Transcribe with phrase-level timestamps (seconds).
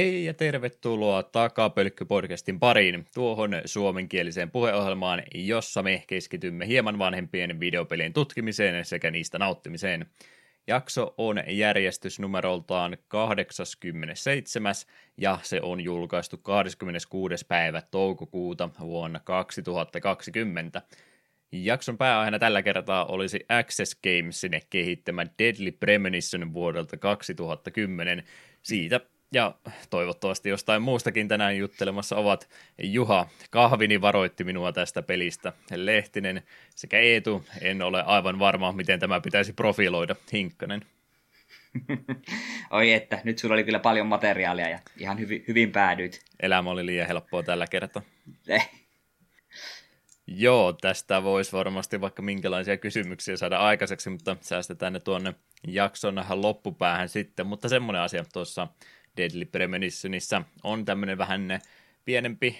[0.00, 8.84] Hei ja tervetuloa Takapölkky-podcastin pariin, tuohon suomenkieliseen puheohjelmaan, jossa me keskitymme hieman vanhempien videopelien tutkimiseen
[8.84, 10.06] sekä niistä nauttimiseen.
[10.66, 14.74] Jakso on järjestysnumeroltaan 87
[15.16, 17.46] ja se on julkaistu 26.
[17.46, 20.82] päivä toukokuuta vuonna 2020.
[21.52, 28.24] Jakson pääaiheena tällä kertaa olisi Access Gamesin kehittämä Deadly Premonition vuodelta 2010.
[28.62, 29.00] Siitä
[29.32, 29.54] ja
[29.90, 32.48] toivottavasti jostain muustakin tänään juttelemassa ovat
[32.82, 33.28] Juha.
[33.50, 35.52] Kahvini varoitti minua tästä pelistä.
[35.74, 36.42] Lehtinen
[36.74, 37.44] sekä Eetu.
[37.60, 40.16] En ole aivan varma, miten tämä pitäisi profiloida.
[40.32, 40.80] Hinkkanen.
[42.70, 46.20] Oi että, nyt sulla oli kyllä paljon materiaalia ja ihan hyvin, hyvin päädyit.
[46.40, 48.02] Elämä oli liian helppoa tällä kertaa.
[48.48, 48.70] Eh.
[50.26, 55.34] Joo, tästä voisi varmasti vaikka minkälaisia kysymyksiä saada aikaiseksi, mutta säästetään ne tuonne
[55.66, 57.46] jakson loppupäähän sitten.
[57.46, 58.68] Mutta semmoinen asia tuossa
[59.16, 61.60] Deadly Premonitionissa on tämmöinen vähän
[62.04, 62.58] pienempi,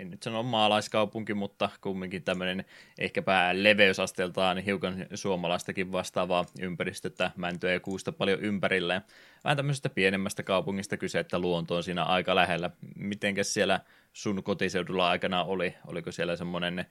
[0.00, 2.64] en nyt sano maalaiskaupunki, mutta kumminkin tämmöinen
[2.98, 9.02] ehkäpä leveysasteeltaan hiukan suomalaistakin vastaavaa ympäristötä, mäntyä ja kuusta paljon ympärillä.
[9.44, 12.70] Vähän tämmöisestä pienemmästä kaupungista kyse, että luonto on siinä aika lähellä.
[12.96, 13.80] Mitenkäs siellä
[14.12, 15.74] sun kotiseudulla aikana oli?
[15.86, 16.86] Oliko siellä semmoinen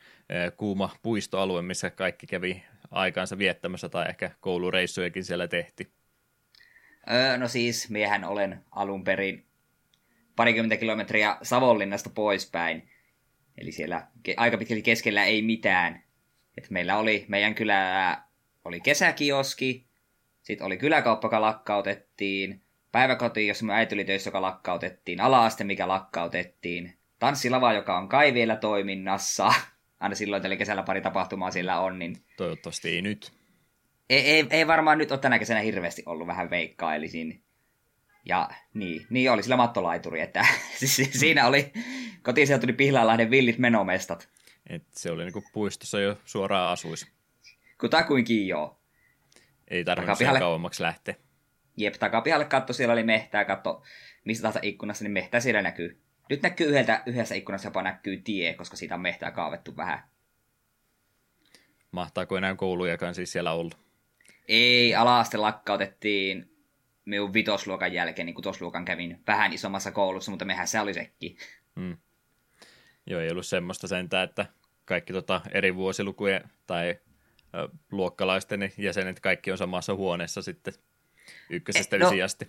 [0.57, 5.96] kuuma puistoalue, missä kaikki kävi aikaansa viettämässä tai ehkä koulureissujakin siellä tehtiin?
[7.11, 9.45] Öö, no siis, miehän olen alun perin
[10.35, 12.89] parikymmentä kilometriä Savonlinnasta poispäin.
[13.57, 14.07] Eli siellä
[14.37, 16.03] aika pitkälti keskellä ei mitään.
[16.57, 18.17] Et meillä oli, meidän kylä
[18.65, 19.87] oli kesäkioski,
[20.41, 25.87] sitten oli kyläkauppa, joka lakkautettiin, päiväkoti, jossa me äiti oli töissä, joka lakkautettiin, alaaste, mikä
[25.87, 29.53] lakkautettiin, tanssilava, joka on kai vielä toiminnassa.
[29.99, 31.99] Aina silloin, eli kesällä pari tapahtumaa siellä on.
[31.99, 32.17] Niin...
[32.37, 33.36] Toivottavasti ei nyt
[34.09, 37.43] ei, ei, ei varmaan nyt ole tänä kesänä hirveästi ollut vähän veikkailisin.
[38.25, 40.45] Ja niin, niin oli sillä mattolaituri, että
[41.19, 41.73] siinä oli
[42.21, 44.29] kotiseutuni Pihlailahden villit menomestat.
[44.69, 47.07] Et se oli niinku puistossa jo suoraan asuis.
[47.79, 48.79] Kutakuinkin joo.
[49.67, 51.15] Ei tarvinnut sen kauemmaksi lähteä.
[51.77, 53.83] Jep, takapihalle katto, siellä oli mehtää, katto
[54.25, 56.01] mistä tahansa ikkunassa, niin mehtää siellä näkyy.
[56.29, 60.03] Nyt näkyy yhdeltä, yhdessä ikkunassa jopa näkyy tie, koska siitä on mehtää kaavettu vähän.
[61.91, 63.86] Mahtaako enää koulujakaan siis siellä ollut?
[64.47, 66.57] Ei, alaaste lakkautettiin
[67.05, 71.37] minun vitosluokan jälkeen, niin kutosluokan kävin vähän isommassa koulussa, mutta mehän se oli sekin.
[71.79, 71.97] Hmm.
[73.05, 74.45] Joo, ei ollut semmoista sentään, että
[74.85, 76.95] kaikki tota eri vuosilukujen tai
[77.55, 80.73] ö, luokkalaisten jäsenet kaikki on samassa huoneessa sitten
[81.49, 82.47] ykkösestä e, no, asti.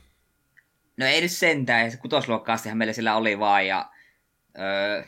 [0.97, 3.91] No ei nyt sentään, kutosluokkaastihan meillä sillä oli vaan ja
[4.58, 5.04] öö,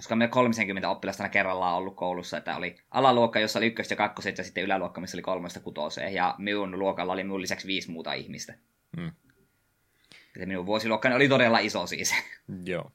[0.00, 4.38] koska me 30 oppilasta kerrallaan ollut koulussa, että oli alaluokka, jossa oli ykköstä ja kakkoset,
[4.38, 8.12] ja sitten yläluokka, missä oli kolmesta kutoseen, ja minun luokalla oli minun lisäksi viisi muuta
[8.12, 8.54] ihmistä.
[8.96, 9.12] Hmm.
[10.38, 12.14] Ja minun vuosiluokkani oli todella iso siis.
[12.64, 12.92] Joo,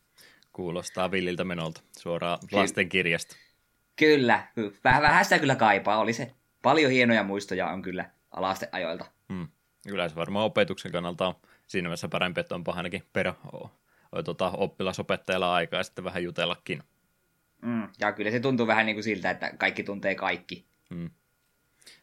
[0.53, 3.35] kuulostaa villiltä menolta, suoraan Ky- lasten kirjasta.
[3.95, 4.47] Kyllä,
[4.83, 6.31] vähän, vähän sitä kyllä kaipaa, oli se.
[6.61, 9.05] Paljon hienoja muistoja on kyllä alasteajoilta.
[9.33, 9.47] Hmm.
[9.87, 11.35] Kyllä se varmaan opetuksen kannalta on
[11.67, 13.33] siinä mielessä parempi, että on ainakin per
[14.25, 16.83] tuota, oppilasopettajalla aikaa sitten vähän jutellakin.
[17.65, 20.65] Mm, ja kyllä se tuntuu vähän niin kuin siltä, että kaikki tuntee kaikki.
[20.89, 21.09] Mm.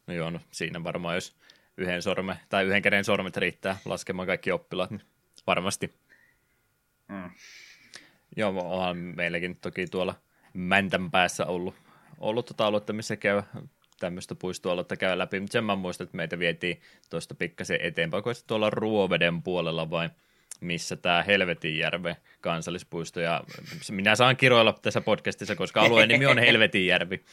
[0.07, 1.37] No joo, no siinä varmaan jos
[1.77, 5.03] yhden, sorme, tai yhden käden sormet riittää laskemaan kaikki oppilaat, niin
[5.47, 5.95] varmasti.
[7.09, 7.31] Mm.
[8.37, 10.15] Joo, onhan meilläkin toki tuolla
[10.55, 11.75] Mäntän päässä ollut,
[12.19, 13.43] ollut tota aluetta, missä käy
[14.01, 16.81] tämmöistä puistoaluetta käy läpi, mutta sen mä muistan, että meitä vietiin
[17.11, 20.11] tuosta pikkasen eteenpäin, kun tuolla Ruoveden puolella vai
[20.63, 23.45] missä tämä Helvetinjärve kansallispuisto, ja
[23.91, 27.25] minä saan kiroilla tässä podcastissa, koska alueen nimi on Helvetinjärvi,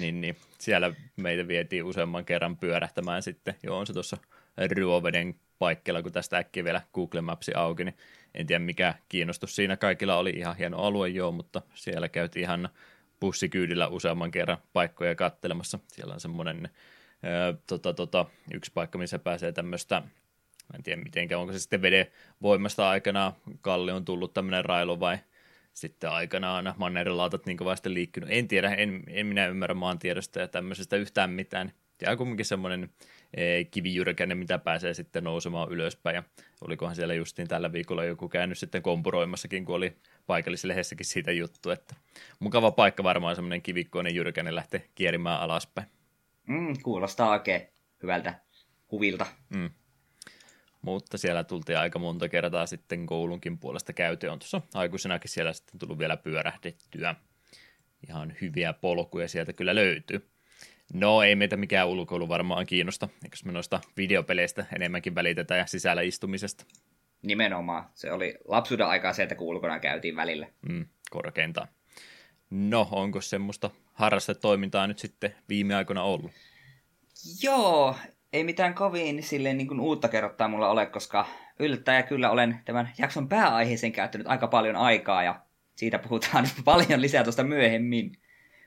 [0.00, 4.16] niin, niin siellä meitä vietiin useamman kerran pyörähtämään sitten, joo on se tuossa
[4.76, 7.96] Ruoveden paikkeilla, kun tästä äkkiä vielä Google Mapsi auki, niin
[8.34, 12.68] en tiedä mikä kiinnostus siinä kaikilla oli, ihan hieno alue joo, mutta siellä käytiin ihan
[13.20, 16.68] bussikyydillä useamman kerran paikkoja kattelemassa, siellä on semmoinen
[17.66, 20.02] tota, tota, yksi paikka, missä pääsee tämmöistä
[20.74, 22.06] en tiedä mitenkä, onko se sitten veden
[22.42, 25.18] voimasta aikana Kalli on tullut tämmöinen railu vai
[25.72, 28.28] sitten aikanaan mannerilautat niin kovasti liikkunut.
[28.32, 31.72] En tiedä, en, en minä ymmärrä maantiedosta ja tämmöisestä yhtään mitään.
[32.00, 32.90] Ja kuitenkin semmoinen
[33.34, 36.14] e, kivijyrkäinen, mitä pääsee sitten nousemaan ylöspäin.
[36.14, 36.22] Ja
[36.60, 39.96] olikohan siellä justiin tällä viikolla joku käynyt sitten kompuroimassakin, kun oli
[40.26, 41.94] paikallislehdessäkin siitä juttu, että
[42.38, 45.86] mukava paikka varmaan semmoinen kivikkoinen jyrkäinen lähtee kierimään alaspäin.
[46.46, 47.68] Mm, kuulostaa oikein
[48.02, 48.34] hyvältä
[48.90, 49.26] huvilta.
[49.48, 49.70] Mm
[50.82, 54.32] mutta siellä tultiin aika monta kertaa sitten koulunkin puolesta käytyä.
[54.32, 57.14] On tuossa aikuisenakin siellä sitten tullut vielä pyörähdettyä.
[58.08, 60.30] Ihan hyviä polkuja sieltä kyllä löytyy.
[60.92, 66.02] No ei meitä mikään ulkoilu varmaan kiinnosta, eikö me noista videopeleistä enemmänkin välitetään ja sisällä
[66.02, 66.64] istumisesta.
[67.22, 67.84] Nimenomaan.
[67.94, 70.46] Se oli lapsuuden aikaa se, että kun ulkona käytiin välillä.
[70.68, 71.68] Mm, korkeintaan.
[72.50, 76.32] No, onko semmoista harrastetoimintaa nyt sitten viime aikoina ollut?
[77.42, 77.96] Joo,
[78.32, 81.26] ei mitään kovin silleen niin kuin uutta kerrottaa mulla ole, koska
[81.58, 85.40] yllättäjä kyllä olen tämän jakson pääaiheeseen käyttänyt aika paljon aikaa ja
[85.76, 88.12] siitä puhutaan paljon lisää tuosta myöhemmin.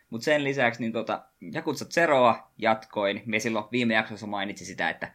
[0.10, 1.24] Mutta sen lisäksi niin tota,
[1.54, 3.21] Jakutsa Zeroa jatkoin.
[3.25, 5.13] Me silloin viime jaksossa mainitsi sitä, että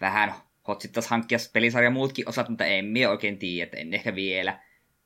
[0.00, 0.34] vähän
[0.68, 4.60] hotsittaisi hankkia pelisarja muutkin osat, mutta en mie oikein tiedä, että en ehkä vielä.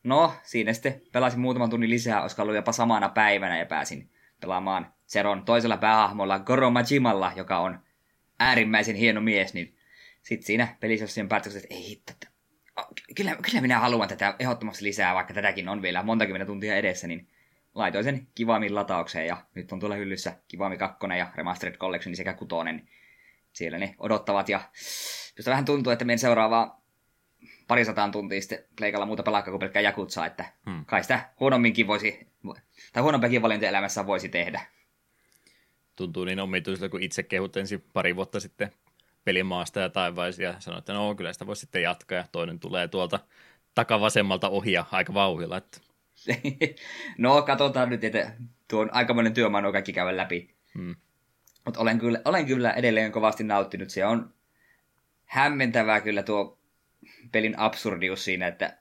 [0.05, 4.11] No, siinä sitten pelasin muutaman tunnin lisää, olisiko ollut jopa samana päivänä ja pääsin
[4.41, 7.79] pelaamaan Zeron toisella päähahmolla Goro Majimalla, joka on
[8.43, 9.77] äärimmäisen hieno mies, niin
[10.23, 12.29] sitten siinä pelissä sen päätöksen, että ei hitto, että
[13.17, 17.07] kyllä, kyllä minä haluan tätä ehdottomasti lisää, vaikka tätäkin on vielä monta kymmentä tuntia edessä,
[17.07, 17.29] niin
[17.75, 22.33] laitoin sen Kivamin lataukseen ja nyt on tuolla hyllyssä Kivami 2 ja Remastered Collection sekä
[22.33, 22.89] kutonen.
[23.53, 24.61] Siellä ne odottavat ja
[25.37, 26.83] josta vähän tuntuu, että meidän seuraavaa
[27.69, 30.85] parisataan tuntia sitten pleikalla muuta pelaa kuin pelkkää jakutsaa, että hmm.
[30.85, 32.27] kai sitä huonomminkin voisi,
[32.93, 34.61] tai huonompiakin valinta elämässä voisi tehdä.
[35.97, 38.73] Tuntuu niin omituiselta, kun itse kehut ensin pari vuotta sitten
[39.25, 42.89] pelimaasta ja taivaisia ja sanoi, että no kyllä sitä voisi sitten jatkaa ja toinen tulee
[42.89, 43.21] tuolta
[43.75, 45.57] takavasemmalta ohia aika vauhilla.
[45.57, 45.81] Että...
[47.19, 48.33] no katsotaan nyt, että
[48.69, 50.55] tuo on aikamoinen työmaa kaikki käydä läpi.
[50.75, 50.97] Hmm.
[51.65, 53.91] Mutta olen kyllä, olen kyllä edelleen kovasti nauttinut.
[53.91, 54.35] Se on
[55.25, 56.59] hämmentävää kyllä tuo
[57.33, 58.79] pelin absurdius siinä, että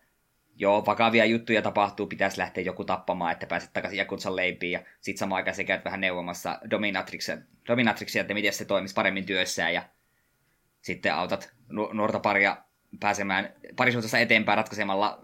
[0.61, 5.17] joo, vakavia juttuja tapahtuu, pitäisi lähteä joku tappamaan, että pääset takaisin Jakutsan leipiin, ja sit
[5.17, 7.37] samaan aikaan sä käyt vähän neuvomassa Dominatrixia,
[7.67, 9.83] Dominatrixia, että miten se toimisi paremmin työssään, ja
[10.81, 11.53] sitten autat
[11.93, 12.57] nuorta paria
[12.99, 15.21] pääsemään parisuhteessa eteenpäin ratkaisemalla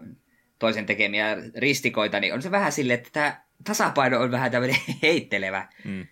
[0.58, 5.68] toisen tekemiä ristikoita, niin on se vähän silleen, että tämä tasapaino on vähän tämmöinen heittelevä.
[5.84, 6.06] Mm.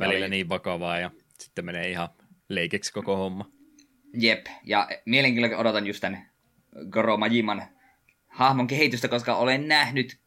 [0.00, 2.08] Välillä niin vakavaa ja sitten menee ihan
[2.48, 3.50] leikeksi koko homma.
[4.14, 6.26] Jep, ja mielenkiinnolla odotan just tämän
[6.90, 7.73] Goro Majiman
[8.34, 10.18] hahmon kehitystä, koska olen nähnyt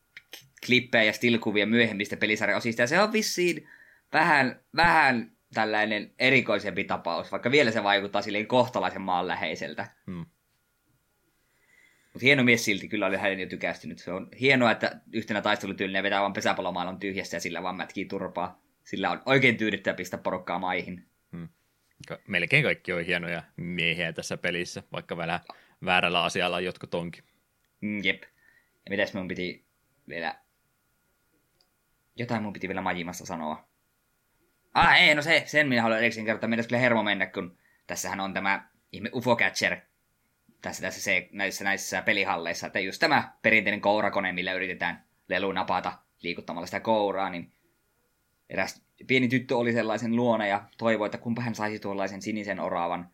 [0.65, 3.69] klippejä ja stilkuvia myöhemmistä pelisarjaosista, ja se on vissiin
[4.13, 9.87] vähän, vähän tällainen erikoisempi tapaus, vaikka vielä se vaikuttaa silleen kohtalaisen maanläheiseltä.
[10.05, 10.25] Hmm.
[12.13, 13.99] Mutta hieno mies silti, kyllä oli hänen jo tykästynyt.
[13.99, 18.61] Se on hienoa, että yhtenä taistelutyylinä vetää vaan pesäpallomaailman tyhjästä ja sillä vaan mätkii turpaa.
[18.83, 21.05] Sillä on oikein tyydyttävä pistää porukkaa maihin.
[21.31, 21.49] Hmm.
[22.27, 25.39] Melkein kaikki on hienoja miehiä tässä pelissä, vaikka vähän
[25.85, 27.23] väärällä asialla jotkut onkin.
[27.81, 28.23] Mm, jep.
[28.85, 29.65] Ja mitäs mun piti
[30.07, 30.35] vielä...
[32.15, 33.67] Jotain mun piti vielä Majimasta sanoa.
[34.73, 36.49] Ah, ei, no se, sen minä haluan erikseen kertoa.
[36.49, 37.57] Meidän kyllä hermo mennä, kun
[37.87, 39.77] tässähän on tämä ihme UFO Catcher
[40.61, 42.67] tässä, tässä se, näissä, näissä pelihalleissa.
[42.67, 47.51] Että just tämä perinteinen kourakone, millä yritetään lelu napata liikuttamalla sitä kouraa, niin
[48.49, 53.09] eräs pieni tyttö oli sellaisen luona ja toivoi, että kumpa hän saisi tuollaisen sinisen oravan.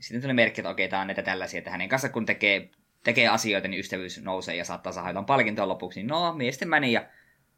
[0.00, 2.70] Sitten tuli merkki, että okei, tämä on näitä tällaisia, että hänen kanssa kun tekee,
[3.04, 6.00] tekee asioita, niin ystävyys nousee ja saattaa saada jotain palkintoa lopuksi.
[6.00, 7.04] Niin no, miesten meni ja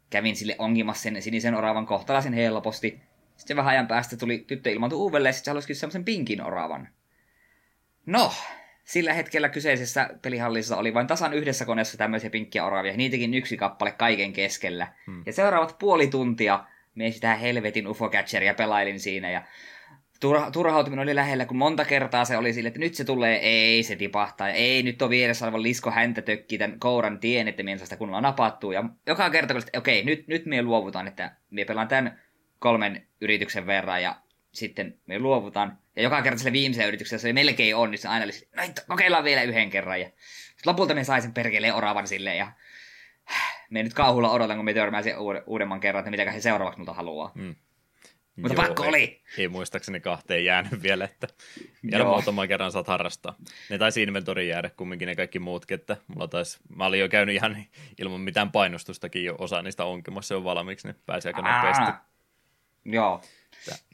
[0.09, 3.01] kävin sille ongimassa sen sinisen oravan kohtalaisen helposti.
[3.35, 6.89] Sitten vähän ajan päästä tuli tyttö ilmaantui uudelleen, ja sitten se halusi semmoisen pinkin oravan.
[8.05, 8.33] No,
[8.83, 13.91] sillä hetkellä kyseisessä pelihallissa oli vain tasan yhdessä koneessa tämmöisiä pinkkiä oravia, niitäkin yksi kappale
[13.91, 14.87] kaiken keskellä.
[15.05, 15.23] Hmm.
[15.25, 19.41] Ja seuraavat puoli tuntia me sitä helvetin ufo-catcheria pelailin siinä, ja
[20.19, 23.83] turha, turhautuminen oli lähellä, kun monta kertaa se oli sille, että nyt se tulee, ei
[23.83, 27.77] se tipahtaa, ei nyt on vieressä aivan lisko häntä tökki tämän kouran tien, että minä
[27.77, 28.71] sitä kunnolla napattuu.
[28.71, 32.19] Ja joka kerta, kun okei, okay, nyt, nyt me luovutaan, että me pelaan tämän
[32.59, 34.15] kolmen yrityksen verran ja
[34.51, 35.77] sitten me luovutaan.
[35.95, 39.23] Ja joka kerta sille viimeisellä yrityksellä se melkein on, niin se aina oli no kokeillaan
[39.23, 40.01] vielä yhden kerran.
[40.01, 40.09] Ja
[40.65, 42.51] lopulta me sai sen perkeleen oravan silleen ja
[43.69, 45.13] me nyt kauhulla odotan, kun me törmäisin
[45.45, 47.31] uudemman kerran, että mitä he seuraavaksi multa haluaa.
[47.35, 47.55] Mm.
[48.37, 49.21] Mutta Joo, pakko ei, oli!
[49.37, 51.27] Ei muistaakseni kahteen jäänyt vielä, että
[51.91, 53.35] vielä muutaman kerran saat harrastaa.
[53.69, 57.35] Ne taisi inventoriin jäädä kumminkin ne kaikki muutkin, että mulla taisi, mä olin jo käynyt
[57.35, 57.65] ihan
[57.99, 61.91] ilman mitään painostustakin jo osa niistä onkimassa jo valmiiksi, niin pääsi aika nopeasti.
[62.85, 63.21] Joo.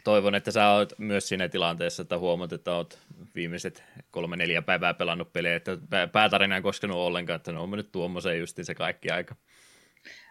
[0.03, 3.00] Toivon, että sä oot myös siinä tilanteessa, että huomaat, että oot
[3.35, 5.77] viimeiset kolme neljä päivää pelannut pelejä, että
[6.12, 9.35] päätarina ei koskenut ollenkaan, että ne on mennyt tuommoiseen justiin se kaikki aika.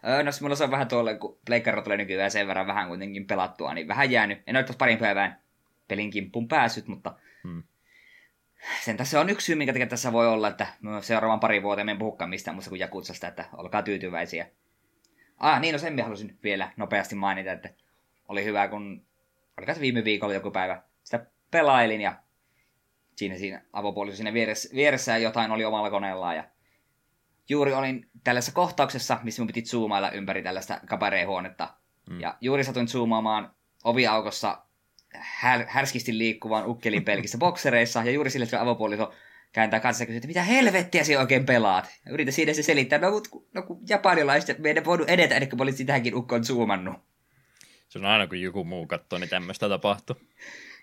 [0.08, 3.26] Öö, no mulla se on vähän tuolle, kun Pleikkaro tulee nykyään sen verran vähän kuitenkin
[3.26, 4.42] pelattua, niin vähän jäänyt.
[4.46, 5.40] En ole parin päivään
[5.88, 7.62] pelin kimppuun päässyt, mutta hmm.
[8.84, 10.66] sen tässä on yksi syy, minkä takia tässä voi olla, että
[11.00, 14.46] seuraavan pari vuoteen en puhukaan mistään muusta kuin Jakutsasta, että olkaa tyytyväisiä.
[15.38, 17.68] Ah, niin, no sen halusin vielä nopeasti mainita, että
[18.28, 19.06] oli hyvä, kun
[19.58, 22.14] oliko se viime viikolla joku päivä, sitä pelailin ja
[23.16, 26.44] siinä, siinä avopuoliso siinä vieressä, vieressä jotain oli omalla koneellaan ja
[27.52, 31.74] juuri olin tällaisessa kohtauksessa, missä mun piti zoomailla ympäri tällaista kabareehuonetta.
[32.10, 32.20] Mm.
[32.20, 33.54] Ja juuri satuin zoomaamaan
[33.84, 34.64] oviaukossa
[35.14, 39.12] här, härskisti liikkuvan ukkelin pelkissä boksereissa, ja juuri sille, että avopuoliso
[39.52, 41.88] kääntää kanssa kysyä, että mitä helvettiä sinä oikein pelaat.
[42.10, 45.66] Yritä siinä se selittää, no, kun, no kun japanilaiset, me ei voinut edetä ennen kuin
[45.66, 46.94] mä tähänkin ukkoon zoomannut.
[47.88, 50.16] Se on aina kun joku muu katsoo, niin tämmöistä tapahtuu.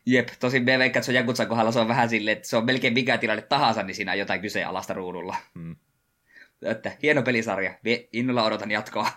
[0.05, 2.57] Jep, tosin me veikkaan, että se on Jakutsan kohdalla se on vähän silleen, että se
[2.57, 5.35] on melkein mikä tilanne tahansa, niin siinä on jotain kyseenalaista ruudulla.
[5.59, 5.75] Hmm.
[6.61, 7.79] Että hieno pelisarja,
[8.13, 9.09] innolla odotan jatkoa.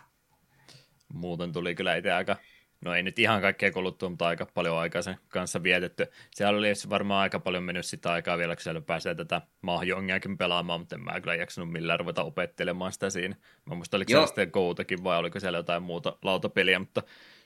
[1.14, 2.36] Muuten tuli kyllä itse aika
[2.84, 6.06] no ei nyt ihan kaikkea kuluttua, mutta aika paljon aikaa sen kanssa vietetty.
[6.30, 10.80] Siellä oli varmaan aika paljon mennyt sitä aikaa vielä, kun siellä pääsee tätä mahjongiakin pelaamaan,
[10.80, 13.36] mutta en mä kyllä jaksanut millään ruveta opettelemaan sitä siinä.
[13.66, 17.02] Mä muistan, oliko siellä sitten Goutakin vai oliko siellä jotain muuta lautapeliä, mutta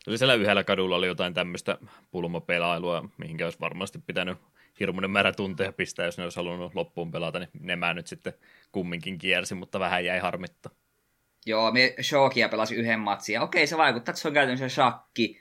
[0.06, 1.78] oli siellä yhdellä kadulla oli jotain tämmöistä
[2.10, 4.38] pulmapelailua, mihinkä olisi varmasti pitänyt
[4.80, 8.32] hirmuinen määrä tunteja pistää, jos ne olisi halunnut loppuun pelata, niin ne mä nyt sitten
[8.72, 10.70] kumminkin kiersi, mutta vähän jäi harmitta.
[11.46, 13.40] Joo, me Shokia pelasi yhden matsin.
[13.40, 15.40] Okei, se vaikuttaa, että se on käytännössä shakki,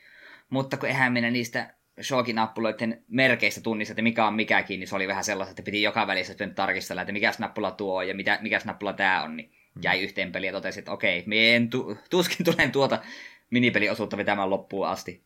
[0.50, 5.08] mutta kun eihän mennä niistä Shokin-nappuloiden merkeistä tunnista, että mikä on mikäkin, niin se oli
[5.08, 8.62] vähän sellaista, että piti joka välissä nyt tarkistella, että mikä nappula tuo ja mitä, mikä
[8.66, 9.82] nappula tämä on, niin mm.
[9.84, 13.00] jäi yhteen peliin ja totesi, että okei, me en tu- tuskin tulen tuota
[13.50, 15.24] minipeliosuutta vetämään loppuun asti.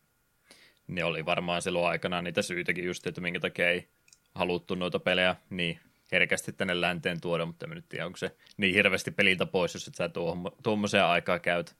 [0.86, 3.88] Ne oli varmaan silloin aikana niitä syytäkin just, että minkä takia ei
[4.34, 5.80] haluttu noita pelejä niin
[6.12, 9.88] herkästi tänne länteen tuoda, mutta en nyt tiedä, onko se niin hirveästi peliltä pois, jos
[9.88, 10.10] et sä
[10.62, 11.76] tuommoiseen aikaa käyt.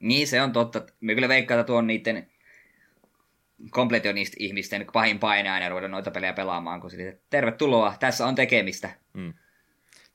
[0.00, 0.86] Niin, se on totta.
[1.00, 2.30] Me kyllä veikkaan, että tuon niiden
[3.70, 8.90] kompletionista ihmisten pahin paine aina ruveta noita pelejä pelaamaan, kun sitten tervetuloa, tässä on tekemistä.
[9.12, 9.34] Mm.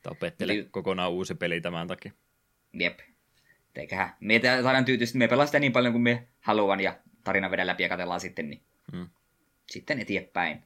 [0.07, 0.67] Opettele Eli...
[0.71, 2.11] kokonaan uusi peli tämän takia.
[2.73, 2.99] Jep.
[3.75, 7.83] Eiköhän me saadaan tyytyä, me pelastaa niin paljon kuin me haluan ja tarina vedä läpi
[7.83, 8.61] ja katsellaan sitten, niin
[8.93, 9.09] mm.
[9.67, 10.63] sitten eteenpäin.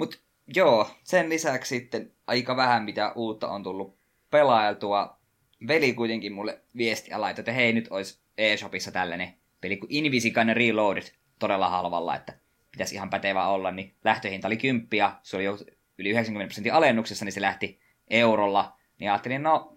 [0.00, 0.16] Mutta
[0.54, 3.98] Joo, sen lisäksi sitten aika vähän mitä uutta on tullut
[4.30, 5.20] pelailtua.
[5.68, 10.48] Veli kuitenkin mulle viesti ja laittoi, että hei nyt olisi eShopissa tällainen peli kuin Invisican
[10.48, 11.02] Reloaded
[11.38, 12.32] todella halvalla, että
[12.72, 15.58] pitäisi ihan pätevä olla, niin lähtöhinta oli 10 ja se oli jo
[15.98, 17.80] yli 90 prosentin alennuksessa, niin se lähti
[18.10, 18.76] eurolla.
[18.98, 19.76] Niin ajattelin, no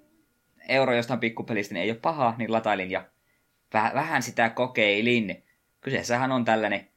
[0.67, 3.05] euro jostain pikkupelistä niin ei ole paha, niin latailin ja
[3.73, 5.43] vähän sitä kokeilin.
[5.81, 6.87] Kyseessähän on tällainen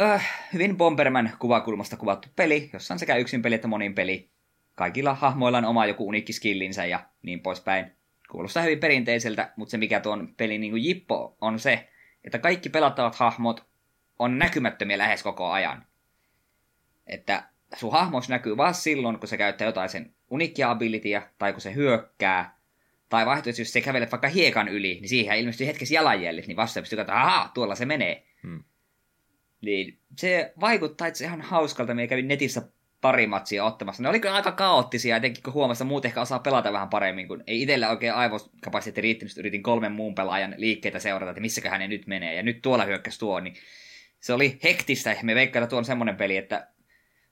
[0.00, 0.22] Öh,
[0.52, 4.30] hyvin Bomberman kuvakulmasta kuvattu peli, jossa on sekä yksin peli että monin peli.
[4.74, 7.92] Kaikilla hahmoilla on oma joku uniikki skillinsä ja niin poispäin.
[8.30, 11.88] Kuulostaa hyvin perinteiseltä, mutta se mikä tuon pelin niin jippo on se,
[12.24, 13.66] että kaikki pelattavat hahmot
[14.18, 15.86] on näkymättömiä lähes koko ajan.
[17.06, 17.44] Että
[17.76, 21.74] sun hahmos näkyy vain silloin, kun se käyttää jotain sen uniikkia abilitya, tai kun se
[21.74, 22.58] hyökkää,
[23.08, 26.80] tai vaihtoehtoisesti, jos se kävelet vaikka hiekan yli, niin siihen ilmestyy hetkessä jalanjäljet, niin vasta
[26.80, 28.33] pystyy katsomaan, ahaa, tuolla se menee.
[29.64, 31.94] Niin se vaikuttaa itse ihan hauskalta.
[31.94, 32.62] Me kävin netissä
[33.00, 34.02] pari matsia ottamassa.
[34.02, 37.44] Ne oli aika kaoottisia, etenkin kun huomasi, että muut ehkä osaa pelata vähän paremmin, kun
[37.46, 42.06] ei itsellä oikein aivokapasiteetti riittänyt, yritin kolmen muun pelaajan liikkeitä seurata, että missäköhän ne nyt
[42.06, 43.54] menee, ja nyt tuolla hyökkäsi tuo, niin
[44.20, 45.16] se oli hektistä.
[45.22, 46.68] Me veikkaan, että tuo on semmoinen peli, että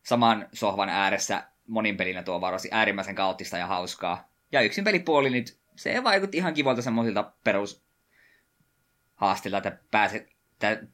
[0.03, 4.29] saman sohvan ääressä monin pelinä tuo varmasti äärimmäisen kaoottista ja hauskaa.
[4.53, 7.85] Ja yksin pelipuoli nyt, se vaikutti ihan kivalta semmoisilta perus
[9.15, 10.32] haastilta, että pääset,
[10.63, 10.87] että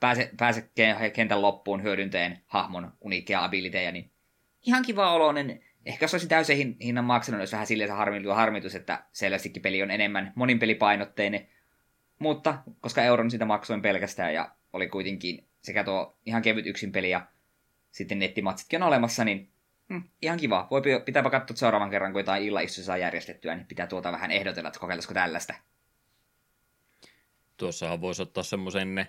[0.00, 0.70] pääse, pääse
[1.12, 4.10] kentän loppuun hyödyntäen hahmon uniikkeja abiliteja, niin
[4.66, 5.62] ihan kiva oloinen.
[5.86, 9.90] Ehkä se olisi täysin hinnan maksanut, jos vähän silleen harmitus, harmitus, että selvästikin peli on
[9.90, 11.48] enemmän moninpelipainotteinen.
[12.18, 17.10] Mutta koska euron sitä maksoin pelkästään ja oli kuitenkin sekä tuo ihan kevyt yksin peli
[17.10, 17.26] ja
[17.90, 19.50] sitten nettimatsitkin on olemassa, niin
[19.88, 20.68] mm, ihan kiva.
[20.70, 24.68] Voi pitääpä katsoa seuraavan kerran, kun jotain illaistuja saa järjestettyä, niin pitää tuota vähän ehdotella,
[24.68, 25.54] että kokeilisiko tällaista.
[27.60, 29.06] Tuossahan voisi ottaa semmoisen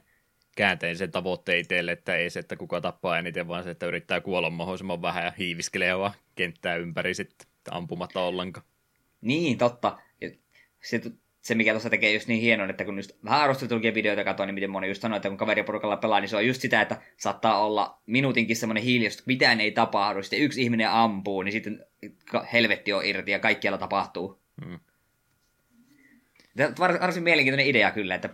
[0.56, 4.50] käänteisen tavoitteen itselle, että ei se, että kuka tappaa eniten, vaan se, että yrittää kuolla
[4.50, 8.66] mahdollisimman vähän ja hiiviskelee vaan kenttää ympäri sitten ampumatta ollenkaan.
[9.22, 9.98] Niin, totta.
[10.84, 11.02] Se,
[11.42, 14.56] se mikä tuossa tekee just niin hienoa, että kun just vähän arvosteltuja videoita katsoin, niin
[14.56, 17.66] miten moni just sanoo, että kun kaveriporukalla pelaa, niin se on just sitä, että saattaa
[17.66, 21.86] olla minuutinkin semmoinen hiljaisuus, että mitään ei tapahdu, sitten yksi ihminen ampuu, niin sitten
[22.54, 24.42] helvetti on irti ja kaikkialla tapahtuu.
[24.66, 24.80] Hmm.
[26.80, 28.30] Varsin mielenkiintoinen idea kyllä, että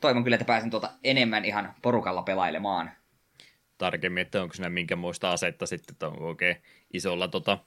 [0.00, 2.90] toivon kyllä, että pääsen tuota enemmän ihan porukalla pelailemaan.
[3.78, 6.56] Tarkemmin, että onko siinä minkä muista asetta sitten, että onko oikein
[6.92, 7.58] isolla tota,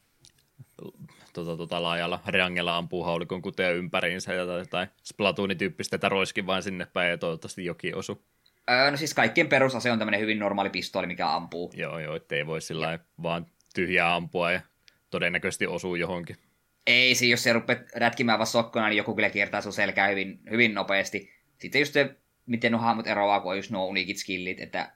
[1.33, 6.86] tota, tota, laajalla reangella ampuu haulikon kuteja ympäriinsä ja jotain Splatoon-tyyppistä, että roiskin vain sinne
[6.86, 8.25] päin ja toivottavasti jokin osu.
[8.69, 11.72] Öö, no siis kaikkien perusase on tämmöinen hyvin normaali pistooli, mikä ampuu.
[11.75, 13.45] Joo, joo, ettei voi sillä vaan
[13.75, 14.62] tyhjää ampua ja
[15.10, 16.38] todennäköisesti osuu johonkin.
[16.87, 20.39] Ei, siis jos se rupeat rätkimään vaan sokkona, niin joku kyllä kiertää sun selkää hyvin,
[20.51, 21.33] hyvin nopeasti.
[21.57, 24.91] Sitten just se miten nuo hahmot eroaa, kun on just nuo uniikit skillit, että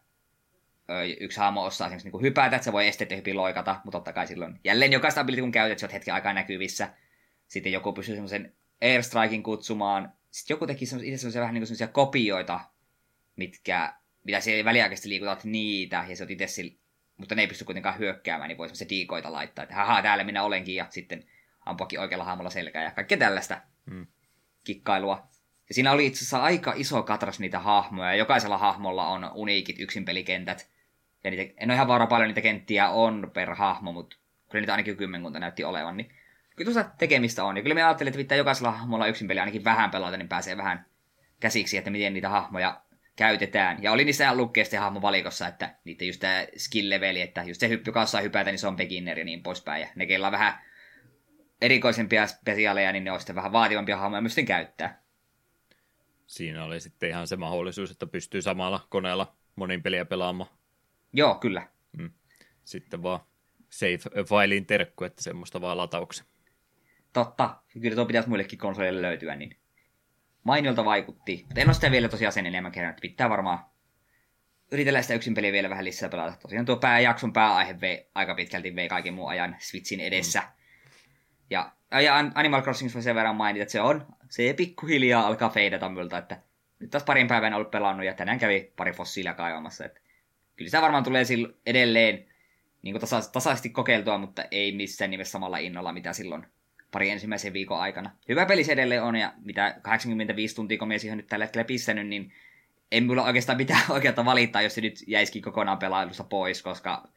[1.20, 4.27] yksi hahmo osaa esimerkiksi niin hypätä, että se voi esteet hyvin loikata, mutta totta kai
[4.27, 6.89] silloin jälleen jokaista ability kun käytät, se on hetken aikaa näkyvissä.
[7.48, 10.13] Sitten joku pystyy semmoisen airstrikin kutsumaan.
[10.32, 12.60] Sitten joku teki itse semmoisia vähän niin kuin kopioita,
[13.36, 16.62] mitkä, mitä siellä väliaikaisesti liikutat niitä, ja se on itse
[17.17, 20.44] mutta ne ei pysty kuitenkaan hyökkäämään, niin voi se diikoita laittaa, että haha, täällä minä
[20.44, 21.24] olenkin, ja sitten
[21.70, 24.08] ampuakin oikealla hahmolla selkää, ja kaikkea tällaista hmm.
[24.64, 25.28] kikkailua.
[25.70, 29.80] Ja siinä oli itse asiassa aika iso katras niitä hahmoja, ja jokaisella hahmolla on uniikit
[29.80, 30.70] yksin pelikentät.
[31.24, 34.18] Ja niitä, en ole ihan varaa paljon niitä kenttiä on per hahmo, mutta
[34.50, 36.12] kyllä niitä ainakin kymmenkunta näytti olevan, niin
[36.56, 37.58] kyllä tuossa tekemistä on.
[37.58, 40.58] Ja kyllä me ajattelin, että pitää jokaisella hahmolla yksin peli ainakin vähän pelata, niin pääsee
[40.58, 40.86] vähän
[41.40, 42.82] käsiksi, että miten niitä hahmoja
[43.16, 43.84] käytetään.
[43.84, 47.70] Ja oli niissä lukkeesti hahmo valikossa, että niitä just tämä skill leveli, että just se
[47.70, 49.82] hyppy kanssa hypätä, niin se on beginner ja niin poispäin.
[49.82, 50.54] Ja ne, keillä on vähän
[51.62, 55.04] erikoisempia spesiaaleja, niin ne on sitten vähän vaativampia hahmoja myös käyttää.
[56.28, 60.50] Siinä oli sitten ihan se mahdollisuus, että pystyy samalla koneella monin peliä pelaamaan.
[61.14, 61.68] Joo, kyllä.
[61.98, 62.12] Mm.
[62.64, 63.20] Sitten vaan
[63.70, 66.26] save-failiin terkku, että semmoista vaan latauksen.
[67.14, 67.58] Totta.
[67.82, 69.58] Kyllä tuo pitäisi muillekin konsoleille löytyä, niin
[70.44, 71.44] mainiolta vaikutti.
[71.48, 73.60] Mutta en ole sitä vielä tosiaan sen enemmän kerran, pitää varmaan
[74.72, 76.38] yritellä sitä yksin peliä vielä vähän lisää pelata.
[76.38, 80.40] Tosiaan tuo pääjakson pääaihe vei aika pitkälti vei kaiken muun ajan Switchin edessä.
[80.40, 80.57] Mm.
[81.50, 86.18] Ja, ja Animal Crossing sen verran mainita, että se on, se pikkuhiljaa alkaa feidata multa,
[86.18, 86.39] että
[86.80, 89.86] nyt taas parin päivän ollut pelannut ja tänään kävi pari fossiilia kaivamassa.
[89.86, 90.00] Että
[90.56, 91.24] kyllä se varmaan tulee
[91.66, 92.25] edelleen
[92.82, 96.46] niin kuin tasa- tasaisesti kokeiltua, mutta ei missään nimessä samalla innolla, mitä silloin
[96.92, 98.12] pari ensimmäisen viikon aikana.
[98.30, 102.08] Hyvä peli se edelleen on, ja mitä 85 tuntia, kun siihen nyt tällä hetkellä pissänyt,
[102.08, 102.34] niin
[102.91, 107.08] en mulla oikeastaan mitään oikeutta valittaa, jos se nyt jäisikin kokonaan pelailusta pois, koska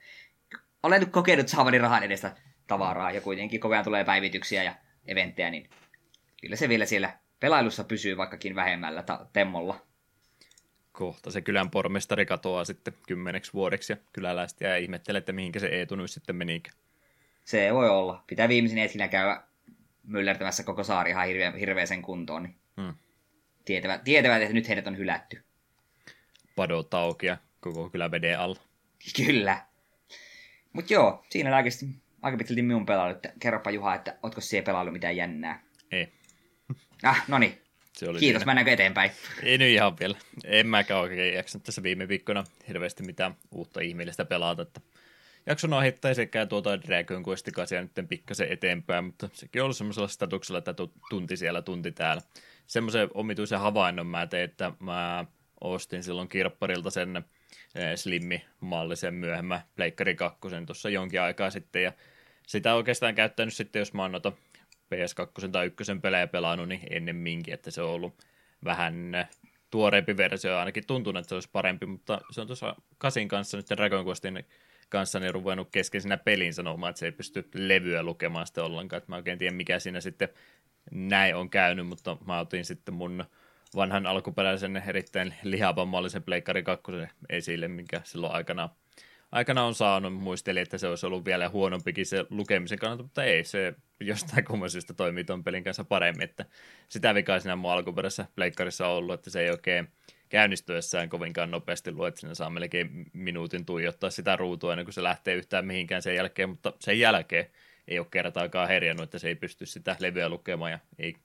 [0.83, 2.37] olen nyt kokenut saavani rahan edestä
[2.71, 4.75] tavaraa, ja kuitenkin koko ajan tulee päivityksiä ja
[5.07, 5.71] eventtejä, niin
[6.41, 9.87] kyllä se vielä siellä pelailussa pysyy vaikkakin vähemmällä ta- temmolla.
[10.93, 15.67] Kohta se kylän pormestari katoaa sitten kymmeneksi vuodeksi ja kyläläistä ja ihmettelee, että mihinkä se
[15.67, 16.77] Eetu nyt sitten menikään.
[17.45, 18.25] Se voi olla.
[18.27, 19.43] Pitää viimeisin etkinä käydä
[20.03, 22.95] myllertämässä koko saari ihan hirveä, hirveäsen kuntoon, niin hmm.
[23.65, 25.45] tietävät, tietävät, että nyt heidät on hylätty.
[26.57, 28.61] Padot auki ja koko kylä veden alla.
[29.17, 29.67] Kyllä.
[30.73, 31.87] Mutta joo, siinä lääkästi
[32.23, 33.11] aika pitkälti minun pelailu.
[33.11, 35.63] Että kerropa Juha, että ootko siellä pelailu mitään jännää?
[35.93, 36.13] Ei.
[37.03, 37.63] Ah, no niin.
[37.99, 38.41] Kiitos, siinä.
[38.47, 39.11] mennäänkö eteenpäin?
[39.43, 40.17] Ei nyt ihan vielä.
[40.45, 44.63] En mäkään oikein jaksanut tässä viime viikkoina hirveästi mitään uutta ihmeellistä pelata.
[44.63, 44.81] Että
[45.47, 50.09] jakson ohittain sekä tuota Dragon Quest 8 nyt pikkasen eteenpäin, mutta sekin on ollut semmoisella
[50.09, 50.75] statuksella, että
[51.11, 52.23] tunti siellä, tunti täällä.
[52.67, 55.25] Semmoisen omituisen havainnon mä tein, että mä
[55.61, 57.25] ostin silloin kirpparilta sen
[57.75, 61.93] eh, slimmi-mallisen myöhemmän Pleikkari 2 tuossa jonkin aikaa sitten, ja
[62.47, 64.33] sitä oikeastaan käyttänyt sitten, jos mä oon noita
[64.95, 68.25] PS2 tai 1 pelejä pelannut, niin ennemminkin, että se on ollut
[68.65, 69.29] vähän eh,
[69.71, 73.71] tuoreempi versio, ainakin tuntuu, että se olisi parempi, mutta se on tuossa Kasin kanssa nyt
[73.71, 74.45] Dragon Questin
[74.91, 78.99] kanssani ruvennut kesken siinä pelin sanomaan, että se ei pysty levyä lukemaan sitten ollenkaan.
[78.99, 80.29] Että mä oikein tiedä, mikä siinä sitten
[80.91, 83.25] näin on käynyt, mutta mä otin sitten mun
[83.77, 86.93] vanhan alkuperäisen erittäin lihavamallisen Pleikkari 2
[87.29, 88.69] esille, minkä silloin aikana,
[89.33, 90.15] aikana on saanut.
[90.15, 94.95] Muistelin, että se olisi ollut vielä huonompikin se lukemisen kannalta, mutta ei, se jostain kummallisesta
[94.95, 96.25] toimii tuon pelin kanssa paremmin.
[96.25, 96.45] Että
[96.89, 99.89] sitä vikaa siinä mun alkuperäisessä Pleikkarissa on ollut, että se ei oikein
[100.29, 105.35] käynnistyessään kovinkaan nopeasti luet, sinne saa melkein minuutin tuijottaa sitä ruutua ennen kuin se lähtee
[105.35, 107.47] yhtään mihinkään sen jälkeen, mutta sen jälkeen
[107.89, 111.17] ei ole kertaakaan herjannut, että se ei pysty sitä levyä lukemaan ja ei,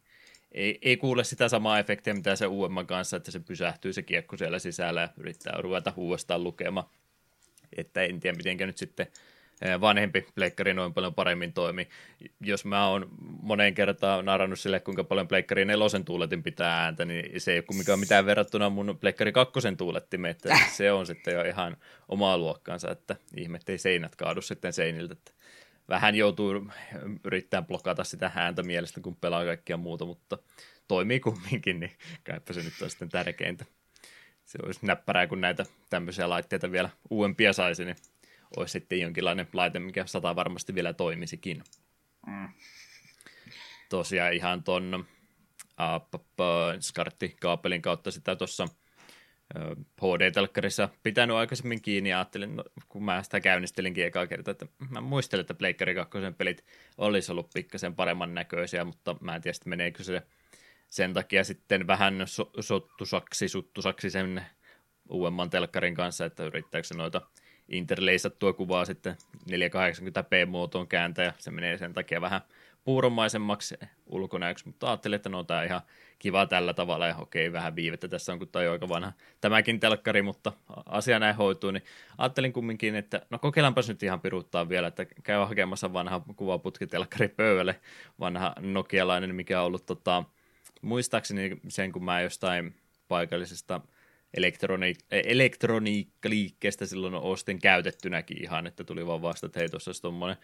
[0.55, 4.37] ei, ei kuule sitä samaa efektiä, mitä se uudemman kanssa, että se pysähtyy se kiekko
[4.37, 6.87] siellä sisällä ja yrittää ruveta uudestaan lukemaan.
[7.77, 9.07] Että en tiedä, miten nyt sitten
[9.81, 11.87] vanhempi pleikkari noin paljon paremmin toimi.
[12.41, 13.09] Jos mä oon
[13.41, 17.97] moneen kertaan narannut sille, kuinka paljon pleikkari nelosen tuuletin pitää ääntä, niin se ei ole
[17.97, 23.15] mitään verrattuna mun pleikkari kakkosen tuulettimeen, että se on sitten jo ihan omaa luokkaansa, että
[23.37, 25.31] ihme, ei seinät kaadu sitten seiniltä, että
[25.89, 26.71] vähän joutuu
[27.23, 30.37] yrittämään blokata sitä ääntä mielestä, kun pelaa kaikkia muuta, mutta
[30.87, 31.91] toimii kumminkin, niin
[32.23, 33.65] kaipa se nyt on sitten tärkeintä.
[34.45, 37.95] Se olisi näppärää, kun näitä tämmöisiä laitteita vielä uudempia saisi, niin
[38.57, 41.63] olisi sitten jonkinlainen laite, mikä sata varmasti vielä toimisikin.
[42.27, 42.49] Mm.
[43.89, 45.05] Tosiaan ihan ton
[45.79, 46.19] uh,
[46.79, 48.67] skarttikaapelin kautta sitä tuossa
[50.01, 55.01] HD-telkkarissa pitänyt aikaisemmin kiinni ja ajattelin, no, kun mä sitä käynnistelinkin ekaa kertaa, että mä
[55.01, 56.65] muistelin, että Pleikkari 2 pelit
[56.97, 60.21] olisi ollut pikkasen paremman näköisiä, mutta mä en tiedä, meneekö se
[60.87, 64.45] sen takia sitten vähän so- sottusaksi, suttusaksi sen
[65.09, 67.21] uudemman telkkarin kanssa, että yrittääkö se noita
[67.69, 69.15] interleisattua kuvaa sitten
[69.49, 72.41] 480p-muotoon kääntää, ja se menee sen takia vähän
[72.85, 75.81] puuromaisemmaksi ulkonäöksi, mutta ajattelin, että no tämä ihan
[76.19, 79.79] kiva tällä tavalla, ja okei, vähän viivettä tässä on, kun tämä on aika vanha tämäkin
[79.79, 80.51] telkkari, mutta
[80.85, 81.83] asia näin hoituu, niin
[82.17, 87.79] ajattelin kumminkin, että no kokeillaanpas nyt ihan piruuttaa vielä, että käy hakemassa vanha kuvaputkitelkkari pöydälle,
[88.19, 90.23] vanha nokialainen, mikä on ollut tota,
[90.81, 92.75] muistaakseni sen, kun mä jostain
[93.07, 93.81] paikallisesta
[94.37, 100.37] elektroni- elektroniikkaliikkeestä silloin ostin käytettynäkin ihan, että tuli vaan vasta, että hei tuossa tuommoinen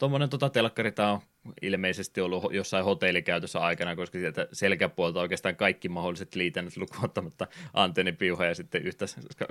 [0.00, 1.20] tuommoinen tota telkkari, tämä on
[1.62, 8.54] ilmeisesti ollut jossain hotellikäytössä aikana, koska sieltä selkäpuolta oikeastaan kaikki mahdolliset liitännöt lukuottamatta antennipiuha ja
[8.54, 9.04] sitten yhtä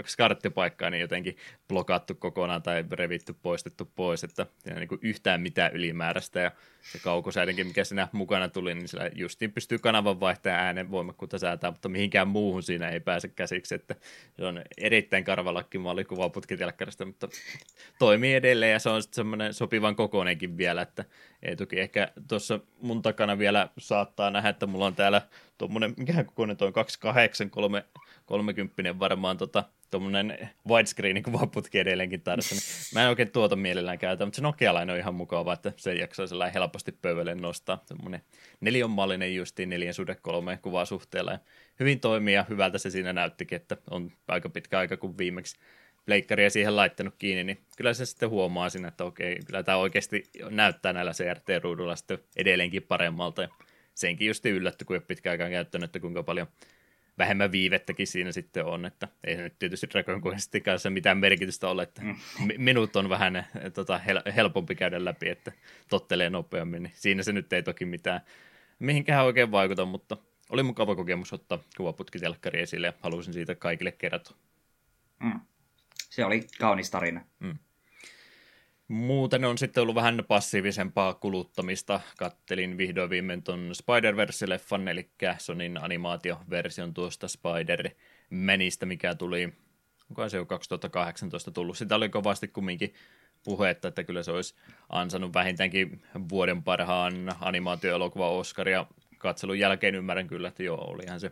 [0.06, 5.74] skarttipaikkaa niin jotenkin blokattu kokonaan tai revitty, poistettu pois, että siinä niin kuin yhtään mitään
[5.74, 6.40] ylimääräistä.
[6.40, 11.38] Ja se kaukosäidenkin, mikä siinä mukana tuli, niin sillä justiin pystyy kanavan vaihtamaan äänen voimakkuutta
[11.40, 13.96] säätää, mutta mihinkään muuhun siinä ei pääse käsiksi, että
[14.36, 17.28] se on erittäin karvalakki malli kuvaputkitelkkarista, mutta
[18.00, 21.06] toimii edelleen ja se on semmoinen sopivan kokoinenkin vielä, että
[21.44, 25.22] ei toki ehkä tuossa mun takana vielä saattaa nähdä, että mulla on täällä
[25.58, 27.86] tuommoinen, mikähän kokoinen toi on 28, 3,
[28.26, 32.56] 30 varmaan tota, tuommoinen widescreen kuvaputki edelleenkin tarvitse.
[32.56, 35.94] Niin mä en oikein tuota mielellään käytä, mutta se Nokialainen on ihan mukava, että se
[35.94, 37.84] jaksaa sellainen helposti pöydälle nostaa.
[37.86, 38.22] Semmoinen
[38.62, 41.32] nelionmallinen justiin neljän suhde kolmeen kuvasuhteella.
[41.32, 41.40] Ja
[41.80, 45.60] hyvin toimii ja hyvältä se siinä näyttikin, että on aika pitkä aika kuin viimeksi
[46.10, 50.30] pleikkaria siihen laittanut kiinni, niin kyllä se sitten huomaa siinä, että okei, kyllä tämä oikeasti
[50.50, 53.42] näyttää näillä CRT-ruudulla sitten edelleenkin paremmalta.
[53.42, 53.50] Ja
[53.96, 56.48] senkin just yllätty, kun ei pitkään aikaan käyttänyt, että kuinka paljon
[57.18, 61.70] vähemmän viivettäkin siinä sitten on, että ei se nyt tietysti Dragon Questin kanssa mitään merkitystä
[61.70, 62.16] ole, että mm.
[62.58, 65.52] minut on vähän eh, tota, hel- helpompi käydä läpi, että
[65.90, 68.22] tottelee nopeammin, niin siinä se nyt ei toki mitään
[68.80, 70.18] mihinkään oikein vaikuta, mutta
[70.50, 74.38] oli mukava kokemus ottaa kuvaputkitelkkari esille ja halusin siitä kaikille kertoa.
[75.24, 75.40] Mm
[76.10, 77.22] se oli kaunis tarina.
[77.40, 77.58] Mm.
[78.88, 82.00] Muuten on sitten ollut vähän passiivisempaa kuluttamista.
[82.18, 89.54] Kattelin vihdoin viimein ton Spider-Verse-leffan, eli Sonin animaatioversion tuosta Spider-Manista, mikä tuli,
[90.10, 91.78] onko se jo 2018 tullut.
[91.78, 92.94] Sitä oli kovasti kumminkin
[93.44, 94.56] puhetta, että kyllä se olisi
[94.90, 98.86] ansannut vähintäänkin vuoden parhaan animaatioelokuva Oscaria.
[99.18, 101.32] Katselun jälkeen ymmärrän kyllä, että joo, olihan se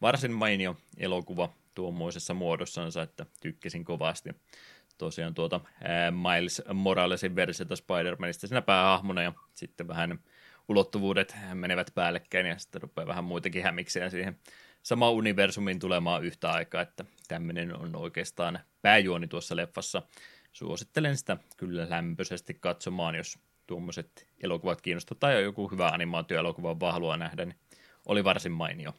[0.00, 4.30] varsin mainio elokuva tuommoisessa muodossansa, että tykkäsin kovasti.
[4.98, 5.60] Tosiaan tuota
[6.10, 10.18] Miles Moralesin versiota Spider-Manista siinä päähahmona ja sitten vähän
[10.68, 14.38] ulottuvuudet menevät päällekkäin ja sitten rupeaa vähän muitakin hämiksiä siihen
[14.82, 20.02] sama universumin tulemaan yhtä aikaa, että tämmöinen on oikeastaan pääjuoni tuossa leffassa.
[20.52, 27.16] Suosittelen sitä kyllä lämpöisesti katsomaan, jos tuommoiset elokuvat kiinnostavat tai joku hyvä animaatioelokuva vaan haluaa
[27.16, 27.58] nähdä, niin
[28.06, 28.94] oli varsin mainio.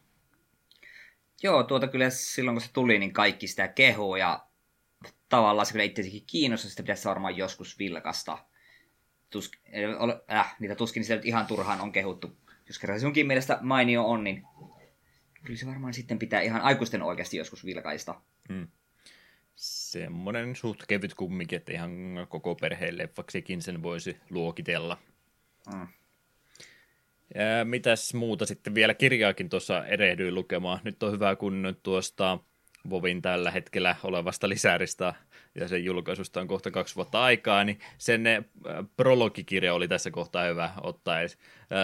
[1.43, 4.47] Joo, tuota kyllä silloin kun se tuli, niin kaikki sitä kehuu ja
[5.29, 8.37] tavallaan se kyllä itsekin kiinnostaa, sitä pitäisi varmaan joskus vilkasta.
[9.29, 9.53] Tusk,
[10.31, 12.37] äh, niitä tuskin sitä nyt ihan turhaan on kehuttu.
[12.67, 14.43] Jos kerran sunkin mielestä mainio on, niin
[15.43, 18.21] kyllä se varmaan sitten pitää ihan aikuisten oikeasti joskus vilkaista.
[18.49, 18.67] Hmm.
[19.55, 21.91] Semmoinen suht kevyt kumminkin, että ihan
[22.29, 24.97] koko perheen leffaksikin sen voisi luokitella.
[25.73, 25.87] Hmm.
[27.35, 30.79] Ja mitäs muuta sitten vielä kirjaakin tuossa erehdyin lukemaan.
[30.83, 32.39] Nyt on hyvä, kun tuosta
[32.89, 35.13] Vovin tällä hetkellä olevasta lisäristä
[35.55, 38.23] ja sen julkaisusta on kohta kaksi vuotta aikaa, niin sen
[38.97, 41.37] prologikirja oli tässä kohtaa hyvä ottaa edes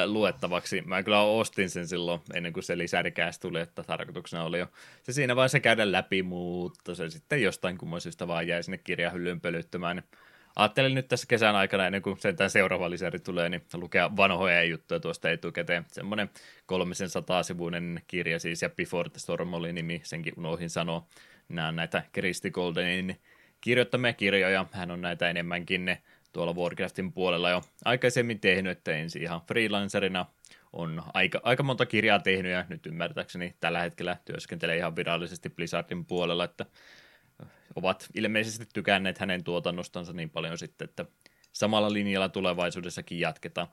[0.06, 0.82] luettavaksi.
[0.82, 4.68] Mä kyllä ostin sen silloin ennen kuin se lisärikäs tuli, että tarkoituksena oli jo
[5.04, 9.96] se siinä vaiheessa käydä läpi, mutta se sitten jostain kummoisesta vaan jäi sinne kirjahyllyyn pölyttämään.
[9.96, 10.06] Niin
[10.56, 15.00] ajattelin nyt tässä kesän aikana, ennen kuin sen seuraava lisäri tulee, niin lukea vanhoja juttuja
[15.00, 15.86] tuosta etukäteen.
[15.92, 16.30] Semmoinen
[16.66, 17.10] kolmisen
[17.42, 21.08] sivuinen kirja siis, ja Before the Storm oli nimi, senkin unohin sanoa.
[21.50, 23.20] Nämä on näitä Kristi Goldenin
[23.62, 24.66] kirjoittamia kirjoja.
[24.72, 26.02] Hän on näitä enemmänkin ne
[26.34, 30.26] tuolla Warcraftin puolella jo aikaisemmin tehnyt, että ensin ihan freelancerina
[30.74, 36.06] on aika, aika monta kirjaa tehnyt ja nyt ymmärtääkseni tällä hetkellä työskentelee ihan virallisesti Blizzardin
[36.06, 36.66] puolella, että
[37.76, 41.06] ovat ilmeisesti tykänneet hänen tuotannostansa niin paljon sitten, että
[41.54, 43.68] samalla linjalla tulevaisuudessakin jatketaan.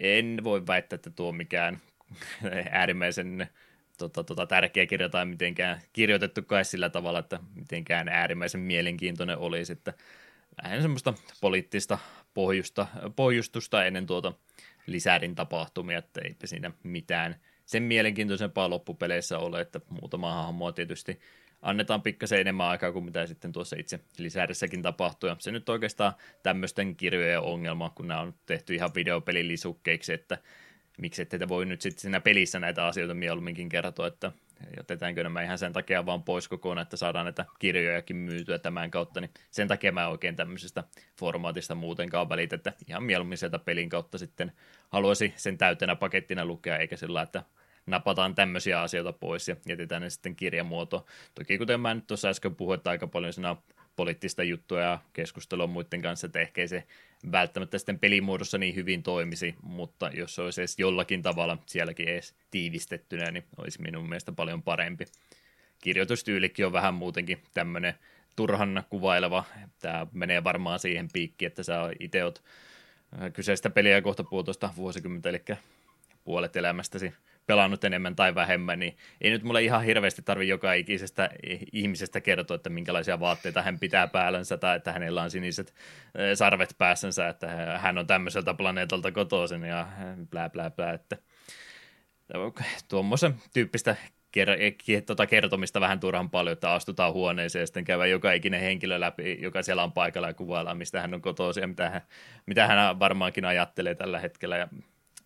[0.00, 1.80] En voi väittää, että tuo mikään
[2.70, 3.48] äärimmäisen
[3.98, 9.72] tota, tota, tärkeä kirja tai mitenkään kirjoitettu kai sillä tavalla, että mitenkään äärimmäisen mielenkiintoinen olisi,
[9.72, 9.94] että
[10.62, 11.98] vähän semmoista poliittista
[12.34, 12.86] pohjusta,
[13.16, 14.32] pohjustusta ennen tuota
[14.86, 21.20] lisärin tapahtumia, että eipä siinä mitään sen mielenkiintoisempaa loppupeleissä ole, että muutama hahmoa tietysti
[21.62, 25.28] annetaan pikkasen enemmän aikaa kuin mitä sitten tuossa itse lisärissäkin tapahtuu.
[25.28, 30.38] Ja se nyt oikeastaan tämmöisten kirjojen ongelma, kun nämä on tehty ihan videopelilisukkeiksi, että
[30.98, 34.32] miksi ette voi nyt sitten siinä pelissä näitä asioita mieluumminkin kertoa, että
[34.76, 39.20] jätetäänkö nämä ihan sen takia vaan pois kokonaan, että saadaan näitä kirjojakin myytyä tämän kautta,
[39.20, 40.84] niin sen takia mä oikein tämmöisestä
[41.18, 44.52] formaatista muutenkaan välitä, että ihan mieluummin sieltä pelin kautta sitten
[44.88, 47.42] haluaisi sen täytenä pakettina lukea, eikä sillä, että
[47.88, 51.06] napataan tämmöisiä asioita pois ja jätetään ne sitten kirjamuoto.
[51.34, 53.56] Toki kuten mä nyt tuossa äsken puhuin, että aika paljon siinä
[53.96, 56.84] poliittista juttua ja keskustelua muiden kanssa, että ehkä se
[57.32, 62.34] välttämättä sitten pelimuodossa niin hyvin toimisi, mutta jos se olisi edes jollakin tavalla sielläkin edes
[62.50, 65.04] tiivistettynä, niin olisi minun mielestä paljon parempi.
[65.80, 67.94] kirjoitustyylikin on vähän muutenkin tämmöinen
[68.36, 69.44] turhan kuvaileva.
[69.78, 72.42] Tämä menee varmaan siihen piikkiin, että sä itse oot
[73.32, 75.42] kyseistä peliä kohta puolitoista vuosikymmentä, eli
[76.24, 77.14] puolet elämästäsi
[77.48, 81.30] pelannut enemmän tai vähemmän, niin ei nyt mulle ihan hirveästi tarvi joka ikisestä
[81.72, 85.74] ihmisestä kertoa, että minkälaisia vaatteita hän pitää päällänsä tai että hänellä on siniset
[86.34, 89.88] sarvet päässänsä, että hän on tämmöiseltä planeetalta kotoisin ja
[90.30, 91.16] blää blää blää, että
[92.88, 93.96] tuommoisen tyyppistä
[95.06, 99.38] tuota kertomista vähän turhan paljon, että astutaan huoneeseen ja sitten käydään joka ikinen henkilö läpi,
[99.40, 102.00] joka siellä on paikalla ja kuvaillaan, mistä hän on kotoisin ja mitä hän,
[102.46, 104.68] mitä hän varmaankin ajattelee tällä hetkellä ja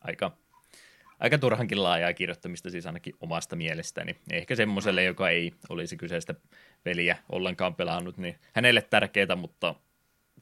[0.01, 0.37] aika,
[1.23, 4.17] aika turhankin laajaa kirjoittamista siis ainakin omasta mielestäni.
[4.33, 6.35] Ehkä semmoiselle, joka ei olisi kyseistä
[6.85, 9.75] peliä ollenkaan pelannut, niin hänelle tärkeää, mutta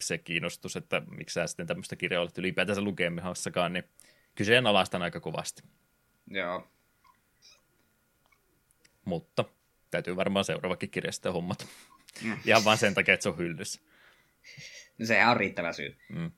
[0.01, 3.85] se kiinnostus, että miksi sä sitten tämmöistä kirjaa olet ylipäätänsä lukemisessakaan, niin
[4.35, 5.63] kyseenalaistan aika kovasti.
[6.31, 6.69] Joo,
[9.05, 9.45] mutta
[9.91, 11.67] täytyy varmaan seuraavakin kirja sitten hommata.
[12.23, 12.39] Mm.
[12.47, 13.81] Ihan vain sen takia, että se on hyllyssä.
[14.99, 15.97] No se on riittävä syy.
[16.09, 16.31] Mm.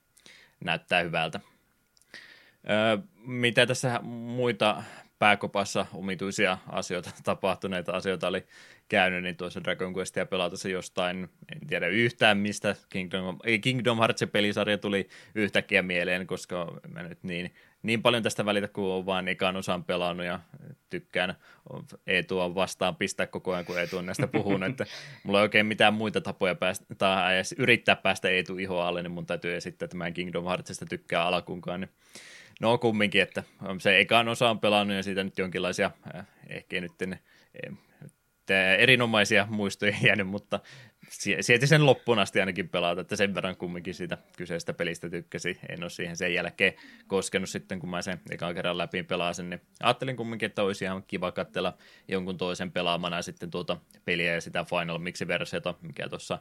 [0.64, 1.40] Näyttää hyvältä.
[2.70, 4.82] Öö, mitä tässä muita
[5.18, 8.46] pääkopassa omituisia asioita, tapahtuneita asioita oli
[8.88, 15.08] käynyt, niin tuossa Dragon Questia pelatessa jostain, en tiedä yhtään mistä Kingdom, Kingdom Hearts-pelisarja tuli
[15.34, 19.84] yhtäkkiä mieleen, koska mä nyt niin niin paljon tästä välitä, kun on vaan ekan osan
[19.84, 20.40] pelannut ja
[20.90, 21.34] tykkään
[22.06, 24.86] Eetua vastaan pistää koko ajan, kun Eetu on näistä puhunut, että
[25.24, 29.10] mulla ei oikein mitään muita tapoja päästä, tai edes yrittää päästä Eetu iho alle, niin
[29.10, 31.90] mun täytyy esittää, että mä en Kingdom Heartsista tykkää alkuunkaan, niin
[32.60, 33.42] no kumminkin, että
[33.78, 36.92] se ekan osa on pelannut ja siitä nyt jonkinlaisia, eh, ehkä nyt
[38.78, 40.60] erinomaisia muistoja jäänyt, mutta
[41.40, 45.58] sieltä sen loppuun asti ainakin pelata, että sen verran kumminkin siitä kyseistä pelistä tykkäsi.
[45.68, 46.72] En ole siihen sen jälkeen
[47.06, 51.02] koskenut sitten, kun mä sen ekan kerran läpi pelasin, niin ajattelin kumminkin, että olisi ihan
[51.06, 51.76] kiva katsella
[52.08, 56.38] jonkun toisen pelaamana sitten tuota peliä ja sitä Final Mix-versiota, mikä tuossa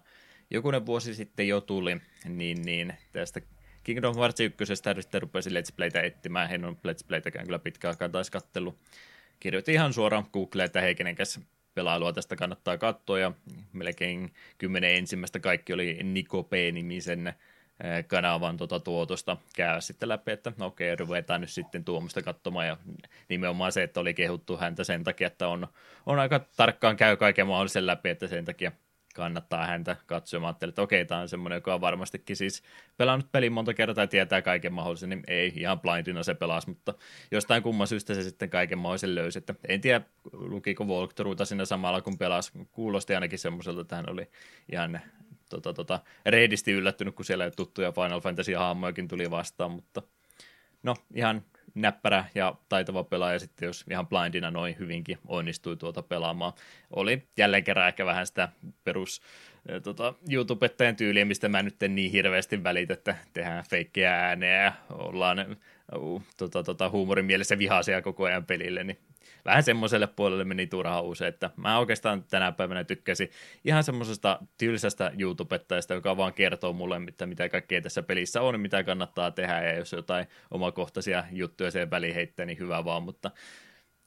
[0.50, 3.41] jokunen vuosi sitten jo tuli, niin, niin tästä
[3.84, 4.76] Kingdom Hearts 1.
[4.76, 8.76] sitten rupesin Let's Playtä etsimään, en ole Let's Playtäkään kyllä pitkään aikaa taisi kattelu.
[9.39, 11.39] Kirjoitin ihan suoraan Googleen, että hei, kenenkäs
[11.74, 13.32] pelailua tästä kannattaa katsoa, ja
[13.74, 17.34] melkein kymmenen ensimmäistä kaikki oli Niko P-nimisen
[18.08, 22.78] kanavan tuota tuotosta käydä sitten läpi, että no okei, ruvetaan nyt sitten tuomista katsomaan, ja
[23.30, 25.67] nimenomaan se, että oli kehuttu häntä sen takia, että on,
[26.06, 28.72] on aika tarkkaan käy kaiken mahdollisen läpi, että sen takia
[29.13, 30.39] kannattaa häntä katsoa.
[30.39, 32.63] Mä ajattelin, että okei, tämä on semmoinen, joka on varmastikin siis
[32.97, 36.93] pelannut pelin monta kertaa ja tietää kaiken mahdollisen, niin ei ihan blindina se pelasi, mutta
[37.32, 39.38] jostain kumman syystä se sitten kaiken mahdollisen löysi.
[39.38, 42.52] Että en tiedä, lukiko walkthroughta siinä samalla kun pelasi.
[42.71, 44.30] Kuulosti ainakin semmoiselta, että hän oli
[44.71, 45.00] ihan
[45.50, 50.02] tota, tota, reidisti yllättynyt, kun siellä tuttuja Final Fantasy-hahmojakin tuli vastaan, mutta
[50.84, 51.43] no ihan
[51.75, 56.53] näppärä ja taitava pelaaja sitten, jos ihan blindina noin hyvinkin onnistui tuota pelaamaan.
[56.95, 58.49] Oli jälleen kerran ehkä vähän sitä
[58.84, 59.21] perus
[59.84, 64.73] tota, YouTubettajan tyyliä, mistä mä nyt en niin hirveästi välitä, että tehdään feikkejä ääneä ja
[64.89, 65.57] ollaan
[65.95, 68.97] uh, tota, tota, huumorin mielessä vihaisia koko ajan pelille, niin
[69.45, 73.30] vähän semmoiselle puolelle meni turhaan usein, että mä oikeastaan tänä päivänä tykkäsin
[73.65, 78.84] ihan semmoisesta tylsästä YouTubettajasta, joka vaan kertoo mulle, mitä, mitä kaikkea tässä pelissä on, mitä
[78.84, 83.32] kannattaa tehdä, ja jos jotain omakohtaisia juttuja sen väliin heittää, niin hyvä vaan, mutta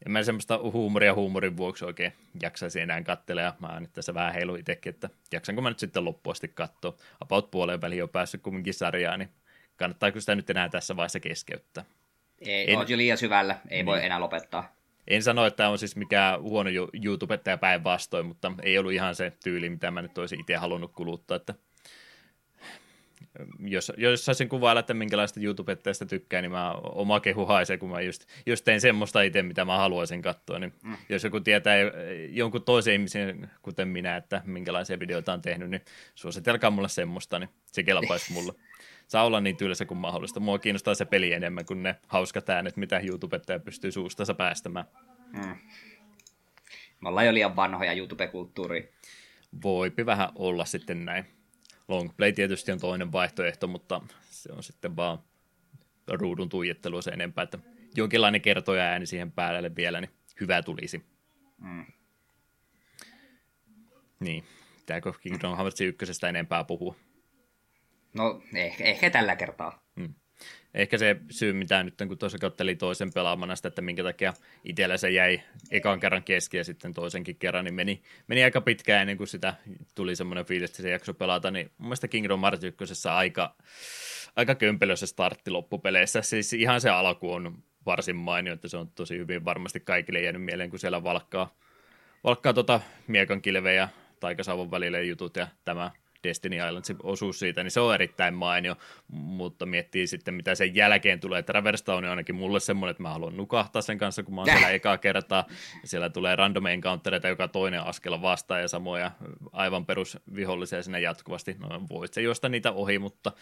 [0.07, 4.35] en mä semmoista huumoria huumorin vuoksi oikein jaksaisi enää katsella, ja mä nyt tässä vähän
[4.35, 6.97] heilu itsekin, että jaksanko mä nyt sitten loppuasti katsoa.
[7.20, 9.31] About puoleen väliin on päässyt kumminkin sarjaan, niin
[9.77, 11.85] kannattaako sitä nyt enää tässä vaiheessa keskeyttää?
[12.40, 12.79] Ei, en...
[12.88, 13.87] jo liian syvällä, ei niin.
[13.87, 14.77] voi enää lopettaa.
[15.09, 16.71] En sano, että on siis mikään huono
[17.05, 20.93] YouTube ja päinvastoin, mutta ei ollut ihan se tyyli, mitä mä nyt olisin itse halunnut
[20.93, 21.55] kuluttaa, että
[23.59, 28.01] jos, jos saisin kuvailla, että minkälaista YouTubettajasta tykkää, niin mä oma kehu haisee, kun mä
[28.01, 30.59] just, just tein semmoista itse, mitä mä haluaisin katsoa.
[30.59, 30.97] Niin mm.
[31.09, 31.77] Jos joku tietää
[32.31, 35.83] jonkun toisen ihmisen, kuten minä, että minkälaisia videoita on tehnyt, niin
[36.14, 38.53] suositelkaa mulle semmoista, niin se kelpaisi mulle.
[39.14, 40.40] Saa olla niin tylsä kuin mahdollista.
[40.40, 44.87] Mua kiinnostaa se peli enemmän kuin ne hauskat äänet, mitä YouTubettaja pystyy suustansa päästämään.
[45.37, 45.57] Hmm.
[47.00, 48.92] Me ollaan jo liian vanhoja YouTube-kulttuuri.
[49.62, 51.24] Voipi vähän olla sitten näin.
[51.88, 54.00] Longplay tietysti on toinen vaihtoehto, mutta
[54.31, 55.18] se on sitten vaan
[56.09, 57.59] ruudun tuijottelu se enempää, että
[57.96, 61.05] jonkinlainen kertoja ääni siihen päälle vielä, niin hyvä tulisi.
[61.59, 61.85] Mm.
[64.20, 64.44] Niin,
[64.77, 66.96] pitääkö Kingdom Hearts 1 enempää puhua?
[68.14, 69.85] No ehkä, ehkä tällä kertaa.
[70.00, 70.14] Hmm.
[70.74, 74.96] Ehkä se syy, mitä nyt kun tuossa katseli toisen pelaamana sitä, että minkä takia itsellä
[74.96, 79.16] se jäi ekan kerran keski ja sitten toisenkin kerran, niin meni, meni aika pitkään ennen
[79.16, 79.55] kuin sitä
[79.94, 83.55] tuli semmoinen fiilis, että se jakso pelata, niin mun mielestä Kingdom Hearts 1 aika,
[84.37, 86.22] aika kömpelö se startti loppupeleissä.
[86.22, 90.42] Siis ihan se alku on varsin mainio, että se on tosi hyvin varmasti kaikille jäänyt
[90.42, 91.55] mieleen, kun siellä valkkaa
[92.24, 93.88] valkkaa tota miekan kilvejä
[94.20, 95.90] taikasauvon välille jutut ja tämä
[96.25, 98.77] Destiny Island, se osuus siitä, niin se on erittäin mainio,
[99.09, 101.43] mutta miettii sitten, mitä sen jälkeen tulee.
[101.43, 104.51] Traverse Town on ainakin mulle semmoinen, että mä haluan nukahtaa sen kanssa, kun mä oon
[104.51, 105.45] siellä ekaa kertaa.
[105.85, 109.11] Siellä tulee random encountereita joka toinen askel vastaan ja samoja
[109.53, 111.57] aivan perusvihollisia sinne jatkuvasti.
[111.59, 113.33] No voit se juosta niitä ohi, mutta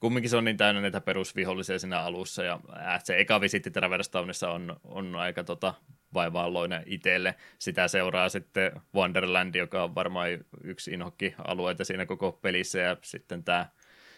[0.00, 2.44] kumminkin se on niin täynnä niitä perusvihollisia siinä alussa.
[2.44, 5.74] Ja äh, se eka visitti Traverse Townissa on, on aika tota,
[6.16, 7.34] vaivaalloinen itselle.
[7.58, 10.28] Sitä seuraa sitten Wonderland, joka on varmaan
[10.64, 13.66] yksi inhokki-alueita siinä koko pelissä, ja sitten tämä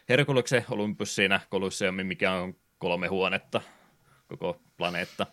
[0.09, 3.61] Herkuleksen Olympus siinä Kolosseumi, mikä on kolme huonetta
[4.27, 5.27] koko planeetta.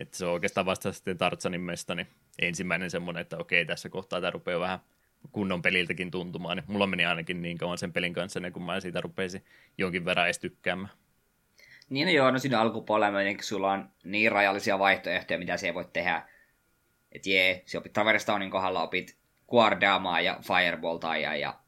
[0.00, 2.06] Että se on oikeastaan vasta sitten Tartsanin mesta, niin
[2.38, 4.78] ensimmäinen semmoinen, että okei, tässä kohtaa tämä rupeaa vähän
[5.32, 6.56] kunnon peliltäkin tuntumaan.
[6.56, 9.44] Niin mulla meni ainakin niin kauan sen pelin kanssa, kun mä siitä rupesin
[9.78, 10.92] jonkin verran edes tykkäämään.
[11.90, 16.28] Niin no joo, no siinä alkupuolella sulla on niin rajallisia vaihtoehtoja, mitä siellä voit tehdä.
[17.12, 19.16] Et jee, se opit Traverse Townin kohdalla opit
[19.48, 21.60] Guardaamaa ja Fireboltaa ja, ja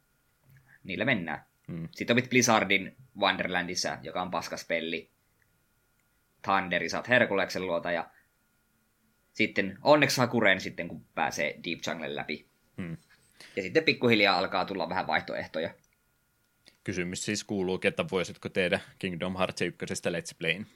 [0.84, 1.44] niillä mennään.
[1.68, 1.88] Hmm.
[1.90, 5.10] Sitten opit Blizzardin Wonderlandissa, joka on paskas peli.
[6.42, 8.10] Thunderi saat Herkuleksen luota ja
[9.32, 12.46] sitten onneksi saa kuren sitten, kun pääsee Deep Jungle läpi.
[12.76, 12.96] Hmm.
[13.56, 15.70] Ja sitten pikkuhiljaa alkaa tulla vähän vaihtoehtoja.
[16.88, 20.66] Kysymys siis kuuluu, että voisitko tehdä Kingdom Hearts 1 Let's Playin?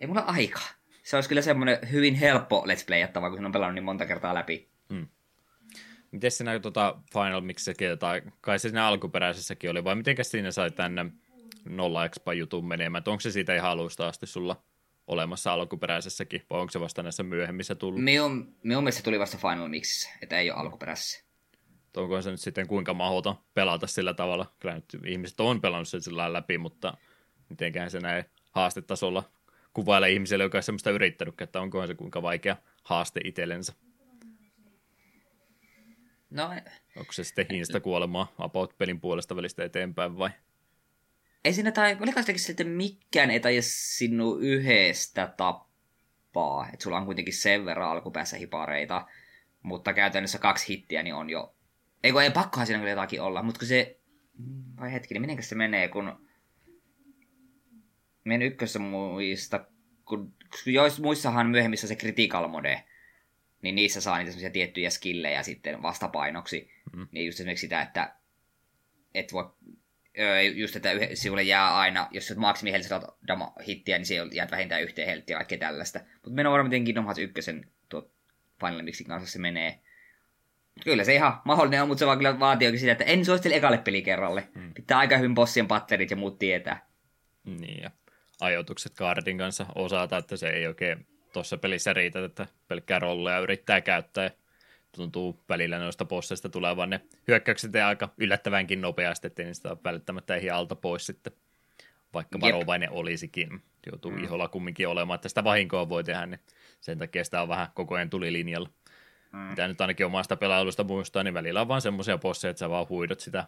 [0.00, 0.60] Ei mulla aika.
[1.02, 4.34] Se olisi kyllä semmoinen hyvin helppo Let's Playattava, kun se on pelannut niin monta kertaa
[4.34, 4.68] läpi.
[4.90, 5.06] Hmm.
[6.10, 10.70] Miten siinä tuota Final Mixissäkin, tai kai se siinä alkuperäisessäkin oli, vai miten siinä sai
[10.70, 11.06] tänne
[11.64, 13.04] nolla expa jutun menemään?
[13.06, 14.62] Onko se siitä ihan alusta asti sulla
[15.06, 18.04] olemassa alkuperäisessäkin, vai onko se vasta näissä myöhemmissä tullut?
[18.04, 21.27] Minun, minun mielestä tuli vasta Final Mixissä, että ei ole alkuperäisessä
[21.98, 24.52] onko se nyt sitten kuinka mahdoton pelata sillä tavalla.
[24.58, 26.96] Kyllä nyt ihmiset on pelannut sen sillä läpi, mutta
[27.48, 29.30] mitenkään se näin haastetasolla
[29.72, 33.72] kuvaile ihmiselle, joka on semmoista yrittänyt, että onko se kuinka vaikea haaste itsellensä.
[36.30, 36.50] No,
[36.96, 40.30] Onko se sitten hinsta kuolemaa About-pelin puolesta välistä eteenpäin vai?
[41.44, 46.68] Ei siinä tai, oliko se että mikään ei taida sinun yhdestä tappaa.
[46.72, 49.06] Että sulla on kuitenkin sen verran alkupäässä hipareita,
[49.62, 51.54] mutta käytännössä kaksi hittiä niin on jo
[52.04, 54.00] ei kun ei pakkohan siinä kyllä jotakin olla, mutta kun se...
[54.80, 56.28] Vai hetki, niin se menee, kun...
[58.24, 59.66] Menen ykkössä muista,
[60.04, 60.34] kun,
[60.64, 62.84] kun jois, muissahan myöhemmissä se critical mode,
[63.62, 66.70] niin niissä saa niitä semmoisia tiettyjä skillejä sitten vastapainoksi.
[66.92, 67.08] Mm.
[67.12, 68.14] Niin just esimerkiksi sitä, että
[69.14, 69.44] et voi,
[70.54, 72.72] just että sinulle jää aina, jos olet maksimi
[73.28, 76.00] dama hittiä, niin se jäät vähintään yhteen helttiä kaikkea tällaista.
[76.14, 77.52] Mutta mennään varmaan miten Kingdom Hearts 1
[77.88, 78.10] tuo
[78.60, 79.80] Final Mixin kanssa se menee.
[80.84, 83.78] Kyllä se ihan mahdollinen on, mutta se vaan kyllä vaatii sitä, että en suosittele ekalle
[83.78, 84.48] pelikerralle.
[84.54, 84.74] Hmm.
[84.74, 86.86] Pitää aika hyvin bossien patterit ja muut tietää.
[87.44, 87.90] Niin ja
[88.40, 93.80] ajoitukset kaardin kanssa osata, että se ei oikein tuossa pelissä riitä, että pelkkää rolleja yrittää
[93.80, 94.30] käyttää ja
[94.96, 100.34] tuntuu välillä noista bosseista tulevan ne hyökkäykset ja aika yllättävänkin nopeasti, ettei niistä ole välttämättä
[100.34, 101.32] ehdi alta pois sitten,
[102.14, 103.62] vaikka varovainen olisikin.
[103.86, 104.24] Joutuu mm.
[104.24, 106.40] iholla kumminkin olemaan, että sitä vahinkoa voi tehdä, niin
[106.80, 108.68] sen takia sitä on vähän koko ajan tulilinjalla.
[109.38, 109.44] Mm.
[109.50, 112.88] Mitä nyt ainakin omasta pelailusta muistaa, niin välillä on vaan semmoisia bosseja, että sä vaan
[112.88, 113.44] huidot sitä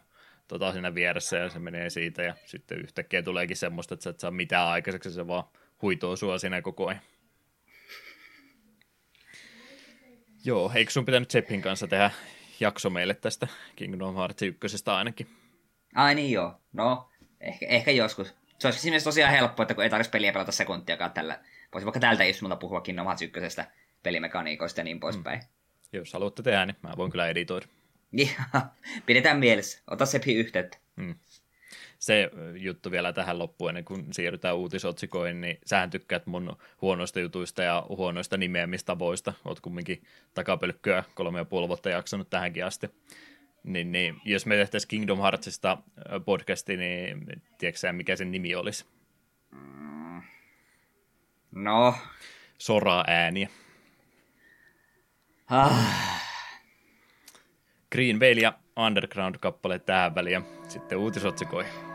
[0.49, 4.21] tota, siinä vieressä ja se menee siitä ja sitten yhtäkkiä tuleekin semmoista, että sä et
[4.21, 5.45] saa mitään aikaiseksi, se vaan
[5.83, 7.01] huitoo sua siinä koko ajan.
[10.45, 12.11] Joo, eikö sun pitänyt Zeppin kanssa tehdä
[12.61, 15.27] jakso meille tästä Kingdom Hearts 1 ainakin?
[15.95, 17.11] Ai niin joo, no
[17.41, 18.35] ehkä, ehkä joskus.
[18.59, 21.41] Se olisi siinä tosiaan helppo, että kun ei tarvitsisi peliä pelata sekuntiakaan tällä.
[21.73, 23.61] Voisi vaikka tältä istulta puhua Kingdom Hearts 1
[24.03, 25.39] pelimekaniikoista ja niin poispäin.
[25.39, 25.60] Mm.
[25.93, 27.67] Jos haluatte tehdä, niin mä voin kyllä editoida.
[29.07, 29.83] Pidetään mielessä.
[29.87, 30.79] Ota Seppi yhteyttä.
[30.97, 31.15] Hmm.
[31.99, 37.63] Se juttu vielä tähän loppuun, ennen kuin siirrytään uutisotsikoihin, niin sähän tykkäät mun huonoista jutuista
[37.63, 39.33] ja huonoista nimeämistavoista.
[39.45, 40.03] Oot kumminkin
[40.35, 42.91] takapölkköä kolme ja puoli vuotta jaksanut tähänkin asti.
[43.65, 45.79] Niin, niin, jos me tehtäisiin Kingdom Heartsista
[46.25, 47.27] podcasti, niin
[47.59, 48.85] tiedätkö mikä sen nimi olisi?
[49.51, 50.23] Mm.
[51.53, 51.95] No.
[52.59, 53.49] Sora ääniä.
[55.51, 55.73] Ah.
[57.93, 61.90] Green Veil ja Underground-kappale tähän väliin sitten uutisotsikoihin.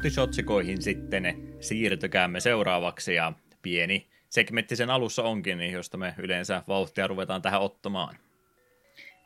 [0.00, 3.32] Uutisotsikoihin sitten siirtykäämme seuraavaksi ja
[3.62, 8.16] pieni segmentti sen alussa onkin, niin josta me yleensä vauhtia ruvetaan tähän ottamaan.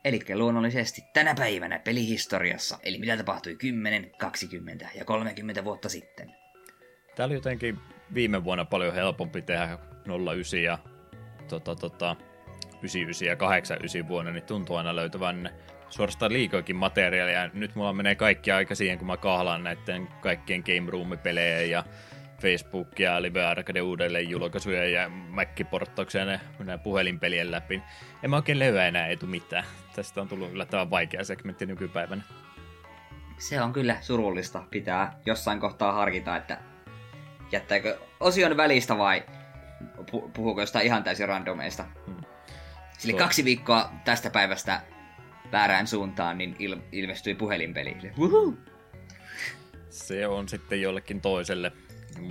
[0.04, 6.34] Eli luonnollisesti tänä päivänä pelihistoriassa, eli mitä tapahtui 10, 20 ja 30 vuotta sitten.
[7.16, 7.78] Tämä oli jotenkin
[8.14, 9.78] viime vuonna paljon helpompi tehdä
[10.34, 10.78] 09 ja
[11.48, 12.16] tota, tota,
[12.78, 15.50] 99 ja 89 vuonna, niin tuntuu aina löytävän
[15.94, 17.50] suorastaan liikoikin materiaalia.
[17.52, 21.84] Nyt mulla menee kaikki aika siihen, kun mä kahlaan näiden kaikkien Game Room-pelejä ja
[22.40, 27.82] Facebookia, Live Arcade uudelleen julkaisuja ja Mac-porttauksia ja nämä puhelinpelien läpi.
[28.22, 29.64] En mä oikein löyä enää etu mitään.
[29.96, 32.22] Tästä on tullut yllättävän vaikea segmentti nykypäivänä.
[33.38, 34.62] Se on kyllä surullista.
[34.70, 36.58] Pitää jossain kohtaa harkita, että
[37.52, 39.22] jättääkö osion välistä vai
[40.36, 41.84] puhuuko jostain ihan täysin randomeista.
[42.06, 42.16] Hmm.
[42.98, 44.80] Sillä kaksi viikkoa tästä päivästä
[45.54, 47.96] väärään suuntaan, niin il- ilmestyi puhelinpeli.
[49.90, 51.72] Se on sitten jollekin toiselle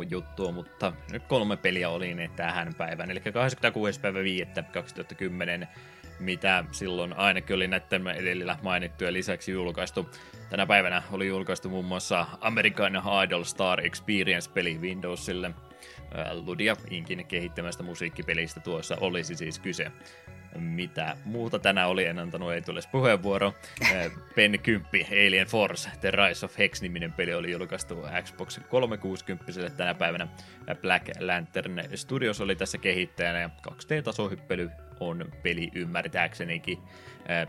[0.10, 3.12] juttua, mutta nyt kolme peliä oli ne tähän päivään.
[3.12, 4.00] Eli 26.
[4.00, 4.48] päivä 5.
[4.74, 5.68] 2010,
[6.20, 10.10] mitä silloin ainakin oli näiden edellä mainittuja lisäksi julkaistu.
[10.50, 15.52] Tänä päivänä oli julkaistu muun muassa American Idol Star Experience-peli Windowsille.
[16.32, 19.92] Ludia Inkin kehittämästä musiikkipelistä tuossa olisi siis kyse
[20.58, 23.54] mitä muuta tänään oli, en antanut ei tule puheenvuoro.
[24.36, 30.28] Pen 10 Alien Force The Rise of Hex-niminen peli oli julkaistu Xbox 360 tänä päivänä.
[30.82, 36.78] Black Lantern Studios oli tässä kehittäjänä ja 2D-tasohyppely on peli ymmärtääksenikin.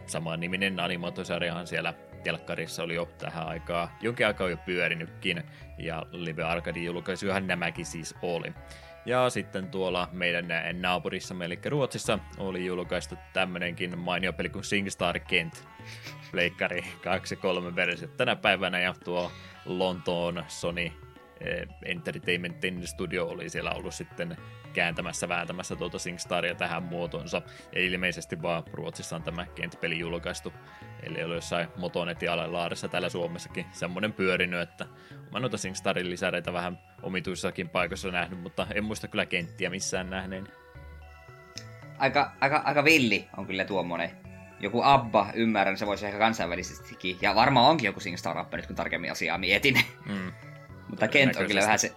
[0.07, 1.95] Saman niminen animaatiosarjahan siellä
[2.25, 5.43] telkkarissa oli jo tähän aikaa, jonkin aikaa jo pyörinytkin,
[5.79, 8.53] ja Live Arcade julkaisuhan nämäkin siis oli.
[9.07, 10.47] Ja sitten tuolla meidän
[10.81, 15.65] naapurissa, eli Ruotsissa, oli julkaistu tämmönenkin mainio peli kuin SingStar Kent.
[16.31, 19.33] Pleikkari 2 3 versio tänä päivänä ja tuo
[19.65, 20.85] Lontoon Sony
[21.41, 24.37] eh, Entertainmentin studio oli siellä ollut sitten
[24.73, 27.43] kääntämässä, vääntämässä tuota SingStaria tähän muotonsa.
[27.73, 30.53] Ja ilmeisesti vaan Ruotsissa on tämä Kent-peli julkaistu.
[31.03, 34.87] Eli oli jossain Motonetin alelaarissa täällä Suomessakin semmoinen pyörinyt, että
[35.33, 40.49] mä noita SingStarin lisäreitä vähän omituissakin paikoissa nähnyt, mutta en muista kyllä kenttiä missään nähneen.
[41.99, 44.11] Aika, aika, aika villi on kyllä tuommoinen.
[44.61, 47.19] Joku Abba, ymmärrän, se voisi ehkä kansainvälisestikin.
[47.23, 49.79] Ja varmaan onkin joku SingStar Abba nyt, kun tarkemmin asiaa mietin.
[50.07, 50.33] Mm.
[50.91, 51.93] mutta Kent on kyllä vähän se...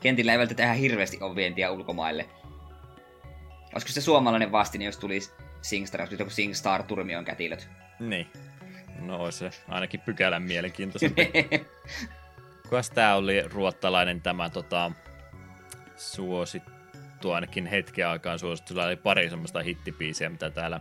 [0.00, 2.28] Kentillä ei välttämättä ihan hirveästi ole vientiä ulkomaille.
[3.72, 7.68] Olisiko se suomalainen vastine, jos tulisi SingStar, jos joku SingStar Turmion kätilöt?
[8.00, 8.26] Niin.
[9.00, 11.30] No se ainakin pykälän mielenkiintoisempi.
[12.68, 14.92] Kukas tää oli ruottalainen tämä tota,
[15.96, 18.68] suosittu ainakin hetken aikaan suosittu.
[18.68, 20.80] Sillä oli pari semmoista hittipiisiä, mitä täällä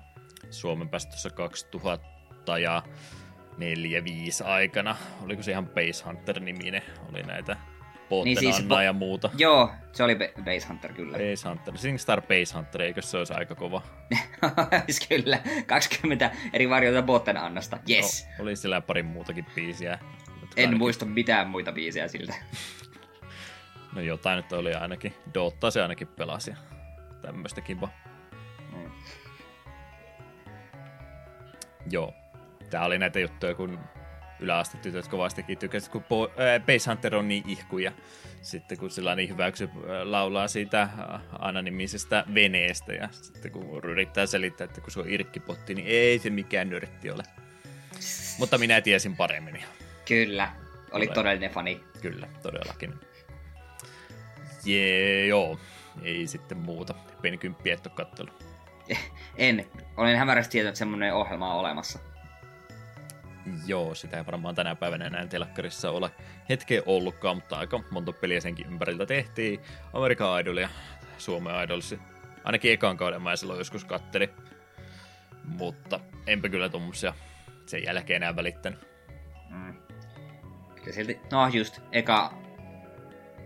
[0.49, 2.83] Suomen päästössä 2000 ja
[4.43, 4.95] 4-5 aikana.
[5.23, 6.81] Oliko se ihan Base Hunter-niminen?
[7.09, 7.57] Oli näitä
[8.23, 9.29] niin siis, ja muuta.
[9.37, 11.17] Joo, se oli Base Hunter kyllä.
[11.17, 11.77] Base Hunter.
[11.77, 13.81] SingStar Base Hunter, eikö se olisi aika kova?
[15.09, 15.39] kyllä.
[15.65, 17.79] 20 eri varjoita Botten Annasta.
[17.89, 18.27] Yes.
[18.37, 19.99] No, oli sillä pari muutakin biisiä.
[20.57, 20.77] En ainakin...
[20.77, 22.33] muista mitään muita biisejä siltä.
[23.95, 25.13] no jotain nyt oli ainakin.
[25.33, 26.53] Dota se ainakin pelasi.
[27.21, 27.89] Tämmöistä kiva.
[28.75, 28.91] Mm.
[31.91, 32.13] Joo.
[32.69, 33.79] Tää oli näitä juttuja, kun
[34.39, 36.03] yläastetytöt kovastikin tykkäsivät, kun
[36.65, 37.91] Base Hunter on niin ihku ja
[38.41, 39.69] sitten kun sillä niin hyväksy
[40.03, 40.89] laulaa siitä
[41.39, 46.29] anonimisestä veneestä ja sitten kun yrittää selittää, että kun se on irkkipotti, niin ei se
[46.29, 47.23] mikään nörtti ole.
[48.39, 49.63] Mutta minä tiesin paremmin.
[50.07, 50.51] Kyllä,
[50.91, 51.13] oli Todella.
[51.13, 51.83] todellinen fani.
[52.01, 52.93] Kyllä, todellakin.
[54.65, 55.59] Jee, joo,
[56.01, 56.93] ei sitten muuta.
[57.21, 58.31] Penikymppiä et ole.
[59.37, 59.65] En.
[59.97, 61.99] Olen hämärästi tietoinen, että semmoinen ohjelma on olemassa.
[63.65, 66.11] Joo, sitä ei varmaan tänä päivänä enää telkkarissa ole
[66.49, 69.59] hetkeä ollutkaan, mutta aika monta peliä senkin ympäriltä tehtiin.
[69.93, 70.69] Amerikan Idol ja
[71.17, 71.95] Suomen Idols.
[72.43, 74.29] Ainakin ekan kauden mä silloin joskus kattelin.
[75.43, 77.13] Mutta enpä kyllä tuommoisia
[77.65, 78.79] sen jälkeen enää välittänyt.
[79.49, 79.86] Mm.
[80.87, 82.33] Kyllä silti, no just, eka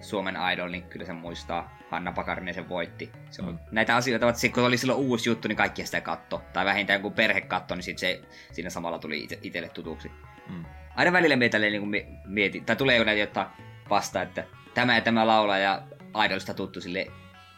[0.01, 1.77] Suomen Idol, niin kyllä se muistaa.
[1.89, 3.11] Hanna Pakarinen sen voitti.
[3.29, 3.59] Se on, mm.
[3.71, 6.41] Näitä asioita, että kun oli silloin uusi juttu, niin kaikki sitä katto.
[6.53, 8.21] Tai vähintään kun perhe katto, niin sit se
[8.51, 10.11] siinä samalla tuli ite, itselle tutuksi.
[10.49, 10.65] Mm.
[10.95, 13.49] Aina välillä meitä niin mietin, tai tulee jo näitä jotta
[13.89, 15.81] vasta, että tämä ja tämä laula ja
[16.25, 17.07] Idolista tuttu sille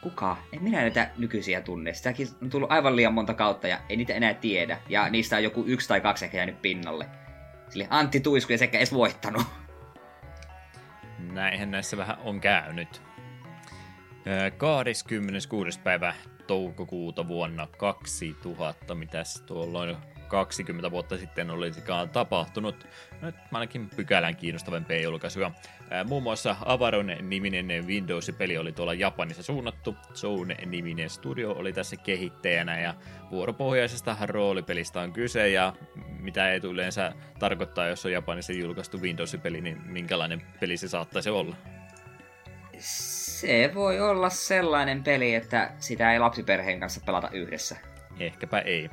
[0.01, 0.37] kuka?
[0.53, 1.93] En minä näitä nykyisiä tunne.
[1.93, 4.79] Sitäkin on tullut aivan liian monta kautta ja ei niitä enää tiedä.
[4.89, 7.05] Ja niistä on joku yksi tai kaksi ehkä jäänyt pinnalle.
[7.69, 9.43] Sille Antti Tuisku ei sekä edes voittanut.
[11.31, 13.01] Näinhän näissä vähän on käynyt.
[14.57, 15.79] 26.
[15.79, 16.13] päivä
[16.47, 19.97] toukokuuta vuonna 2000, mitäs tuolloin
[20.33, 22.87] 20 vuotta sitten olisikaan tapahtunut.
[23.21, 25.51] Nyt ainakin pykälän kiinnostavempia julkaisuja.
[26.05, 29.95] Muun muassa Avaron niminen Windows-peli oli tuolla Japanissa suunnattu.
[30.13, 32.93] Zone-niminen studio oli tässä kehittäjänä ja
[33.31, 35.73] vuoropohjaisesta roolipelistä on kyse ja
[36.19, 41.55] mitä ei yleensä tarkoittaa, jos on Japanissa julkaistu Windows-peli, niin minkälainen peli se saattaisi olla?
[42.79, 47.77] Se voi olla sellainen peli, että sitä ei lapsiperheen kanssa pelata yhdessä.
[48.19, 48.89] Ehkäpä ei.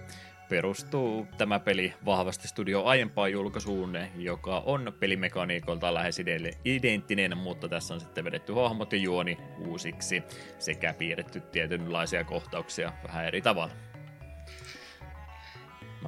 [0.51, 6.17] Perustuu tämä peli vahvasti studio aiempaan julkaisuun, joka on pelimekaniikolta lähes
[6.65, 10.23] identtinen, mutta tässä on sitten vedetty hahmot ja juoni uusiksi
[10.59, 13.90] sekä piirretty tietynlaisia kohtauksia vähän eri tavalla.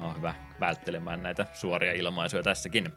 [0.01, 2.93] No, hyvä välttelemään näitä suoria ilmaisuja tässäkin.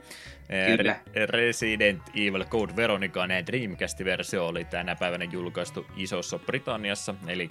[0.77, 0.97] Kyllä.
[1.27, 7.51] Resident Evil Code Veronican Dreamcast-versio oli tänä päivänä julkaistu Isossa Britanniassa, eli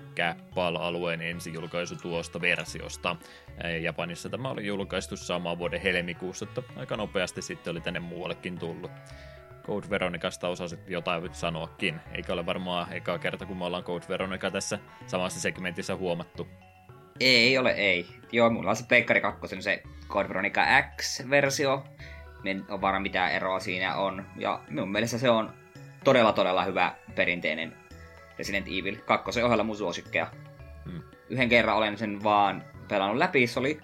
[0.56, 3.16] PAL-alueen ensi julkaisu tuosta versiosta.
[3.82, 8.91] Japanissa tämä oli julkaistu saman vuoden helmikuussa, että aika nopeasti sitten oli tänne muuallekin tullut.
[9.64, 14.52] Code Veronicasta osasit jotain sanoakin, eikä ole varmaan eka kerta, kun me ollaan Code Veronica
[14.52, 16.48] tässä samassa segmentissä huomattu.
[17.20, 18.07] Ei ole, ei.
[18.32, 20.66] Joo, mulla on se Pleikkari 2, se Code Veronica
[20.97, 21.84] X-versio.
[22.45, 24.26] En ole varma mitä eroa siinä on.
[24.38, 25.53] Ja minun mielestä se on
[26.03, 27.74] todella todella hyvä perinteinen
[28.38, 30.28] Resident Evil 2 ohella mun suosikkeja.
[30.86, 31.01] Hmm.
[31.30, 33.80] Yhden kerran olen sen vaan pelannut läpi, se oli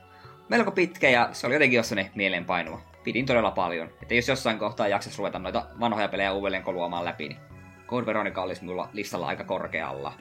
[0.49, 2.81] melko pitkä ja se oli jotenkin jossain mieleenpainua.
[3.03, 3.89] Pidin todella paljon.
[4.01, 7.39] Että jos jossain kohtaa jaksas ruveta noita vanhoja pelejä uudelleen koluamaan läpi, niin
[7.87, 10.13] Code Veronica olisi mulla listalla aika korkealla.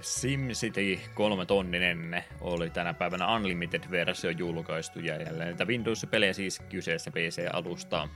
[0.00, 8.08] SimCity 3 tonninen oli tänä päivänä Unlimited-versio julkaistu ja jälleen Windows-pelejä siis kyseessä PC-alustaa.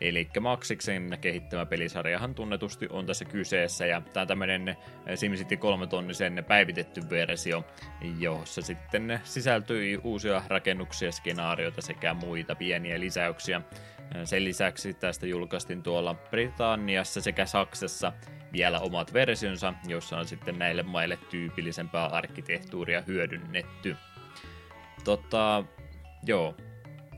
[0.00, 4.76] Eli Maxiksen kehittämä pelisarjahan tunnetusti on tässä kyseessä, ja tämä tämmöinen
[5.14, 7.64] SimCity 3 tonnisen päivitetty versio,
[8.18, 13.60] jossa sitten sisältyi uusia rakennuksia, skenaarioita sekä muita pieniä lisäyksiä.
[14.24, 18.12] Sen lisäksi tästä julkaistiin tuolla Britanniassa sekä Saksassa
[18.52, 23.96] vielä omat versionsa, joissa on sitten näille maille tyypillisempää arkkitehtuuria hyödynnetty.
[25.04, 25.64] Tota,
[26.26, 26.56] joo,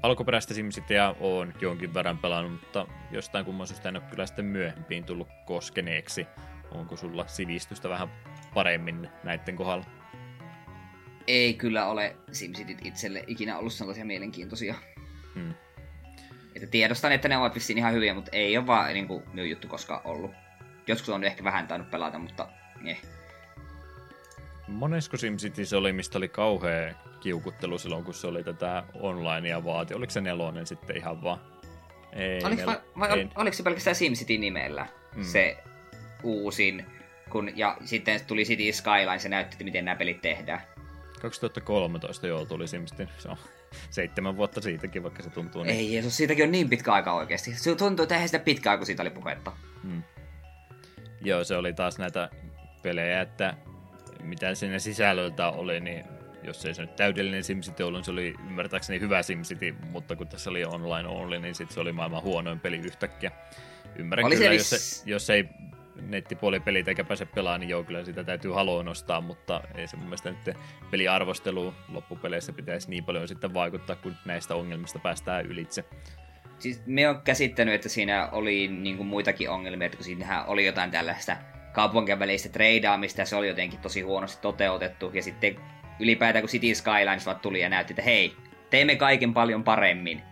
[0.02, 5.04] alkuperäistä SimCityä on jonkin verran pelannut, mutta jostain kumman syystä en ole kyllä sitten myöhempiin
[5.04, 6.26] tullut koskeneeksi.
[6.70, 8.08] Onko sulla sivistystä vähän
[8.54, 9.84] paremmin näiden kohdalla?
[11.26, 14.74] Ei kyllä ole SimCityt itselle ikinä ollut sellaisia mielenkiintoisia.
[15.34, 15.54] Hmm.
[16.54, 19.50] Että tiedostan, että ne ovat vissiin ihan hyviä, mutta ei ole vaan niin kuin, minun
[19.50, 20.30] juttu koskaan ollut.
[20.86, 22.48] Joskus on ehkä vähän tainnut pelata, mutta
[22.84, 23.15] eh.
[24.68, 29.94] Monesko SimCity se oli, mistä oli kauhea kiukuttelu silloin, kun se oli tätä onlinea vaati?
[29.94, 31.40] Oliko se nelonen sitten ihan vaan?
[32.12, 32.66] Ei, oliko, nel...
[32.66, 33.28] vai, vai ei.
[33.36, 34.86] oliko se pelkästään SimCity nimellä
[35.16, 35.24] mm.
[35.24, 35.56] se
[36.22, 36.86] uusin?
[37.30, 40.60] Kun, ja sitten tuli City Skyline, se näytti, että miten nämä pelit tehdään.
[41.20, 43.08] 2013 joo tuli SimCity.
[43.18, 43.36] Se on
[43.90, 45.76] seitsemän vuotta siitäkin, vaikka se tuntuu niin.
[45.76, 47.54] Ei Jeesus, siitäkin on niin pitkä aika oikeasti.
[47.54, 49.52] Se tuntuu, että eihän sitä pitkä aika, kun siitä oli puhetta.
[49.82, 50.02] Hmm.
[51.20, 52.30] Joo, se oli taas näitä
[52.82, 53.54] pelejä, että
[54.26, 56.04] mitä siinä sisällöltä oli, niin
[56.42, 60.28] jos ei se nyt täydellinen SimCity ollut, niin se oli ymmärtääkseni hyvä SimCity, mutta kun
[60.28, 63.30] tässä oli online only, niin sit se oli maailman huonoin peli yhtäkkiä.
[63.96, 65.48] Ymmärrän oli kyllä, jos, se, jos ei
[66.00, 70.06] nettipuolipelit eikä pääse pelaamaan, niin joo, kyllä sitä täytyy haluaa nostaa, mutta ei se mun
[70.06, 70.56] mielestä nyt
[70.90, 75.84] peliarvostelu loppupeleissä pitäisi niin paljon sitten vaikuttaa, kun näistä ongelmista päästään ylitse.
[76.58, 80.90] Siis me on käsittänyt, että siinä oli niin muitakin ongelmia, että kun siinähän oli jotain
[80.90, 81.36] tällaista
[81.76, 85.56] kaupunkien välistä treidaamista, ja se oli jotenkin tosi huonosti toteutettu, ja sitten
[86.00, 88.36] ylipäätään kun City Skylines vaan tuli ja näytti, että hei,
[88.70, 90.22] teemme kaiken paljon paremmin,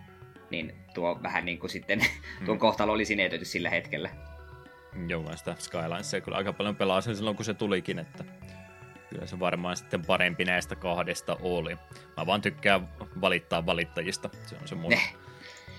[0.49, 1.99] niin tuo vähän niin kuin sitten,
[2.45, 2.59] tuon hmm.
[2.59, 4.09] kohtalo oli sinetöity sillä hetkellä.
[5.07, 8.23] Joo, sitä Skylinesia kyllä aika paljon pelaa sen silloin, kun se tulikin, että
[9.09, 11.77] kyllä se varmaan sitten parempi näistä kahdesta oli.
[12.17, 12.89] Mä vaan tykkään
[13.21, 14.29] valittaa valittajista.
[14.45, 14.91] Se on se mun,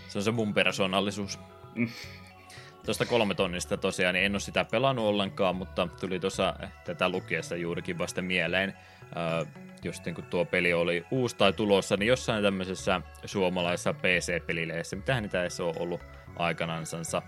[0.08, 1.38] se, on se mun persoonallisuus.
[1.74, 1.88] Mm.
[2.86, 7.56] Tuosta kolme tonnista tosiaan, niin en ole sitä pelannut ollenkaan, mutta tuli tuossa tätä lukiessa
[7.56, 8.74] juurikin vasta mieleen.
[9.16, 9.52] Äh,
[9.84, 15.40] just kun tuo peli oli uusi tai tulossa, niin jossain tämmöisessä suomalaisessa PC-pelilehdessä, mitähän niitä
[15.40, 16.00] edes ole ollut
[16.36, 17.22] aikanansa,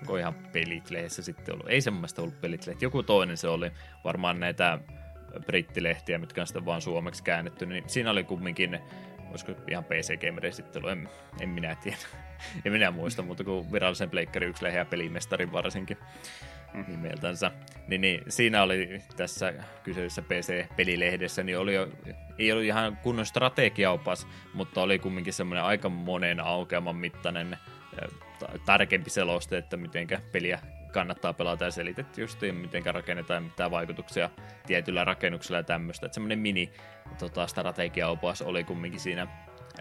[0.00, 3.70] onko ihan pelitlehdessä sitten ollut, ei se mun ollut joku toinen se oli,
[4.04, 4.78] varmaan näitä
[5.46, 8.78] brittilehtiä, mitkä on sitten vaan suomeksi käännetty, niin siinä oli kumminkin,
[9.30, 11.08] olisiko ihan PC Gamer sitten en,
[11.40, 11.98] en minä tiedä,
[12.64, 15.98] en minä muista, mutta kuin virallisen Pleikkari 1 ja pelimestarin varsinkin
[16.88, 17.50] nimeltänsä.
[17.86, 21.88] Niin, niin, siinä oli tässä kyseisessä PC-pelilehdessä, niin oli jo,
[22.38, 27.58] ei ollut ihan kunnon strategiaopas, mutta oli kumminkin semmoinen aika monen aukeaman mittainen
[28.66, 30.58] tarkempi seloste, että miten peliä
[30.92, 34.30] kannattaa pelata ja selitettiin just miten rakennetaan mitä vaikutuksia
[34.66, 36.06] tietyllä rakennuksella ja tämmöistä.
[36.06, 36.72] Että semmoinen mini
[37.18, 39.26] tota, strategiaopas oli kumminkin siinä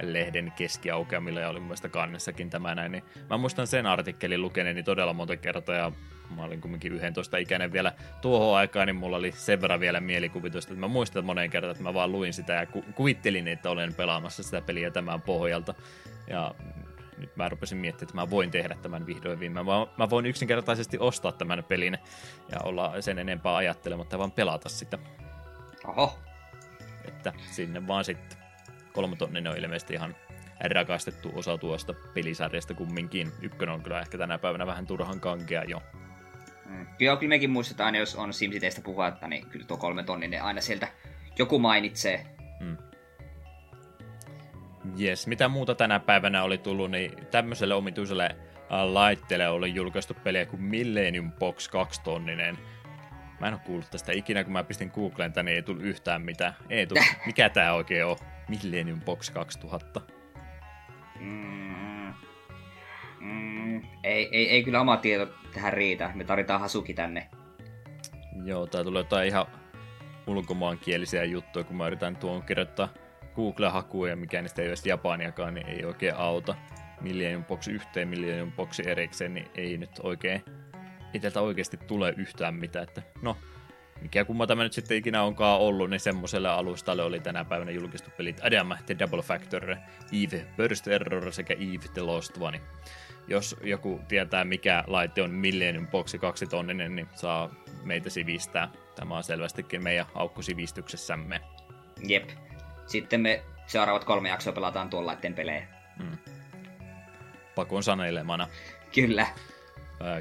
[0.01, 2.91] lehden keskiaukeamilla ja oli mun mielestä kannessakin tämä näin.
[2.91, 5.91] Niin mä muistan sen artikkelin lukeneeni todella monta kertaa ja
[6.35, 10.73] mä olin kumminkin 11 ikäinen vielä tuohon aikaan, niin mulla oli sen verran vielä mielikuvitusta,
[10.73, 13.93] että mä muistan moneen kertaan, että mä vaan luin sitä ja ku- kuvittelin, että olen
[13.93, 15.73] pelaamassa sitä peliä tämän pohjalta.
[16.27, 16.55] Ja
[17.17, 19.65] nyt mä rupesin miettimään, että mä voin tehdä tämän vihdoin viimein.
[19.65, 21.97] Mä, mä voin yksinkertaisesti ostaa tämän pelin
[22.51, 24.97] ja olla sen enempää ajattelematta, vaan pelata sitä.
[25.87, 26.19] Oho.
[27.05, 28.40] Että sinne vaan sitten.
[28.93, 30.15] Kolme tonninen on ilmeisesti ihan
[30.69, 33.31] rakastettu osa tuosta pelisarjasta kumminkin.
[33.41, 35.81] Ykkönen on kyllä ehkä tänä päivänä vähän turhan kankea jo.
[36.65, 36.87] Mm.
[36.97, 40.61] Kyllä, kyllä mekin muistetaan aina, jos on SimCitystä puhuta, niin kyllä tuo kolme tonninen aina
[40.61, 40.87] sieltä
[41.39, 42.25] joku mainitsee.
[42.59, 42.77] Mm.
[44.95, 50.45] Jes, mitä muuta tänä päivänä oli tullut, niin tämmöiselle omituiselle äh, laitteelle oli julkaistu peliä
[50.45, 52.57] kuin Millennium Box 2 tonninen.
[53.39, 56.21] Mä en ole kuullut tästä ikinä, kun mä pistin Googleen tänne, niin ei tullut yhtään
[56.21, 56.53] mitään.
[56.69, 57.05] Ei tullut.
[57.25, 58.17] Mikä tää oikein on?
[58.51, 60.01] Millennium Box 2000.
[61.19, 62.13] Mm,
[63.19, 66.11] mm, ei, ei, ei kyllä oma tieto tähän riitä.
[66.15, 67.29] Me tarvitaan Hasuki tänne.
[68.43, 69.45] Joo, tää tulee jotain ihan
[70.27, 72.89] ulkomaankielisiä juttuja, kun mä yritän tuon kirjoittaa
[73.35, 76.55] Google-hakuun ja mikä niistä ei edes japaniakaan, niin ei oikein auta.
[77.01, 80.43] Millennium Box yhteen, Millennium Box erikseen, niin ei nyt oikein,
[81.13, 82.83] ei täältä oikeasti tule yhtään mitään.
[82.83, 83.37] Että, no,
[84.01, 88.09] mikä kumma tämä nyt sitten ikinä onkaan ollut, niin semmoiselle alustalle oli tänä päivänä julkistu
[88.17, 89.75] pelit Adam The Double Factor,
[90.23, 92.61] Eve Burst Error sekä Eve The Lost One.
[93.27, 97.49] Jos joku tietää, mikä laite on Millennium Boxi 2 tonninen, niin saa
[97.83, 98.69] meitä sivistää.
[98.95, 101.41] Tämä on selvästikin meidän aukkusivistyksessämme.
[102.07, 102.29] Jep.
[102.85, 105.67] Sitten me seuraavat kolme jaksoa pelataan tuolla laitteen pelejä.
[105.99, 106.17] Mm.
[107.55, 108.47] Pakon saneilemana.
[108.95, 109.27] Kyllä.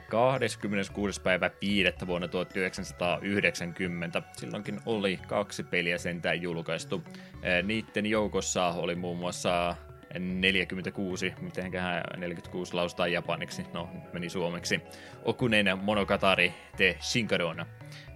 [0.08, 1.20] 26.
[1.20, 2.06] päivä 5.
[2.06, 4.22] vuonna 1990.
[4.36, 7.02] Silloinkin oli kaksi peliä sentään julkaistu.
[7.62, 9.76] Niiden joukossa oli muun muassa
[10.18, 14.80] 46, mitenköhän 46 laustaa japaniksi, no meni suomeksi.
[15.24, 17.66] Okunen Monogatari te Shinkaron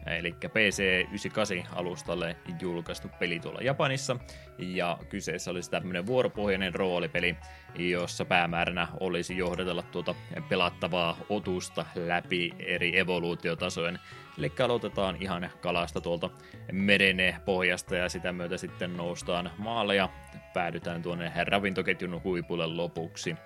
[0.07, 4.16] eli PC 98-alustalle julkaistu peli tuolla Japanissa,
[4.59, 7.36] ja kyseessä olisi tämmöinen vuoropohjainen roolipeli,
[7.74, 10.14] jossa päämääränä olisi johdatella tuota
[10.48, 13.98] pelattavaa otusta läpi eri evoluutiotasojen.
[14.38, 16.30] Eli aloitetaan ihan kalasta tuolta
[16.72, 20.09] meren pohjasta ja sitä myötä sitten noustaan maalle ja
[20.55, 23.36] päädytään tuonne ravintoketjun huipulle lopuksi.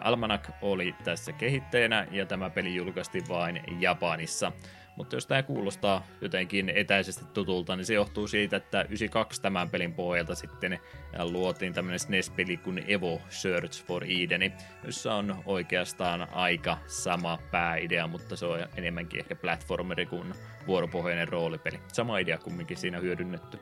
[0.00, 4.52] Almanak oli tässä kehittäjänä ja tämä peli julkaistiin vain Japanissa.
[4.96, 9.94] Mutta jos tämä kuulostaa jotenkin etäisesti tutulta, niin se johtuu siitä, että 92 tämän pelin
[9.94, 10.78] pohjalta sitten
[11.18, 14.52] luotiin tämmöinen SNES-peli kuin Evo Search for Eden,
[14.84, 20.34] jossa on oikeastaan aika sama pääidea, mutta se on enemmänkin ehkä platformeri kuin
[20.66, 21.80] vuoropohjainen roolipeli.
[21.92, 23.58] Sama idea kumminkin siinä hyödynnetty.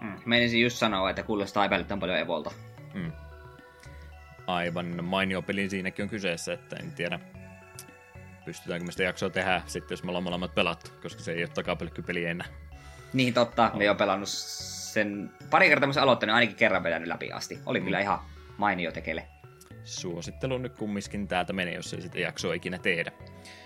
[0.00, 0.14] Mm.
[0.26, 2.50] Meinisin just sanoa, että kuulostaa aivan paljon Evolta.
[2.94, 3.12] Mm.
[4.46, 7.20] Aivan mainio peli siinäkin on kyseessä, että en tiedä
[8.44, 11.50] pystytäänkö me sitä jaksoa tehdä sitten, jos me ollaan molemmat pelattu, koska se ei ole
[11.54, 12.46] takapelkkypeli enää.
[13.12, 17.58] Niin totta, me oon pelannut sen pari kertaa mä aloittanut, ainakin kerran vetänyt läpi asti.
[17.66, 17.84] Oli mm.
[17.84, 18.18] kyllä ihan
[18.58, 19.28] mainio tekele.
[19.84, 23.12] Suosittelu nyt kumminkin täältä menee, jos ei sitä jaksoa ikinä tehdä.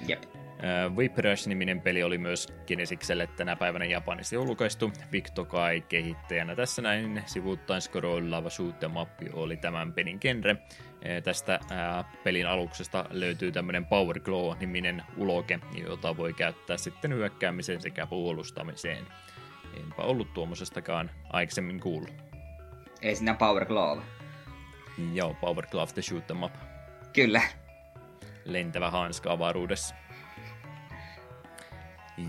[0.06, 0.22] Jep.
[0.58, 4.92] Uh, Whip Rush-niminen peli oli myös Genesikselle tänä päivänä Japanissa julkaistu.
[5.12, 10.56] Victokai kehittäjänä tässä näin sivuuttain scrollaava shoot mappi oli tämän pelin genre.
[10.98, 17.80] Uh, tästä uh, pelin aluksesta löytyy tämmöinen Power Glow-niminen uloke, jota voi käyttää sitten hyökkäämiseen
[17.80, 19.06] sekä puolustamiseen.
[19.76, 22.10] Enpä ollut tuommoisestakaan aikaisemmin kuullut.
[23.02, 24.02] Ei sinä Power Glove.
[25.12, 26.52] Joo, Power Glove the Shoot Up.
[27.12, 27.42] Kyllä.
[28.44, 29.94] Lentävä hanska avaruudessa.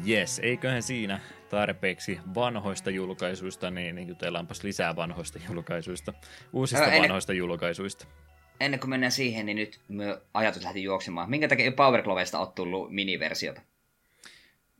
[0.07, 6.13] Yes, eiköhän siinä tarpeeksi vanhoista julkaisuista, niin, jutellaanpas lisää vanhoista julkaisuista,
[6.53, 8.05] uusista Älä, vanhoista julkaisuista.
[8.60, 11.30] Ennen kuin mennään siihen, niin nyt me ajatus lähti juoksemaan.
[11.30, 13.62] Minkä takia Power Glovesta on tullut miniversiota?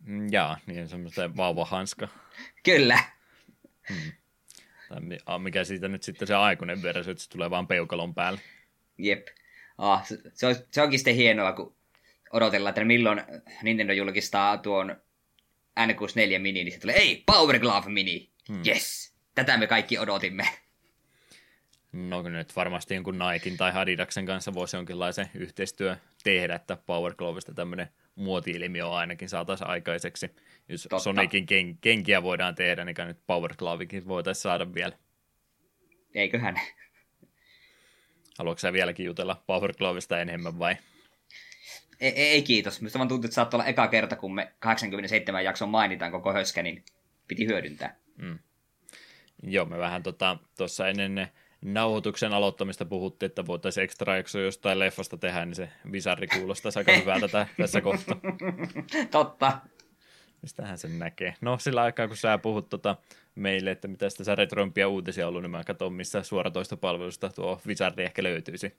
[0.06, 2.08] Mm, jaa, niin semmoista vauvahanska.
[2.64, 3.00] Kyllä.
[3.90, 4.12] Hmm.
[5.26, 8.40] Tai mikä siitä nyt sitten se aikuinen versio, että se tulee vaan peukalon päälle.
[8.98, 9.28] Jep.
[9.78, 11.76] Ah, se, se, on, se onkin sitten hienoa, kun
[12.32, 13.22] odotellaan, että milloin
[13.64, 14.96] Nintendo julkistaa tuon
[15.80, 18.62] N64 Mini, niin se tulee, ei, Power Glove Mini, hmm.
[18.68, 20.48] yes, tätä me kaikki odotimme.
[21.92, 27.54] No nyt varmasti jonkun Nikein tai Adidaksen kanssa voisi jonkinlaisen yhteistyö tehdä, että Power Glovesta
[27.54, 30.32] tämmöinen muoti-ilmiö ainakin saataisiin aikaiseksi.
[30.70, 31.00] Jos Totta.
[31.00, 34.98] Sonicin ken- kenkiä voidaan tehdä, niin nyt Power Glovekin voitaisiin saada vielä.
[42.00, 42.82] ei, ei kiitos.
[42.82, 46.64] Minusta vaan tuntuu, että saattaa olla eka kerta, kun me 87 jakson mainitaan koko höskä,
[46.64, 46.84] niin
[47.28, 47.96] piti hyödyntää.
[48.18, 48.40] Mm.
[49.44, 51.28] Joo, me vähän tuossa tota, ennen
[51.62, 56.92] nauhoituksen aloittamista puhuttiin, että voitaisiin ekstra jakso jostain leffasta tehdä, niin se visarri kuulostaa aika
[56.92, 58.18] hyvältä tässä kohtaa.
[59.12, 59.58] Totta.
[60.42, 61.36] Mistähän sen näkee.
[61.42, 62.96] No sillä aikaa, kun sä puhut tota
[63.36, 68.24] meille, että mitä tässä retroimpia uutisia ollut, niin mä katson, missä suoratoistopalvelusta tuo visarri ehkä
[68.24, 68.78] löytyisi.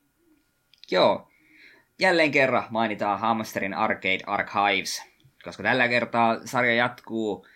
[0.91, 1.31] Joo.
[1.99, 5.03] Jälleen kerran mainitaan Hamsterin Arcade Archives,
[5.45, 7.47] koska tällä kertaa sarja jatkuu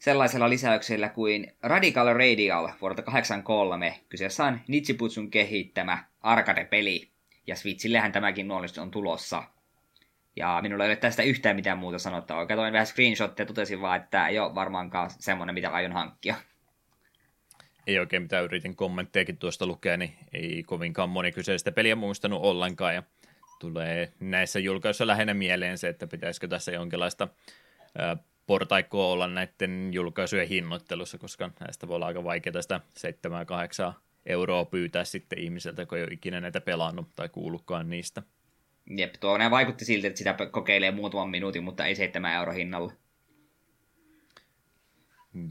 [0.00, 4.00] sellaisella lisäyksellä kuin Radical Radial vuodelta 83.
[4.08, 7.10] Kyseessä on Nichibutsun kehittämä arcade-peli,
[7.46, 9.42] ja Switchillehän tämäkin nuolisesti on tulossa.
[10.36, 12.46] Ja minulla ei ole tästä yhtään mitään muuta sanottavaa.
[12.46, 16.34] Katoin vähän screenshotteja ja totesin vaan, että ei ole varmaankaan semmoinen, mitä aion hankkia.
[17.86, 22.94] Ei oikein mitään yritin kommenttejakin tuosta lukea, niin ei kovinkaan moni kyseistä peliä muistanut ollenkaan.
[22.94, 23.02] Ja
[23.58, 27.28] tulee näissä julkaisuissa lähinnä mieleen se, että pitäisikö tässä jonkinlaista
[28.46, 32.80] portaikkoa olla näiden julkaisujen hinnoittelussa, koska näistä voi olla aika vaikeaa sitä
[33.90, 33.92] 7-8
[34.26, 38.22] euroa pyytää sitten ihmiseltä, kun ei ole ikinä näitä pelannut tai kuullutkaan niistä.
[38.96, 42.92] Jep, tuo näin vaikutti siltä, että sitä kokeilee muutaman minuutin, mutta ei 7 euro hinnalla.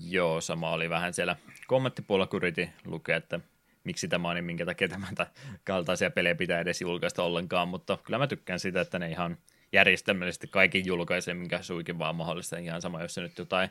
[0.10, 1.36] Joo, sama oli vähän siellä
[1.68, 3.40] kommenttipuolella, kun yritin lukea, että
[3.84, 5.16] miksi tämä on, niin minkä takia tämän
[5.64, 9.38] kaltaisia pelejä pitää edes julkaista ollenkaan, mutta kyllä mä tykkään sitä, että ne ihan
[9.72, 12.58] järjestelmällisesti kaikki julkaisee, minkä suikin vaan mahdollista.
[12.58, 13.70] Ihan sama, jos se nyt jotain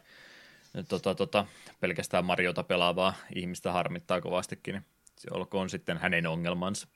[0.89, 1.47] tota, tota,
[1.81, 4.85] pelkästään Mariota pelaavaa ihmistä harmittaa kovastikin, niin
[5.17, 6.89] se olkoon sitten hänen ongelmansa.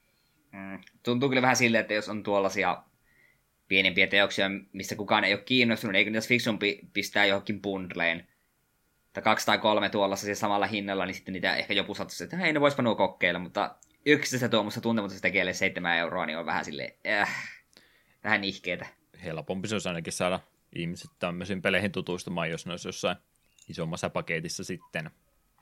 [0.53, 0.81] Mm.
[1.03, 2.83] Tuntuu kyllä vähän silleen, että jos on tuollaisia
[3.69, 8.27] pienempiä teoksia, mistä kukaan ei ole kiinnostunut, eikö niitä fiksumpi pistää johonkin bundleen,
[9.13, 12.37] tai kaksi tai kolme tuollaista siis samalla hinnalla, niin sitten niitä ehkä joku saattaisi, että
[12.37, 13.75] hei, ne voispa nuo kokeilla, mutta
[14.07, 17.62] yksistä tuommoista tuntemusta tekee 7 euroa, niin on vähän silleen, äh,
[18.25, 18.87] vähän ihkeetä.
[19.25, 20.41] Helpompi se olisi ainakin saada
[20.77, 23.17] ihmiset tämmöisiin peleihin tutustumaan, jos ne olisi jossain
[23.69, 25.11] isommassa paketissa sitten.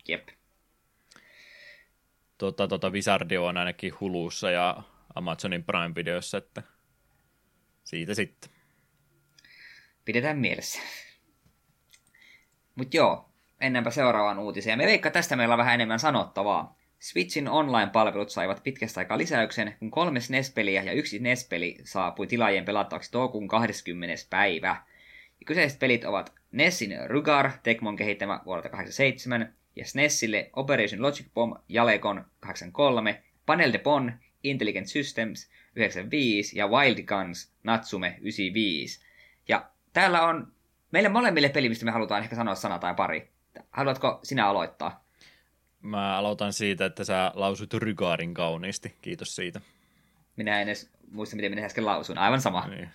[0.09, 0.29] Jep.
[2.39, 4.83] Tota, tota Wizardio on ainakin Hulussa ja
[5.15, 6.63] Amazonin Prime-videossa, että
[7.85, 8.51] siitä sitten.
[10.05, 10.81] Pidetään mielessä.
[12.75, 13.31] Mutta joo,
[13.61, 14.79] ennenpä seuraavaan uutiseen.
[14.79, 16.80] Me veikka tästä meillä on vähän enemmän sanottavaa.
[17.01, 23.11] Switchin online-palvelut saivat pitkästä aikaa lisäyksen, kun kolme SNES-peliä ja yksi NES-peli saapui tilaajien pelattavaksi
[23.11, 24.15] toukokuun 20.
[24.31, 24.69] päivä.
[25.41, 31.57] Ja kyseiset pelit ovat NESin Rugar, Tecmon kehittämä vuodelta 87, ja SNESille Operation Logic Bomb
[31.69, 39.07] Jalekon 83, Panel de Pon, Intelligent Systems 95 ja Wild Guns Natsume 95.
[39.49, 40.53] Ja täällä on
[40.91, 43.29] meille molemmille peli, mistä me halutaan ehkä sanoa sana tai pari.
[43.71, 45.10] Haluatko sinä aloittaa?
[45.83, 48.95] Mä aloitan siitä, että sä lausut rygaarin kauniisti.
[49.03, 49.61] Kiitos siitä.
[50.37, 52.19] Minä en edes muista, miten minä äsken lausun.
[52.19, 52.67] Aivan sama.
[52.67, 52.89] Niin.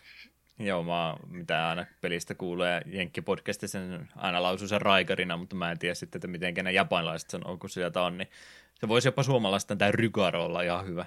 [0.60, 5.80] Joo, mä mitä aina pelistä kuulee Jenkki-podcastissa, sen aina lausuu sen raikarina, mutta mä en
[5.80, 8.30] tiedä sitten, että miten ne japanilaiset sanoo, kun sieltä on, niin
[8.80, 11.06] se voisi jopa suomalaista tämä rygar olla ihan hyvä.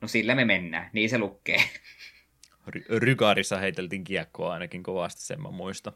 [0.00, 1.58] No sillä me mennään, niin se lukkee.
[2.66, 5.92] Ry- rygarissa heiteltiin kiekkoa ainakin kovasti, sen mä muista.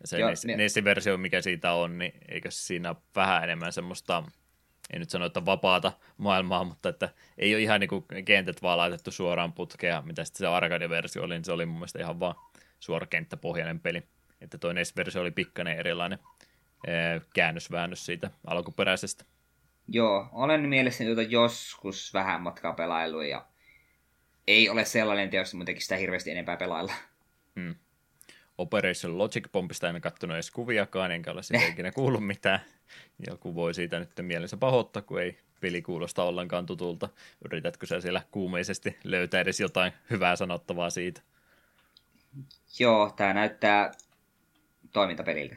[0.00, 0.84] Ja se Joo, ne...
[0.84, 4.22] versio mikä siitä on, niin eikö siinä vähän enemmän semmoista,
[4.92, 7.08] en nyt sano, että vapaata maailmaa, mutta että
[7.38, 11.34] ei ole ihan niin kuin kentät vaan laitettu suoraan putkea, mitä sitten se arcade-versio oli,
[11.34, 12.34] niin se oli mun mielestä ihan vaan
[12.80, 14.02] suora kenttäpohjainen peli.
[14.40, 16.18] Että toi NES-versio oli pikkainen erilainen
[17.34, 19.24] käännösväännös siitä alkuperäisestä.
[19.88, 23.46] Joo, olen mielessäni tuota joskus vähän matkaa pelailu ja
[24.46, 26.92] ei ole sellainen teos, että sitä hirveästi enempää pelailla.
[27.60, 27.74] Hmm.
[28.58, 32.60] Operation Logic Bombista en katsonut edes kuviakaan, enkä ole siitä ikinä kuullut mitään.
[33.30, 37.08] Joku voi siitä nyt mielensä pahoittaa, kun ei peli kuulosta ollenkaan tutulta.
[37.44, 41.20] Yritätkö sä siellä kuumeisesti löytää edes jotain hyvää sanottavaa siitä?
[42.78, 43.92] Joo, tämä näyttää
[44.92, 45.56] toimintapeliltä.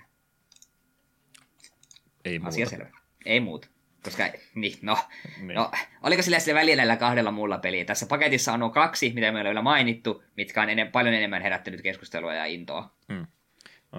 [2.26, 2.50] Ei muuta.
[2.50, 2.90] Asia selvä.
[3.26, 3.68] Ei muuta.
[4.04, 4.24] Koska,
[4.56, 4.98] niin, no,
[5.42, 5.56] niin.
[5.56, 5.72] no
[6.04, 7.86] oliko sillä sillä välillä näillä kahdella muulla peliä?
[7.86, 11.82] Tässä paketissa on nuo kaksi, mitä me ollaan mainittu, mitkä on ennen, paljon enemmän herättänyt
[11.82, 12.96] keskustelua ja intoa.
[13.14, 13.28] Hmm.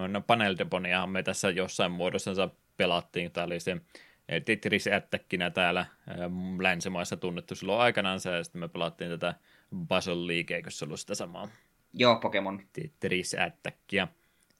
[0.07, 3.31] No Panel Deponiahan me tässä jossain muodossa pelattiin.
[3.31, 3.77] Tämä oli se
[4.29, 6.15] eh, Tetris Attackinä täällä eh,
[6.59, 9.35] länsimaissa tunnettu silloin aikanaan, ja sitten me pelattiin tätä
[9.87, 11.47] Puzzle League, eikö se ollut sitä samaa?
[11.93, 12.61] Joo, Pokemon.
[12.73, 14.07] Tetris Attackia.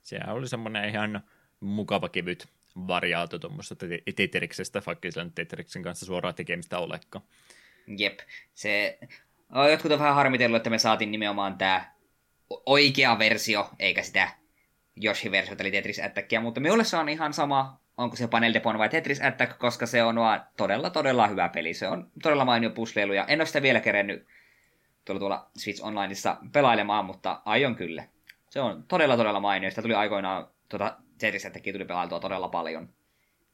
[0.02, 1.22] Sehän oli semmoinen ihan
[1.60, 3.76] mukava kevyt variaatio tuommoista
[4.16, 7.26] Tetriksestä, vaikka sillä Tetriksen kanssa suoraan tekemistä olekaan.
[7.98, 8.20] Jep.
[8.54, 9.00] Se,
[9.72, 11.92] jotkut on vähän harmitellut, että me saatiin nimenomaan tämä
[12.66, 14.30] oikea versio, eikä sitä
[15.04, 18.90] Yoshi-versiota, eli Tetris Attackia, mutta minulle se on ihan sama, onko se Panel Depon vai
[18.90, 21.74] Tetris Attack, koska se on vaan todella, todella hyvä peli.
[21.74, 24.28] Se on todella mainio pusleilu, ja en ole sitä vielä kerennyt
[25.06, 28.04] tuolla, tuolla Switch Onlineissa pelailemaan, mutta aion kyllä.
[28.50, 29.70] Se on todella todella mainio.
[29.70, 32.90] Sitä tuli aikoinaan, tuota Zetrisettäkin tuli pelailtua todella paljon.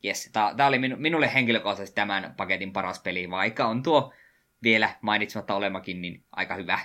[0.05, 4.13] Yes, tämä oli minulle henkilökohtaisesti tämän paketin paras peli, vaikka on tuo
[4.63, 6.79] vielä mainitsematta olemakin, niin aika hyvä.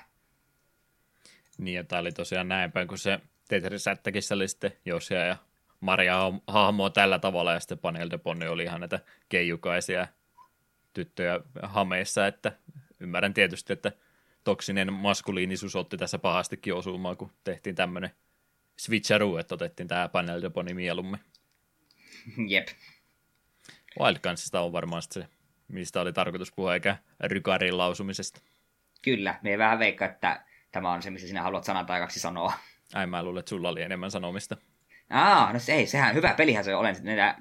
[1.59, 5.37] Niin, ja tämä oli tosiaan näin päin, kun se Tetris-sättäkissä oli sitten Josia ja
[5.81, 10.09] Maria hahmoa tällä tavalla, ja sitten Panel de Bonne oli ihan näitä keijukaisia
[10.93, 12.53] tyttöjä hameissa, että
[13.01, 13.93] ymmärrän tietysti, että
[14.45, 18.11] toksinen maskuliinisuus otti tässä pahastikin osumaan, kun tehtiin tämmöinen
[18.77, 21.21] switcheroo, että otettiin tämä Panel de Bonne mieluummin.
[22.49, 22.69] Jep.
[24.01, 25.27] Wild Gunsista on varmaan se,
[25.69, 28.41] mistä oli tarkoitus puhua, eikä Rykarin lausumisesta.
[29.03, 32.53] Kyllä, me vähän veikkaa, että tämä on se, missä sinä haluat sanan tai kaksi sanoa.
[32.95, 34.57] Ai mä luulen, että sulla oli enemmän sanomista.
[35.11, 36.81] Aa, no se ei, sehän hyvä pelihän se on.
[36.81, 37.39] Olen näitä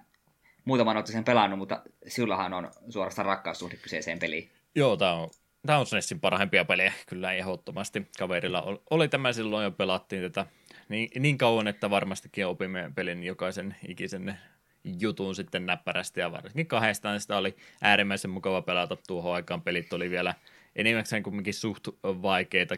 [0.65, 4.51] muutaman sen pelannut, mutta sinullahan on suorastaan rakkaussuhde kyseiseen peliin.
[4.75, 5.29] Joo, tämä on,
[5.67, 8.07] tämä on SNESin parhaimpia pelejä, kyllä ehdottomasti.
[8.17, 10.45] Kaverilla oli tämä silloin jo pelattiin tätä
[10.92, 14.39] niin, niin kauan, että varmastikin opimme pelin jokaisen ikisen
[14.84, 19.62] jutun sitten näppärästi ja varsinkin kahdestaan sitä oli äärimmäisen mukava pelata tuohon aikaan.
[19.62, 20.36] Pelit oli vielä
[20.76, 22.76] enimmäkseen kumminkin suht vaikeita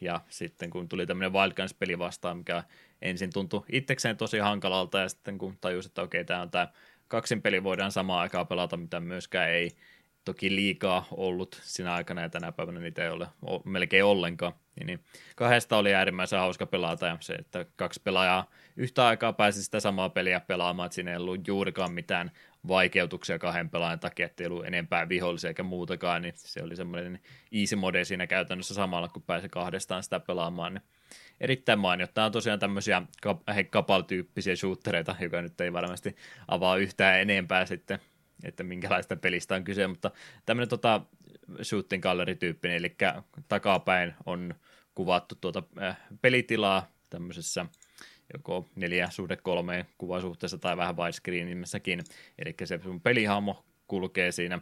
[0.00, 2.62] ja sitten kun tuli tämmöinen Wild Guns-peli vastaan, mikä
[3.02, 6.68] ensin tuntui itsekseen tosi hankalalta ja sitten kun tajusin, että okei, tämä on tämä
[7.08, 9.70] kaksin peli voidaan samaan aikaan pelata, mitä myöskään ei
[10.26, 13.28] toki liikaa ollut sinä aikana ja tänä päivänä niitä ei ole
[13.64, 14.52] melkein ollenkaan.
[14.76, 15.00] Niin, niin
[15.36, 20.08] kahdesta oli äärimmäisen hauska pelata ja se, että kaksi pelaajaa yhtä aikaa pääsi sitä samaa
[20.08, 22.30] peliä pelaamaan, että siinä ei ollut juurikaan mitään
[22.68, 27.20] vaikeutuksia kahden pelaajan takia, että ei ollut enempää vihollisia eikä muutakaan, niin se oli semmoinen
[27.52, 30.82] easy mode siinä käytännössä samalla, kun pääsi kahdestaan sitä pelaamaan, niin
[31.40, 32.06] erittäin mainio.
[32.06, 33.02] Tämä on tosiaan tämmöisiä
[33.70, 36.16] kapal-tyyppisiä shootereita, joka nyt ei varmasti
[36.48, 37.98] avaa yhtään enempää sitten,
[38.44, 40.10] että minkälaista pelistä on kyse, mutta
[40.46, 41.00] tämmöinen tota,
[41.62, 42.96] shooting gallery-tyyppinen, eli
[43.48, 44.54] takapäin on
[44.94, 47.66] kuvattu tuota äh, pelitilaa tämmöisessä
[48.32, 52.04] joko neljä suhde kolmeen kuvasuhteessa tai vähän widescreenimmässäkin,
[52.38, 54.60] eli se sun pelihahmo kulkee siinä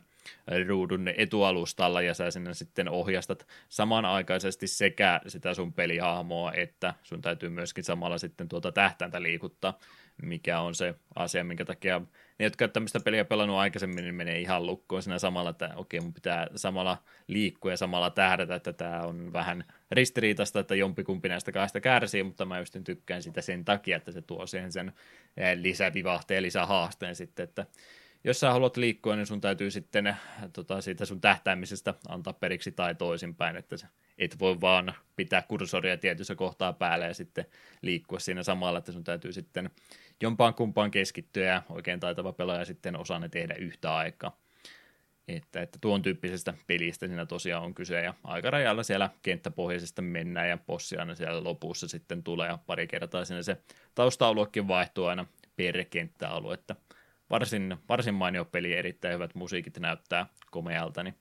[0.69, 7.49] ruudun etualustalla ja sä sinne sitten ohjastat samanaikaisesti sekä sitä sun pelihahmoa, että sun täytyy
[7.49, 9.79] myöskin samalla sitten tuota tähtäintä liikuttaa,
[10.23, 12.01] mikä on se asia, minkä takia
[12.39, 16.15] ne, jotka tämmöistä peliä pelannut aikaisemmin, niin menee ihan lukkoon siinä samalla, että okei, mun
[16.15, 21.81] pitää samalla liikkua ja samalla tähdätä, että tämä on vähän ristiriitasta, että jompikumpi näistä kahdesta
[21.81, 24.93] kärsii, mutta mä just tykkään sitä sen takia, että se tuo siihen sen
[25.37, 27.67] eh, lisävivahteen ja lisähaasteen sitten, että
[28.25, 30.21] jos sä haluat liikkua, niin sun täytyy sitten äh,
[30.53, 33.87] tota, siitä sun tähtäämisestä antaa periksi tai toisinpäin, että sä
[34.19, 37.47] et voi vaan pitää kursoria tietyssä kohtaa päällä ja sitten
[37.83, 39.71] liikkua siinä samalla, että sun täytyy sitten
[40.23, 44.37] jompaan kumpaan keskittyä ja oikein taitava pelaaja sitten osaa ne tehdä yhtä aikaa.
[45.29, 50.59] Että, että tuon tyyppisestä pelistä siinä tosiaan on kyse ja aikarajalla siellä kenttäpohjaisesta mennään ja
[50.59, 53.57] bossi aina siellä lopussa sitten tulee ja pari kertaa sinne se
[53.95, 54.35] tausta
[54.69, 56.77] vaihtuu aina per että
[57.31, 61.15] varsin, varsin mainio peli, erittäin hyvät musiikit näyttää komealta, niin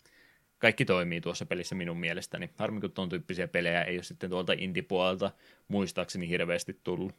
[0.60, 2.49] kaikki toimii tuossa pelissä minun mielestäni.
[2.56, 5.32] Harmi, kun tuon tyyppisiä pelejä ei ole sitten tuolta indie-puolelta
[5.68, 7.16] muistaakseni hirveästi tullut.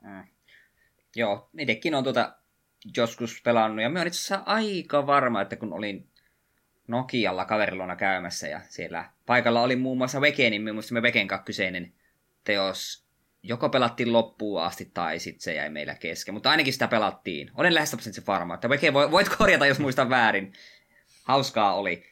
[0.00, 0.24] Mm.
[1.16, 2.36] Joo, itsekin on tuota
[2.96, 6.08] joskus pelannut, ja mä olen itse asiassa aika varma, että kun olin
[6.88, 11.92] Nokialla kaverilona käymässä, ja siellä paikalla oli muun muassa Veke, niin muista me Veken kyseinen
[12.44, 13.07] teos
[13.48, 16.34] joko pelattiin loppuun asti tai sitten se jäi meillä kesken.
[16.34, 17.50] Mutta ainakin sitä pelattiin.
[17.54, 18.54] Olen lähes se varma.
[18.54, 20.52] Että oikein voit korjata, jos muistan väärin.
[21.24, 22.04] Hauskaa oli.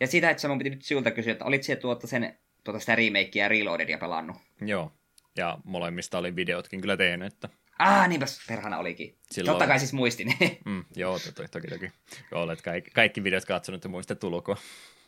[0.00, 2.96] Ja sitä, että mun piti nyt sinulta kysyä, että olit se tuota sen, tuota sitä
[2.96, 4.36] remakea ja reloadedia pelannut?
[4.60, 4.92] Joo.
[5.36, 7.48] Ja molemmista oli videotkin kyllä tehnyt, että...
[7.78, 9.18] Ah, niinpäs perhana olikin.
[9.30, 9.52] Silloin...
[9.52, 10.34] Totta kai siis muistin.
[10.64, 11.92] mm, joo, toki, toki, toki.
[12.32, 14.56] Olet kaikki, kaikki videot katsonut ja muistat ulkoa.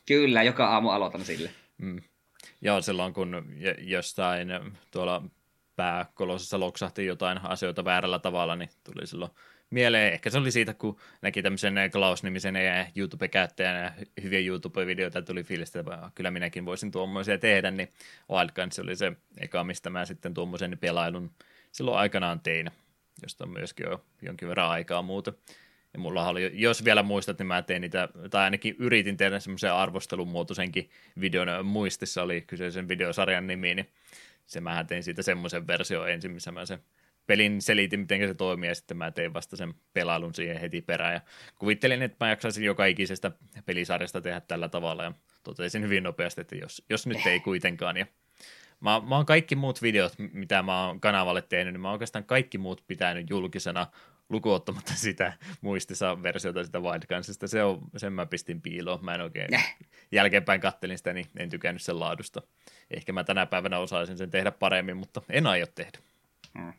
[0.07, 1.51] Kyllä, joka aamu aloitan sille.
[1.79, 2.03] Mm.
[2.61, 3.45] Joo, silloin kun
[3.79, 4.49] jostain
[4.91, 5.23] tuolla
[5.77, 9.31] pääkolosessa loksahti jotain asioita väärällä tavalla, niin tuli silloin
[9.71, 10.13] mieleen.
[10.13, 12.55] Ehkä se oli siitä, kun näki tämmöisen Klaus-nimisen
[12.97, 17.93] YouTube-käyttäjän hyviä YouTube-videoita tuli fiilistä, että kyllä minäkin voisin tuommoisia tehdä, niin
[18.31, 21.31] Wild Guns oli se eka, mistä mä sitten tuommoisen pelailun
[21.73, 22.71] silloin aikanaan tein,
[23.23, 25.33] josta on myöskin jo jonkin verran aikaa muuta.
[25.93, 29.73] Ja mulla oli, jos vielä muistat, niin mä tein niitä, tai ainakin yritin tehdä semmoisen
[29.73, 33.91] arvostelun muotoisenkin videon muistissa, oli kyseisen videosarjan nimi, niin
[34.47, 36.79] se mä tein siitä semmoisen versio ensin, missä mä sen
[37.27, 41.15] pelin selitin, miten se toimii, ja sitten mä tein vasta sen pelailun siihen heti perään,
[41.15, 41.21] ja
[41.59, 43.31] kuvittelin, että mä jaksaisin joka ikisestä
[43.67, 45.13] pelisarjasta tehdä tällä tavalla, ja
[45.43, 48.07] totesin hyvin nopeasti, että jos, jos nyt ei kuitenkaan, ja
[48.83, 52.25] Mä, mä oon kaikki muut videot, mitä mä oon kanavalle tehnyt, niin mä oon oikeastaan
[52.25, 53.87] kaikki muut pitänyt julkisena
[54.29, 57.49] lukuottamatta sitä muistissa versiota sitä Wildgunsista.
[57.49, 59.05] Se on, sen mä pistin piiloon.
[59.05, 59.77] Mä en oikein äh.
[60.13, 62.43] jälkeenpäin kattelin sitä, niin en tykännyt sen laadusta.
[62.91, 65.99] Ehkä mä tänä päivänä osaisin sen tehdä paremmin, mutta en aio tehdä.
[66.59, 66.73] Hmm.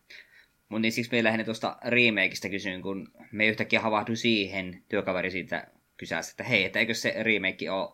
[0.70, 5.68] Mutta niin siksi me lähinnä tuosta remakeista kysyn, kun me yhtäkkiä havahdu siihen työkaveri siitä
[5.98, 7.90] kysästä, että hei, että eikö se remake ole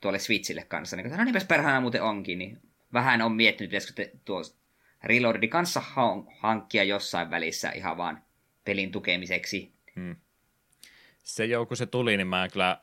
[0.00, 0.96] tuolle Switchille kanssa.
[0.96, 4.42] Niin, no niinpäs perhana muuten onkin, niin vähän on miettinyt, pitäisikö te tuo
[5.04, 5.82] Reloadedin kanssa
[6.38, 8.22] hankkia jossain välissä ihan vaan
[8.64, 9.72] pelin tukemiseksi.
[9.96, 10.16] Hmm.
[11.22, 12.80] Se jo, kun se tuli, niin mä kyllä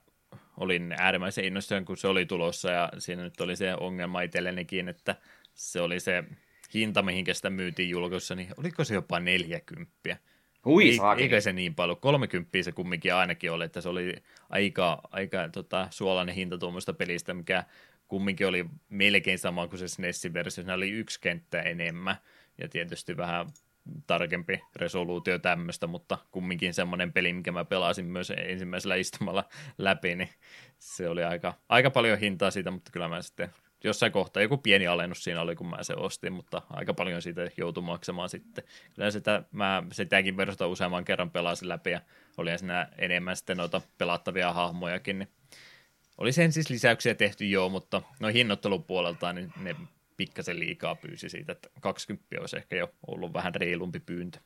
[0.58, 5.16] olin äärimmäisen innostunut, kun se oli tulossa, ja siinä nyt oli se ongelma itsellenikin, että
[5.54, 6.24] se oli se
[6.74, 10.18] hinta, mihinkä sitä myytiin julkaisussa, niin oliko se jopa 40?
[10.66, 14.14] Hui, Ei, eikä se niin paljon, 30 se kumminkin ainakin oli, että se oli
[14.50, 17.64] aika, aika tota, suolainen hinta tuommoista pelistä, mikä
[18.08, 22.16] kumminkin oli melkein sama kuin se SNESin versio, siinä oli yksi kenttä enemmän,
[22.58, 23.48] ja tietysti vähän
[24.08, 29.44] tarkempi resoluutio tämmöistä, mutta kumminkin semmoinen peli, mikä mä pelasin myös ensimmäisellä istumalla
[29.78, 30.30] läpi, niin
[30.80, 33.50] se oli aika, aika paljon hintaa siitä, mutta kyllä mä sitten
[33.84, 37.42] jossain kohtaa joku pieni alennus siinä oli, kun mä se ostin, mutta aika paljon siitä
[37.58, 38.64] joutui maksamaan sitten.
[38.96, 42.02] Kyllä sitä, mä sitäkin versiota useamman kerran pelasin läpi ja
[42.38, 45.30] oli siinä enemmän sitten noita pelattavia hahmojakin, niin
[46.18, 49.76] oli sen siis lisäyksiä tehty joo, mutta no hinnoittelun puolelta niin ne
[50.18, 54.40] pikkasen liikaa pyysi siitä, että 20 olisi ehkä jo ollut vähän reilumpi pyyntö.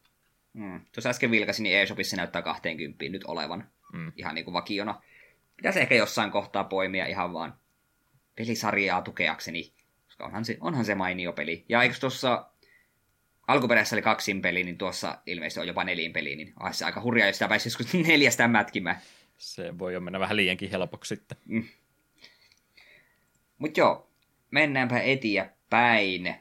[0.54, 0.82] Mm.
[0.92, 4.12] Tuossa äsken vilkasin, niin eShopissa näyttää 20 nyt olevan mm.
[4.16, 5.02] ihan niin kuin vakiona.
[5.58, 7.54] Pitäisi ehkä jossain kohtaa poimia ihan vaan
[8.36, 9.74] pelisarjaa tukeakseni,
[10.06, 11.66] koska onhan se, onhan se mainio peli.
[11.70, 12.46] Ja eikö tuossa
[13.48, 17.02] alkuperäisessä oli kaksin peli, niin tuossa ilmeisesti on jopa nelin peli, niin olisi se aika
[17.02, 19.02] hurjaa, jos sitä pääsisi joskus neljästä mätkimään.
[19.42, 21.38] Se voi jo mennä vähän liiankin helpoksi sitten.
[21.46, 21.64] Mm.
[23.58, 24.10] Mutta joo,
[24.52, 26.36] mennäänpä eteenpäin.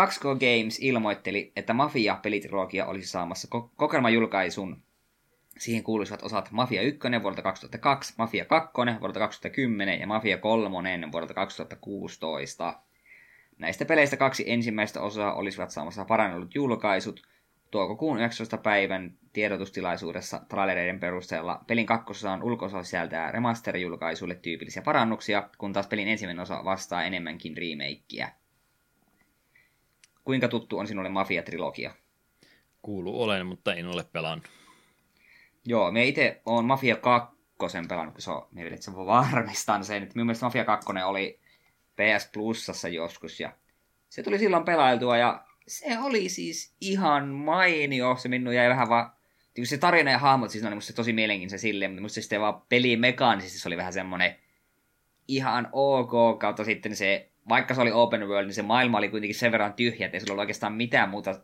[0.00, 3.70] 2K Games ilmoitteli, että Mafia-pelitrilogia olisi saamassa ko-
[5.58, 11.34] Siihen kuuluisivat osat Mafia 1 vuodelta 2002, Mafia 2 vuodelta 2010 ja Mafia 3 vuodelta
[11.34, 12.80] 2016.
[13.58, 17.31] Näistä peleistä kaksi ensimmäistä osaa olisivat saamassa parannellut julkaisut.
[17.72, 18.58] Toukokuun 19.
[18.58, 26.42] päivän tiedotustilaisuudessa trailereiden perusteella pelin kakkososan ulkoisa sisältää remaster-julkaisuille tyypillisiä parannuksia, kun taas pelin ensimmäinen
[26.42, 28.32] osa vastaa enemmänkin remakeä.
[30.24, 31.90] Kuinka tuttu on sinulle Mafia-trilogia?
[32.82, 34.48] Kuuluu olen, mutta en ole pelannut.
[35.64, 37.36] Joo, me itse on Mafia 2
[37.88, 41.40] pelannut, kun se on, me että se varmistan sen, että minun mielestä Mafia 2 oli
[41.96, 43.52] PS Plusassa joskus, ja
[44.08, 49.12] se tuli silloin pelailtua, ja se oli siis ihan mainio, se minun jäi vähän vaan,
[49.56, 52.62] niin se tarina ja hahmot siis oli musta tosi mielenkiintoinen silleen, mutta musta sitten vaan
[52.68, 54.36] peli mekaanisesti se oli vähän semmoinen
[55.28, 59.38] ihan ok, kautta sitten se, vaikka se oli open world, niin se maailma oli kuitenkin
[59.38, 61.40] sen verran tyhjä, että ei sillä ollut oikeastaan mitään muuta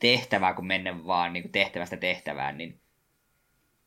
[0.00, 2.80] tehtävää kuin mennä vaan niin kuin tehtävästä tehtävään, niin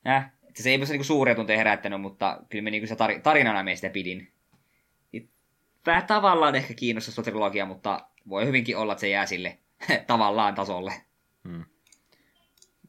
[0.08, 3.64] Äh, se ei ole niinku suuria tunteja herättänyt, mutta kyllä me niinku se tar- tarinana
[3.64, 4.32] me sitä pidin.
[5.86, 9.58] Vähän tavallaan ehkä kiinnostaa trilogia, mutta voi hyvinkin olla, että se jää sille
[10.08, 10.94] tavallaan tasolle.
[11.48, 11.66] Hmm.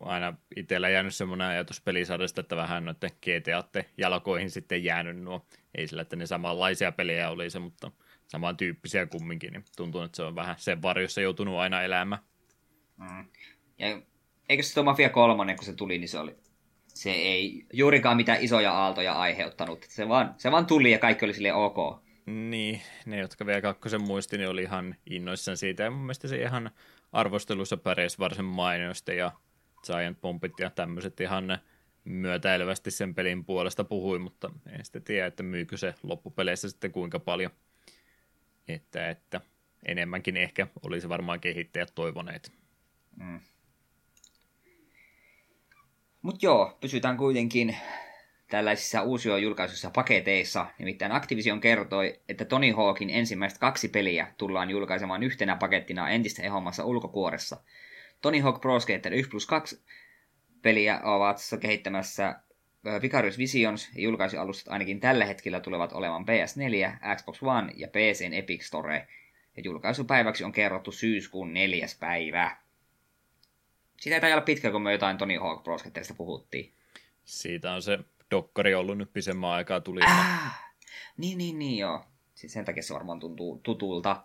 [0.00, 5.46] Aina itsellä jäänyt semmoinen ajatus pelisarjasta, että vähän noiden GTA jalkoihin sitten jäänyt nuo.
[5.74, 7.90] Ei sillä, että ne samanlaisia pelejä olisi, mutta
[8.26, 12.22] samantyyppisiä kumminkin, niin tuntuu, että se on vähän sen varjossa joutunut aina elämään.
[12.98, 13.24] Hmm.
[13.78, 14.00] Ja
[14.48, 16.36] eikö se tuo Mafia 3, kun se tuli, niin se oli
[16.94, 19.86] se ei juurikaan mitään isoja aaltoja aiheuttanut.
[19.88, 22.03] Se vaan, se vaan tuli ja kaikki oli sille ok.
[22.26, 25.82] Niin, ne, jotka vielä kakkosen muisti, niin oli ihan innoissaan siitä.
[25.82, 26.70] Ja mun mielestä se ihan
[27.12, 29.32] arvostelussa pärjäsi varsin mainiosti ja
[29.86, 31.58] Giant Bombit ja tämmöiset ihan
[32.04, 37.20] myötäilevästi sen pelin puolesta puhui, mutta en sitten tiedä, että myykö se loppupeleissä sitten kuinka
[37.20, 37.50] paljon.
[38.68, 39.40] Että, että
[39.86, 42.52] enemmänkin ehkä olisi varmaan kehittäjät toivoneet.
[43.16, 43.40] Mm.
[46.22, 47.76] Mutta joo, pysytään kuitenkin
[48.54, 50.66] tällaisissa uusio julkaisuissa paketeissa.
[50.78, 56.84] Nimittäin Activision kertoi, että Tony Hawkin ensimmäiset kaksi peliä tullaan julkaisemaan yhtenä pakettina entistä ehommassa
[56.84, 57.56] ulkokuoressa.
[58.22, 59.82] Tony Hawk Pro Skater 1 plus 2
[60.62, 62.40] peliä ovat kehittämässä
[63.02, 68.62] Vicarious Visions ja julkaisualustat ainakin tällä hetkellä tulevat olemaan PS4, Xbox One ja PCn Epic
[68.62, 69.08] Store.
[69.56, 72.56] Ja julkaisupäiväksi on kerrottu syyskuun neljäs päivä.
[74.00, 75.76] Siitä ei olla pitkä, kun me jotain Tony Hawk Pro
[76.16, 76.72] puhuttiin.
[77.24, 77.98] Siitä on se
[78.30, 80.00] dokkari ollut nyt pisemmän aikaa tuli.
[80.06, 80.60] Ah,
[81.16, 82.04] niin, niin, niin, joo.
[82.34, 84.24] Siis sen takia se varmaan tuntuu tutulta.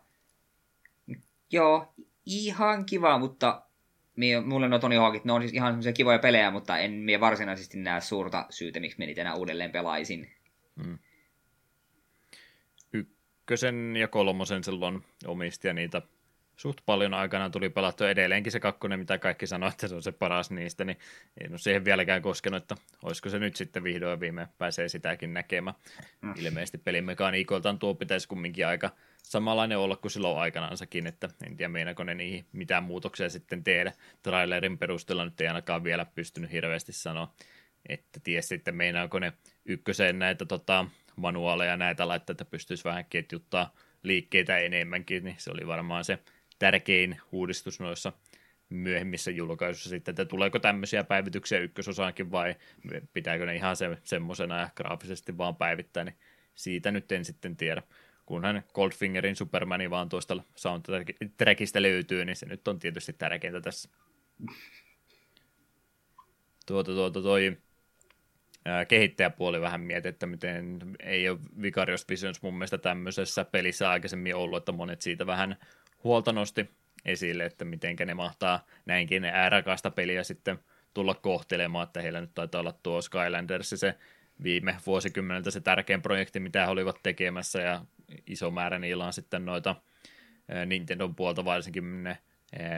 [1.51, 1.93] Joo,
[2.25, 3.61] ihan kiva, mutta
[4.15, 7.19] mie, mulle nuo Tony Hawkit, ne on siis ihan semmoisia kivoja pelejä, mutta en mie
[7.19, 10.31] varsinaisesti näe suurta syytä, miksi me niitä enää uudelleen pelaisin.
[10.83, 10.97] Hmm.
[12.93, 16.01] ykkösen ja kolmosen silloin omisti ja niitä
[16.59, 20.11] suht paljon aikanaan tuli pelattua edelleenkin se kakkonen, mitä kaikki sanoivat, että se on se
[20.11, 20.97] paras niistä, niin
[21.41, 25.75] en ole siihen vieläkään koskenut, että olisiko se nyt sitten vihdoin viime pääsee sitäkin näkemään.
[26.21, 26.33] Mm.
[26.37, 28.89] Ilmeisesti pelimekaniikoiltaan tuo pitäisi kumminkin aika
[29.23, 33.93] samanlainen olla kuin silloin aikanaansakin, että en tiedä meinaako ne niihin mitään muutoksia sitten tehdä.
[34.23, 37.33] Trailerin perusteella nyt ei ainakaan vielä pystynyt hirveästi sanoa,
[37.89, 39.33] että ties sitten meinaako ne
[39.65, 40.85] ykköseen näitä tota,
[41.15, 46.19] manuaaleja näitä laitteita pystyisi vähän ketjuttaa liikkeitä enemmänkin, niin se oli varmaan se
[46.59, 48.13] tärkein uudistus noissa
[48.69, 52.55] myöhemmissä julkaisuissa sitten, että tuleeko tämmöisiä päivityksiä ykkösosaankin vai
[53.13, 56.15] pitääkö ne ihan se, semmoisena ja graafisesti vaan päivittää, niin
[56.55, 57.83] siitä nyt en sitten tiedä.
[58.25, 63.89] Kunhan Goldfingerin Supermani vaan tuosta soundtrackista löytyy, niin se nyt on tietysti tärkeintä tässä.
[66.65, 67.57] Tuota, tuota, toi
[68.87, 74.57] kehittäjäpuoli vähän mieti, että miten ei ole Vicarious Visions mun mielestä tämmöisessä pelissä aikaisemmin ollut,
[74.57, 75.57] että monet siitä vähän
[76.03, 76.69] huolta nosti
[77.05, 80.59] esille, että miten ne mahtaa näinkin ääräkaista peliä sitten
[80.93, 83.95] tulla kohtelemaan, että heillä nyt taitaa olla tuo Skylanders se
[84.43, 87.85] viime vuosikymmeneltä se tärkein projekti, mitä he olivat tekemässä, ja
[88.27, 89.75] iso määrä niillä on sitten noita
[90.65, 92.17] Nintendo puolta varsinkin ne,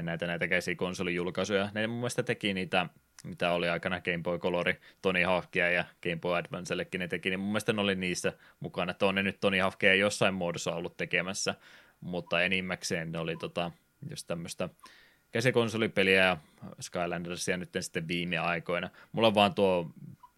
[0.02, 1.70] näitä, näitä käsikonsoli-julkaisuja.
[1.74, 2.86] Ne mun mielestä teki niitä,
[3.24, 7.40] mitä oli aikana Game Boy Color, Tony Hawkia ja Game Boy Advancellekin ne teki, niin
[7.40, 10.98] mun mielestä ne oli niissä mukana, että on ne nyt Tony Hawkia jossain muodossa ollut
[10.98, 11.56] tekemässä,
[12.02, 13.72] mutta enimmäkseen ne oli tota,
[14.10, 14.70] just tämmöistä
[15.32, 16.38] käsikonsolipeliä ja
[16.80, 18.90] Skylandersia nyt sitten viime aikoina.
[19.12, 19.92] Mulla on vaan tuo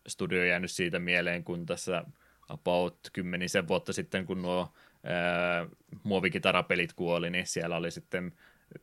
[0.07, 2.03] studio jäänyt siitä mieleen, kun tässä
[2.49, 4.73] about kymmenisen vuotta sitten, kun nuo
[5.03, 5.67] ää,
[6.03, 8.31] muovikitarapelit kuoli, niin siellä oli sitten,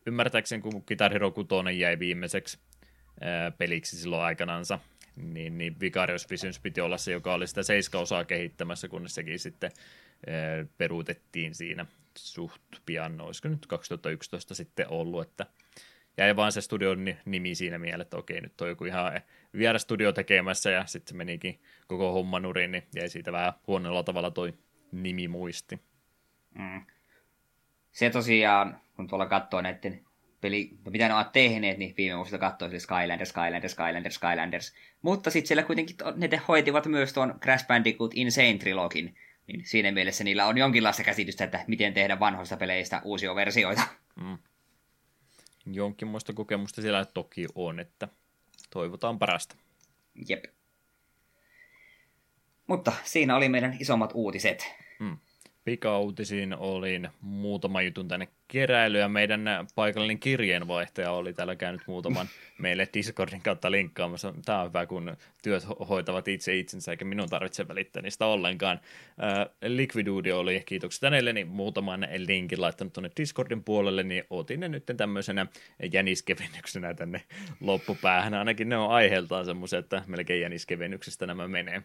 [0.06, 1.46] ymmärtääkseni kun Guitar Hero 6
[1.78, 2.58] jäi viimeiseksi
[3.20, 4.78] ää, peliksi silloin aikanansa,
[5.16, 9.70] niin, niin Vicarious Visions piti olla se, joka oli sitä seiska-osaa kehittämässä, kunnes sekin sitten
[10.26, 11.86] ää, peruutettiin siinä
[12.18, 15.46] suht pian, olisiko nyt 2011 sitten ollut, että
[16.16, 19.20] jäi vaan se studion nimi siinä mielessä, että okei, nyt on joku ihan
[19.56, 24.02] vieras studio tekemässä ja sitten se menikin koko homma nurin, niin jäi siitä vähän huonolla
[24.02, 24.54] tavalla toi
[24.92, 25.80] nimi muisti.
[26.54, 26.86] Mm.
[27.92, 30.04] Se tosiaan, kun tuolla katsoo näiden
[30.40, 34.74] peli, mitä ne ovat tehneet, niin viime vuosina katsoi sille Skylanders, Skylanders, Skylanders, Skylanders.
[35.02, 39.14] Mutta sitten siellä kuitenkin ne hoitivat myös tuon Crash Bandicoot Insane Trilogin,
[39.52, 43.82] niin siinä mielessä niillä on jonkinlaista käsitystä, että miten tehdä vanhoista peleistä uusia versioita.
[44.20, 44.38] Mm.
[45.66, 48.08] Jonkinlaista kokemusta siellä toki on, että
[48.70, 49.56] toivotaan parasta.
[50.28, 50.44] Jep.
[52.66, 54.74] Mutta siinä oli meidän isommat uutiset.
[54.98, 55.16] Mm
[55.64, 62.26] pikauutisiin olin muutama jutun tänne keräily ja meidän paikallinen kirjeenvaihtaja oli täällä käynyt muutaman
[62.58, 64.34] meille Discordin kautta linkkaamassa.
[64.44, 68.80] Tämä on hyvä, kun työt hoitavat itse itsensä eikä minun tarvitse välittää niistä ollenkaan.
[69.22, 74.68] Äh, Liquidudio oli, kiitokset hänelle, niin muutaman linkin laittanut tuonne Discordin puolelle, niin otin ne
[74.68, 75.46] nyt tämmöisenä
[75.92, 77.22] jäniskevennyksenä tänne
[77.60, 78.34] loppupäähän.
[78.34, 81.82] Ainakin ne on aiheeltaan semmoisia, että melkein jäniskevennyksestä nämä menee.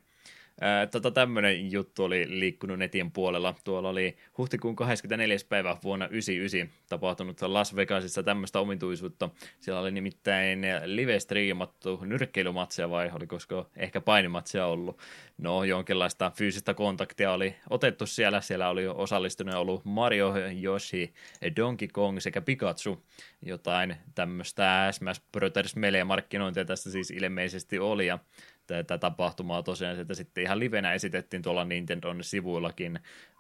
[0.92, 3.56] Tota, tämmöinen juttu oli liikkunut netin puolella.
[3.64, 5.38] Tuolla oli huhtikuun 24.
[5.50, 9.30] päivä vuonna 1999 tapahtunut Las Vegasissa tämmöistä omituisuutta.
[9.60, 13.38] Siellä oli nimittäin live-striimattu nyrkkeilymatsia vai oliko
[13.76, 15.00] ehkä painimatsia ollut.
[15.38, 18.42] No, jonkinlaista fyysistä kontaktia oli otettu siellä.
[18.42, 20.34] Siellä oli osallistunut ollut Mario,
[20.64, 21.14] Yoshi,
[21.56, 23.04] Donkey Kong sekä Pikachu.
[23.42, 28.08] Jotain tämmöistä Smash Brothers Melee-markkinointia tässä siis ilmeisesti oli.
[28.08, 28.20] Ja
[28.68, 33.00] tätä tapahtumaa tosiaan sieltä sitten ihan livenä esitettiin tuolla Nintendon sivuillakin.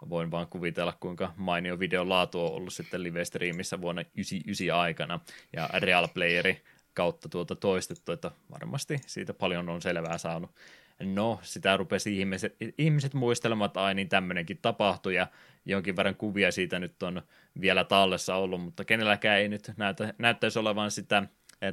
[0.09, 5.19] Voin vaan kuvitella, kuinka mainio videon laatu on ollut sitten live-streamissä vuonna 99 aikana.
[5.53, 6.61] Ja Real Playeri
[6.93, 10.51] kautta tuota toistettu, että varmasti siitä paljon on selvää saanut.
[10.99, 15.27] No, sitä rupesi ihmiset, ihmiset muistelemaan, että ai niin tämmöinenkin tapahtui ja
[15.65, 17.21] jonkin verran kuvia siitä nyt on
[17.61, 21.23] vielä tallessa ollut, mutta kenelläkään ei nyt näytä, näyttäisi olevan sitä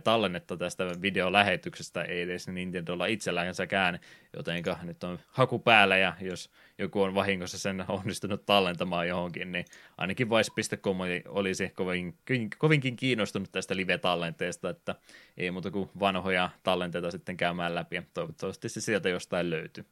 [0.04, 3.98] tallennetta tästä videolähetyksestä, ei edes Nintendolla itsellänsäkään,
[4.36, 9.64] joten nyt on haku päällä ja jos joku on vahingossa sen onnistunut tallentamaan johonkin, niin
[9.98, 10.96] ainakin Vice.com
[11.28, 12.18] olisi kovin,
[12.58, 14.94] kovinkin kiinnostunut tästä live-tallenteesta, että
[15.36, 19.84] ei muuta kuin vanhoja tallenteita sitten käymään läpi ja toivottavasti se sieltä jostain löytyy.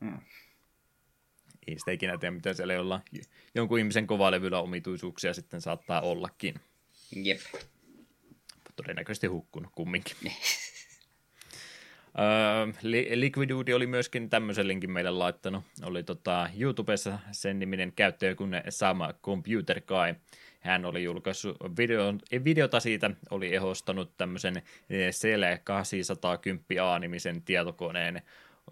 [0.00, 0.18] Hmm.
[1.66, 3.00] Ei sitä ikinä tiedä, mitä siellä olla.
[3.54, 6.54] Jonkun ihmisen kovalevyllä omituisuuksia sitten saattaa ollakin.
[7.16, 7.40] Jep
[8.76, 10.16] todennäköisesti hukkunut kumminkin.
[13.14, 15.64] Liquidude oli myöskin tämmöisen linkin meille laittanut.
[15.82, 20.14] Oli tota, YouTubessa sen niminen käyttäjä kuin Sama Computer Guy.
[20.60, 24.62] Hän oli julkaissut video, videota siitä, oli ehostanut tämmöisen
[25.10, 28.22] Cele 810A-nimisen tietokoneen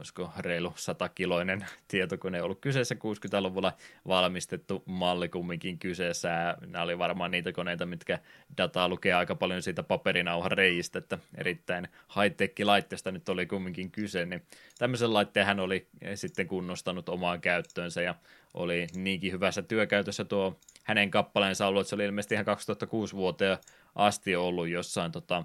[0.01, 3.73] olisiko reilu satakiloinen tietokone ollut kyseessä 60-luvulla
[4.09, 6.57] valmistettu malli kumminkin kyseessä.
[6.67, 8.19] Nämä oli varmaan niitä koneita, mitkä
[8.57, 14.27] dataa lukee aika paljon siitä paperinauhan reistä, että erittäin high-tech laitteesta nyt oli kumminkin kyse,
[14.27, 14.43] niin
[14.79, 18.15] tämmöisen laitteen hän oli sitten kunnostanut omaan käyttöönsä ja
[18.55, 23.59] oli niinkin hyvässä työkäytössä tuo hänen kappaleensa ollut, että se oli ilmeisesti ihan 2006 vuoteen
[23.95, 25.45] asti ollut jossain tota,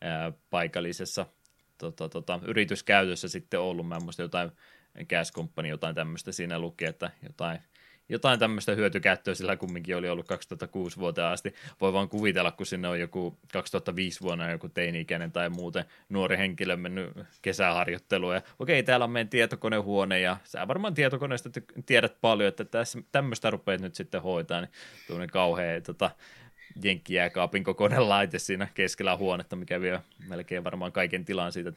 [0.00, 1.26] ää, paikallisessa
[1.90, 3.88] tota, tota, yrityskäytössä sitten ollut.
[3.88, 4.50] Mä en muista jotain
[5.08, 7.58] Gas Company, jotain tämmöistä siinä luki, että jotain,
[8.08, 11.54] jotain tämmöistä hyötykäyttöä sillä kumminkin oli ollut 2006 vuoteen asti.
[11.80, 16.76] Voi vaan kuvitella, kun sinne on joku 2005 vuonna joku teini-ikäinen tai muuten nuori henkilö
[16.76, 17.10] mennyt
[17.42, 18.34] kesäharjoitteluun.
[18.34, 21.50] Ja okei, täällä on meidän tietokonehuone ja sä varmaan tietokoneesta
[21.86, 24.60] tiedät paljon, että tässä, tämmöistä rupeat nyt sitten hoitaa.
[24.60, 24.70] Niin
[25.06, 26.10] tuollainen kauhea tota,
[26.82, 31.72] jenkkijääkaapin kokoinen laite siinä keskellä huonetta, mikä vie melkein varmaan kaiken tilan siitä,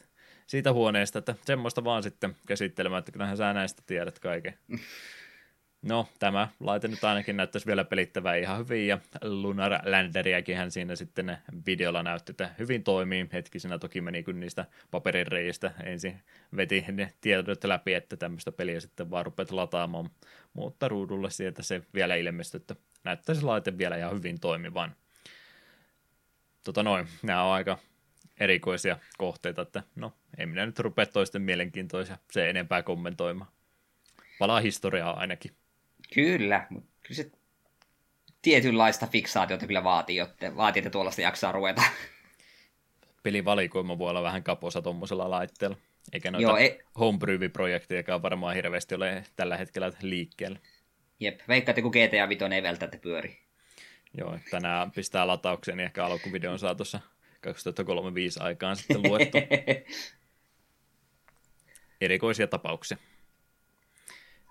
[0.48, 4.54] siitä huoneesta, että semmoista vaan sitten käsittelemään, että kyllähän sä näistä tiedät kaiken.
[5.82, 10.96] No, tämä laite nyt ainakin näyttäisi vielä pelittävää ihan hyvin, ja Lunar Landeriäkin hän siinä
[10.96, 13.30] sitten videolla näytti, että hyvin toimii.
[13.34, 16.22] Hetkisenä toki meni kun niistä paperin reistä ensin
[16.56, 20.10] veti ne tiedot läpi, että tämmöistä peliä sitten vaan rupeat lataamaan,
[20.54, 22.76] mutta ruudulle sieltä se vielä ilmestyi, että
[23.06, 24.96] näyttäisi laite vielä ihan hyvin toimivan.
[26.64, 27.78] Tota noin, nämä on aika
[28.40, 33.52] erikoisia kohteita, että no, ei minä nyt rupea toisten mielenkiintoisia se enempää kommentoimaan.
[34.40, 35.52] Palaa historiaa ainakin.
[36.14, 37.32] Kyllä, mutta kyllä se
[38.42, 41.82] tietynlaista fiksaatiota kyllä vaatii, jotta vaatii, että tuollaista jaksaa ruveta.
[43.24, 45.78] Pelivalikoima voi olla vähän kaposa tuommoisella laitteella.
[46.14, 46.84] Eikä noita Joo, ei...
[47.00, 50.60] homebrew-projektejakaan varmaan hirveästi ole tällä hetkellä liikkeellä.
[51.20, 53.38] Jep, veikkaa, että kun GTA 5 ei välttämättä pyöri.
[54.18, 57.00] Joo, tänään pistää lataukseen, niin ehkä alkuvideon saa tuossa
[57.42, 59.38] 2035 aikaan sitten luettu.
[62.02, 62.98] Erikoisia tapauksia.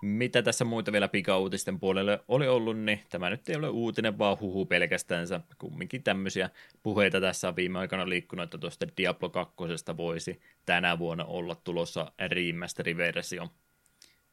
[0.01, 4.39] Mitä tässä muita vielä pikauutisten puolelle oli ollut, niin tämä nyt ei ole uutinen, vaan
[4.39, 5.39] huhu pelkästänsä.
[5.57, 6.49] Kumminkin tämmöisiä
[6.83, 9.55] puheita tässä on viime aikana liikkunut, että tuosta Diablo 2
[9.97, 13.49] voisi tänä vuonna olla tulossa remaster-versio.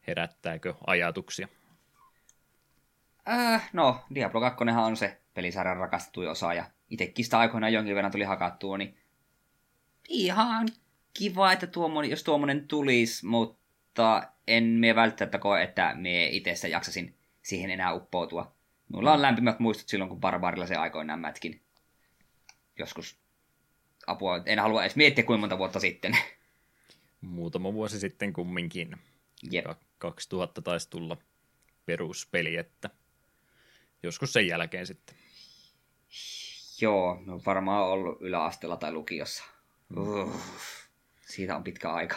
[0.06, 1.48] Herättääkö ajatuksia?
[3.28, 8.12] Äh, no, Diablo 2 on se pelisarjan rakastettu osa, ja itsekin sitä aikoinaan jonkin verran
[8.12, 8.96] tuli hakattua, niin
[10.08, 10.68] ihan
[11.14, 17.14] kiva, että tuommoinen, jos tuommoinen tulisi, mutta en me välttämättä koe, että me itse jaksasin
[17.42, 18.54] siihen enää uppoutua.
[18.88, 21.60] Mulla on lämpimät muistot silloin, kun Barbarilla se aikoinaan mätkin.
[22.78, 23.18] Joskus
[24.06, 26.16] apua, en halua edes miettiä kuinka monta vuotta sitten.
[27.20, 28.96] Muutama vuosi sitten kumminkin.
[29.50, 29.66] Jep.
[29.98, 31.16] 2000 taisi tulla
[31.86, 32.90] peruspeli, että
[34.02, 35.16] joskus sen jälkeen sitten.
[36.80, 39.44] Joo, no varmaan ollut yläasteella tai lukiossa.
[39.96, 40.40] Uh,
[41.20, 42.16] siitä on pitkä aika.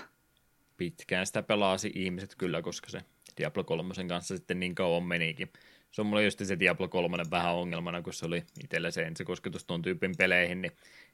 [0.77, 3.01] Pitkään sitä pelasi ihmiset kyllä, koska se
[3.37, 5.53] Diablo 3 kanssa sitten niin kauan menikin.
[5.91, 9.65] Se on mulla just se Diablo 3 vähän ongelmana, kun se oli itsellä se ensikosketus
[9.65, 10.71] tuon tyypin peleihin, niin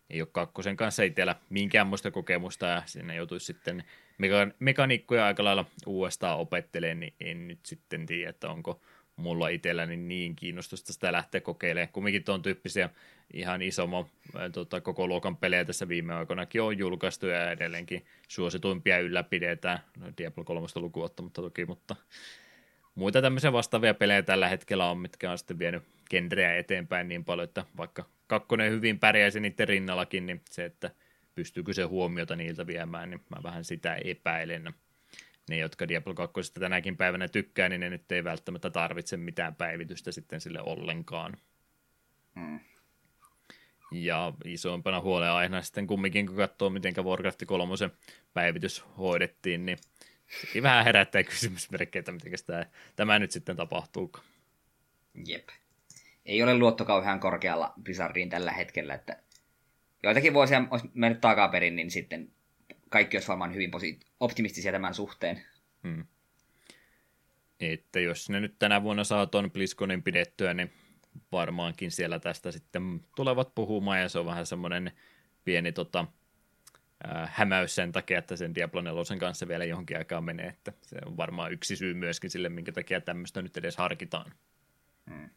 [0.10, 3.84] ei ole kakkosen kanssa itsellä minkäänmoista kokemusta ja sinne joutuisi sitten
[4.22, 8.82] meka- mekaniikkoja aika lailla uudestaan opettelemaan, niin en nyt sitten tiedä, että onko
[9.16, 11.90] mulla itselläni niin kiinnostusta sitä lähteä kokeilemaan.
[11.94, 12.90] Kumminkin tuon tyyppisiä
[13.34, 14.06] ihan isomman
[14.52, 19.80] tota, koko luokan pelejä tässä viime aikoinakin on julkaistu ja edelleenkin suosituimpia ylläpidetään.
[20.00, 21.96] No, Diablo 3 lukuun ottamatta toki, mutta
[22.96, 27.44] muita tämmöisiä vastaavia pelejä tällä hetkellä on, mitkä on sitten vienyt genreä eteenpäin niin paljon,
[27.44, 30.92] että vaikka kakkonen hyvin pärjäisi niiden rinnallakin, niin se, että
[31.36, 34.74] pystyykö se huomiota niiltä viemään, niin mä vähän sitä epäilen
[35.52, 40.12] ne, jotka Diablo 2 tänäkin päivänä tykkää, niin ne nyt ei välttämättä tarvitse mitään päivitystä
[40.12, 41.38] sitten sille ollenkaan.
[42.36, 42.60] Mm.
[43.92, 47.74] Ja isoimpana huolenaiheena sitten kumminkin, kun katsoo, miten Warcraft 3
[48.34, 49.78] päivitys hoidettiin, niin
[50.42, 52.66] sekin vähän herättää kysymysmerkkejä, että miten tämä,
[52.96, 54.12] tämä nyt sitten tapahtuu.
[55.26, 55.50] Jep.
[56.26, 59.18] Ei ole luotto kauhean korkealla Blizzardiin tällä hetkellä, että
[60.04, 62.32] joitakin vuosia olisi mennyt takaperin, niin sitten
[62.90, 65.42] kaikki olisi varmaan hyvin posi- optimistisia tämän suhteen.
[65.84, 66.06] Hmm.
[67.60, 70.74] Että jos ne nyt tänä vuonna saa tuon BlizzConin pidettyä, niin
[71.32, 74.92] varmaankin siellä tästä sitten tulevat puhumaan, ja se on vähän semmoinen
[75.44, 76.06] pieni tota,
[77.10, 80.98] äh, hämäys sen takia, että sen Diablo 4 kanssa vielä johonkin aikaan menee, että se
[81.06, 84.32] on varmaan yksi syy myöskin sille, minkä takia tämmöistä nyt edes harkitaan.
[85.10, 85.30] Hmm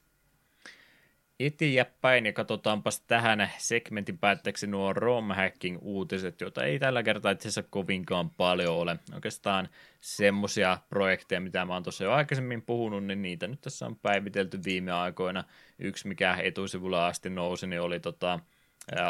[1.46, 8.30] eteenpäin ja katsotaanpas tähän segmentin päätteeksi nuo ROM-hacking-uutiset, joita ei tällä kertaa itse asiassa kovinkaan
[8.30, 8.96] paljon ole.
[9.14, 9.68] Oikeastaan
[10.00, 14.58] semmoisia projekteja, mitä mä oon tuossa jo aikaisemmin puhunut, niin niitä nyt tässä on päivitelty
[14.64, 15.44] viime aikoina.
[15.78, 18.40] Yksi, mikä etusivulla asti nousi, niin oli tota,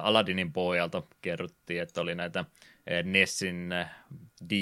[0.03, 2.45] Aladinin pohjalta kerrottiin, että oli näitä
[3.05, 3.75] Nessin
[4.51, 4.53] d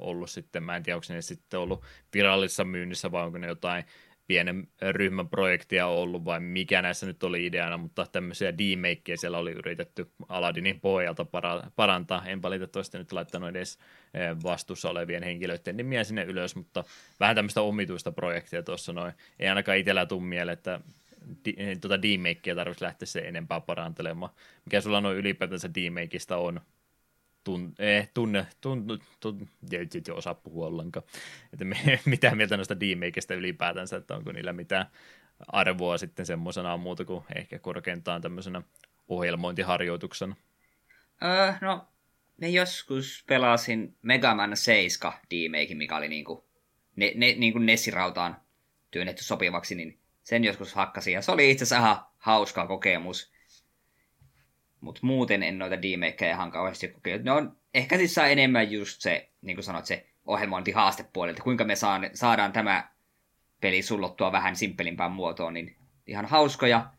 [0.00, 3.84] ollut sitten, mä en tiedä, onko ne sitten ollut virallisessa myynnissä vai onko ne jotain
[4.30, 8.60] pienen ryhmän projektia ollut vai mikä näissä nyt oli ideana, mutta tämmöisiä d
[9.16, 11.26] siellä oli yritetty Aladinin pohjalta
[11.76, 12.26] parantaa.
[12.26, 13.78] En valitettavasti nyt laittanut edes
[14.42, 16.84] vastuussa olevien henkilöiden nimiä sinne ylös, mutta
[17.20, 19.12] vähän tämmöistä omituista projektia tuossa noin.
[19.38, 20.80] Ei ainakaan itsellä tule mieleen, että
[21.44, 24.32] di, tuota D-makea tarvitsisi lähteä se enempää parantelemaan.
[24.64, 26.60] Mikä sulla noin ylipäätänsä D-makeista on?
[27.44, 31.06] Tun, eh, tunne, tunne, tunne, ei osaa puhua ollenkaan.
[31.52, 34.86] Että me, mitä mieltä noista D-makeista ylipäätänsä, että onko niillä mitään
[35.48, 38.62] arvoa sitten semmoisena muuta kuin ehkä korkeintaan tämmöisenä
[39.08, 40.36] ohjelmointiharjoituksena?
[41.22, 41.88] Öö, no,
[42.36, 46.44] me joskus pelasin Mega Man 7 D-make, mikä oli niinku,
[46.96, 48.36] ne, ne, niinku Nessirautaan
[48.90, 53.32] työnnetty sopivaksi, niin sen joskus hakkasin, ja se oli itse asiassa ihan hauska kokemus.
[54.80, 57.24] Mutta muuten en noita D-makeja ihan kauheasti kokeillut.
[57.24, 61.64] Ne on ehkä siis saa enemmän just se, niin kuin sanoit, se ohjelmointi haastepuolelta, kuinka
[61.64, 62.88] me saan, saadaan tämä
[63.60, 65.76] peli sullottua vähän simppelimpään muotoon, niin
[66.06, 66.90] ihan hauskoja,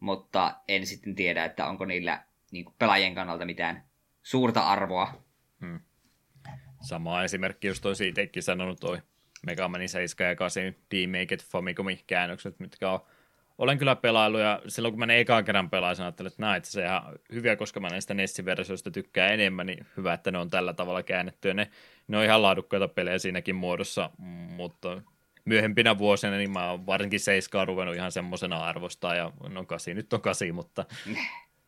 [0.00, 3.84] mutta en sitten tiedä, että onko niillä niin kuin pelaajien kannalta mitään
[4.22, 5.22] suurta arvoa.
[5.60, 5.80] Hmm.
[6.80, 8.98] Sama esimerkki, jos toisi itsekin sanonut toi
[9.46, 13.00] Mega Man 7 ja 8 D-Make Famicomin käännökset, mitkä on
[13.58, 16.70] olen kyllä pelailu ja silloin kun mä ne ekaan kerran pelaisin, ajattelin, että näin, että
[16.70, 17.02] se ihan
[17.32, 21.54] hyviä, koska mä näistä Nessi-versioista tykkään enemmän, niin hyvä, että ne on tällä tavalla käännetty.
[21.54, 21.70] Ne,
[22.08, 24.10] ne on ihan laadukkaita pelejä siinäkin muodossa,
[24.56, 25.02] mutta
[25.44, 30.12] myöhempinä vuosina niin mä oon varsinkin seiskaa ruvennut ihan semmoisena arvostaa, ja no kasi nyt
[30.12, 30.84] on kasi, mutta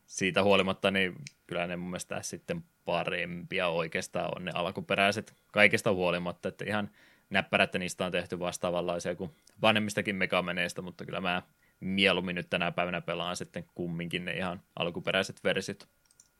[0.06, 1.14] siitä huolimatta, niin
[1.46, 6.90] kyllä ne mun mielestä sitten parempia oikeastaan on ne alkuperäiset kaikesta huolimatta, että ihan
[7.30, 9.30] näppärät, niistä on tehty vastaavanlaisia kuin
[9.62, 11.42] vanhemmistakin megameneistä, mutta kyllä mä
[11.80, 15.88] mieluummin nyt tänä päivänä pelaan sitten kumminkin ne ihan alkuperäiset versiot.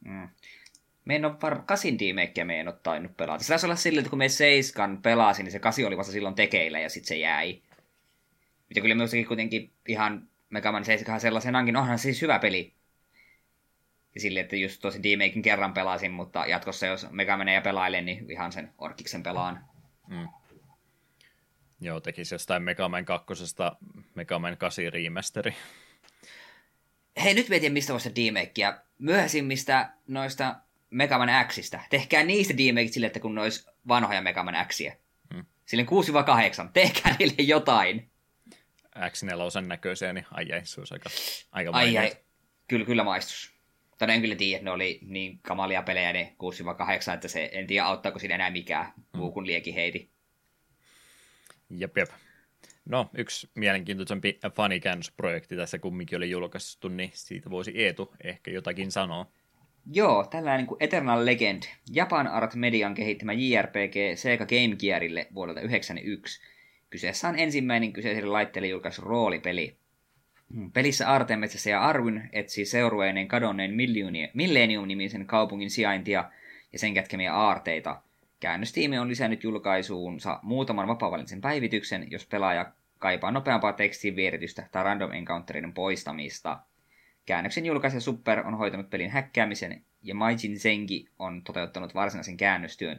[0.04, 0.28] Mm.
[1.04, 1.62] Me en ole var...
[1.66, 2.00] kasin d
[2.44, 3.44] me en ole tainnut pelata.
[3.44, 6.34] Se taisi olla silleen, että kun me seiskan pelasin, niin se kasi oli vasta silloin
[6.34, 7.62] tekeillä ja sitten se jäi.
[8.58, 12.74] Mutta kyllä minustakin kuitenkin ihan Mega Man 7 sellaisenankin onhan siis hyvä peli.
[14.14, 18.30] Ja sille, että just tosi d kerran pelasin, mutta jatkossa jos Mega ja pelailen, niin
[18.30, 19.64] ihan sen Orkiksen pelaan.
[20.08, 20.28] Mm.
[21.80, 23.34] Joo, tekisi jostain Mega Man 2.
[24.14, 25.54] Mega Man 8 remasteri.
[27.22, 28.52] Hei, nyt mietin, mistä voisi d
[28.98, 30.56] Myöhäisimmistä noista
[30.90, 31.80] Mega Man Xistä.
[31.90, 34.92] Tehkää niistä d sille, että kun ne olisi vanhoja Mega Man Xia.
[35.34, 35.44] Hmm.
[35.66, 35.86] Sille
[36.66, 36.70] 6-8.
[36.72, 38.10] Tehkää niille jotain.
[38.96, 41.10] X4 näköisiä, niin ai ai, se olisi aika,
[41.52, 42.16] aika ai, ai.
[42.68, 43.52] Kyllä, kyllä maistus.
[43.98, 46.36] Tai en kyllä tiedä, että ne oli niin kamalia pelejä ne
[47.10, 50.10] 6-8, että se, en tiedä auttaako siinä enää mikään muu kuin heiti.
[51.70, 52.08] Jep, jep.
[52.84, 59.26] No, yksi mielenkiintoisempi fanikäännösprojekti tässä kumminkin oli julkaistu, niin siitä voisi Eetu ehkä jotakin sanoa.
[59.92, 61.62] Joo, tällainen kuin Eternal Legend,
[61.92, 66.40] Japan Art Median kehittämä JRPG Sega Game Gearille vuodelta 1991.
[66.90, 69.76] Kyseessä on ensimmäinen kyseiselle laitteelle julkaisu roolipeli.
[70.54, 73.74] Hmm, pelissä Artemetsä ja Arwin etsii seurueineen kadonneen
[74.34, 76.30] Millennium-nimisen kaupungin sijaintia
[76.72, 78.02] ja sen kätkemiä aarteita–
[78.40, 85.12] Käännöstiimi on lisännyt julkaisuunsa muutaman vapaavallisen päivityksen, jos pelaaja kaipaa nopeampaa tekstiin vieritystä tai random
[85.12, 86.58] encounterin poistamista.
[87.26, 92.98] Käännöksen julkaisija Super on hoitanut pelin häkkäämisen ja Maijin Zengi on toteuttanut varsinaisen käännöstyön.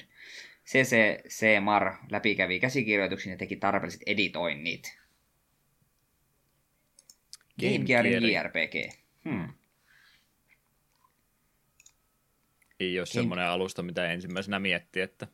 [0.66, 5.00] CCC Mar läpikävi käsikirjoituksen ja teki tarpeelliset editoinnit.
[7.60, 8.94] Game Gearin JRPG.
[9.24, 9.54] Hmm.
[12.80, 15.28] Ei ole semmoinen alusta, mitä ensimmäisenä miettii, että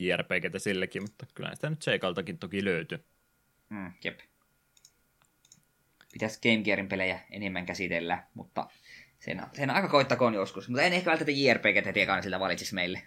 [0.00, 3.04] JRPGtä sillekin, mutta kyllä sitä nyt Seikaltakin toki löytyy.
[3.68, 4.20] Mm, jep.
[6.12, 8.68] Pitäisi Game Gearin pelejä enemmän käsitellä, mutta
[9.18, 10.68] sen, sen aika koittakoon joskus.
[10.68, 13.02] Mutta en ehkä välttämättä JRPGtä tiekaan sillä valitsisi meille.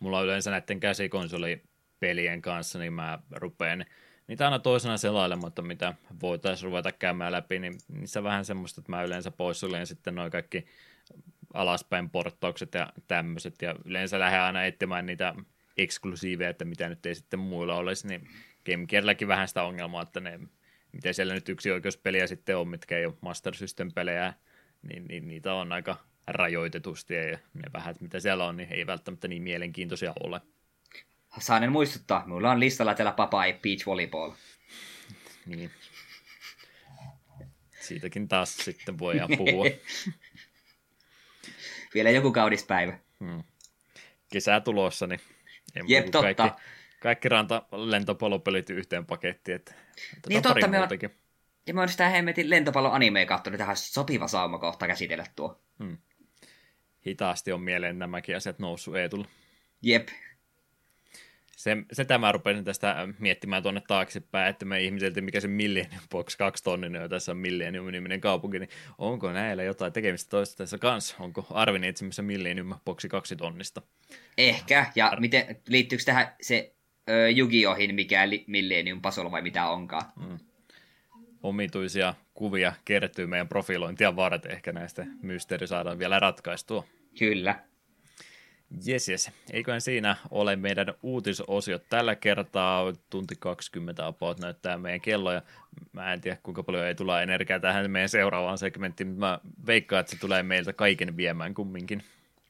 [0.00, 3.84] Mulla on yleensä näiden käsikonsolipelien kanssa, niin mä rupean
[4.26, 8.92] niitä aina toisena selailemaan, mutta mitä voitaisiin ruveta käymään läpi, niin niissä vähän semmoista, että
[8.92, 10.66] mä yleensä poissuljen sitten noin kaikki
[11.56, 15.34] alaspäin porttaukset ja tämmöiset, ja yleensä lähden aina etsimään niitä
[15.76, 18.28] eksklusiiveja, että mitä nyt ei sitten muilla olisi, niin
[18.66, 20.40] Game vähän sitä ongelmaa, että ne,
[20.92, 24.34] miten siellä nyt yksi oikeuspeliä sitten on, mitkä ei ole Master System-pelejä,
[24.82, 25.96] niin, niin niitä on aika
[26.26, 30.40] rajoitetusti, ja ne vähät, mitä siellä on, niin ei välttämättä niin mielenkiintoisia ole.
[31.38, 34.32] Saanen muistuttaa, minulla on listalla täällä Papai Beach Volleyball.
[35.46, 35.70] Niin.
[37.80, 39.64] Siitäkin taas sitten voidaan puhua.
[41.96, 42.98] Vielä joku kaudispäivä.
[43.20, 43.42] Hmm.
[44.32, 45.20] Kesä tulossa, niin
[45.86, 46.34] Jep, totta.
[46.34, 46.62] Kaikki,
[47.00, 49.56] kaikki ranta lentopalopelit yhteen pakettiin.
[49.56, 49.74] Että
[50.28, 50.88] niin totta, me on,
[51.66, 55.60] Ja mä oon sitä hemmetin lentopallon animea katsonut, niin tähän sopiva sauma kohta käsitellä tuo.
[55.78, 55.98] Hmm.
[57.06, 59.28] Hitaasti on mieleen nämäkin asiat noussut Eetulla.
[59.82, 60.08] Jep.
[61.56, 66.36] Se, se tämä rupesin tästä miettimään tuonne taaksepäin, että me ihmiseltä, mikä se Millennium Box
[66.36, 71.16] 2 tonninen on tässä on Millennium-niminen kaupunki, niin onko näillä jotain tekemistä toista tässä kanssa?
[71.20, 73.82] Onko Arvin etsimässä Millennium Boxi 2 tonnista?
[74.38, 76.74] Ehkä, ja Ar- miten, liittyykö tähän se
[77.10, 80.04] ö, Yu-Gi-Ohin, mikä Millennium Pasol vai mitä onkaan?
[80.16, 80.38] Mm
[81.46, 84.52] omituisia kuvia kertyy meidän profilointia varten.
[84.52, 86.84] Ehkä näistä mysteeri saadaan vielä ratkaistua.
[87.18, 87.58] Kyllä.
[88.84, 89.30] Jes, jes.
[89.52, 92.92] Eiköhän siinä ole meidän uutisosiot tällä kertaa.
[93.10, 95.42] Tunti 20 about näyttää meidän kello, ja
[95.92, 100.00] mä en tiedä kuinka paljon ei tule energiaa tähän meidän seuraavaan segmenttiin, mutta mä veikkaan,
[100.00, 102.02] että se tulee meiltä kaiken viemään kumminkin.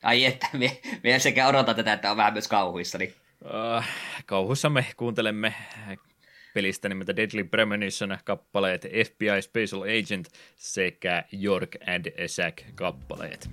[0.02, 2.98] Ai että, me, me sekä odotan tätä, että on vähän myös kauhuissa.
[2.98, 3.14] Niin...
[3.44, 3.84] Uh,
[4.26, 5.54] kauhuissa me kuuntelemme
[6.54, 13.50] pelistä nimeltä Deadly Premonition kappaleet FBI Special Agent sekä York and Zack kappaleet.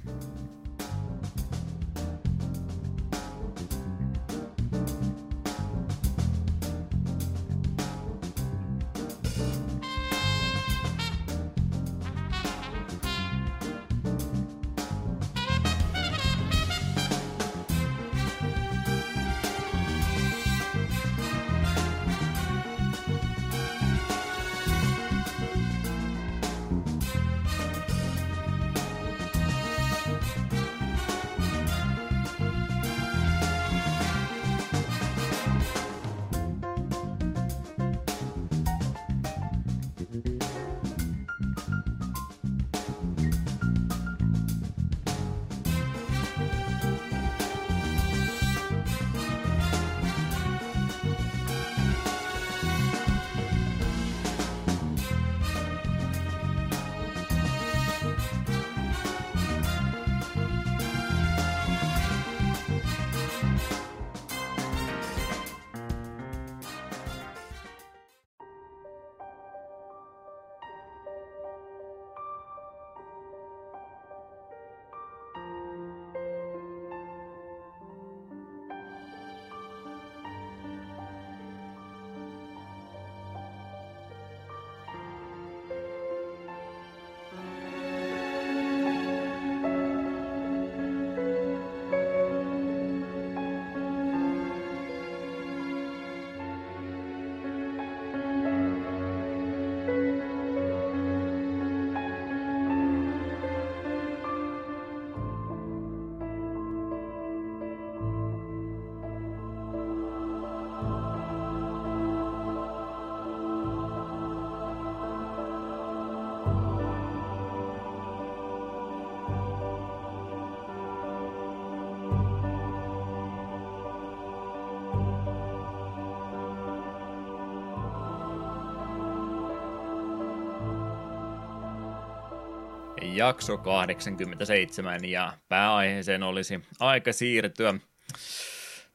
[133.15, 137.73] Jakso 87 ja pääaiheeseen olisi aika siirtyä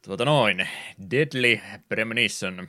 [0.05, 0.69] tuota noin,
[1.11, 2.69] Deadly Premonition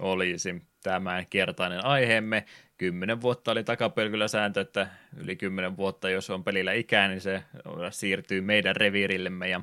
[0.00, 2.44] olisi tämän kertainen aiheemme.
[2.78, 7.42] Kymmenen vuotta oli takapölkyllä sääntö, että yli kymmenen vuotta, jos on pelillä ikää, niin se
[7.90, 9.60] siirtyy meidän reviirillemme ja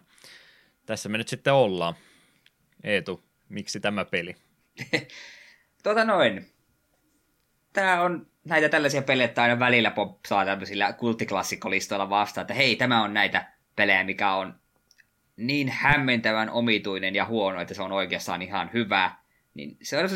[0.85, 1.93] tässä me nyt sitten ollaan.
[2.83, 4.35] Eetu, miksi tämä peli?
[5.83, 6.52] tota noin.
[7.73, 13.03] Tämä on näitä tällaisia pelejä, että aina välillä popsaa tämmöisillä kulttiklassikolistoilla vastaan, että hei, tämä
[13.03, 14.55] on näitä pelejä, mikä on
[15.37, 19.11] niin hämmentävän omituinen ja huono, että se on oikeastaan ihan hyvä.
[19.53, 20.09] Niin se on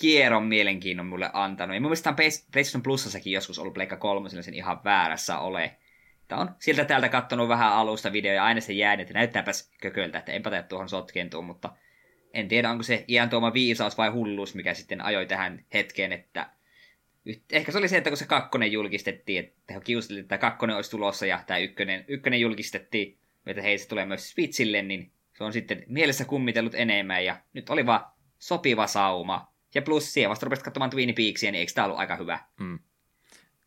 [0.00, 1.74] kierron mielenkiinnon mulle antanut.
[1.74, 5.76] Ja mun mielestä PlayStation Plusassakin joskus ollut Pleikka 3, sen ihan väärässä ole.
[6.28, 10.18] Tämä on sieltä täältä kattonut vähän alusta videoja ja aina se jäänyt, että näyttääpäs kököltä,
[10.18, 11.72] että enpä tuohon sotkentuun, mutta
[12.32, 16.46] en tiedä, onko se iän tuoma viisaus vai hulluus, mikä sitten ajoi tähän hetkeen, että
[17.52, 20.90] ehkä se oli se, että kun se kakkonen julkistettiin, että he kiuselivat, että kakkonen olisi
[20.90, 25.52] tulossa ja tämä ykkönen, ykkönen julkistettiin, että hei se tulee myös Switchille, niin se on
[25.52, 28.04] sitten mielessä kummitellut enemmän ja nyt oli vaan
[28.38, 29.52] sopiva sauma.
[29.74, 32.40] Ja plus siihen vasta rupesit katsomaan Twin Peaksia, niin eikö tämä ollut aika hyvä?
[32.60, 32.78] Hmm.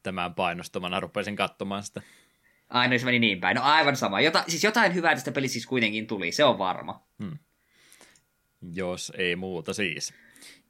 [0.04, 2.02] Tämän painostamana rupesin katsomaan sitä.
[2.70, 3.56] Aina se meni niin päin.
[3.56, 4.22] No aivan sama.
[4.22, 7.04] Jota, siis jotain hyvää tästä pelistä siis kuitenkin tuli, se on varma.
[7.24, 7.38] Hmm.
[8.74, 10.14] Jos ei muuta siis.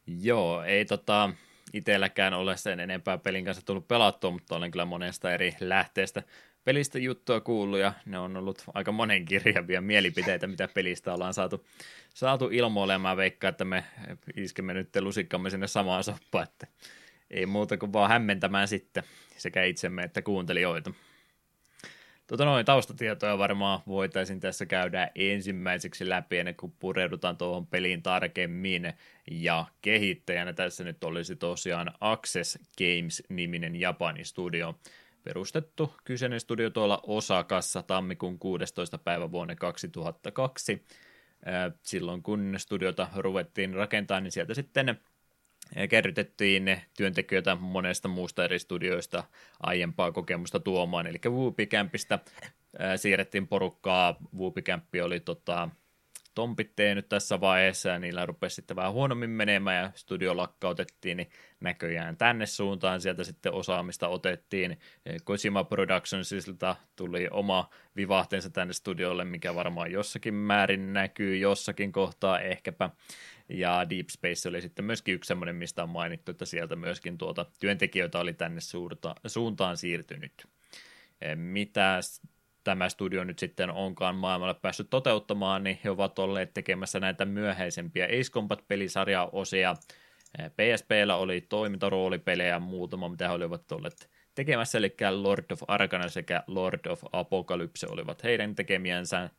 [0.08, 1.30] Joo, ei tota,
[1.74, 6.24] itselläkään ole sen enempää pelin kanssa tullut pelattua, mutta olen kyllä monesta eri lähteestä
[6.64, 11.66] pelistä juttua kuullut ja ne on ollut aika monen kirjavia mielipiteitä, mitä pelistä ollaan saatu,
[12.14, 13.84] saatu ilmoille mä veikkaan, että me
[14.36, 16.68] iskemme nyt lusikkamme sinne samaan soppaan, että
[17.32, 19.04] ei muuta kuin vaan hämmentämään sitten
[19.38, 20.92] sekä itsemme että kuuntelijoita.
[22.32, 28.94] Tota noin, taustatietoja varmaan voitaisiin tässä käydä ensimmäiseksi läpi ennen kuin pureudutaan tuohon peliin tarkemmin.
[29.32, 34.80] Ja kehittäjänä tässä nyt olisi tosiaan Access Games-niminen Japani studio.
[35.24, 38.98] Perustettu kyseinen studio tuolla Osakassa tammikuun 16.
[38.98, 40.86] päivä vuonna 2002.
[41.84, 45.00] Silloin kun studiota ruvettiin rakentaa, niin sieltä sitten
[45.90, 49.24] kerrytettiin työntekijöitä monesta muusta eri studioista
[49.60, 52.20] aiempaa kokemusta tuomaan, eli Whoopikämpistä
[52.96, 55.70] siirrettiin porukkaa, Whoopikämppi oli tota,
[56.36, 61.30] tompitteen nyt tässä vaiheessa ja niillä rupesi sitten vähän huonommin menemään ja studio lakkautettiin, niin
[61.60, 64.80] näköjään tänne suuntaan sieltä sitten osaamista otettiin.
[65.24, 72.90] Kojima Productionsilta tuli oma vivahteensa tänne studiolle, mikä varmaan jossakin määrin näkyy jossakin kohtaa ehkäpä.
[73.52, 77.46] Ja Deep Space oli sitten myöskin yksi semmoinen, mistä on mainittu, että sieltä myöskin tuota
[77.60, 80.48] työntekijöitä oli tänne suurta, suuntaan siirtynyt.
[81.36, 82.00] Mitä
[82.64, 88.06] tämä studio nyt sitten onkaan maailmalle päässyt toteuttamaan, niin he ovat olleet tekemässä näitä myöhäisempiä
[88.06, 89.76] Ace Combat-pelisarjan osia.
[90.38, 96.86] PSPllä oli toimintaroolipelejä muutama, mitä he olivat olleet tekemässä, eli Lord of Arcana sekä Lord
[96.86, 99.30] of Apocalypse olivat heidän tekemiänsä.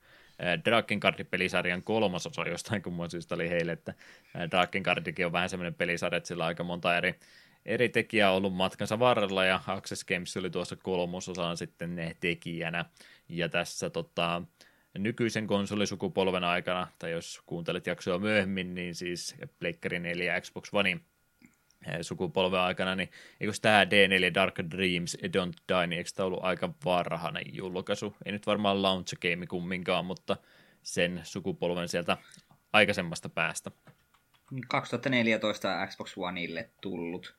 [0.64, 3.94] Drakengard-pelisarjan kolmas osa jostain kumman syystä oli heille, että
[4.51, 7.14] Drakengardikin on vähän semmoinen pelisarja, että sillä on aika monta eri
[7.66, 12.85] eri tekijää ollut matkansa varrella ja Access Games oli tuossa kolmososaan sitten ne tekijänä.
[13.28, 14.43] Ja tässä tota,
[14.98, 21.01] nykyisen konsolisukupolven aikana, tai jos kuuntelet jaksoa myöhemmin, niin siis Pleikkari 4 ja Xbox One
[22.02, 23.10] sukupolven aikana, niin
[23.40, 28.16] eikö tämä D4 Dark Dreams Don't Die, niin eikö tämä ollut aika varhainen julkaisu?
[28.24, 30.36] Ei nyt varmaan launch game kumminkaan, mutta
[30.82, 32.16] sen sukupolven sieltä
[32.72, 33.70] aikaisemmasta päästä.
[34.68, 37.34] 2014 Xbox Oneille tullut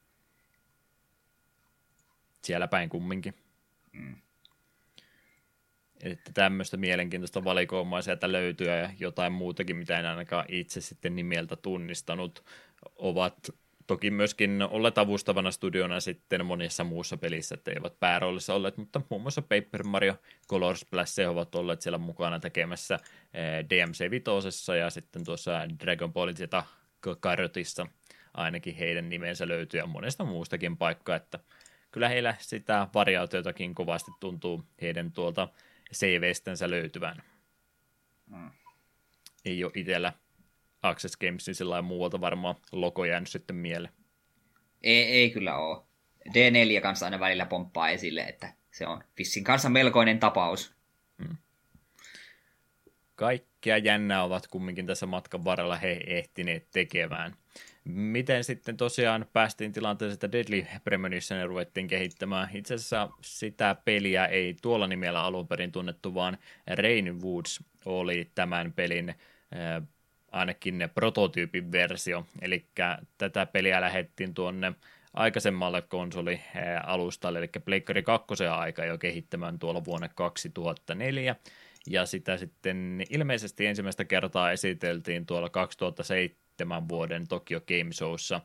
[2.41, 3.33] siellä päin kumminkin.
[3.91, 4.15] Mm.
[6.03, 11.55] Että tämmöistä mielenkiintoista valikoimaa sieltä löytyy ja jotain muutakin, mitä en ainakaan itse sitten nimeltä
[11.55, 12.45] tunnistanut,
[12.95, 13.49] ovat
[13.87, 19.21] toki myöskin olleet avustavana studiona sitten monissa muussa pelissä, että eivät pääroolissa olleet, mutta muun
[19.21, 20.15] muassa Paper Mario
[20.49, 22.99] Color Splash ovat olleet siellä mukana tekemässä
[23.33, 26.41] eh, DMC Vitosessa ja sitten tuossa Dragon Ball Z
[27.19, 27.87] Karotissa
[28.33, 31.39] ainakin heidän nimensä löytyy ja monesta muustakin paikkaa, että
[31.91, 35.47] kyllä heillä sitä variaatiotakin kovasti tuntuu heidän tuolta
[35.93, 37.23] CV-stänsä löytyvän.
[38.27, 38.51] Mm.
[39.45, 40.13] Ei ole itsellä
[40.83, 43.93] Access Gamesin sillä muualta varmaan logo jäänyt sitten mieleen.
[44.81, 45.83] Ei, ei kyllä ole.
[46.29, 50.75] D4 kanssa aina välillä pomppaa esille, että se on Fissin kanssa melkoinen tapaus.
[51.23, 51.37] Hmm.
[53.15, 57.35] Kaikkia jännää ovat kumminkin tässä matkan varrella he ehtineet tekemään.
[57.85, 62.49] Miten sitten tosiaan päästiin tilanteeseen, että Deadly Premonition ruvettiin kehittämään.
[62.53, 66.37] Itse asiassa sitä peliä ei tuolla nimellä alun perin tunnettu, vaan
[66.67, 69.15] Rain Woods oli tämän pelin
[70.33, 72.25] ainakin prototyypin versio.
[72.41, 72.65] Eli
[73.17, 74.73] tätä peliä lähettiin tuonne
[75.13, 81.35] aikaisemmalle konsolialustalle, eli Pleikkari 2 aika jo kehittämään tuolla vuonna 2004
[81.89, 88.41] ja sitä sitten ilmeisesti ensimmäistä kertaa esiteltiin tuolla 2007 seitsemän vuoden Tokyo Game Showssa.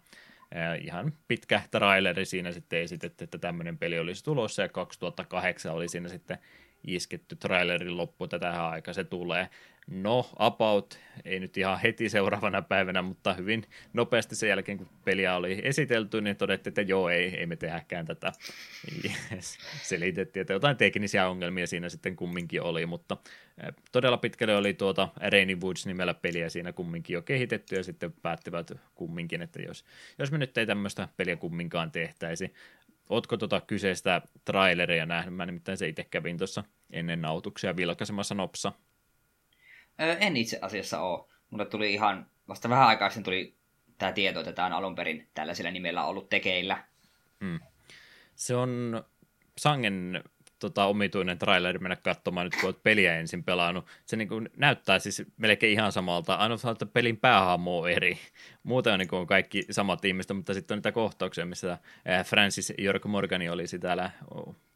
[0.80, 6.08] Ihan pitkä traileri siinä sitten esitetty, että tämmöinen peli olisi tulossa ja 2008 oli siinä
[6.08, 6.38] sitten
[6.86, 9.48] isketty trailerin loppu, että tähän aika se tulee.
[9.90, 15.34] No, About ei nyt ihan heti seuraavana päivänä, mutta hyvin nopeasti sen jälkeen, kun peliä
[15.34, 18.32] oli esitelty, niin todettiin, että joo, ei, ei me tehdäkään tätä.
[19.04, 19.58] Yes.
[19.82, 23.16] Selitettiin, että jotain teknisiä ongelmia siinä sitten kumminkin oli, mutta
[23.92, 28.72] todella pitkälle oli tuota Rainy Woods nimellä peliä siinä kumminkin jo kehitetty, ja sitten päättivät
[28.94, 29.84] kumminkin, että jos,
[30.18, 32.52] jos me nyt ei tämmöistä peliä kumminkaan tehtäisi,
[33.08, 35.34] Ootko tuota kyseistä traileria nähnyt?
[35.34, 38.72] Mä nimittäin se itse kävin tuossa ennen nautuksia vilkaisemassa nopsa.
[40.00, 41.28] Öö, en itse asiassa ole.
[41.50, 43.56] Mulle tuli ihan, vasta vähän aikaa sitten tuli
[43.98, 46.84] tämä tieto, että tämä on alun perin tällaisella nimellä ollut tekeillä.
[47.44, 47.60] Hmm.
[48.34, 49.02] Se on
[49.58, 50.24] sangen
[50.58, 53.86] tota, omituinen traileri mennä katsomaan nyt, kun olet peliä ensin pelannut.
[54.06, 58.18] Se niin kuin, näyttää siis melkein ihan samalta, ainoastaan, että pelin päähahmo on eri.
[58.68, 61.78] Muuten on, niin kaikki samat ihmiset, mutta sitten on niitä kohtauksia, missä
[62.24, 64.10] Francis Jorg Morgani olisi täällä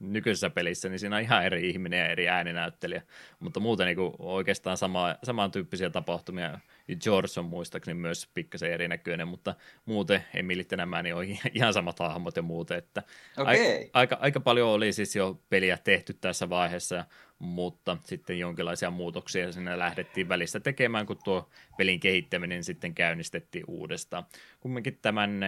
[0.01, 3.03] nykyisessä pelissä, niin siinä on ihan eri ihminen ja eri ääninäyttelijä.
[3.41, 6.59] Mutta muuten niin oikeastaan sama, samantyyppisiä tapahtumia
[7.01, 9.55] George on muistaakseni myös pikkasen erinäköinen, mutta
[9.85, 11.25] muuten Emilit ja nämä niin on
[11.55, 12.79] ihan samat hahmot ja muuten.
[12.79, 13.03] Että
[13.39, 13.57] okay.
[13.57, 17.05] aika, aika, aika, paljon oli siis jo peliä tehty tässä vaiheessa,
[17.43, 21.49] mutta sitten jonkinlaisia muutoksia sinne lähdettiin välistä tekemään, kun tuo
[21.79, 24.25] pelin kehittäminen sitten käynnistettiin uudestaan.
[24.61, 25.41] Kumminkin tämän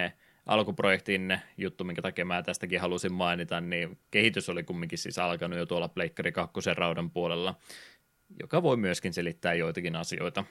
[0.47, 5.67] alkuprojektin juttu, minkä takia mä tästäkin halusin mainita, niin kehitys oli kumminkin siis alkanut jo
[5.67, 7.55] tuolla Pleikkari 2 raudan puolella,
[8.41, 10.45] joka voi myöskin selittää joitakin asioita,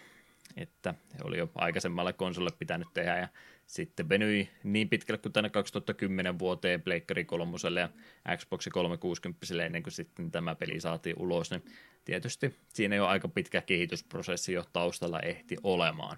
[0.58, 0.94] että
[1.24, 3.28] oli jo aikaisemmalle konsolle pitänyt tehdä ja
[3.74, 7.90] sitten venyi niin pitkälle kuin tänne 2010 vuoteen Pleikkari 3 ja
[8.38, 11.66] Xbox 360 ennen kuin sitten tämä peli saatiin ulos, niin
[12.06, 16.18] tietysti siinä jo aika pitkä kehitysprosessi jo taustalla ehti olemaan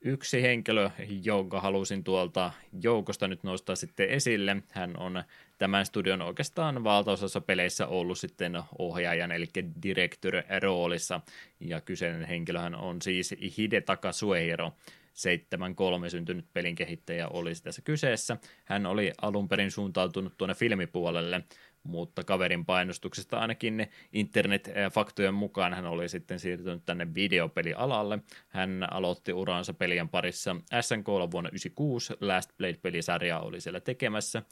[0.00, 0.90] yksi henkilö,
[1.24, 4.56] jonka halusin tuolta joukosta nyt nostaa sitten esille.
[4.72, 5.24] Hän on
[5.58, 9.46] tämän studion oikeastaan valtaosassa peleissä ollut sitten ohjaajan, eli
[9.82, 11.20] director roolissa.
[11.60, 14.72] Ja kyseinen henkilöhän on siis Hidetaka Suehiro,
[15.16, 18.36] 7.3 syntynyt pelin kehittäjä olisi tässä kyseessä.
[18.64, 21.44] Hän oli alun perin suuntautunut tuonne filmipuolelle,
[21.82, 28.18] mutta kaverin painostuksesta ainakin internet-faktojen mukaan hän oli sitten siirtynyt tänne videopelialalle.
[28.48, 34.42] Hän aloitti uransa pelien parissa SNK vuonna 1996, Last Blade-pelisarjaa oli siellä tekemässä.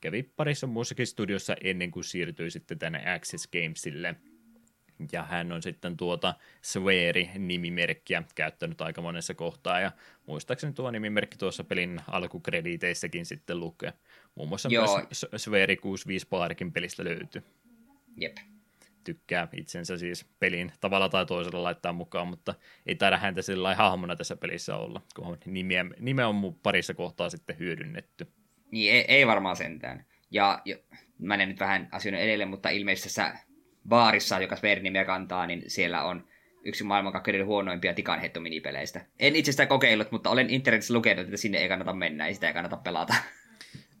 [0.00, 4.14] Kävi parissa muussakin studiossa ennen kuin siirtyi sitten tänne Access Gamesille–
[5.12, 9.92] ja hän on sitten tuota Sweari-nimimerkkiä käyttänyt aika monessa kohtaa, ja
[10.26, 13.92] muistaakseni tuo nimimerkki tuossa pelin alkukrediiteissäkin sitten lukee.
[14.34, 14.96] Muun muassa Joo.
[14.96, 17.42] myös Sweari 65 Parkin pelistä löytyy.
[18.16, 18.36] Jep.
[19.04, 22.54] Tykkää itsensä siis pelin tavalla tai toisella laittaa mukaan, mutta
[22.86, 27.58] ei taida häntä sillä hahmona tässä pelissä olla, kun nimeä, nimeä on parissa kohtaa sitten
[27.58, 28.26] hyödynnetty.
[28.70, 30.04] Niin, ei, ei varmaan sentään.
[30.30, 30.76] Ja, ja
[31.18, 33.47] mä en nyt vähän asioiden edelleen, mutta ilmeisesti tässä
[33.88, 36.28] baarissa, joka Swear-nimeä kantaa, niin siellä on
[36.64, 39.00] yksi maailmankaikkeuden huonoimpia tikanheittominipeleistä.
[39.18, 42.46] En itse sitä kokeillut, mutta olen internetissä lukenut, että sinne ei kannata mennä, ei sitä
[42.46, 43.14] ei kannata pelata.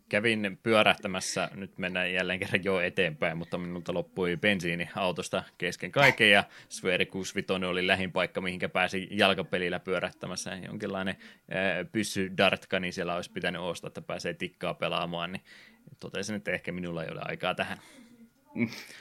[0.08, 6.30] Kävin pyörähtämässä, nyt mennään jälleen kerran jo eteenpäin, mutta minulta loppui bensiini autosta kesken kaiken
[6.30, 10.58] ja Sferi 65 oli lähin paikka, mihinkä pääsi jalkapelillä pyörähtämässä.
[10.66, 11.16] Jonkinlainen
[11.92, 15.42] pyssy dartka, niin siellä olisi pitänyt ostaa, että pääsee tikkaa pelaamaan, niin
[16.00, 17.78] totesin, että ehkä minulla ei ole aikaa tähän.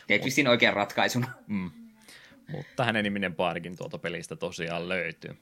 [0.08, 1.26] Teit oikean ratkaisun.
[1.48, 1.72] Mm.
[2.52, 5.38] Mutta hänen niminen paarikin tuolta pelistä tosiaan löytyy.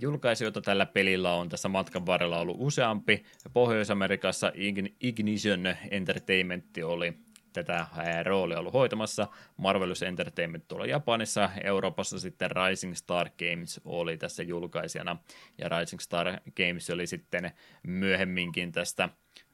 [0.00, 3.24] Julkaisijoita tällä pelillä on tässä matkan varrella ollut useampi.
[3.52, 4.52] Pohjois-Amerikassa
[5.00, 7.14] Ignition Entertainment oli
[7.52, 7.86] tätä
[8.22, 9.28] roolia ollut hoitamassa.
[9.56, 15.16] Marvelous Entertainment tuolla Japanissa, Euroopassa sitten Rising Star Games oli tässä julkaisijana,
[15.58, 16.26] ja Rising Star
[16.56, 17.50] Games oli sitten
[17.82, 19.08] myöhemminkin tästä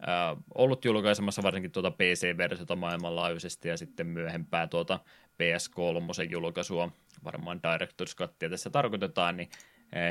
[0.09, 4.99] äh, ollut julkaisemassa varsinkin tuota PC-versiota maailmanlaajuisesti, ja sitten myöhempää tuota
[5.43, 6.93] PS3 julkaisua,
[7.25, 9.49] varmaan Director's Cuttia tässä tarkoitetaan, niin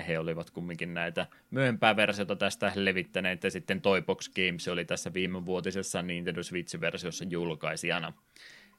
[0.08, 6.02] he olivat kumminkin näitä myöhempää versiota tästä levittäneet, ja sitten Toybox Games oli tässä viimevuotisessa
[6.02, 8.14] Nintendo Switch-versiossa julkaisijana.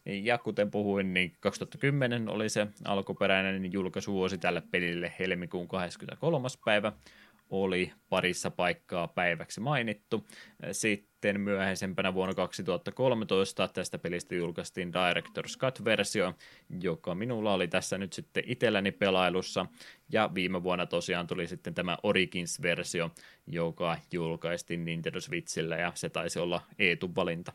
[0.07, 6.49] Ja kuten puhuin, niin 2010 oli se alkuperäinen julkaisuvuosi tälle pelille helmikuun 23.
[6.65, 6.93] päivä
[7.53, 10.27] oli parissa paikkaa päiväksi mainittu.
[10.73, 16.35] Sitten myöhäisempänä vuonna 2013 tästä pelistä julkaistiin Director's Cut-versio,
[16.81, 19.67] joka minulla oli tässä nyt sitten itselläni pelailussa.
[20.13, 23.11] Ja viime vuonna tosiaan tuli sitten tämä Origins-versio,
[23.47, 27.53] joka julkaistiin Nintendo Switchillä ja se taisi olla Eetu-valinta.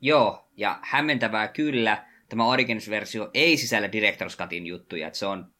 [0.00, 5.52] Joo, ja hämmentävää kyllä, tämä Origins-versio ei sisällä Director's Cutin juttuja, että se on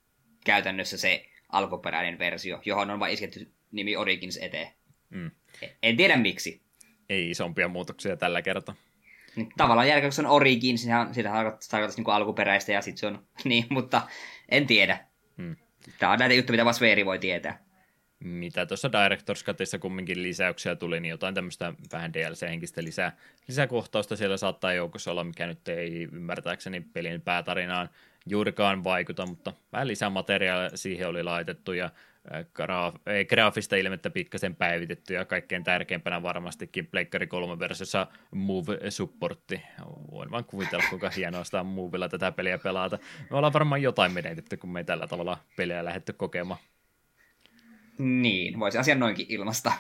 [0.45, 4.69] käytännössä se alkuperäinen versio, johon on vain isketty nimi Origins eteen.
[5.11, 5.31] Mm.
[5.83, 6.63] En tiedä miksi.
[7.09, 8.75] Ei isompia muutoksia tällä kertaa.
[9.37, 13.07] Niin, tavallaan jälkeen, kun se on Origins, niin sitä tarkoittaisi niin alkuperäistä ja sitten se
[13.07, 14.03] on niin, mutta
[14.49, 14.99] en tiedä.
[15.37, 15.57] Mm.
[15.99, 17.65] Tämä on näitä juttuja, mitä vain voi tietää.
[18.25, 23.17] Mitä tuossa Director's Cutissa kumminkin lisäyksiä tuli, niin jotain tämmöistä vähän DLC-henkistä lisää,
[23.49, 27.89] lisäkohtausta siellä saattaa joukossa olla, mikä nyt ei ymmärtääkseni pelin päätarinaan
[28.27, 31.91] juurikaan vaikuta, mutta vähän lisämateriaalia siihen oli laitettu ja
[32.55, 39.61] graaf, ei, graafista ilmettä pikkasen päivitetty ja kaikkein tärkeimpänä varmastikin Pleikkari 3 versiossa Move-supportti.
[40.11, 42.99] Voin vaan kuvitella, kuinka hienoa sitä Movella tätä peliä pelata.
[43.31, 46.61] Me ollaan varmaan jotain menetetty, kun me ei tällä tavalla peliä lähdetty kokemaan.
[47.99, 49.73] Niin, voisi asian noinkin ilmasta.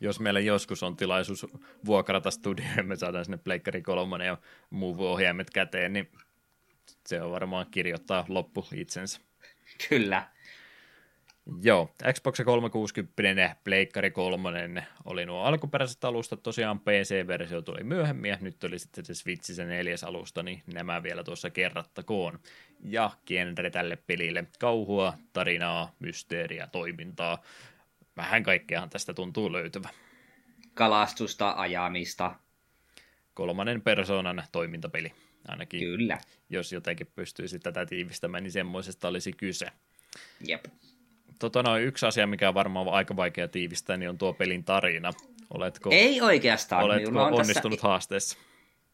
[0.00, 1.46] Jos meillä joskus on tilaisuus
[1.86, 4.38] vuokrata studio ja me saadaan sinne Pleikkari 3 ja
[4.70, 6.10] Move-ohjaimet käteen, niin
[7.06, 9.20] se on varmaan kirjoittaa loppu itsensä.
[9.88, 10.28] Kyllä.
[11.62, 18.64] Joo, Xbox 360, Pleikkari 3 oli nuo alkuperäiset alustat, tosiaan PC-versio tuli myöhemmin, ja nyt
[18.64, 22.38] oli sitten se Switch se neljäs alusta, niin nämä vielä tuossa kerrattakoon.
[22.84, 27.42] Ja genre tälle pelille, kauhua, tarinaa, mysteeriä, toimintaa,
[28.16, 29.88] vähän kaikkeahan tästä tuntuu löytyvä.
[30.74, 32.34] Kalastusta, ajamista.
[33.34, 35.12] Kolmannen persoonan toimintapeli,
[35.48, 35.80] ainakin.
[35.80, 36.18] Kyllä.
[36.50, 39.66] Jos jotenkin pystyisi tätä tiivistämään, niin semmoisesta olisi kyse.
[40.48, 40.64] Jep
[41.38, 45.12] tota, no, yksi asia, mikä on varmaan aika vaikea tiivistää, niin on tuo pelin tarina.
[45.54, 46.84] Oletko, Ei oikeastaan.
[46.84, 48.38] oletko on onnistunut tässä, haasteessa?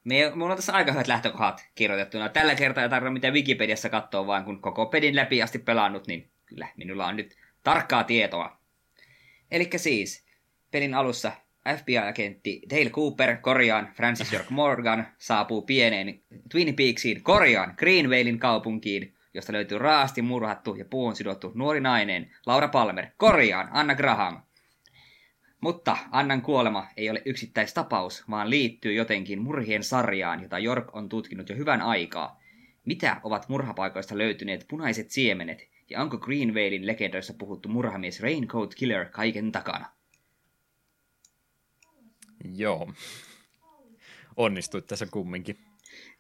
[0.04, 2.28] me, mulla on tässä aika hyvät lähtökohdat kirjoitettuna.
[2.28, 6.30] Tällä kertaa ei tarvitse mitä Wikipediassa katsoa, vaan kun koko pelin läpi asti pelannut, niin
[6.46, 8.58] kyllä minulla on nyt tarkkaa tietoa.
[9.50, 10.26] Eli siis,
[10.70, 11.32] pelin alussa
[11.76, 19.52] FBI-agentti Dale Cooper, korjaan Francis York Morgan, saapuu pieneen Twin Peaksiin, korjaan Greenvalein kaupunkiin, josta
[19.52, 24.42] löytyy raasti murhattu ja puun sidottu nuori nainen, Laura Palmer, korjaan Anna Graham.
[25.60, 31.48] Mutta Annan kuolema ei ole yksittäistapaus, vaan liittyy jotenkin murhien sarjaan, jota York on tutkinut
[31.48, 32.40] jo hyvän aikaa.
[32.84, 39.52] Mitä ovat murhapaikoista löytyneet punaiset siemenet, ja onko Greenvalein legendoissa puhuttu murhamies Raincoat Killer kaiken
[39.52, 39.86] takana?
[42.56, 42.92] Joo.
[44.36, 45.58] Onnistuit tässä kumminkin.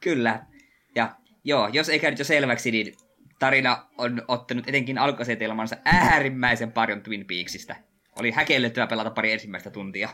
[0.00, 0.46] Kyllä.
[0.94, 2.94] Ja joo, jos ei käynyt jo selväksi, niin
[3.38, 7.76] tarina on ottanut etenkin alkuasetelmansa äärimmäisen paljon Twin Peaksista.
[8.18, 10.08] Oli häkellyttävä pelata pari ensimmäistä tuntia.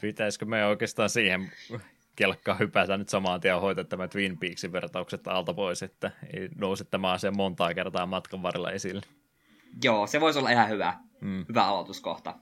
[0.00, 1.52] Pitäisikö me oikeastaan siihen
[2.16, 6.84] kelkkaa hypätä nyt samaan tien hoitaa tämä Twin Peaksin vertaukset alta pois, että ei nouse
[6.84, 9.02] tämä asia montaa kertaa matkan varrella esille.
[9.84, 11.44] Joo, se voisi olla ihan hyvä, mm.
[11.48, 12.34] hyvä aloituskohta.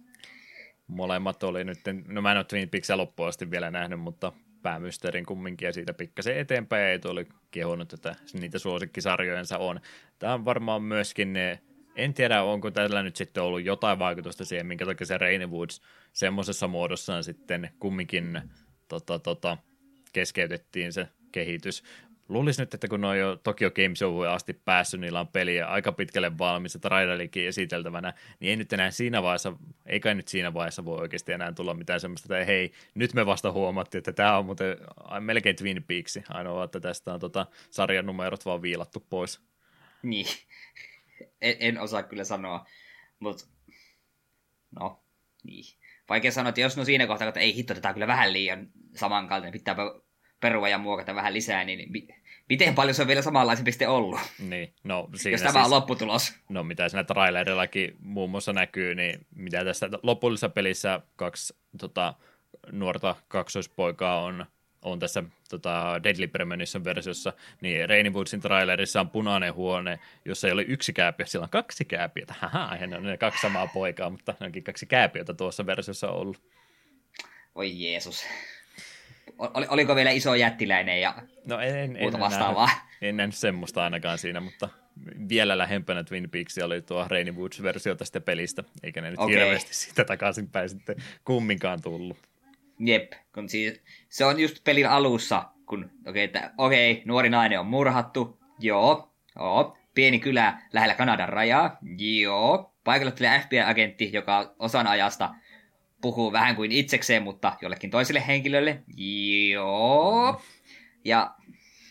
[0.86, 4.32] Molemmat oli nyt, no mä en ole Twin Peaksia loppuun asti vielä nähnyt, mutta
[4.62, 9.80] päämysteerin kumminkin ja siitä pikkasen eteenpäin ei oli kehunut, että niitä suosikkisarjojensa on.
[10.18, 11.60] Tämä on varmaan myöskin ne
[11.96, 15.82] en tiedä, onko tällä nyt sitten ollut jotain vaikutusta siihen, minkä takia se Rainy Woods
[16.12, 18.42] semmoisessa muodossaan sitten kumminkin
[18.88, 19.56] tota, tota,
[20.12, 21.82] keskeytettiin se kehitys.
[22.28, 25.66] Luulisin nyt, että kun ne on jo Tokyo Game Show asti päässyt, niillä on peliä
[25.66, 29.52] aika pitkälle valmis, että Raidalikin esiteltävänä, niin ei nyt enää siinä vaiheessa,
[29.86, 33.52] eikä nyt siinä vaiheessa voi oikeasti enää tulla mitään semmoista, että hei, nyt me vasta
[33.52, 34.76] huomattiin, että tämä on muuten
[35.20, 39.40] melkein Twin Peaks, ainoa, että tästä on tota sarjan numerot vaan viilattu pois.
[40.02, 40.26] Niin,
[41.40, 42.66] en, en osaa kyllä sanoa,
[43.18, 43.44] mutta
[44.80, 45.02] no,
[45.44, 45.64] niin.
[46.08, 48.68] Vaikea sanoa, että jos no siinä kohtaa, että ei hitto, tätä on kyllä vähän liian
[48.94, 49.76] samankaltainen, pitää
[50.42, 51.92] perua ja muokata vähän lisää, niin
[52.48, 54.20] miten paljon se on vielä samanlaisempi sitten ollut?
[54.38, 56.34] Niin, no siinä Jos tämä siis, on lopputulos.
[56.48, 62.14] No mitä siinä trailerillakin muun muassa näkyy, niin mitä tässä lopullisessa pelissä kaksi tota,
[62.72, 64.46] nuorta kaksoispoikaa on
[64.82, 70.62] on tässä tota, Deadly Premonition versiossa, niin Rainbow trailerissa on punainen huone, jossa ei ole
[70.62, 72.34] yksi kääpiö, siellä on kaksi kääpiötä.
[72.38, 76.42] Haha, ne on ne kaksi samaa poikaa, mutta ne onkin kaksi kääpiötä tuossa versiossa ollut.
[77.54, 78.24] Oi Jeesus.
[79.38, 81.14] Ol, oliko vielä iso jättiläinen ja
[81.46, 82.66] no en, en, muuta en vastaavaa?
[82.66, 84.68] Nähnyt, en nähnyt semmoista ainakaan siinä, mutta
[85.28, 89.34] vielä lähempänä Twin Peaks oli tuo Rainy Woods-versio tästä pelistä, eikä ne nyt okay.
[89.34, 92.16] hirveästi siitä takaisinpäin sitten kumminkaan tullut.
[92.78, 97.66] Jep, kun siis, se on just pelin alussa, kun okei, okay, okay, nuori nainen on
[97.66, 105.34] murhattu, joo, joo, pieni kylä lähellä Kanadan rajaa, joo, paikalle tulee FBI-agentti, joka osan ajasta
[106.02, 108.82] puhuu vähän kuin itsekseen, mutta jollekin toiselle henkilölle,
[109.50, 110.42] joo,
[111.04, 111.34] ja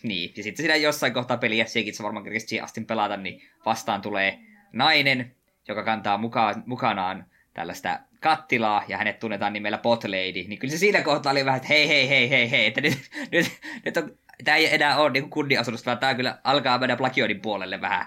[0.03, 4.01] niin, ja sitten siinä jossain kohtaa peliä, sekin se varmaan kerkesi asti pelata, niin vastaan
[4.01, 4.39] tulee
[4.73, 5.35] nainen,
[5.67, 10.77] joka kantaa muka- mukanaan tällaista kattilaa ja hänet tunnetaan nimellä Pot Lady, niin kyllä se
[10.77, 12.97] siinä kohtaa oli vähän, että hei, hei, hei, hei, hei, että nyt,
[13.31, 13.51] nyt,
[13.85, 17.81] nyt on, tämä ei enää ole niin kunniasudusta, vaan tämä kyllä alkaa mennä plagioidin puolelle
[17.81, 18.05] vähän.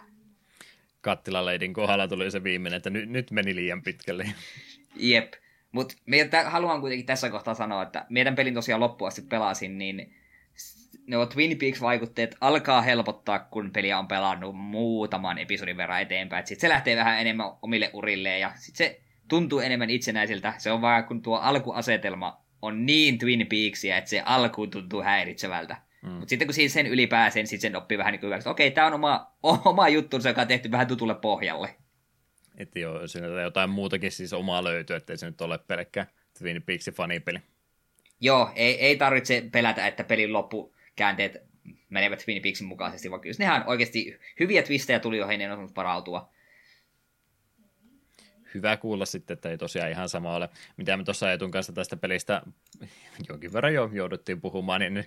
[1.01, 4.33] Kattila Ladyn kohdalla tuli se viimeinen, että nyt, nyt meni liian pitkälle.
[4.97, 5.33] Jep,
[5.75, 5.95] mutta
[6.47, 10.15] haluan kuitenkin tässä kohtaa sanoa, että meidän pelin tosiaan loppuun asti pelasin, niin
[11.07, 16.47] ne Twin Peaks-vaikutteet alkaa helpottaa, kun peliä on pelannut muutaman episodin verran eteenpäin.
[16.47, 20.55] Sitten se lähtee vähän enemmän omille urilleen ja sitten se tuntuu enemmän itsenäisiltä.
[20.59, 25.77] Se on vaan, kun tuo alkuasetelma on niin Twin Peaksia, että se alkuun tuntuu häiritsevältä.
[26.03, 26.11] Mm.
[26.11, 28.51] Mutta sitten kun siinä sen yli pääsee, niin sitten sen oppii vähän niin kuin että
[28.51, 29.33] okei, tämä on oma,
[29.65, 31.75] oma juttunsa, joka on tehty vähän tutulle pohjalle.
[32.59, 36.07] Että joo, siinä jotain muutakin siis omaa löytyy, ettei se nyt ole pelkkä
[36.39, 37.39] Twin Peaksin fanipeli.
[38.21, 41.37] Joo, ei, ei tarvitse pelätä, että pelin loppukäänteet
[41.89, 46.35] menevät Twin Peaksin mukaisesti, vaan kyllä nehän oikeasti hyviä twistejä tuli, joihin en osannut varautua
[48.55, 50.49] hyvä kuulla sitten, että ei tosiaan ihan sama ole.
[50.77, 52.43] Mitä me tuossa Etun kanssa tästä pelistä
[53.29, 55.05] jonkin verran jo jouduttiin puhumaan, niin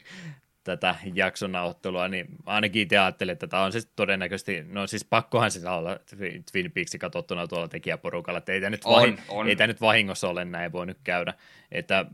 [0.68, 5.52] tätä jakson nauttelua, niin ainakin itse ajattelin, että tämä on siis todennäköisesti, no siis pakkohan
[5.52, 6.00] sitä olla
[6.52, 9.48] Twin Peaksin katsottuna tuolla tekijäporukalla, että ei tämä nyt, on, vahin, on.
[9.48, 11.34] Ei tämä nyt vahingossa ole näin voi nyt käydä.
[11.72, 12.06] Että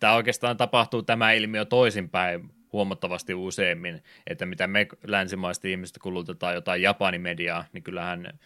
[0.00, 6.82] tämä oikeastaan tapahtuu tämä ilmiö toisinpäin huomattavasti useammin, että mitä me länsimaiset ihmiset kulutetaan jotain
[6.82, 8.38] Japanin mediaa, niin kyllähän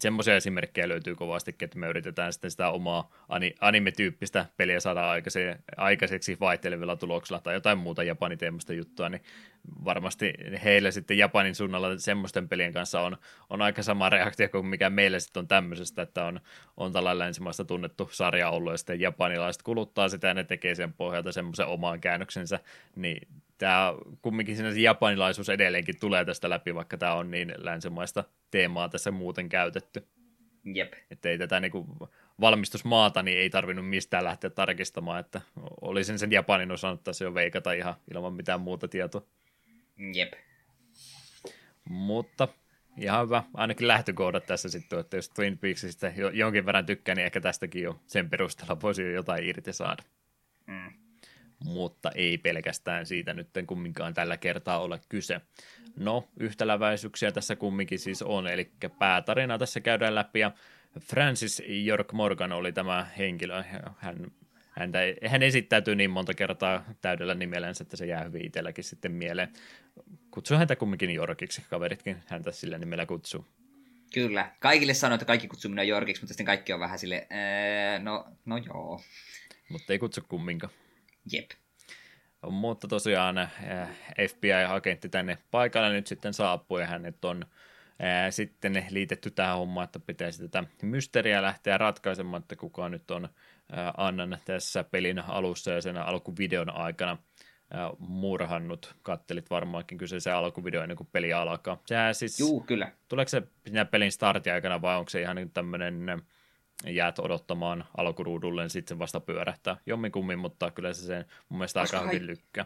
[0.00, 3.10] semmoisia esimerkkejä löytyy kovastikin, että me yritetään sitten sitä omaa
[3.60, 5.02] anime-tyyppistä peliä saada
[5.76, 9.22] aikaiseksi vaihtelevilla tuloksilla tai jotain muuta japaniteemasta juttua, niin
[9.84, 10.34] varmasti
[10.64, 13.16] heillä sitten Japanin suunnalla semmoisten pelien kanssa on,
[13.50, 16.40] on aika sama reaktio kuin mikä meillä sitten on tämmöisestä, että on,
[16.76, 20.92] on tällainen ensimmäistä tunnettu sarja ollut ja sitten japanilaiset kuluttaa sitä ja ne tekee sen
[20.92, 22.60] pohjalta semmoisen omaan käännöksensä,
[22.96, 23.28] niin
[23.58, 28.88] tämä kumminkin siinä se japanilaisuus edelleenkin tulee tästä läpi, vaikka tämä on niin länsimaista teemaa
[28.88, 30.06] tässä muuten käytetty.
[30.64, 30.92] Jep.
[31.10, 31.86] Että ei tätä niin kuin
[32.40, 35.40] valmistusmaata, niin ei tarvinnut mistään lähteä tarkistamaan, että
[35.80, 39.22] olisin sen Japanin osannut tässä jo veikata ihan ilman mitään muuta tietoa.
[40.14, 40.32] Jep.
[41.88, 42.48] Mutta
[42.98, 47.40] ihan hyvä, ainakin lähtökohdat tässä sitten, että jos Twin Peaksista jonkin verran tykkää, niin ehkä
[47.40, 50.02] tästäkin jo sen perusteella voisi jo jotain irti saada.
[50.66, 50.92] Mm
[51.64, 55.40] mutta ei pelkästään siitä nyt kumminkaan tällä kertaa ole kyse.
[55.96, 60.52] No, yhtäläväisyyksiä tässä kumminkin siis on, eli päätarina tässä käydään läpi, ja
[61.00, 63.62] Francis York Morgan oli tämä henkilö.
[63.98, 64.32] Hän,
[64.80, 69.48] häntä, hän esittäytyy niin monta kertaa täydellä nimellänsä, että se jää hyvin itselläkin sitten mieleen.
[70.30, 73.46] Kutsuu häntä kumminkin Jorkiksi, kaveritkin häntä sillä nimellä kutsuu.
[74.14, 74.50] Kyllä.
[74.60, 77.26] Kaikille sanoo, että kaikki kutsuu minua Jorkiksi, mutta sitten kaikki on vähän sille,
[78.02, 79.00] no, no joo.
[79.68, 80.72] Mutta ei kutsu kumminkaan.
[81.32, 81.50] Jep.
[82.50, 83.48] Mutta tosiaan
[84.28, 87.46] FBI-agentti tänne paikalle nyt sitten saapuu ja hänet on
[87.98, 93.28] ää, sitten liitetty tähän hommaan, että pitäisi tätä mysteriä lähteä ratkaisemaan, että kuka nyt on
[93.96, 97.18] Annan tässä pelin alussa ja sen alkuvideon aikana
[97.70, 98.94] ää, murhannut.
[99.02, 101.82] Kattelit varmaankin kyseisen alkuvideo ennen kuin peli alkaa.
[101.86, 102.92] Sehän siis, Juu, kyllä.
[103.08, 103.42] Tuleeko se
[103.90, 106.22] pelin startin aikana vai onko se ihan niin tämmöinen
[106.86, 109.76] jäät odottamaan alkuruudulle, niin sitten vasta pyörähtää.
[109.86, 112.64] Jomminkummin, mutta kyllä se sen mun mielestä aika hyvin lykkää.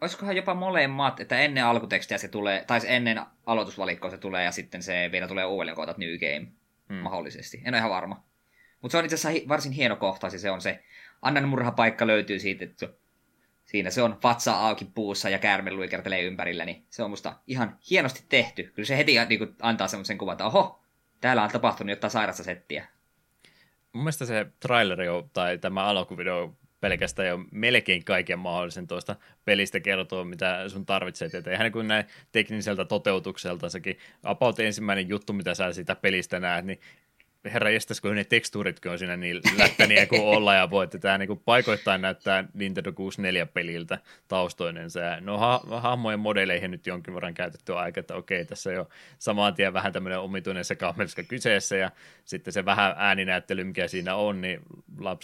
[0.00, 4.82] Olisikohan jopa molemmat, että ennen alkutekstiä se tulee, tai ennen aloitusvalikkoa se tulee, ja sitten
[4.82, 6.52] se vielä tulee uudelleen kohta New Game,
[6.88, 6.96] hmm.
[6.96, 7.62] mahdollisesti.
[7.64, 8.24] En ole ihan varma.
[8.82, 10.84] Mutta se on itse asiassa varsin hieno kohtaus, se on se
[11.22, 12.88] Annan murhapaikka löytyy siitä, että
[13.64, 17.78] siinä se on vatsa auki puussa ja käärme luikertelee ympärillä, niin se on musta ihan
[17.90, 18.62] hienosti tehty.
[18.62, 20.84] Kyllä se heti niin kuin, antaa semmoisen kuvan, että oho,
[21.20, 22.86] täällä on tapahtunut jotain sairasta settiä
[23.96, 29.80] mun mielestä se traileri on, tai tämä alkuvideo pelkästään jo melkein kaiken mahdollisen tuosta pelistä
[29.80, 31.34] kertoo, mitä sun tarvitset.
[31.34, 36.64] Että eihän kuin näin tekniseltä toteutukselta sekin about ensimmäinen juttu, mitä sä siitä pelistä näet,
[36.64, 36.80] niin
[37.52, 41.18] herra jestas, kun ne tekstuuritkin on siinä niin lättäniä kuin olla ja voi, että tämä
[41.18, 43.98] niin paikoittain näyttää Nintendo 64-peliltä
[44.28, 45.00] taustoinensa.
[45.00, 49.54] Ja no ha- hahmojen modeleihin nyt jonkin verran käytetty aika, että okei, tässä jo samaan
[49.54, 51.90] tien vähän tämmöinen omituinen sekamelska kyseessä ja
[52.24, 54.60] sitten se vähän ääninäyttely, mikä siinä on, niin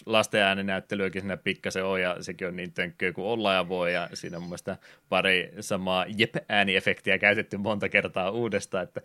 [0.06, 4.08] lasten ääninäyttelyäkin siinä pikkasen on ja sekin on niin tönkköä kuin olla ja voi ja
[4.14, 4.76] siinä on mun mielestä
[5.08, 9.00] pari samaa jep-ääniefektiä käytetty monta kertaa uudestaan, että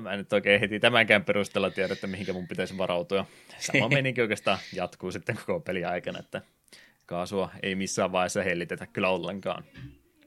[0.00, 3.26] mä en nyt oikein heti tämänkään perusteella tiedä, että mihinkä mun pitäisi varautua.
[3.58, 6.42] Sama meininki oikeastaan jatkuu sitten koko peli aikana, että
[7.06, 9.64] kaasua ei missään vaiheessa hellitetä kyllä ollenkaan.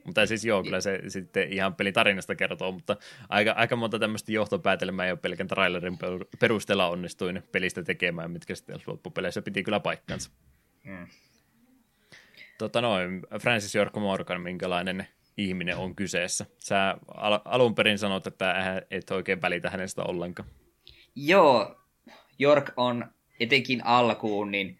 [0.04, 2.96] Mutta siis joo, kyllä se sitten ihan pelitarinasta kertoo, mutta
[3.28, 5.98] aika, aika monta tämmöistä johtopäätelmää ei ole pelkän trailerin
[6.38, 10.30] perusteella onnistuin pelistä tekemään, mitkä sitten loppupeleissä piti kyllä paikkansa.
[10.84, 11.06] Hmm.
[12.58, 15.06] Tota noin, Francis York Morgan, minkälainen
[15.38, 16.46] ihminen on kyseessä.
[16.58, 20.48] Sä al- alun perin sanot, että et oikein välitä hänestä ollenkaan.
[21.16, 21.80] Joo,
[22.40, 23.04] York on
[23.40, 24.78] etenkin alkuun niin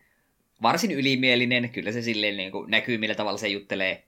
[0.63, 1.71] varsin ylimielinen.
[1.71, 4.05] Kyllä se silleen niin kuin näkyy, millä tavalla se juttelee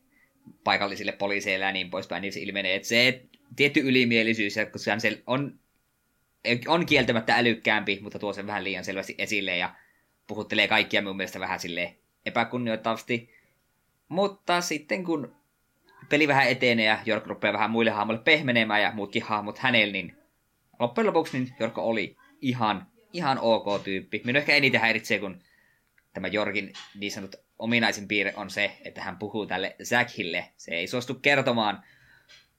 [0.65, 3.23] paikallisille poliiseille ja niin poispäin, niin se ilmenee, että se
[3.57, 5.59] tietty ylimielisyys, kun se on,
[6.67, 9.75] on kieltämättä älykkäämpi, mutta tuo sen vähän liian selvästi esille ja
[10.27, 11.97] puhuttelee kaikkia mun mielestä vähän sille
[12.27, 13.31] epäkunnioittavasti.
[14.09, 15.40] Mutta sitten kun
[16.11, 20.17] peli vähän etenee ja Jork rupeaa vähän muille hahmoille pehmenemään ja muutkin hahmot hänellä, niin
[20.79, 24.23] loppujen lopuksi niin Jorko oli ihan, ihan ok tyyppi.
[24.25, 25.43] Minun ehkä eniten häiritsee, kun
[26.13, 30.45] tämä Jorkin niin sanottu ominaisin piirre on se, että hän puhuu tälle Zachille.
[30.57, 31.85] Se ei suostu kertomaan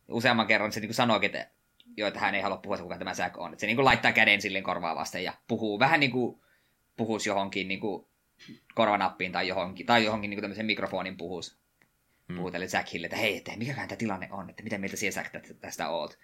[0.07, 1.47] useamman kerran, se niin sanoo, että
[1.97, 3.53] jo, että hän ei halua puhua, kuka tämä Zach on.
[3.53, 6.41] Että se niin kuin laittaa käden silleen korvaa vasten ja puhuu vähän niin kuin
[6.97, 8.05] puhuisi johonkin niin kuin
[8.75, 11.60] korvanappiin tai johonkin, tai johonkin niin kuin tämmöisen mikrofonin puhuisi.
[12.35, 15.55] Puhuu tälle Zachille, että hei, että mikäkään tämä tilanne on, että mitä mieltä siellä Zach
[15.59, 16.19] tästä oot.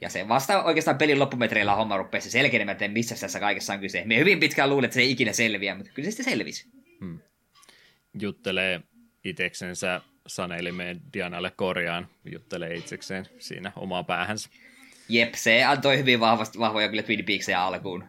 [0.00, 4.02] Ja se vasta oikeastaan pelin loppumetreillä homma rupeaa se että missä tässä kaikessa on kyse.
[4.06, 6.68] Me hyvin pitkään luulen, että se ei ikinä selviä, mutta kyllä se sitten selvisi.
[7.00, 7.18] Hmm.
[8.20, 8.80] Juttelee
[9.24, 14.48] iteksensä sanelimeen Dianalle korjaan, juttelee itsekseen siinä omaa päähänsä.
[15.08, 18.04] Jep, se antoi hyvin vahvasti, vahvoja kyllä Twin Peaksia alkuun.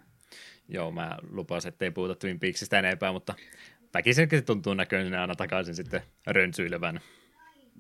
[0.67, 3.35] Joo, mä lupasin, että ei puhuta Twin Peaksista enempää, mutta
[3.93, 7.01] väkisin se tuntuu näköinen aina takaisin sitten rönsyilevän.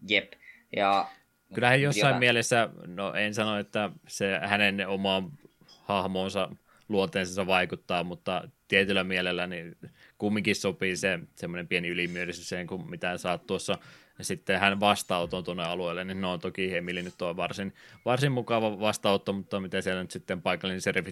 [0.09, 0.33] Jep,
[0.75, 1.07] ja
[1.53, 2.19] Kyllähän jossain Jota.
[2.19, 5.31] mielessä, no en sano, että se hänen oma
[5.67, 6.49] hahmoonsa
[6.89, 9.75] luonteensa vaikuttaa, mutta tietyllä mielellä niin
[10.17, 13.77] kumminkin sopii se semmoinen pieni ylimielisyys siihen, kun mitä saat tuossa
[14.19, 17.73] ja sitten hän vastaanoton tuonne alueelle, niin no toki Emily nyt on varsin,
[18.05, 21.07] varsin mukava vastaanotto, mutta miten siellä nyt sitten paikallinen Sheriff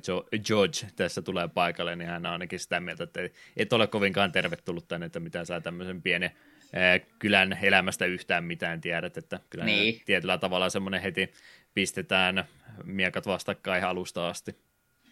[0.46, 3.20] George tässä tulee paikalle, niin hän on ainakin sitä mieltä, että
[3.58, 6.32] et ole kovinkaan tervetullut tänne, että mitä saa tämmöisen pienen
[7.20, 10.02] kylän elämästä yhtään mitään tiedät, että kyllä niin.
[10.06, 11.34] tietyllä tavalla semmoinen heti
[11.74, 12.46] pistetään
[12.84, 14.56] miekat vastakkain alusta asti.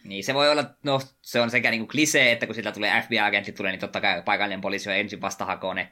[0.03, 3.51] Niin, se voi olla, no se on sekä niinku klisee, että kun sillä tulee FBI-agentti
[3.51, 5.89] tulee, niin totta kai paikallinen poliisi on ensin vastahakoon ne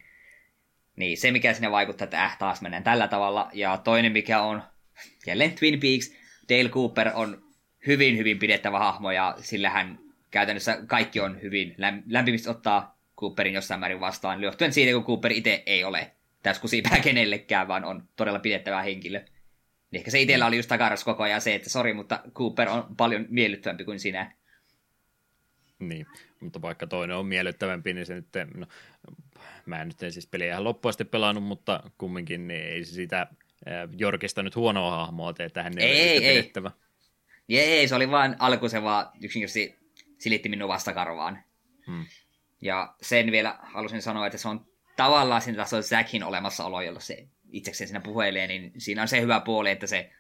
[0.96, 3.50] niin, se mikä sinne vaikuttaa, että äh, taas mennään tällä tavalla.
[3.54, 4.64] Ja toinen mikä on,
[5.28, 6.14] jälleen Twin Peaks,
[6.50, 7.44] Dale Cooper on
[7.88, 10.00] hyvin, hyvin pidettävä hahmo, ja sillähän
[10.32, 11.76] käytännössä kaikki on hyvin
[12.08, 16.12] lämpimistä ottaa Cooperin jossain määrin vastaan, johtuen siitä, kun Cooper itse ei ole
[16.44, 19.20] täyskusipää kenellekään, vaan on todella pidettävä henkilö.
[19.92, 22.96] Niin ehkä se itsellä oli just takaras koko ajan se, että sori, mutta Cooper on
[22.98, 24.32] paljon miellyttävämpi kuin sinä.
[25.80, 26.08] Niin,
[26.40, 28.66] mutta vaikka toinen on miellyttävämpi, niin se nyt, no,
[29.66, 33.28] mä en nyt en siis peliä ihan loppuasti pelannut, mutta kumminkin niin ei se sitä
[33.98, 36.38] Jorkista nyt huonoa hahmoa tee, että hän ei, ei, ei.
[36.38, 36.72] pidettävä.
[37.50, 39.78] Ei, ei, se oli vain alku se vaan yksinkertaisesti
[40.18, 41.44] silitti minun vastakarvaan.
[41.88, 42.06] Hmm.
[42.62, 44.66] Ja sen vielä halusin sanoa, että se on
[44.96, 49.22] tavallaan siinä taas on Zackin olemassaolo, jolla se itsekseen siinä puhelee, niin siinä on se
[49.22, 50.12] hyvä puoli, että se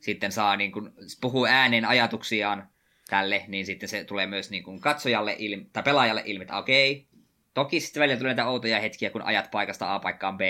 [0.00, 0.90] sitten saa niin kuin,
[1.20, 2.68] puhuu ääneen ajatuksiaan
[3.10, 7.06] tälle, niin sitten se tulee myös niin kuin katsojalle ilmi, tai pelaajalle ilmi, että okei,
[7.56, 10.40] toki sitten välillä tulee näitä outoja hetkiä, kun ajat paikasta A paikkaan B,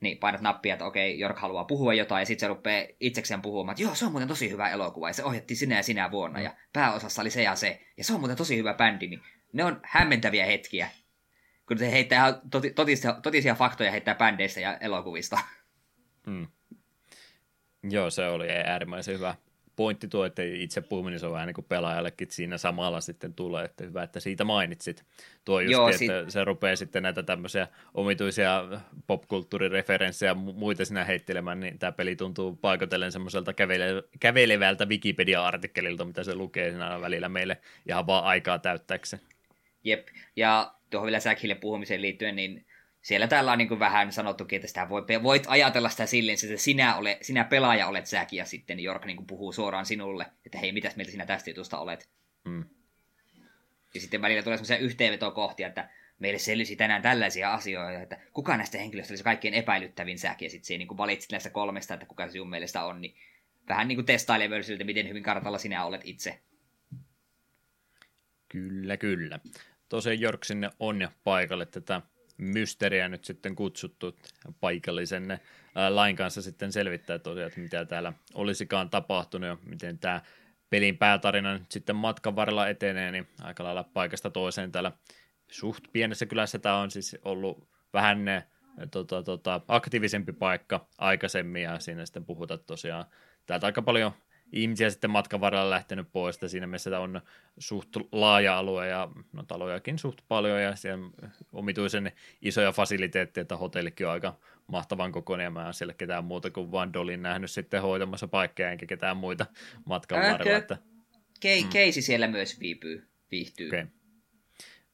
[0.00, 3.72] niin painat nappia, että okei, Jork haluaa puhua jotain, ja sitten se rupeaa itsekseen puhumaan,
[3.72, 6.40] että joo, se on muuten tosi hyvä elokuva, ja se ohjattiin sinä ja sinä vuonna,
[6.40, 9.22] ja pääosassa oli se ja se, ja se on muuten tosi hyvä bändi, niin
[9.52, 10.88] ne on hämmentäviä hetkiä,
[11.68, 12.40] kun se heittää
[12.74, 15.38] totisia, totisia faktoja heittää bändeistä ja elokuvista.
[16.26, 16.46] Hmm.
[17.82, 19.34] Joo, se oli äärimmäisen hyvä
[19.76, 23.64] pointti tuo, että itse puhuminen se on vähän niin kuin pelaajallekin, siinä samalla sitten tulee,
[23.64, 25.04] että hyvä, että siitä mainitsit.
[25.44, 26.10] Tuo just, Joo, että sit...
[26.28, 28.64] se rupeaa sitten näitä tämmöisiä omituisia
[29.06, 36.24] popkulttuurireferenssejä ja muita sinä heittelemään, niin tämä peli tuntuu paikotellen semmoiselta kävele- kävelevältä Wikipedia-artikkelilta, mitä
[36.24, 37.58] se lukee siinä välillä meille
[37.88, 39.22] ihan vaan aikaa täyttääkseen.
[39.84, 42.66] Jep, ja tuohon vielä Säkhille puhumiseen liittyen, niin
[43.02, 46.96] siellä täällä on niin vähän sanottukin, että sitä voi, voit ajatella sitä silleen, että sinä,
[46.96, 50.96] ole, sinä pelaaja olet säkin ja sitten Jork niin puhuu suoraan sinulle, että hei, mitäs
[50.96, 52.08] mieltä sinä tästä jutusta olet.
[52.44, 52.64] Mm.
[53.94, 55.88] Ja sitten välillä tulee sellaisia yhteenvetokohtia, että
[56.18, 60.66] meille selvisi tänään tällaisia asioita, että kuka näistä henkilöistä olisi kaikkein epäilyttävin säki, ja sitten
[60.66, 63.16] se niin valitsit näistä kolmesta, että kuka se sinun mielestä on, niin
[63.68, 66.40] vähän niin kuin testailee myös siltä, miten hyvin kartalla sinä olet itse.
[68.48, 69.40] Kyllä, kyllä.
[69.88, 72.00] Tosiaan Jork sinne on paikalle tätä
[72.38, 74.16] mysteriä nyt sitten kutsuttu
[74.60, 75.40] paikallisen
[75.88, 80.20] lain kanssa sitten selvittää tosiaan, että mitä täällä olisikaan tapahtunut ja miten tämä
[80.70, 84.92] pelin päätarina nyt sitten matkan varrella etenee, niin aika lailla paikasta toiseen täällä
[85.50, 88.46] suht pienessä kylässä tämä on siis ollut vähän ne,
[88.90, 93.04] tota, tota, aktiivisempi paikka aikaisemmin ja siinä sitten puhutaan tosiaan
[93.46, 94.12] täältä aika paljon
[94.52, 97.20] ihmisiä sitten matkan varrella lähtenyt pois, että siinä mielessä on
[97.58, 101.10] suht laaja alue ja no, talojakin suht paljon ja siellä
[101.52, 102.12] omituisen
[102.42, 106.72] isoja fasiliteetteja, että hotellikin on aika mahtavan kokoinen ja mä en siellä ketään muuta kuin
[106.72, 109.46] vaan Dolin nähnyt sitten hoitamassa paikkaa enkä ketään muita
[109.84, 110.58] matkan varrella.
[110.58, 110.78] Että,
[111.46, 111.68] Ke- mm.
[111.68, 113.68] Keisi siellä myös viipyy, viihtyy.
[113.68, 113.86] Okay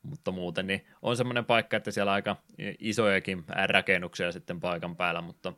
[0.03, 2.37] mutta muuten niin on semmoinen paikka, että siellä aika
[2.79, 5.53] isojakin rakennuksia sitten paikan päällä, mutta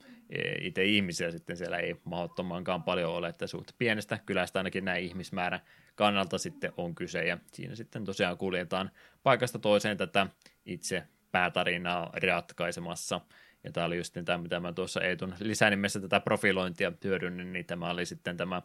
[0.60, 5.60] itse ihmisiä sitten siellä ei mahdottomankaan paljon ole, että suht pienestä kylästä ainakin näin ihmismäärän
[5.94, 8.90] kannalta sitten on kyse, ja siinä sitten tosiaan kuljetaan
[9.22, 10.26] paikasta toiseen tätä
[10.66, 11.02] itse
[11.32, 13.20] päätarinaa ratkaisemassa,
[13.64, 17.90] ja tämä oli just tämä, mitä mä tuossa Eetun lisänimessä tätä profilointia hyödynnin, niin tämä
[17.90, 18.62] oli sitten tämä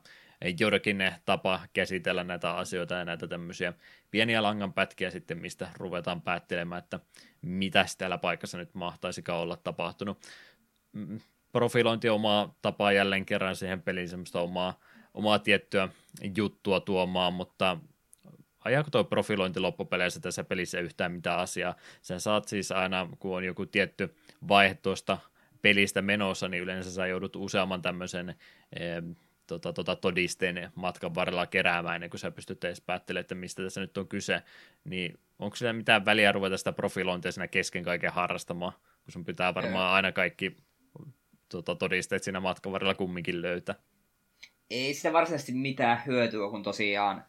[0.60, 3.74] joidenkin tapa käsitellä näitä asioita ja näitä tämmöisiä
[4.12, 7.00] pieniä langanpätkiä sitten, mistä ruvetaan päättelemään, että
[7.42, 10.26] mitä täällä paikassa nyt mahtaisikaan olla tapahtunut.
[11.56, 14.80] Profilointi omaa tapaa jälleen kerran siihen peliin semmoista omaa,
[15.14, 15.90] omaa tiettyä
[16.38, 17.78] juttua tuomaan, mutta
[18.60, 21.76] ajaako tuo profilointi loppupeleissä tässä pelissä yhtään mitään asiaa?
[22.02, 24.16] Sen saat siis aina, kun on joku tietty
[24.48, 25.18] vaihe tuosta
[25.62, 28.30] pelistä menossa, niin yleensä sä joudut useamman tämmöisen
[28.80, 29.04] eh,
[29.48, 33.82] tota, tota, todisteen matkan varrella keräämään ennen kuin sä pystyt edes päättelemään, että mistä tässä
[33.82, 34.42] nyt on kyse,
[34.84, 39.54] niin onko sillä mitään väliä ruveta sitä profilointia siinä kesken kaiken harrastamaan, kun sun pitää
[39.54, 40.56] varmaan aina kaikki
[41.50, 43.76] tota, todisteet siinä matkan varrella kumminkin löytää.
[44.70, 47.24] Ei sitä varsinaisesti mitään hyötyä, kun tosiaan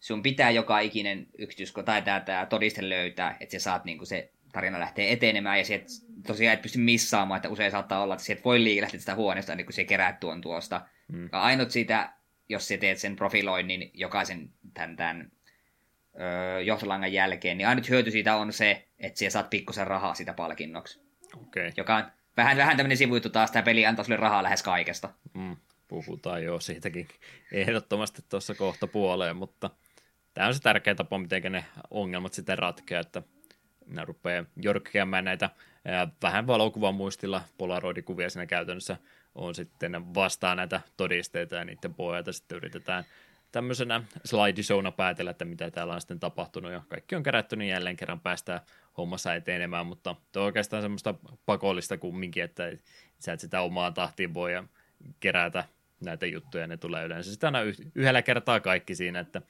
[0.00, 4.32] sun pitää joka ikinen yksityisko tai tämä, tämä todiste löytää, että sä saat niin se
[4.52, 5.86] tarina lähtee etenemään ja sieltä
[6.26, 9.66] tosiaan et pysty missaamaan, että usein saattaa olla, että sieltä voi liikelähteä sitä huoneesta niin
[9.66, 10.80] kun se keräät tuon tuosta.
[11.08, 11.28] Mm.
[11.32, 12.12] Ainut siitä
[12.48, 15.32] jos sä teet sen profiloinnin jokaisen tämän, tämän
[16.20, 20.34] öö, johtolangan jälkeen, niin ainut hyöty siitä on se, että sä saat pikkusen rahaa sitä
[20.34, 21.00] palkinnoksi.
[21.36, 21.72] Okay.
[21.76, 22.04] Joka on
[22.36, 25.08] vähän, vähän tämmöinen sivuitu taas, tämä peli antaa sulle rahaa lähes kaikesta.
[25.34, 25.56] Mm,
[25.88, 27.08] puhutaan jo siitäkin
[27.52, 29.70] ehdottomasti tuossa kohta puoleen, mutta
[30.34, 33.22] tämä on se tärkeä tapa, miten ne ongelmat sitten ratkeaa, että
[33.86, 35.50] ne rupeaa jorkkeamaan näitä
[36.22, 38.96] vähän valokuvan muistilla polaroidikuvia siinä käytännössä
[39.34, 43.04] on sitten vastaan näitä todisteita ja niiden pohjalta sitten yritetään
[43.52, 47.96] tämmöisenä slideshowna päätellä, että mitä täällä on sitten tapahtunut ja kaikki on kerätty, niin jälleen
[47.96, 48.60] kerran päästään
[48.98, 51.14] hommassa etenemään, mutta tuo on oikeastaan semmoista
[51.46, 52.72] pakollista kumminkin, että
[53.18, 54.52] sä et sitä omaa tahtiin voi
[55.20, 55.64] kerätä
[56.00, 59.42] näitä juttuja, ne tulee yleensä sitten aina yhdellä kertaa kaikki siinä, että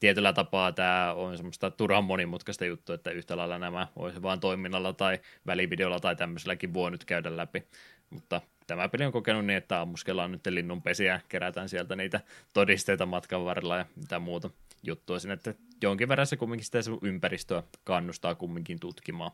[0.00, 4.92] tietyllä tapaa tämä on semmoista turhan monimutkaista juttua, että yhtä lailla nämä olisi vain toiminnalla
[4.92, 7.66] tai välivideolla tai tämmöiselläkin voi nyt käydä läpi,
[8.10, 12.20] mutta tämä peli on kokenut niin, että ammuskellaan nyt linnunpesiä, kerätään sieltä niitä
[12.54, 14.50] todisteita matkan varrella ja mitä muuta
[14.82, 19.30] juttua sinne, että jonkin verran se kumminkin sitä sun ympäristöä kannustaa kumminkin tutkimaan.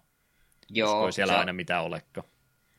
[0.71, 1.13] Joo.
[1.13, 1.39] siellä se...
[1.39, 2.25] aina mitä olekka.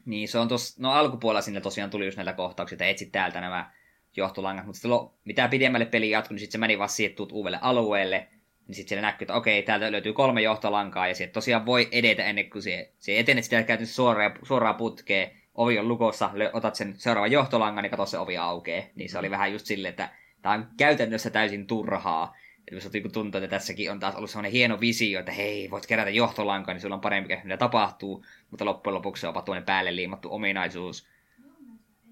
[0.05, 3.41] Niin, se on tuossa, no alkupuolella sinne tosiaan tuli just näitä kohtauksia, että etsit täältä
[3.41, 3.71] nämä
[4.17, 7.59] johtolangat, mutta sitten mitä pidemmälle peli jatkui, niin sitten se meni vaan siihen, että uudelle
[7.61, 8.27] alueelle,
[8.67, 12.23] niin sitten siellä näkyy, että okei, täältä löytyy kolme johtolankaa, ja sitten tosiaan voi edetä
[12.23, 16.93] ennen kuin se, se etenet sitä käytännössä suoraan, suoraan putkeen, ovi on lukossa, otat sen
[16.97, 18.91] seuraavan johtolangan, niin katso se ovi aukee.
[18.95, 20.09] Niin se oli vähän just silleen, että
[20.41, 22.35] tämä on käytännössä täysin turhaa.
[22.71, 25.85] Eli se niinku tuntuu, että tässäkin on taas ollut sellainen hieno visio, että hei, voit
[25.85, 28.25] kerätä johtolankaa, niin sulla on parempi, mitä tapahtuu.
[28.51, 31.07] Mutta loppujen lopuksi se on tuonne päälle liimattu ominaisuus,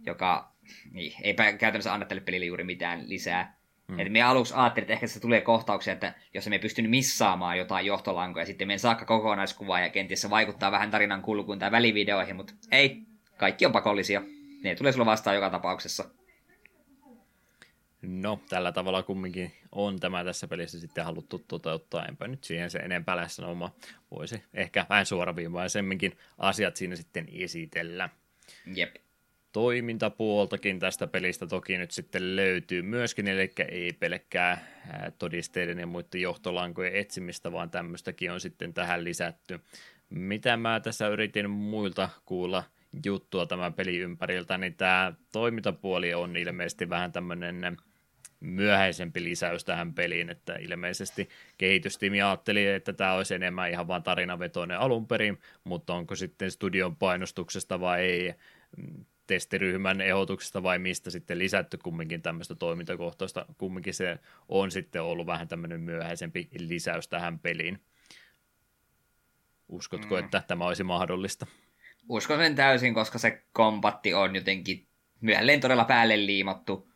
[0.05, 0.51] joka
[0.91, 3.57] niin, ei käytännössä anna tälle pelille juuri mitään lisää.
[3.87, 3.99] Hmm.
[3.99, 7.85] Et me aluksi ajattelin, että ehkä se tulee kohtauksia, että jos me pystyn missaamaan jotain
[7.85, 12.53] johtolankoja, sitten meidän saakka kokonaiskuvaa ja kenties se vaikuttaa vähän tarinan kulkuun tai välivideoihin, mutta
[12.71, 13.01] ei,
[13.37, 14.21] kaikki on pakollisia.
[14.63, 16.09] Ne tulee sulla vastaan joka tapauksessa.
[18.05, 22.05] No, tällä tavalla kumminkin on tämä tässä pelissä sitten haluttu toteuttaa.
[22.05, 23.71] Enpä nyt siihen se enempää lähes sanomaan.
[24.11, 28.09] Voisi ehkä vähän suoraviivaisemminkin asiat siinä sitten esitellä.
[28.75, 28.95] Jep.
[29.51, 34.67] Toimintapuoltakin tästä pelistä toki nyt sitten löytyy myöskin, eli ei pelkkää
[35.19, 39.59] todisteiden ja muiden johtolankojen etsimistä, vaan tämmöistäkin on sitten tähän lisätty.
[40.09, 42.63] Mitä mä tässä yritin muilta kuulla
[43.05, 47.77] juttua tämän pelin ympäriltä, niin tämä toimintapuoli on ilmeisesti vähän tämmöinen
[48.43, 54.79] myöhäisempi lisäys tähän peliin, että ilmeisesti kehitystiimi ajatteli, että tämä olisi enemmän ihan vain tarinavetoinen
[54.79, 58.33] alun perin, mutta onko sitten studion painostuksesta vai ei,
[59.27, 65.47] testiryhmän ehdotuksesta vai mistä sitten lisätty kumminkin tämmöistä toimintakohtaista, kumminkin se on sitten ollut vähän
[65.47, 67.79] tämmöinen myöhäisempi lisäys tähän peliin.
[69.67, 70.23] Uskotko, mm.
[70.25, 71.45] että tämä olisi mahdollista?
[72.09, 74.87] uskon sen täysin, koska se kompatti on jotenkin
[75.21, 76.92] myöhälleen todella päälle liimattu.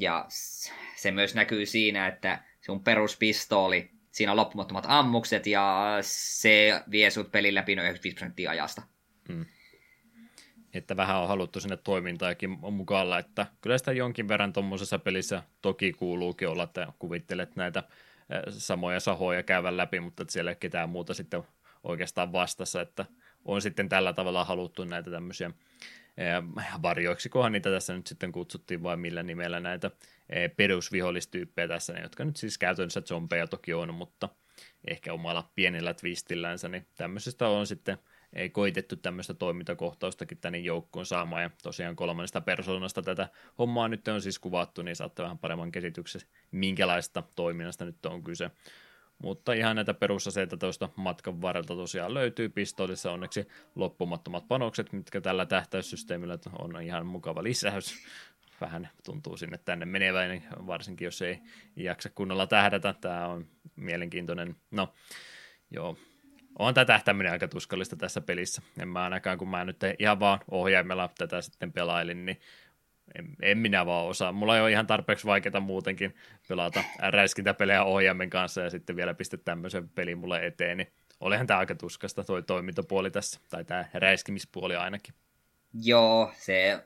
[0.00, 0.26] Ja
[0.96, 7.32] se myös näkyy siinä, että sun peruspistooli, siinä on loppumattomat ammukset ja se vie sut
[7.32, 8.82] pelin läpi noin 95 prosenttia ajasta.
[9.28, 9.46] Hmm.
[10.74, 15.92] Että vähän on haluttu sinne toimintaakin mukaan että kyllä sitä jonkin verran tuommoisessa pelissä toki
[15.92, 17.82] kuuluukin olla, että kuvittelet näitä
[18.50, 21.42] samoja sahoja käyvän läpi, mutta siellä ei ketään muuta sitten
[21.84, 23.04] oikeastaan vastassa, että
[23.44, 25.50] on sitten tällä tavalla haluttu näitä tämmöisiä
[26.82, 29.90] varjoiksi, kohan niitä tässä nyt sitten kutsuttiin vai millä nimellä näitä
[30.56, 34.28] perusvihollistyyppejä tässä, jotka nyt siis käytännössä zombeja toki on, mutta
[34.88, 37.98] ehkä omalla pienellä twistillänsä, niin tämmöisestä on sitten
[38.32, 43.28] ei koitettu tämmöistä toimintakohtaustakin tänne joukkoon saamaan, ja tosiaan kolmannesta persoonasta tätä
[43.58, 46.20] hommaa nyt on siis kuvattu, niin saatte vähän paremman käsityksen,
[46.50, 48.50] minkälaista toiminnasta nyt on kyse.
[49.22, 55.46] Mutta ihan näitä perusaseita tuosta matkan varrelta tosiaan löytyy pistoolissa onneksi loppumattomat panokset, mitkä tällä
[55.46, 57.94] tähtäyssysteemillä on ihan mukava lisäys.
[58.60, 61.40] Vähän tuntuu sinne tänne menevän, niin varsinkin jos ei
[61.76, 62.94] jaksa kunnolla tähdätä.
[63.00, 64.56] Tämä on mielenkiintoinen.
[64.70, 64.94] No,
[65.70, 65.96] joo,
[66.58, 68.62] on tämä tähtäminen aika tuskallista tässä pelissä.
[68.78, 72.40] En mä ainakaan, kun mä nyt ihan vaan ohjaimella tätä sitten pelailin, niin
[73.18, 74.32] en, en minä vaan osaa.
[74.32, 76.14] Mulla ei ole ihan tarpeeksi vaikeaa muutenkin
[76.48, 81.58] pelata räiskintäpelejä ohjaimen kanssa ja sitten vielä pistää tämmöisen pelin mulle eteen, niin olihan tämä
[81.58, 85.14] aika tuskasta toi toimintapuoli tässä, tai tämä räiskimispuoli ainakin.
[85.74, 86.84] Joo, se,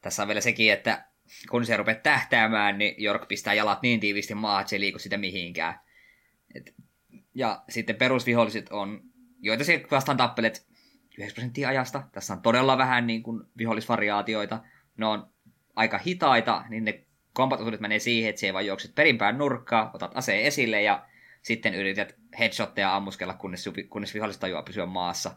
[0.00, 1.04] tässä on vielä sekin, että
[1.50, 4.98] kun se rupeaa tähtäämään, niin Jork pistää jalat niin tiivisti maahan, että se ei liiku
[4.98, 5.80] sitä mihinkään.
[6.54, 6.74] Et,
[7.34, 9.00] ja sitten perusviholliset on,
[9.40, 10.66] joita se vastaan tappelet
[11.18, 12.02] 9 prosenttia ajasta.
[12.12, 14.60] Tässä on todella vähän niin kuin vihollisvariaatioita.
[14.96, 15.31] Ne on
[15.76, 20.42] aika hitaita, niin ne kompatosuudet menee siihen, että siellä vaan juokset perinpään nurkkaa, otat aseen
[20.42, 21.06] esille ja
[21.42, 25.34] sitten yrität headshotteja ammuskella, kunnes, kunnes viholliset tajuaa pysyä maassa.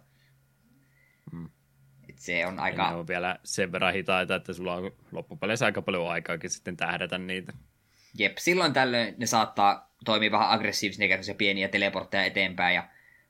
[1.31, 1.49] Hmm.
[2.09, 2.83] Et se on aika...
[2.83, 6.77] Ja ne on vielä sen verran hitaita, että sulla on loppupeleissä aika paljon aikaakin sitten
[6.77, 7.53] tähdätä niitä.
[8.17, 12.87] Jep, silloin tällöin ne saattaa toimia vähän aggressiivisesti, ne pieniä teleportteja eteenpäin, ja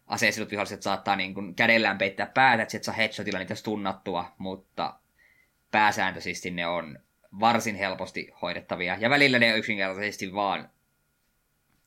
[0.07, 4.99] aseistetut viholliset saattaa niin kuin kädellään peittää päätä, että et saa headshotilla niitä stunnattua, mutta
[5.76, 6.99] pääsääntöisesti ne on
[7.39, 8.97] varsin helposti hoidettavia.
[8.99, 10.69] Ja välillä ne yksinkertaisesti vaan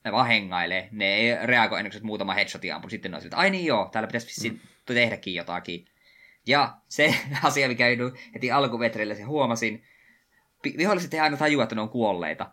[0.04, 0.88] ne vaan hengailee.
[0.92, 2.90] Ne ei reagoi ennen kuin muutama headshotia ampuu.
[2.90, 4.58] Sitten ne on siltä, ai niin joo, täällä pitäisi mm.
[4.86, 5.86] tehdäkin jotakin.
[6.46, 7.84] Ja se asia, mikä
[8.34, 9.82] heti alkuvetreillä se huomasin,
[10.76, 12.50] viholliset ei aina tajua, että ne on kuolleita.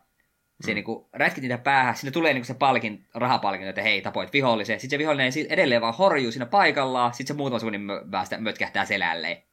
[0.61, 0.75] Se mm.
[0.75, 4.79] niinku rätkit niitä päähän, sinne tulee niinku se palkin, rahapalkin, että hei, tapoit vihollisen.
[4.79, 9.43] Sitten se vihollinen edelleen vaan horjuu siinä paikallaan, sitten se muutama sekunnin päästä mötkähtää selälleen.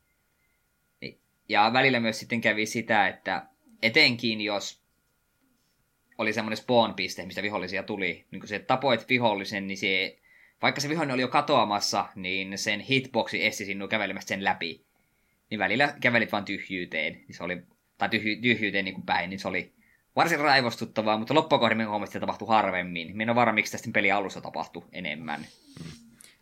[1.53, 3.47] Ja välillä myös sitten kävi sitä, että
[3.83, 4.83] etenkin jos
[6.19, 10.19] oli semmoinen spawn-piste, mistä vihollisia tuli, niin kun se tapoit vihollisen, niin se,
[10.62, 14.85] vaikka se vihollinen oli jo katoamassa, niin sen hitboxi esti sinua kävelemästä sen läpi.
[15.51, 17.62] Niin välillä kävelit vain tyhjyyteen, niin se oli,
[17.99, 19.73] tai tyhjy, tyhjyyteen niin kuin päin, niin se oli
[20.16, 23.09] varsin raivostuttavaa, mutta loppukohdin me huomasin, että tapahtui harvemmin.
[23.16, 25.47] Minä en ole varma, miksi tästä peli alussa tapahtui enemmän.
[25.83, 25.93] Hmm.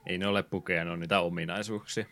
[0.06, 2.04] Ei ne ole pukeja, ne on niitä ominaisuuksia.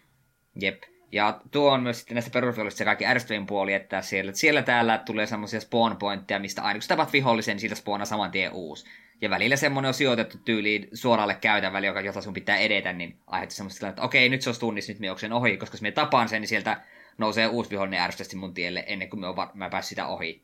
[0.61, 0.83] Jep.
[1.13, 4.99] Ja tuo on myös sitten näistä perusvihollisista se kaikki ärsyttävin puoli, että siellä, siellä täällä
[4.99, 8.53] tulee semmoisia spawn pointteja, mistä aina kun sä tapat vihollisen, niin siitä spawnaa saman tien
[8.53, 8.87] uusi.
[9.21, 13.57] Ja välillä semmoinen on sijoitettu tyyliin suoralle käytävälle, joka, jota sun pitää edetä, niin aiheuttaa
[13.57, 16.43] semmoista että okei, nyt se on tunnissa, nyt me ohi, koska jos me tapaan sen,
[16.43, 16.81] niin sieltä
[17.19, 20.43] nousee uusi vihollinen ärsyttävästi mun tielle ennen kuin me mä pääsin sitä ohi.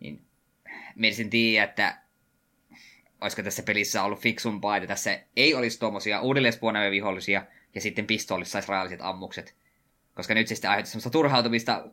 [0.00, 0.22] Niin
[0.94, 1.96] mielisin tiedä, että
[3.20, 7.44] olisiko tässä pelissä ollut fiksumpaa, että tässä ei olisi tuommoisia uudelleen vihollisia,
[7.74, 9.59] ja sitten pistoolissa saisi rajalliset ammukset.
[10.20, 11.84] Koska nyt se sitten aiheuttaa semmoista turhautumista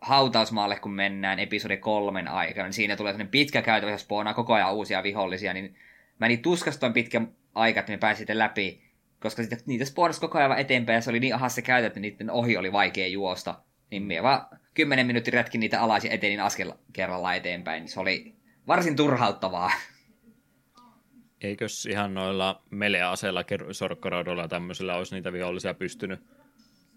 [0.00, 4.54] hautausmaalle, kun mennään episode kolmen aikana, niin siinä tulee sellainen pitkä käytävä, jossa spoonaa koko
[4.54, 5.76] ajan uusia vihollisia, niin
[6.18, 7.20] mä niin tuskastoin pitkä
[7.54, 8.82] aika, että me pääsin sitten läpi,
[9.20, 12.00] koska sitten niitä spoonasi koko ajan eteenpäin, ja se oli niin ahas se käytä, että
[12.00, 13.54] niiden ohi oli vaikea juosta.
[13.90, 17.80] Niin me vaan kymmenen minuuttia rätkin niitä alas ja etenin askel kerralla eteenpäin.
[17.80, 18.34] Niin se oli
[18.66, 19.72] varsin turhauttavaa.
[21.40, 26.20] Eikös ihan noilla meleaseilla, sorkkaraudoilla ja tämmöisillä olisi niitä vihollisia pystynyt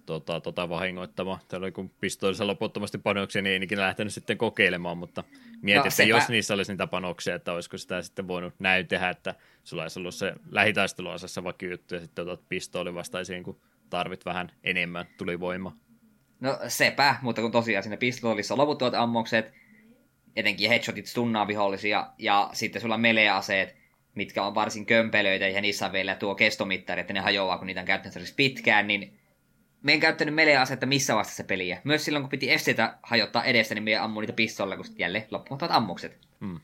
[0.05, 1.39] tota, tota vahingoittamaan.
[1.47, 5.23] Täällä kun pistoolissa loputtomasti panoksia, niin ei ikinä lähtenyt sitten kokeilemaan, mutta
[5.61, 9.09] mietin, no, että jos niissä olisi niitä panoksia, että olisiko sitä sitten voinut näin tehdä,
[9.09, 13.59] että sulla olisi ollut se lähitaisteluasessa vaikka juttu ja sitten otat pistooli vastaisiin, kun
[13.89, 15.77] tarvit vähän enemmän tuli voima.
[16.39, 19.53] No sepä, mutta kun tosiaan siinä pistoolissa on loputtuvat ammukset,
[20.35, 23.75] etenkin headshotit stunnaa vihollisia, ja sitten sulla melee-aseet,
[24.15, 27.79] mitkä on varsin kömpelöitä, ja niissä on vielä tuo kestomittari, että ne hajoaa, kun niitä
[27.79, 29.19] on käyttänyt pitkään, niin
[29.85, 31.81] me en käyttänyt melee-asetta missä vastassa peliä.
[31.83, 35.71] Myös silloin, kun piti esteitä hajottaa edestä, niin me ammu niitä pistolla, kun jälleen loppuvat
[35.71, 36.17] ammukset.
[36.39, 36.59] Hmm.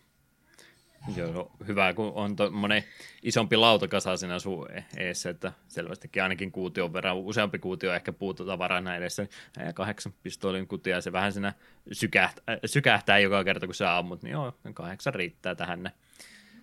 [1.15, 2.83] Joo, hyvä, kun on tuommoinen
[3.23, 4.67] isompi lautakasa siinä sun
[4.97, 9.27] eessä, että selvästikin ainakin kuution verran, useampi kuutio ehkä puutotavaraa edessä,
[9.65, 11.53] ja kahdeksan pistoolin kutia, se vähän siinä
[11.91, 15.91] sykähtää, sykähtää joka kerta, kun sä ammut, niin joo, kahdeksan riittää tähän.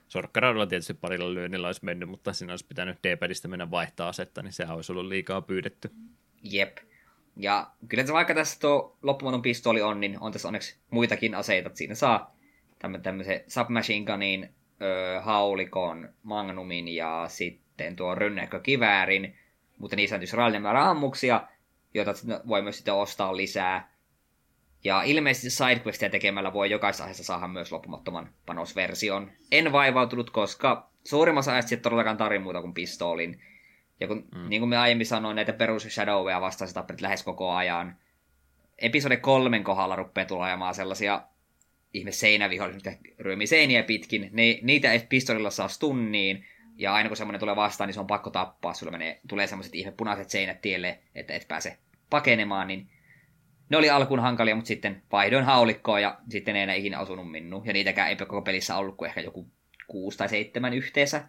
[0.08, 4.52] Sorkkaraudalla tietysti parilla lyönnillä olisi mennyt, mutta siinä olisi pitänyt D-padista mennä vaihtaa asetta, niin
[4.52, 5.90] sehän olisi ollut liikaa pyydetty.
[6.42, 6.78] Jep.
[7.36, 11.70] Ja kyllä se vaikka tässä tuo loppumaton pistooli on, niin on tässä onneksi muitakin aseita.
[11.74, 12.36] Siinä saa
[13.02, 19.36] tämmöisen submachine gunin, öö, haulikon, magnumin ja sitten tuo rynnäkkökiväärin.
[19.78, 21.42] Mutta niissä on tietysti rajallinen määrä ammuksia,
[21.94, 22.12] joita
[22.48, 23.92] voi myös sitten ostaa lisää.
[24.84, 29.30] Ja ilmeisesti sidequestia tekemällä voi jokaisessa aiheessa saada myös loppumattoman panosversion.
[29.52, 33.40] En vaivautunut, koska suurimmassa ajassa sitten todellakaan tarvitse muuta kuin pistoolin.
[34.00, 34.48] Ja kun, mm.
[34.48, 37.96] niin kuin me aiemmin sanoin, näitä perus Shadowia vastaan tappelit lähes koko ajan.
[38.78, 41.22] Episode kolmen kohdalla rupeaa tulemaan sellaisia
[41.94, 44.30] ihme seinävihollisia, mitkä ryömii seiniä pitkin.
[44.32, 46.44] Ne, niitä ei pistolilla saa stunniin,
[46.78, 48.74] ja aina kun semmoinen tulee vastaan, niin se on pakko tappaa.
[48.74, 51.78] Sulla menee, tulee semmoiset ihme punaiset seinät tielle, että et pääse
[52.10, 52.90] pakenemaan, niin
[53.68, 57.66] ne oli alkuun hankalia, mutta sitten vaihdoin haulikkoon ja sitten ei enää ikinä osunut minun.
[57.66, 59.50] Ja niitäkään ei koko pelissä ollut kuin ehkä joku
[59.86, 61.24] kuusi tai seitsemän yhteensä.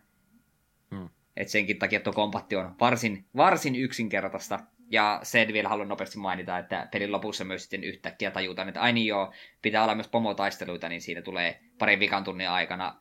[1.37, 4.59] Et senkin takia tuo kompatti on varsin, varsin yksinkertaista.
[4.91, 8.93] Ja sen vielä haluan nopeasti mainita, että pelin lopussa myös sitten yhtäkkiä tajutaan, että ai
[8.93, 12.95] niin joo, pitää olla myös pomotaisteluita, niin siitä tulee parin vikan tunnin aikana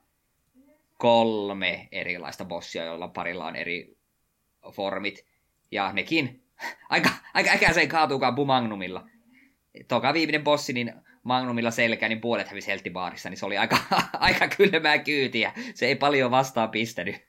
[0.98, 3.96] kolme erilaista bossia, joilla parilla on eri
[4.72, 5.26] formit.
[5.70, 6.42] Ja nekin
[6.88, 9.08] aika, aika äkäiseen kaatuukaan Bumagnumilla.
[9.88, 10.92] Toka viimeinen bossi, niin
[11.22, 13.78] Magnumilla selkä, niin puolet hävisi helttibaarissa, niin se oli aika,
[14.12, 15.52] aika kylmää kyytiä.
[15.74, 17.27] Se ei paljon vastaan pistänyt.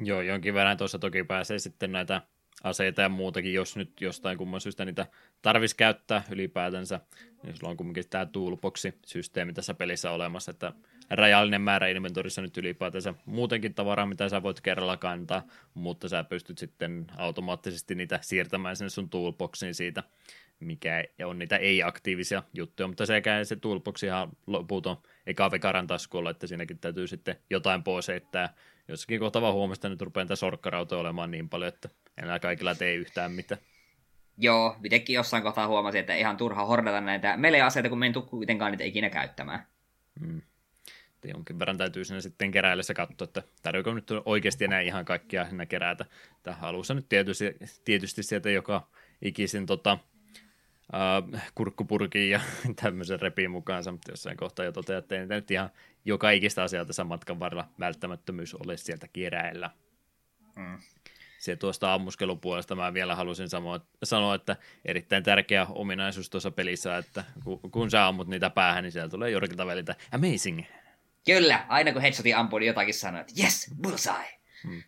[0.00, 2.22] Joo, jonkin verran tuossa toki pääsee sitten näitä
[2.64, 5.06] aseita ja muutakin, jos nyt jostain kumman syystä niitä
[5.42, 7.00] tarvitsisi käyttää ylipäätänsä,
[7.42, 10.72] niin sulla on kumminkin tämä toolboxi-systeemi tässä pelissä olemassa, että
[11.10, 16.58] rajallinen määrä inventorissa nyt ylipäätänsä muutenkin tavaraa, mitä sä voit kerralla kantaa, mutta sä pystyt
[16.58, 20.02] sitten automaattisesti niitä siirtämään sinne sun toolboxiin siitä,
[20.60, 24.96] mikä on niitä ei-aktiivisia juttuja, mutta sekä se toolbox ihan loputon
[25.26, 28.54] eka vekaran taskulla, että siinäkin täytyy sitten jotain pois heittää.
[28.88, 31.88] Jossakin kohtaa vaan huomasta, että nyt rupeaa niitä sorkkarautoja olemaan niin paljon, että
[32.22, 33.60] enää kaikilla tee yhtään mitään.
[34.38, 38.26] Joo, itsekin jossain kohtaa huomasin, että ihan turha hordata näitä melee-aseita, kun me en tule
[38.26, 39.66] kuitenkaan niitä ikinä käyttämään.
[40.20, 40.42] Hmm.
[41.24, 45.66] Jonkin verran täytyy sinne sitten keräillessä katsoa, että tarjoako nyt oikeasti enää ihan kaikkia sinne
[45.66, 46.04] kerätä.
[46.42, 48.88] Tähän alussa nyt tietysti, tietysti sieltä joka
[49.22, 49.98] ikisin tota,
[50.92, 52.40] uh, kurkkupurkiin ja
[52.82, 55.70] tämmöisen repiin mukaansa, mutta jossain kohtaa jo toteaa, että ei nyt ihan
[56.04, 59.70] joka ikistä asiaa tässä matkan varrella välttämättömyys ole sieltä keräillä.
[60.56, 60.78] Mm.
[61.38, 63.48] Se tuosta ammuskelupuolesta mä vielä halusin
[64.04, 67.24] sanoa, että erittäin tärkeä ominaisuus tuossa pelissä, että
[67.70, 70.64] kun sä ammut niitä päähän, niin siellä tulee jorkilta välillä amazing.
[71.26, 74.38] Kyllä, aina kun headshotin ampuu, niin jotakin sanoo, että yes, bullseye.
[74.64, 74.82] Hmm.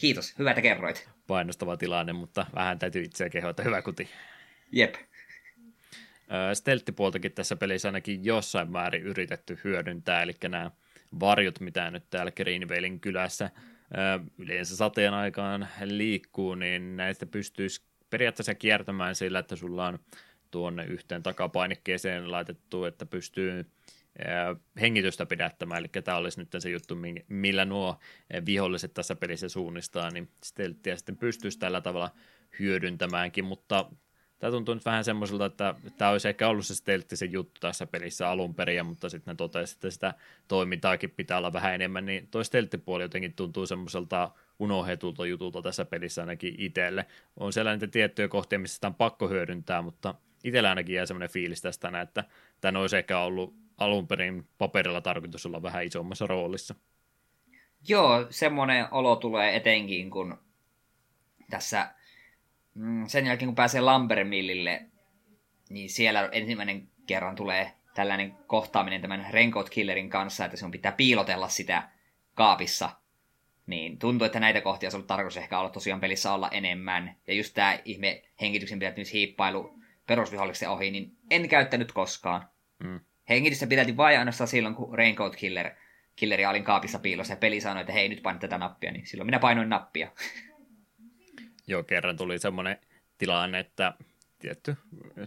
[0.00, 1.08] Kiitos, hyvä, että kerroit.
[1.26, 4.08] Painostava tilanne, mutta vähän täytyy itseä kehoa, että hyvä kuti.
[4.72, 4.94] Jep.
[6.54, 10.70] Stelttipuoltakin tässä pelissä ainakin jossain määrin yritetty hyödyntää, eli nämä
[11.20, 13.50] varjot, mitä nyt täällä Greenvalein kylässä
[14.38, 19.98] yleensä sateen aikaan liikkuu, niin näistä pystyisi periaatteessa kiertämään sillä, että sulla on
[20.50, 23.66] tuonne yhteen takapainikkeeseen laitettu, että pystyy
[24.80, 26.96] hengitystä pidättämään, eli tämä olisi nyt se juttu,
[27.28, 27.98] millä nuo
[28.46, 32.10] viholliset tässä pelissä suunnistaa, niin stelttiä sitten pystyisi tällä tavalla
[32.58, 33.90] hyödyntämäänkin, mutta
[34.42, 36.74] tämä tuntuu nyt vähän semmoiselta, että tämä olisi ehkä ollut se
[37.14, 40.14] se juttu tässä pelissä alun perin, mutta sitten ne totesi, että sitä
[40.48, 46.22] toimintaakin pitää olla vähän enemmän, niin toi stelttipuoli jotenkin tuntuu semmoiselta unohdetulta jutulta tässä pelissä
[46.22, 47.06] ainakin itselle.
[47.36, 50.14] On siellä niitä tiettyjä kohtia, missä sitä on pakko hyödyntää, mutta
[50.44, 52.24] itsellä ainakin jää semmoinen fiilis tästä, että
[52.60, 56.74] tämä olisi ehkä ollut alun perin paperilla tarkoitus olla vähän isommassa roolissa.
[57.88, 60.38] Joo, semmoinen olo tulee etenkin, kun
[61.50, 61.94] tässä
[62.74, 64.86] mm, sen jälkeen kun pääsee Lambermillille,
[65.70, 71.48] niin siellä ensimmäinen kerran tulee tällainen kohtaaminen tämän Raincoat Killerin kanssa, että on pitää piilotella
[71.48, 71.88] sitä
[72.34, 72.90] kaapissa.
[73.66, 77.16] Niin tuntuu, että näitä kohtia olisi ollut tarkoitus ehkä olla tosiaan pelissä olla enemmän.
[77.26, 82.48] Ja just tämä ihme hengityksen pidättynyt hiippailu perusvihollisen ohi, niin en käyttänyt koskaan.
[82.78, 83.00] Mm.
[83.28, 85.70] Hengitystä pidätin vain ainoastaan silloin, kun Raincoat Killer,
[86.16, 89.26] Killeri olin kaapissa piilossa ja peli sanoi, että hei nyt paina tätä nappia, niin silloin
[89.26, 90.08] minä painoin nappia.
[91.66, 92.78] Joo, kerran tuli semmoinen
[93.18, 93.94] tilanne, että
[94.38, 94.76] tietty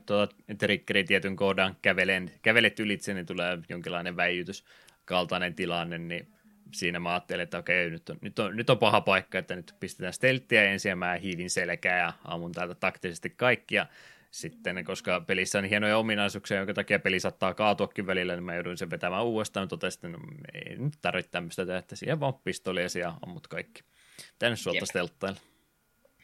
[0.06, 4.66] tuota, triggeri tietyn kohdan kävelen, kävelet ylitse, niin tulee jonkinlainen väijytys
[5.06, 6.28] kaltainen tilanne, niin
[6.74, 9.76] siinä mä ajattelin, että okei, nyt on, nyt on, nyt on paha paikka, että nyt
[9.80, 13.86] pistetään stelttiä ensin ja mä hiivin selkää ja ammun täältä taktisesti kaikkia
[14.32, 18.78] sitten, koska pelissä on hienoja ominaisuuksia, jonka takia peli saattaa kaatuakin välillä, niin mä jouduin
[18.78, 20.20] sen vetämään uudestaan, mutta totesin, että no,
[20.53, 23.84] ei nyt tarvitse tämmöistä tehdä, että siihen vaan pistolia ja ammut kaikki.
[24.40, 25.40] Tänne suolta stelttailla.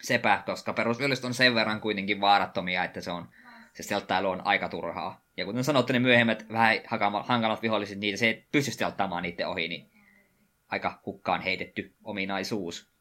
[0.02, 3.28] Sepä, koska perusviholliset on sen verran kuitenkin vaarattomia, että se on
[3.74, 5.26] se stelttailu on aika turhaa.
[5.38, 6.78] Ja kuten sanottu, ne myöhemmät vähän
[7.24, 9.92] hankalat viholliset, niitä se ei pysty stelttaamaan niiden ohi, niin
[10.68, 12.92] aika hukkaan heitetty ominaisuus.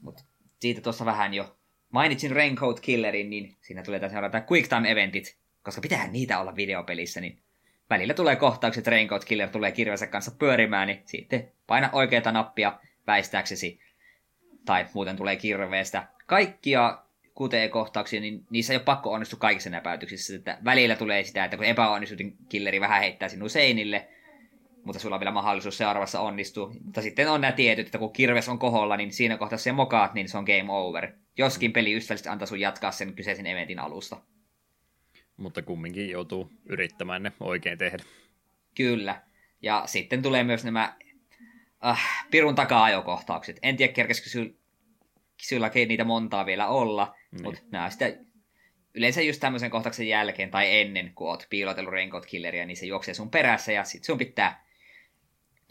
[0.00, 0.24] Mutta
[0.60, 1.56] siitä tuossa vähän jo
[1.88, 6.56] mainitsin Raincoat Killerin, niin siinä tulee tässä seurata Quick Time Eventit, koska pitää niitä olla
[6.56, 7.42] videopelissä, niin
[7.90, 13.80] välillä tulee kohtaukset, Raincoat Killer tulee kirjansa kanssa pyörimään, niin sitten paina oikeata nappia väistääksesi,
[14.66, 16.06] tai muuten tulee kirveestä.
[16.26, 16.98] Kaikkia
[17.40, 21.66] QTE-kohtauksia, niin niissä ei ole pakko onnistua kaikissa näpäytyksissä, että välillä tulee sitä, että kun
[21.66, 24.08] epäonnistut, niin killeri vähän heittää sinun seinille,
[24.84, 26.72] mutta sulla on vielä mahdollisuus seuraavassa onnistua.
[26.84, 30.14] Mutta sitten on nämä tietyt, että kun kirves on koholla, niin siinä kohtaa se mokaat,
[30.14, 31.12] niin se on game over.
[31.38, 34.16] Joskin peli ystävällisesti antaa sun jatkaa sen kyseisen eventin alusta.
[35.36, 38.04] Mutta kumminkin joutuu yrittämään ne oikein tehdä.
[38.74, 39.22] Kyllä.
[39.62, 40.96] Ja sitten tulee myös nämä
[41.86, 43.58] äh, pirun taka-ajokohtaukset.
[43.62, 44.54] En tiedä, kerkesikö
[45.42, 47.42] syllä niitä montaa vielä olla, niin.
[47.42, 48.16] mutta nämä sitä
[48.94, 53.14] yleensä just tämmöisen kohtauksen jälkeen tai ennen, kun oot piilotellut Raincoat Killeria, niin se juoksee
[53.14, 54.66] sun perässä ja sit sun pitää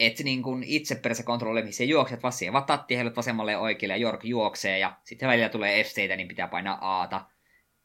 [0.00, 3.94] et niin kuin itse perässä kontrolloi, missä juokset, vaan siihen vaan tatti vasemmalle ja oikealle
[3.94, 7.24] ja Jork juoksee ja sitten välillä tulee esteitä, niin pitää painaa Aata,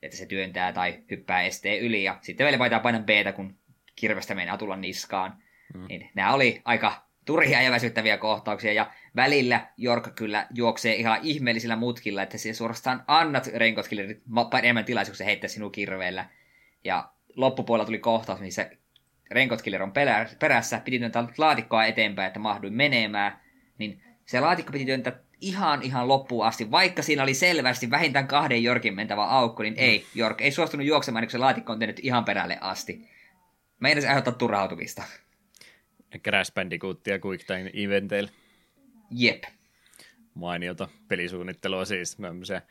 [0.02, 3.58] että se työntää tai hyppää esteen yli ja sitten välillä pitää painaa Btä, kun
[3.96, 5.44] kirvestä meinaa tulla niskaan.
[5.74, 5.86] Mm.
[5.90, 11.76] Niin nämä oli aika turhia ja väsyttäviä kohtauksia ja välillä Jork kyllä juoksee ihan ihmeellisillä
[11.76, 14.22] mutkilla, että se suorastaan annat Renkotkille
[14.62, 16.26] enemmän tilaisuuksia heittää sinun kirveellä.
[16.84, 18.70] Ja loppupuolella tuli kohtaus, missä
[19.32, 19.92] Renkotkiller on
[20.40, 23.40] perässä, piti työntää laatikkoa eteenpäin, että mahduin menemään,
[23.78, 28.64] niin se laatikko piti työntää ihan ihan loppuun asti, vaikka siinä oli selvästi vähintään kahden
[28.64, 32.26] Jorkin mentävä aukko, niin ei, Jork ei suostunut juoksemaan, kun se laatikko on tehnyt ihan
[32.26, 33.10] perälle asti.
[33.80, 35.04] Meidän se aiheuttaa turhautumista.
[36.20, 38.30] Crash Bandicootia Time eventeillä.
[39.12, 39.44] Jep.
[40.34, 42.18] Mainiota pelisuunnittelua siis.
[42.44, 42.62] Se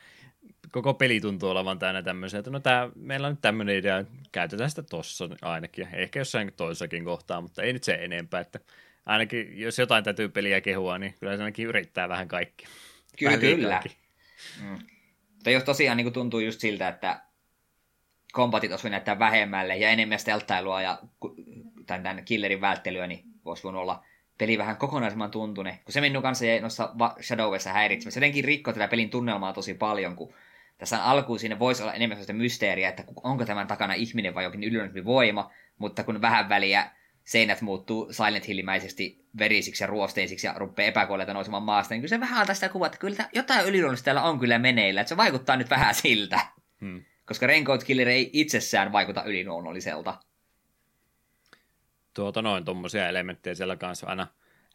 [0.71, 4.71] koko peli tuntuu olevan täynnä tämmöisiä, että no tää, meillä on nyt tämmöinen idea, käytetään
[4.71, 8.61] sitä tossa ainakin, ehkä jossain toissakin kohtaa, mutta ei nyt se enempää, että
[9.07, 12.67] ainakin jos jotain täytyy peliä kehua, niin kyllä se ainakin yrittää vähän kaikki.
[13.19, 13.83] Kyllä, vähän kyllä.
[14.63, 14.79] Mm.
[15.35, 17.21] Mutta jos tosiaan niin tuntuu just siltä, että
[18.33, 20.99] kombatit olisi näyttää vähemmälle ja enemmän stelttailua ja
[21.87, 24.05] tämän, tämän killerin välttelyä, niin voisi voinut olla
[24.39, 25.79] peli vähän kokonaisemman tuntune.
[25.85, 28.21] Kun se minun kanssa jäi noissa häiritsemässä.
[28.21, 30.35] Se jotenkin rikkoi tätä pelin tunnelmaa tosi paljon, kun
[30.79, 34.65] tässä alkuun siinä voisi olla enemmän sellaista mysteeriä, että onko tämän takana ihminen vai jokin
[34.65, 36.91] ylönempi voima, mutta kun vähän väliä
[37.25, 42.21] seinät muuttuu Silent Hillimäisesti verisiksi ja ruosteisiksi ja rupeaa epäkuolleita nousemaan maasta, niin kyllä se
[42.21, 45.71] vähän tästä kuvaa, että kyllä jotain yliluonnollista täällä on kyllä meneillä, että se vaikuttaa nyt
[45.71, 46.41] vähän siltä.
[46.81, 47.05] Hmm.
[47.27, 50.19] Koska Raincoat Killer ei itsessään vaikuta yliluonnolliselta.
[52.15, 54.27] Tuota noin, tuommoisia elementtejä siellä kanssa aina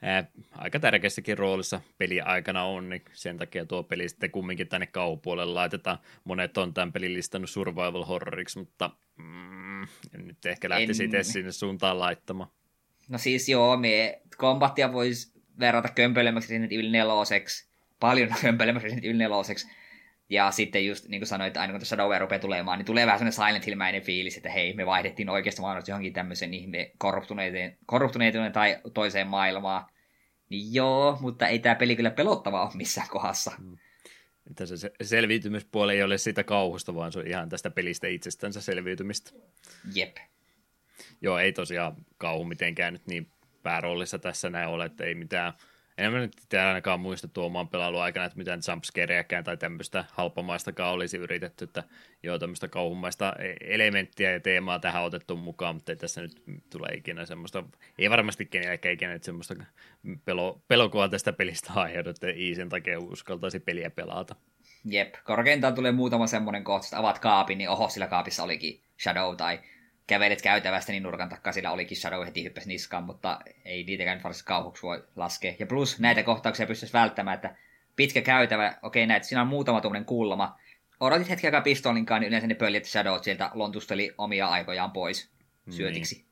[0.01, 4.87] ää, aika tärkeässäkin roolissa peli aikana on, niin sen takia tuo peli sitten kumminkin tänne
[4.87, 5.97] kaupuolelle laitetaan.
[6.23, 9.87] Monet on tämän pelin listannut survival horroriksi, mutta mm,
[10.17, 11.05] nyt ehkä lähtisi en...
[11.09, 12.49] itse sinne suuntaan laittamaan.
[13.09, 17.13] No siis joo, me kombattia voisi verrata kömpöilemmäksi Resident Evil 4
[17.99, 19.35] paljon kömpöilemmäksi Resident Evil 4
[20.29, 23.19] ja sitten just niin kuin sanoit, että aina kun Shadowware rupeaa tulemaan, niin tulee vähän
[23.19, 28.51] sellainen Silent Hill-mäinen fiilis, että hei, me vaihdettiin oikeasti maailmasta johonkin tämmöisen ihme korruptuneiden, korruptuneiden
[28.51, 29.85] tai toiseen maailmaan.
[30.49, 33.51] Niin joo, mutta ei tämä peli kyllä pelottava ole missään kohdassa.
[33.57, 33.77] Mm.
[34.49, 39.31] Että se selviytymispuoli ei ole siitä kauhusta, vaan se on ihan tästä pelistä itsestänsä selviytymistä.
[39.93, 40.17] Jep.
[41.21, 43.31] Joo, ei tosiaan kauhu mitenkään nyt niin
[43.63, 45.53] pääroolissa tässä näin ole, että ei mitään
[45.97, 46.33] en mä nyt
[46.67, 51.83] ainakaan muista tuomaan pelailu aikana, että mitään jumpscareäkään tai tämmöistä halpamaistakaan olisi yritetty, että
[52.23, 56.87] joo, tämmöistä kauhummaista e- elementtiä ja teemaa tähän otettu mukaan, mutta ei tässä nyt tule
[56.87, 57.63] ikinä semmoista,
[57.99, 59.55] ei varmasti kenelläkään ikinä nyt semmoista
[60.25, 64.35] pelo, pelokoa tästä pelistä aiheudu, että ei sen takia uskaltaisi peliä pelata.
[64.85, 69.35] Jep, korkeintaan tulee muutama semmoinen kohta, että avaat kaapin, niin oho, sillä kaapissa olikin Shadow
[69.35, 69.59] tai
[70.07, 74.47] kävelet käytävästä, niin nurkan takaa sillä olikin Shadow heti hyppäsi niskaan, mutta ei niitäkään varsinaisesti
[74.47, 75.53] kauhuksi voi laskea.
[75.59, 77.55] Ja plus näitä kohtauksia pystyisi välttämään, että
[77.95, 80.59] pitkä käytävä, okei näitä, siinä on muutama tuommoinen kulma.
[80.99, 85.31] Odotit hetken aikaa pistolinkaan, niin yleensä ne pöljet Shadow sieltä lontusteli omia aikojaan pois
[85.69, 86.15] syötiksi.
[86.15, 86.25] Niin.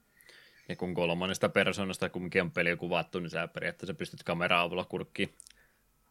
[0.70, 5.34] Ja kun kolmannesta persoonasta kumminkin on peli kuvattu, niin sä periaatteessa pystyt kameraa avulla kurkkiin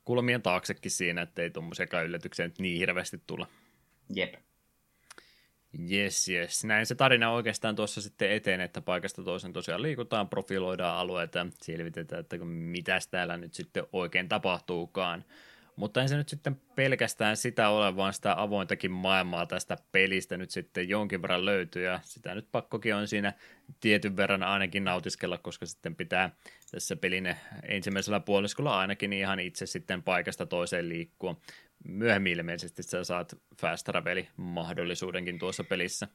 [0.05, 3.47] kulmien taaksekin siinä, ettei tuommoisia yllätyksiä nyt niin hirveästi tulla.
[4.15, 4.35] Jep.
[5.91, 6.65] Yes, yes.
[6.65, 12.21] Näin se tarina oikeastaan tuossa sitten eteen, että paikasta toisen tosiaan liikutaan, profiloidaan alueita, selvitetään,
[12.21, 15.25] että mitä täällä nyt sitten oikein tapahtuukaan.
[15.77, 20.51] Mutta ei se nyt sitten pelkästään sitä ole, vaan sitä avointakin maailmaa tästä pelistä nyt
[20.51, 23.33] sitten jonkin verran löytyy, ja sitä nyt pakkokin on siinä
[23.81, 26.31] tietyn verran ainakin nautiskella, koska sitten pitää
[26.71, 27.37] tässä pelin
[27.69, 31.37] ensimmäisellä puoliskolla ainakin ihan itse sitten paikasta toiseen liikkua
[31.85, 36.09] myöhemmin ilmeisesti sä saat fast travelin mahdollisuudenkin tuossa pelissä.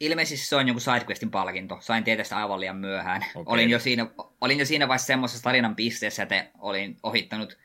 [0.00, 1.78] Ilmeisesti se on joku sidequestin palkinto.
[1.80, 3.22] Sain tietää sitä aivan liian myöhään.
[3.34, 3.54] Okay.
[3.54, 4.06] Olin, jo siinä,
[4.40, 7.58] olin jo siinä vaiheessa semmoisessa tarinan pisteessä, että olin ohittanut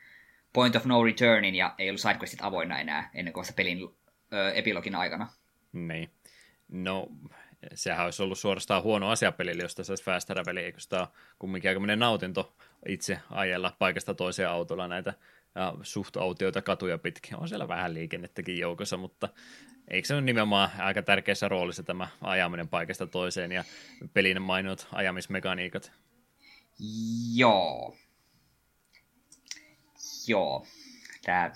[0.52, 3.78] Point of No Returnin ja ei ollut sidequestit avoinna enää ennen kuin pelin
[4.32, 5.28] ö, epilogin aikana.
[5.72, 6.10] Niin.
[6.68, 7.08] No,
[7.74, 11.06] sehän olisi ollut suorastaan huono asia pelille, jos tässä olisi fast travel, eikö sitä
[11.38, 12.56] kumminkin nautinto
[12.88, 15.14] itse ajella paikasta toiseen autolla näitä
[15.54, 17.40] ja suht autioita katuja pitkin.
[17.40, 19.28] On siellä vähän liikennettäkin joukossa, mutta
[19.88, 23.64] eikö se ole nimenomaan aika tärkeässä roolissa tämä ajaminen paikasta toiseen ja
[24.14, 25.92] pelin mainot ajamismekaniikat?
[27.34, 27.96] Joo.
[30.26, 30.66] Joo.
[31.24, 31.52] Tää...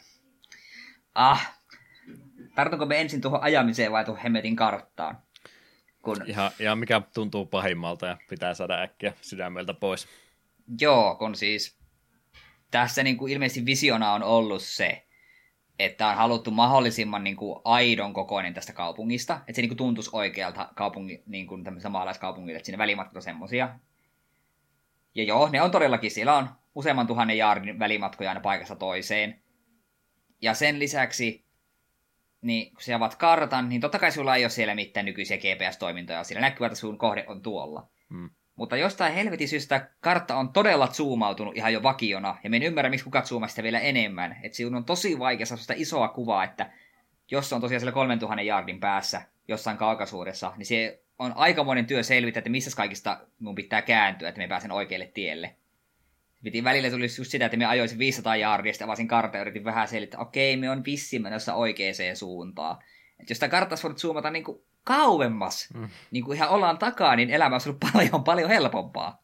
[1.14, 1.58] Ah.
[2.54, 5.22] Tartunko me ensin tuohon ajamiseen vai tuohon hemmetin karttaan?
[6.02, 6.16] Kun...
[6.26, 10.08] Ihan, ihan mikä tuntuu pahimmalta ja pitää saada äkkiä sydämeltä pois.
[10.80, 11.78] Joo, kun siis
[12.70, 15.06] tässä niin kuin ilmeisesti visiona on ollut se,
[15.78, 20.10] että on haluttu mahdollisimman niin kuin aidon kokoinen tästä kaupungista, että se niin kuin tuntuisi
[20.12, 23.78] oikealta kaupungi, niin kuin maalaiskaupungille, että sinne välimatkat on semmosia.
[25.14, 29.42] Ja joo, ne on todellakin, siellä on useamman tuhannen jaardin välimatkoja aina paikasta toiseen.
[30.42, 31.44] Ja sen lisäksi,
[32.42, 36.24] niin kun sä avaat kartan, niin totta kai sulla ei ole siellä mitään nykyisiä GPS-toimintoja.
[36.24, 37.88] Siellä näkyy, että sun kohde on tuolla.
[38.10, 38.30] Hmm.
[38.54, 42.90] Mutta jostain helvetin syystä kartta on todella zoomautunut ihan jo vakiona, ja me en ymmärrä,
[42.90, 44.36] miksi kukaan zoomaa sitä vielä enemmän.
[44.42, 46.70] Että sinun on tosi vaikea saada sitä isoa kuvaa, että
[47.30, 52.02] jos se on tosiaan siellä 3000 jardin päässä jossain kaukaisuudessa, niin se on aikamoinen työ
[52.02, 55.56] selvittää, että missä kaikista mun pitää kääntyä, että me pääsen oikealle tielle.
[56.44, 59.64] Piti välillä tuli just sitä, että me ajoisin 500 jaardia, sitten avasin kartta ja yritin
[59.64, 62.78] vähän selittää, että okei, me on vissi menossa oikeaan suuntaan.
[63.20, 65.88] Et jos sitä kartassa voit zoomata niin kuin kauemmas, mm.
[66.10, 69.22] niin kuin ihan ollaan takaa, niin elämä olisi ollut paljon, paljon helpompaa.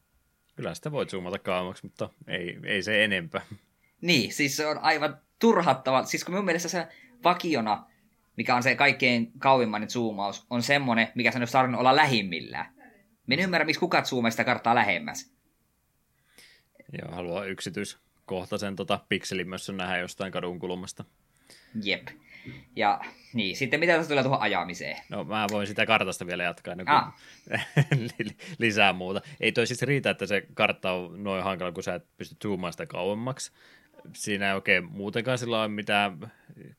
[0.57, 3.41] Kyllä sitä voit zoomata kauemmaksi, mutta ei, ei se enempää.
[4.01, 6.05] Niin, siis se on aivan turhattava.
[6.05, 6.87] Siis kun minun mielestä se
[7.25, 7.87] vakiona,
[8.37, 12.75] mikä on se kaikkein kauimmainen zoomaus, on semmoinen, mikä sen olisi tarvinnut olla lähimmillään.
[13.27, 15.38] Minä en ymmärrä, miksi kukat zoomaa sitä karttaa lähemmäs.
[16.93, 21.05] Joo, haluaa yksityiskohtaisen tota, pikselimössön nähdä jostain kadun kulmasta.
[21.83, 22.09] Jep.
[22.77, 23.01] Ja
[23.33, 24.97] niin, sitten mitä tässä tulee tuohon ajamiseen?
[25.09, 27.15] No mä voin sitä kartasta vielä jatkaa ennen kuin ah.
[28.59, 29.21] lisää muuta.
[29.41, 32.73] Ei toi siis riitä, että se kartta on noin hankala, kun sä et pysty zoomaan
[32.73, 33.53] sitä kauemmaksi.
[34.13, 36.33] Siinä ei oikein muutenkaan sillä ole mitään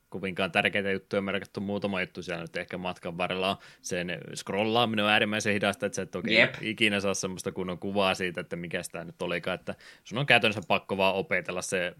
[0.08, 1.60] kovinkaan tärkeitä juttuja merkattu.
[1.60, 3.56] Muutama juttu siellä nyt ehkä matkan varrella on.
[3.82, 6.54] Sen scrollaaminen on äärimmäisen hidasta, että sä et oikein yep.
[6.60, 9.54] ikinä saa semmoista kunnon kuvaa siitä, että mikä sitä nyt olikaan.
[9.54, 9.74] Että
[10.04, 11.94] sun on käytännössä pakko vaan opetella se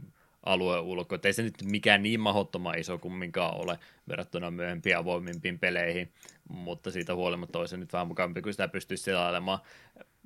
[0.46, 1.14] alueen ulko.
[1.14, 3.78] Että ei se nyt mikään niin mahdottoman iso kumminkaan ole
[4.08, 6.12] verrattuna myöhempiin avoimimpiin peleihin,
[6.48, 9.58] mutta siitä huolimatta olisi nyt vähän mukavampi, kun sitä pystyisi selailemaan.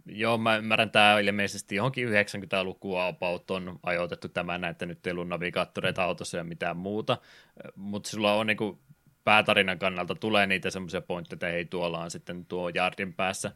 [0.07, 5.29] Joo, mä ymmärrän, tämä ilmeisesti johonkin 90-lukua about on ajoitettu tämä, että nyt ei ollut
[5.29, 7.19] navigaattoreita autossa ja mitään muuta,
[7.77, 8.79] mutta sulla on niin kuin
[9.25, 13.53] päätarinan kannalta tulee niitä semmoisia pointteja, että hei tuolla on sitten tuo jardin päässä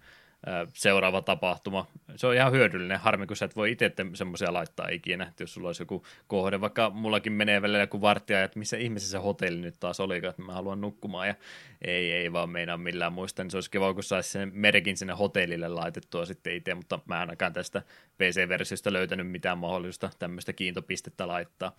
[0.74, 1.86] seuraava tapahtuma.
[2.16, 3.00] Se on ihan hyödyllinen.
[3.00, 6.60] Harmi, kun sä et voi itse semmoisia laittaa ikinä, että jos sulla olisi joku kohde,
[6.60, 10.42] vaikka mullakin menee välillä joku vartija, että missä ihmisessä se hotelli nyt taas oli, että
[10.42, 11.34] mä haluan nukkumaan ja
[11.82, 15.12] ei, ei vaan meinaa millään muista, niin se olisi kiva, kun saisi sen merkin sinne
[15.12, 17.82] hotellille laitettua sitten itse, mutta mä en ainakaan tästä
[18.18, 21.72] PC-versiosta löytänyt mitään mahdollista tämmöistä kiintopistettä laittaa.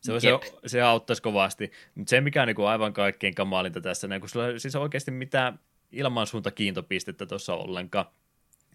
[0.00, 0.28] Se, se,
[0.66, 1.70] se auttaisi kovasti.
[1.94, 5.10] Mutta se, mikä on niin kuin aivan kaikkein kamalinta tässä, niin kun sulla siis oikeasti
[5.10, 5.58] mitään
[5.92, 8.06] ilmansuunta kiintopistettä tuossa ollenkaan.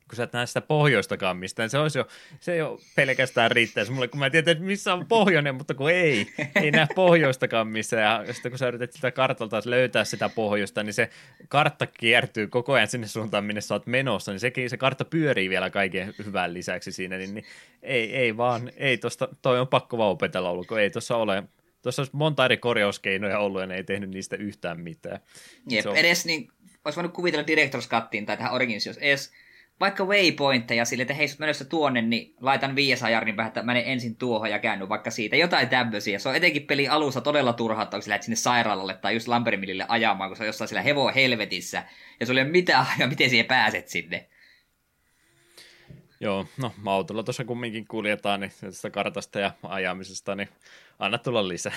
[0.09, 2.07] Kun sä et näe sitä pohjoistakaan mistään, se olisi jo,
[2.39, 6.27] se jo pelkästään riittäisi mulle, kun mä tiedän, että missä on pohjoinen, mutta kun ei,
[6.61, 10.93] ei näe pohjoistakaan missään, ja sitten kun sä yrität sitä kartalta löytää sitä pohjoista, niin
[10.93, 11.09] se
[11.47, 15.49] kartta kiertyy koko ajan sinne suuntaan, minne sä oot menossa, niin sekin, se kartta pyörii
[15.49, 17.45] vielä kaiken hyvän lisäksi siinä, niin, niin
[17.83, 21.43] ei, ei vaan, ei tosta, toi on pakko vaan opetella ollut, kun ei tuossa ole.
[21.81, 25.19] Tuossa olisi monta eri korjauskeinoja ollut ja ne ei tehnyt niistä yhtään mitään.
[25.69, 25.95] Jep, on...
[25.95, 26.49] edes niin
[26.87, 29.33] olisi voinut kuvitella Director's Cuttiin tai tähän Origins, jos edes
[29.79, 34.15] vaikka waypointteja sille, että hei, menossa tuonne, niin laitan 500 jardin päähän, että menen ensin
[34.15, 35.35] tuohon ja käänny vaikka siitä.
[35.35, 36.19] Jotain tämmöisiä.
[36.19, 40.37] Se on etenkin peli alussa todella turhaa, kun sinne sairaalalle tai just Lambermillille ajamaan, kun
[40.37, 41.83] se on jossain siellä hevo helvetissä.
[42.19, 44.27] Ja sulla ei ole mitään ja miten siihen pääset sinne.
[46.19, 50.49] Joo, no autolla tuossa kumminkin kuljetaan, niin tästä kartasta ja ajamisesta, niin
[50.99, 51.73] anna tulla lisää.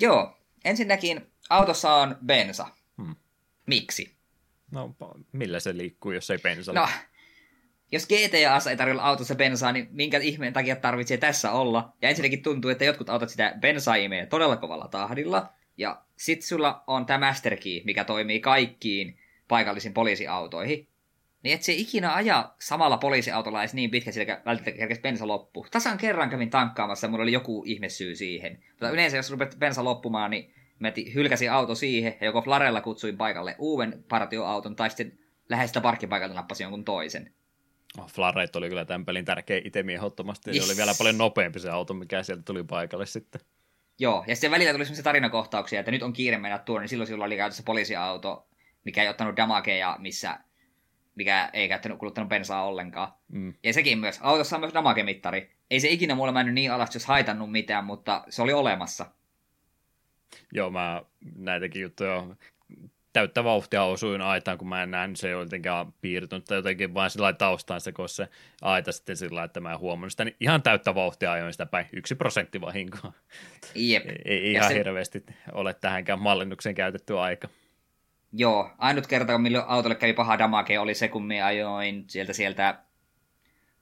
[0.00, 2.66] Joo, ensinnäkin autossa on bensa.
[3.68, 4.14] Miksi?
[4.70, 4.94] No,
[5.32, 6.80] millä se liikkuu, jos ei bensalla?
[6.80, 6.88] No,
[7.92, 11.92] jos GTA ei tarjolla autossa bensaa, niin minkä ihmeen takia tarvitsee tässä olla?
[12.02, 15.52] Ja ensinnäkin tuntuu, että jotkut autot sitä bensaa imee todella kovalla tahdilla.
[15.76, 19.18] Ja sit sulla on tämä Master Key, mikä toimii kaikkiin
[19.48, 20.88] paikallisiin poliisiautoihin.
[21.42, 25.66] Niin et se ikinä aja samalla poliisiautolla edes niin pitkä, sillä välttämättä kerkesi bensa loppu.
[25.70, 28.64] Tasan kerran kävin tankkaamassa ja mulla oli joku ihme syy siihen.
[28.70, 33.16] Mutta yleensä jos rupeat bensa loppumaan, niin Mä hylkäsin auto siihen ja joko Flarella kutsuin
[33.16, 35.18] paikalle uuden partioauton tai sitten
[35.48, 37.32] lähestä parkkipaikalta nappasin jonkun toisen.
[37.98, 40.50] Oh, Flareit oli kyllä tämän pelin tärkeä itemi ehdottomasti.
[40.50, 40.66] Yes.
[40.66, 43.40] Se oli vielä paljon nopeampi se auto, mikä sieltä tuli paikalle sitten.
[43.98, 47.08] Joo, ja sitten välillä tuli sellaisia tarinakohtauksia, että nyt on kiire mennä tuonne, niin silloin
[47.08, 48.48] sillä oli käytössä poliisiauto,
[48.84, 50.38] mikä ei ottanut damageja, missä,
[51.14, 53.12] mikä ei käyttänyt kuluttanut bensaa ollenkaan.
[53.28, 53.54] Mm.
[53.62, 54.18] Ja sekin myös.
[54.22, 55.50] Autossa on myös damage-mittari.
[55.70, 59.06] Ei se ikinä mulle mennyt niin alas, jos haitannut mitään, mutta se oli olemassa.
[60.52, 61.02] Joo, mä
[61.36, 62.26] näitäkin juttuja
[63.12, 67.32] täyttä vauhtia osuin aitaan, kun mä en nähnyt se jotenkin piirtynyt tai jotenkin vain sillä
[67.32, 68.28] taustaan se, kun se
[68.62, 71.86] aita sitten sillä että mä en huomannut sitä, niin ihan täyttä vauhtia ajoin sitä päin,
[71.92, 73.12] yksi prosentti vahinkoa.
[73.74, 74.04] Jep.
[74.24, 74.74] Ei, ihan se...
[74.74, 77.48] hirveästi ole tähänkään mallinnukseen käytetty aika.
[78.32, 82.78] Joo, ainut kerta, milloin autolle kävi paha damage, oli se, kun me ajoin sieltä sieltä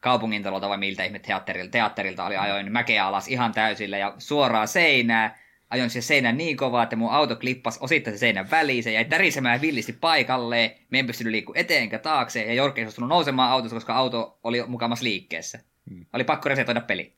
[0.00, 4.68] kaupungin talolta vai miltä ihme teatterilta, teatterilta oli ajoin mäkeä alas ihan täysillä ja suoraan
[4.68, 5.38] seinää,
[5.70, 9.04] ajoin se seinän niin kovaa, että mun auto klippasi osittain se seinän väliin, se jäi
[9.04, 13.52] tärisemään villisti paikalle, me en pystynyt liikkumaan eteen enkä taakse, ja Jorke ei suostunut nousemaan
[13.52, 15.60] autosta, koska auto oli mukamassa liikkeessä.
[15.90, 16.06] Hmm.
[16.12, 17.16] Oli pakko resetoida peli.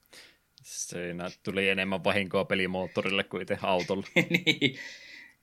[0.62, 4.06] Siinä tuli enemmän vahinkoa pelimoottorille kuin itse autolle.
[4.30, 4.78] niin.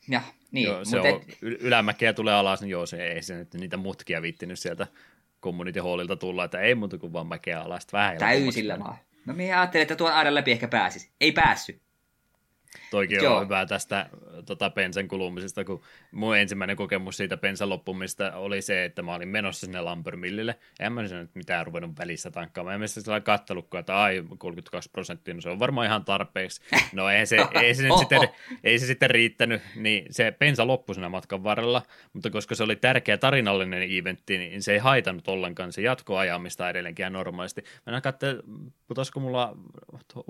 [0.07, 0.21] Ja,
[0.51, 1.37] niin, joo, se on, et...
[1.41, 4.87] ylämäkeä tulee alas, niin joo, se ei se nyt niitä mutkia viittinyt sieltä
[5.41, 7.87] community hallilta tulla, että ei muuta kuin vaan mäkeä alas.
[7.93, 8.97] Vähän Täysillä vaan.
[9.25, 11.11] No minä ajattelin, että tuon aidan läpi ehkä pääsisi.
[11.21, 11.81] Ei päässyt.
[12.91, 13.37] Toikin Joo.
[13.37, 14.09] on hyvä tästä
[14.45, 15.81] tota, pensan kulumisesta, kun
[16.11, 20.55] mun ensimmäinen kokemus siitä pensan loppumista oli se, että mä olin menossa sinne Lampermillille.
[20.79, 22.79] En mä nyt mitään ruvennut välissä tankkaamaan.
[22.79, 26.61] Mä sillä kattelukkoa, että ai 32 prosenttia, no se on varmaan ihan tarpeeksi.
[26.93, 28.19] No ei se, ei se, nyt sitten,
[28.63, 31.81] ei se sitten riittänyt, niin se pensa loppui siinä matkan varrella,
[32.13, 37.13] mutta koska se oli tärkeä tarinallinen eventti, niin se ei haitannut ollenkaan se jatkoajamista edelleenkin
[37.13, 37.63] normaalisti.
[37.85, 38.39] Mä katsoin,
[38.87, 39.57] putosko mulla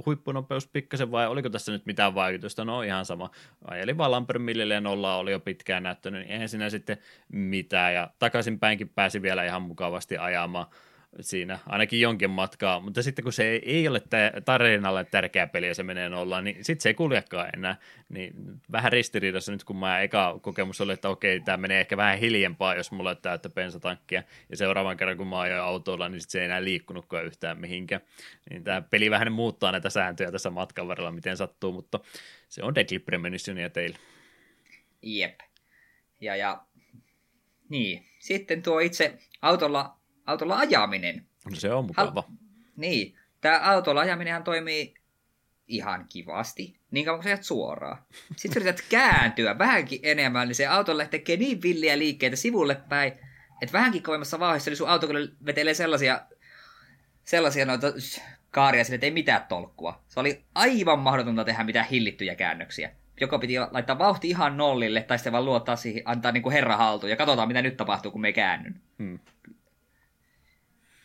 [0.05, 2.44] huippunopeus pikkasen vai oliko tässä nyt mitään vaikutusta?
[2.65, 3.29] No ihan sama.
[3.67, 4.11] Ajelin vaan
[4.75, 6.97] ja nolla oli jo pitkään näyttänyt, niin eihän siinä sitten
[7.31, 7.93] mitään.
[7.93, 10.67] Ja takaisinpäinkin pääsi vielä ihan mukavasti ajamaan
[11.21, 14.01] siinä ainakin jonkin matkaa, mutta sitten kun se ei ole
[14.45, 17.75] tarinalle tärkeä peli ja se menee nollaan, niin sitten se ei kuljekaan enää.
[18.09, 18.33] Niin
[18.71, 22.75] vähän ristiriidassa nyt, kun mä eka kokemus oli, että okei, tämä menee ehkä vähän hiljempaa,
[22.75, 26.39] jos mulla on täyttä bensatankkia, ja seuraavan kerran, kun mä ajoin autolla, niin sit se
[26.39, 28.01] ei enää liikkunutkaan yhtään mihinkään.
[28.49, 31.99] Niin tämä peli vähän muuttaa näitä sääntöjä tässä matkan varrella, miten sattuu, mutta
[32.49, 33.97] se on Deadly Premonitionia teille.
[35.01, 35.39] Jep.
[36.21, 36.61] Ja, ja
[37.69, 41.25] niin, sitten tuo itse autolla autolla ajaminen.
[41.45, 42.21] No se on mukava.
[42.21, 42.35] Hal-
[42.75, 44.93] niin, tämä autolla ajaminenhan toimii
[45.67, 47.97] ihan kivasti, niin kauan kuin sä suoraan.
[48.35, 53.13] Sitten yrität kääntyä vähänkin enemmän, niin se autolle tekee niin villiä liikkeitä sivulle päin,
[53.61, 56.21] että vähänkin kovemmassa vauhdissa, niin sun auto kyllä vetelee sellaisia,
[57.23, 57.87] sellaisia noita
[58.51, 60.03] kaaria sille, että ei mitään tolkkua.
[60.07, 62.91] Se oli aivan mahdotonta tehdä mitään hillittyjä käännöksiä.
[63.21, 66.77] Joko piti laittaa vauhti ihan nollille, tai sitten vaan luottaa siihen, antaa niin kuin herra
[66.77, 68.81] haltuun, ja katsotaan mitä nyt tapahtuu, kun me käännyn.
[68.99, 69.19] Hmm.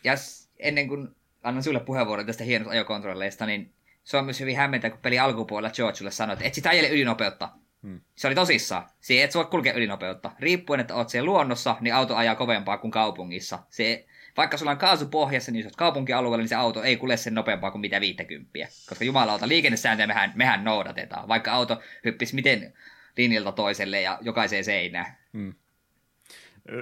[0.03, 0.13] Ja
[0.59, 1.07] ennen kuin
[1.43, 3.73] annan sulle puheenvuoron tästä hienosta ajokontrolleista, niin
[4.03, 7.49] se on myös hyvin hämmentä, kun peli alkupuolella George sanoi, että et sitä ajele ylinopeutta.
[7.83, 8.01] Hmm.
[8.15, 8.89] Se oli tosissaan.
[8.99, 10.31] Se et sua kulkea ylinopeutta.
[10.39, 13.59] Riippuen, että oot siellä luonnossa, niin auto ajaa kovempaa kuin kaupungissa.
[13.69, 14.05] Se,
[14.37, 17.33] vaikka sulla on kaasu pohjassa, niin jos oot kaupunkialueella, niin se auto ei kulje sen
[17.33, 18.49] nopeampaa kuin mitä 50.
[18.89, 21.27] Koska jumalauta, liikennesääntöjä mehän, mehän noudatetaan.
[21.27, 22.73] Vaikka auto hyppisi miten
[23.17, 25.17] linjalta toiselle ja jokaiseen seinään.
[25.33, 25.53] Hmm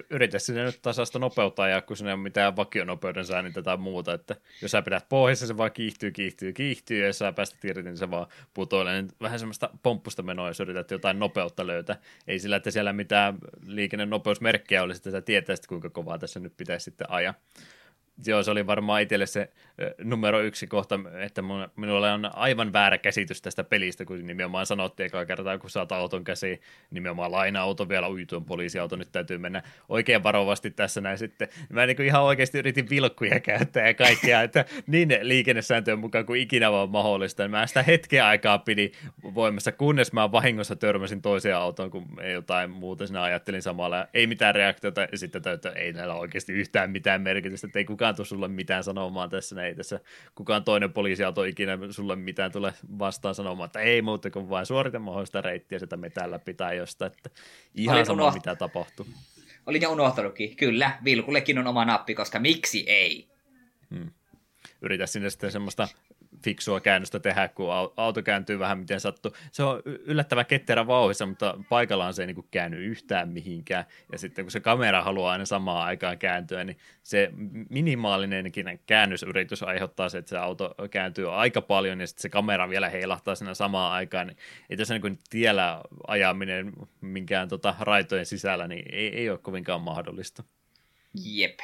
[0.09, 4.35] yritä sinne nyt tasasta nopeutta ja kun sinne ole mitään vakionopeuden säännitä tai muuta, että
[4.61, 7.97] jos sä pidät pohjassa, se vaan kiihtyy, kiihtyy, kiihtyy, ja jos sä päästä irti, niin
[7.97, 9.01] se vaan putoilee.
[9.01, 11.95] Niin vähän semmoista pomppusta menoa, jos yrität jotain nopeutta löytää.
[12.27, 16.83] Ei sillä, että siellä mitään liikennenopeusmerkkiä olisi, että sä tietäisit, kuinka kovaa tässä nyt pitäisi
[16.83, 17.33] sitten ajaa
[18.25, 19.49] joo, se oli varmaan itselle se
[20.03, 21.41] numero yksi kohta, että
[21.75, 26.23] minulla on aivan väärä käsitys tästä pelistä, kun nimenomaan sanottiin ekaa kertaa, kun saat auton
[26.23, 31.47] käsiin, nimenomaan laina-auto vielä, ui tuon poliisiauto, nyt täytyy mennä oikein varovasti tässä näin sitten.
[31.69, 36.71] Mä niin ihan oikeasti yritin vilkkuja käyttää ja kaikkea, että niin liikennesääntöjen mukaan kuin ikinä
[36.71, 37.47] vaan mahdollista.
[37.47, 38.91] Mä sitä hetken aikaa pidi
[39.35, 44.07] voimassa, kunnes mä vahingossa törmäsin toiseen autoon, kun jotain muuta sinä ajattelin samalla.
[44.13, 48.08] Ei mitään reaktiota, ja sitten täytyy, ei näillä oikeasti yhtään mitään merkitystä, että ei kukaan
[48.09, 49.99] kukaan tule sulle mitään sanomaan tässä, ei tässä
[50.35, 54.99] kukaan toinen poliisiauto ikinä sulle mitään tule vastaan sanomaan, että ei muuta kuin vain suorita
[54.99, 57.29] mahdollista reittiä, sitä täällä pitää jostain, että
[57.75, 58.33] ihan Olin sama unoht...
[58.35, 59.07] mitä tapahtuu.
[59.65, 63.27] Olin jo unohtanutkin, kyllä, Vilkullekin on oma nappi, koska miksi ei?
[63.95, 64.11] Hmm.
[64.81, 65.87] Yritä sinne sitten semmoista
[66.43, 69.31] fiksua käännöstä tehdä, kun auto kääntyy vähän miten sattuu.
[69.51, 73.85] Se on yllättävän ketterä vauhissa, mutta paikallaan se ei niin käänny yhtään mihinkään.
[74.11, 77.29] Ja sitten kun se kamera haluaa aina samaan aikaan kääntyä, niin se
[77.69, 82.89] minimaalinenkin käännösyritys aiheuttaa se, että se auto kääntyy aika paljon ja sitten se kamera vielä
[82.89, 84.27] heilahtaa siinä samaan aikaan.
[84.27, 84.37] Niin
[84.69, 90.43] ei tässä niin tiellä ajaminen minkään tota raitojen sisällä, niin ei, ei ole kovinkaan mahdollista.
[91.13, 91.59] Jep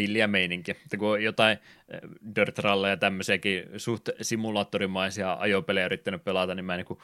[0.00, 0.70] pilliä meininki.
[0.70, 2.00] Että kun on jotain eh,
[2.36, 6.98] dirt ja tämmöisiäkin suht simulaattorimaisia ajopelejä yrittänyt pelata, niin mä niin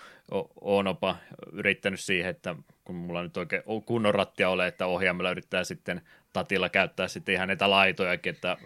[0.60, 1.16] oon opa
[1.52, 6.00] yrittänyt siihen, että kun mulla nyt oikein kunnon rattia ole, että ohjaamalla yrittää sitten
[6.32, 8.56] tatilla käyttää sitten ihan näitä laitojakin, että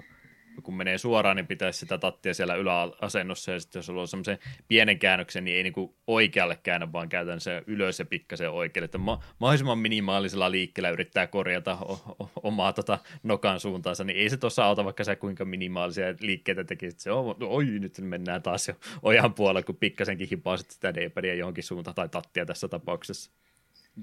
[0.62, 4.98] kun menee suoraan, niin pitäisi sitä tattia siellä yläasennossa, ja sitten jos on semmoisen pienen
[4.98, 8.98] käännöksen, niin ei niin kuin oikealle käännä, vaan käytän se ylös ja pikkasen oikealle, että
[8.98, 14.36] ma- mahdollisimman minimaalisella liikkeellä yrittää korjata o- o- omaa tota nokan suuntaansa, niin ei se
[14.36, 18.74] tuossa auta, vaikka se kuinka minimaalisia liikkeitä tekisit, se on, oi nyt mennään taas jo
[19.02, 23.30] ojan puolella, kun pikkasenkin hipaasit sitä d johonkin suuntaan, tai tattia tässä tapauksessa.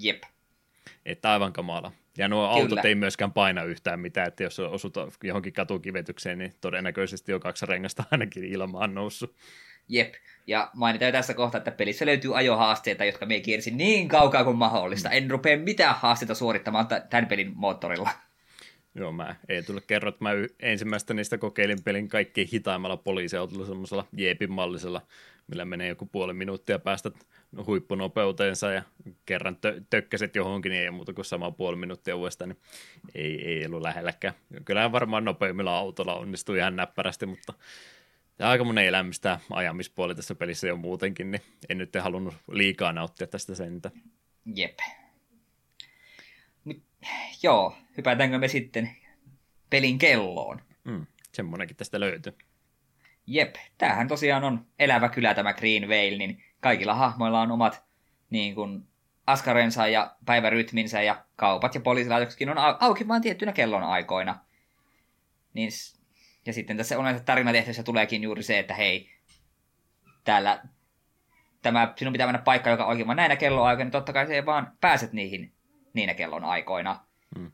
[0.01, 0.23] Jep.
[1.05, 1.91] Että aivan kamala.
[2.17, 2.61] Ja nuo Kyllä.
[2.61, 4.93] autot ei myöskään paina yhtään mitään, että jos osut
[5.23, 9.35] johonkin katukivetykseen, niin todennäköisesti jo kaksi rengasta ainakin ilmaan noussut.
[9.89, 10.13] Jep,
[10.47, 15.09] ja mainitaan tässä kohtaa, että pelissä löytyy ajohaasteita, jotka me kiersin niin kaukaa kuin mahdollista.
[15.09, 18.09] En rupea mitään haasteita suorittamaan tämän pelin moottorilla.
[18.95, 24.07] Joo, mä ei tule kerro, että mä ensimmäistä niistä kokeilin pelin kaikkein hitaimmalla poliisiautolla, semmoisella
[24.13, 25.01] jeepin mallisella,
[25.47, 27.11] millä menee joku puoli minuuttia päästä
[27.65, 28.81] huippunopeuteensa ja
[29.25, 32.59] kerran tö- tökkäset johonkin, niin ei muuta kuin sama puoli minuuttia uudestaan, niin
[33.15, 34.33] ei, ei ollut lähelläkään.
[34.65, 37.53] Kyllähän varmaan nopeimmilla autolla onnistui ihan näppärästi, mutta
[38.39, 43.27] ja aika monen elämistä ajamispuoli tässä pelissä jo muutenkin, niin en nyt halunnut liikaa nauttia
[43.27, 43.91] tästä sentä.
[44.55, 44.79] Jep.
[46.63, 46.83] Mut,
[47.43, 48.89] joo, hypätäänkö me sitten
[49.69, 50.61] pelin kelloon?
[50.83, 52.33] Mm, semmonenkin tästä löytyy.
[53.27, 57.83] Jep, tämähän tosiaan on elävä kylä tämä Green Vale, niin kaikilla hahmoilla on omat
[58.29, 58.87] niin kuin,
[59.27, 64.39] askarensa ja päivärytminsä ja kaupat ja poliisilaitoksetkin on auki vain tiettynä kellon aikoina.
[65.53, 65.69] Niin,
[66.45, 69.09] ja sitten tässä on tarinatehtävissä tuleekin juuri se, että hei,
[70.23, 70.63] täällä
[71.61, 74.77] tämä, sinun pitää mennä paikka, joka oikein näinä kelloaikoina, niin totta kai se ei vaan
[74.81, 75.53] pääset niihin
[75.93, 77.05] niinä kellon aikoina.
[77.37, 77.51] Hmm.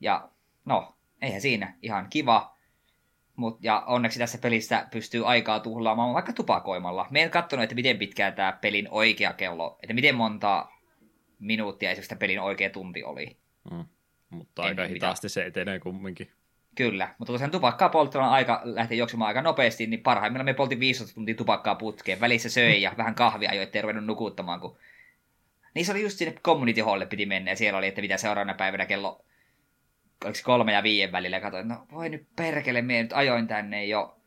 [0.00, 0.28] Ja
[0.64, 2.53] no, eihän siinä, ihan kiva.
[3.36, 7.06] Mut, ja onneksi tässä pelissä pystyy aikaa tuhlaamaan vaikka tupakoimalla.
[7.10, 10.66] Me en katsonut, että miten pitkään tämä pelin oikea kello, että miten monta
[11.38, 13.36] minuuttia esimerkiksi pelin oikea tunti oli.
[13.70, 13.84] Mm.
[14.30, 16.30] Mutta en aika hitaasti se etenee kumminkin.
[16.74, 21.14] Kyllä, mutta tosiaan tupakkaa polttona aika lähti juoksemaan aika nopeasti, niin parhaimmillaan me poltin 15
[21.14, 22.20] tuntia tupakkaa putkeen.
[22.20, 24.60] Välissä söi ja vähän kahvia jo, ettei ruvennut nukuttamaan.
[24.60, 24.76] Kun...
[25.74, 28.54] Niin se oli just sinne community hallille piti mennä ja siellä oli, että mitä seuraavana
[28.54, 29.24] päivänä kello
[30.24, 31.40] oliko kolme ja viien välillä.
[31.40, 34.20] Katsoin, no voi nyt perkele, me nyt ajoin tänne jo.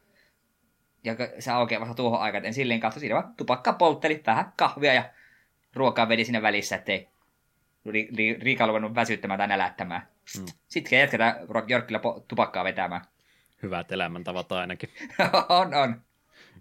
[1.04, 4.94] Ja se aukeaa vasta tuohon aikaan, en silleen katso, siinä vaan tupakka poltteli, vähän kahvia
[4.94, 5.10] ja
[5.74, 7.08] ruokaa vedi siinä välissä, ettei
[7.86, 10.08] ri, ri, Riika ruvennut väsyttämään tai nälättämään.
[10.40, 10.46] Mm.
[10.68, 11.36] Sitten jatketaan
[11.68, 13.02] Jorkilla tupakkaa vetämään.
[13.64, 14.90] Hyvät elämäntavat ainakin.
[15.50, 16.02] on, on.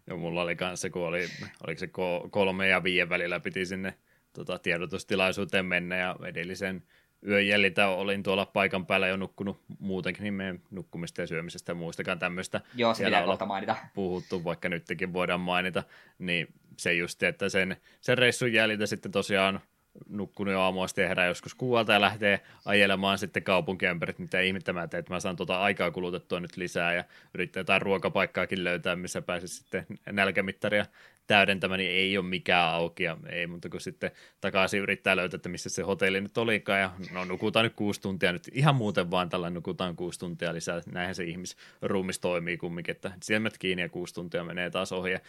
[0.06, 1.28] Ja mulla oli kanssa, kun oli,
[1.66, 1.88] oliko se
[2.30, 3.94] kolme ja viiden välillä piti sinne
[4.32, 6.82] tota, tiedotustilaisuuteen mennä ja edellisen
[7.28, 11.74] yön jäljiltä olin tuolla paikan päällä jo nukkunut muutenkin, niin meidän nukkumista ja syömisestä ja
[11.74, 12.60] muistakaan tämmöistä.
[12.74, 13.76] Joo, se pitää kohta mainita.
[13.94, 15.82] Puhuttu, vaikka nytkin voidaan mainita,
[16.18, 19.60] niin se just, että sen, sen reissun jäljiltä sitten tosiaan
[20.08, 24.88] nukkunut jo aamuasti ja herää joskus kuualta ja lähtee ajelemaan sitten kaupunkiämpärit, mitä ihmettä mä
[24.88, 27.04] teen, että mä saan tuota aikaa kulutettua nyt lisää ja
[27.34, 30.86] yrittää jotain ruokapaikkaakin löytää, missä pääsisi sitten nälkämittaria
[31.26, 35.48] täydentämään, niin ei ole mikään auki ja ei muuta kuin sitten takaisin yrittää löytää, että
[35.48, 36.80] missä se hotelli nyt olikaan.
[36.80, 38.50] Ja no nukutaan nyt kuusi tuntia nyt.
[38.52, 43.58] Ihan muuten vaan tällä nukutaan kuusi tuntia lisää, näinhän se ihmisruumis toimii kumminkin, että silmät
[43.58, 45.12] kiinni ja kuusi tuntia menee taas ohi.
[45.12, 45.20] Ja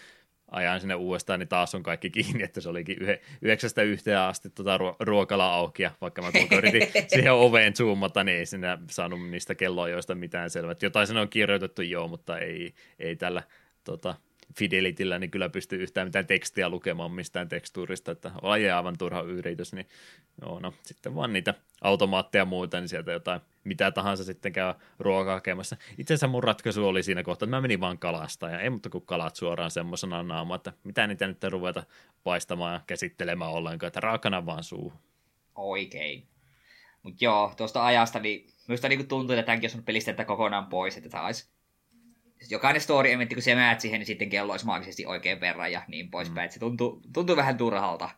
[0.51, 4.49] ajan sinne uudestaan, niin taas on kaikki kiinni, että se olikin yhe, yhdeksästä yhteen asti
[4.49, 9.29] tota ruokala auki, ja vaikka mä tuolta yritin siihen oveen zoomata, niin ei sinä saanut
[9.29, 10.75] niistä kelloajoista mitään selvää.
[10.81, 13.43] Jotain sen on kirjoitettu joo, mutta ei, ei tällä
[13.83, 14.15] tota,
[14.55, 19.73] Fidelityllä niin kyllä pystyy yhtään mitään tekstiä lukemaan mistään tekstuurista, että on aivan turha yritys,
[19.73, 19.87] niin
[20.41, 24.73] joo, no sitten vaan niitä automaatteja ja muuta, niin sieltä jotain mitä tahansa sitten käy
[24.99, 25.77] ruokaa hakemassa.
[25.97, 28.89] Itse asiassa mun ratkaisu oli siinä kohtaa, että mä menin vaan kalasta ja ei mutta
[28.89, 31.83] kuin kalat suoraan semmoisena naama, että mitä niitä nyt ruveta
[32.23, 34.93] paistamaan ja käsittelemään ollenkaan, että raakana vaan suu.
[35.55, 36.27] Oikein.
[37.03, 41.21] Mutta joo, tuosta ajasta, niin minusta niin tuntuu, että tämänkin on pelistä kokonaan pois, että
[41.21, 41.49] olisi
[42.49, 45.81] jokainen story eventti, kun se määt siihen, niin sitten kello olisi maagisesti oikein verran ja
[45.87, 46.49] niin poispäin.
[46.49, 46.53] Mm.
[46.53, 48.09] Se tuntuu, tuntuu vähän turhalta.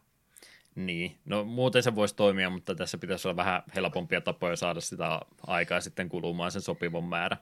[0.75, 5.19] Niin, no muuten se voisi toimia, mutta tässä pitäisi olla vähän helpompia tapoja saada sitä
[5.47, 7.37] aikaa sitten kulumaan sen sopivan määrä,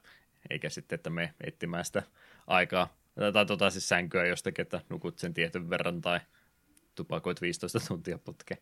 [0.49, 2.03] eikä sitten, että me etsimään sitä
[2.47, 6.19] aikaa, tai, tai tota siis sänkyä jostakin, että nukut sen tietyn verran tai
[6.95, 8.61] tupakoit 15 tuntia putkeen.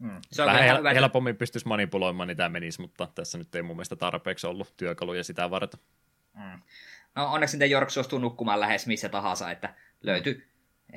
[0.00, 0.20] Hmm.
[0.32, 3.76] Se on vähän hel- helpommin pystyisi manipuloimaan, niin tämä menisi, mutta tässä nyt ei mun
[3.76, 5.80] mielestä tarpeeksi ollut työkaluja sitä varten.
[6.38, 6.62] Mm.
[7.14, 10.48] No onneksi sitten Jork suostuu nukkumaan lähes missä tahansa, että löytyy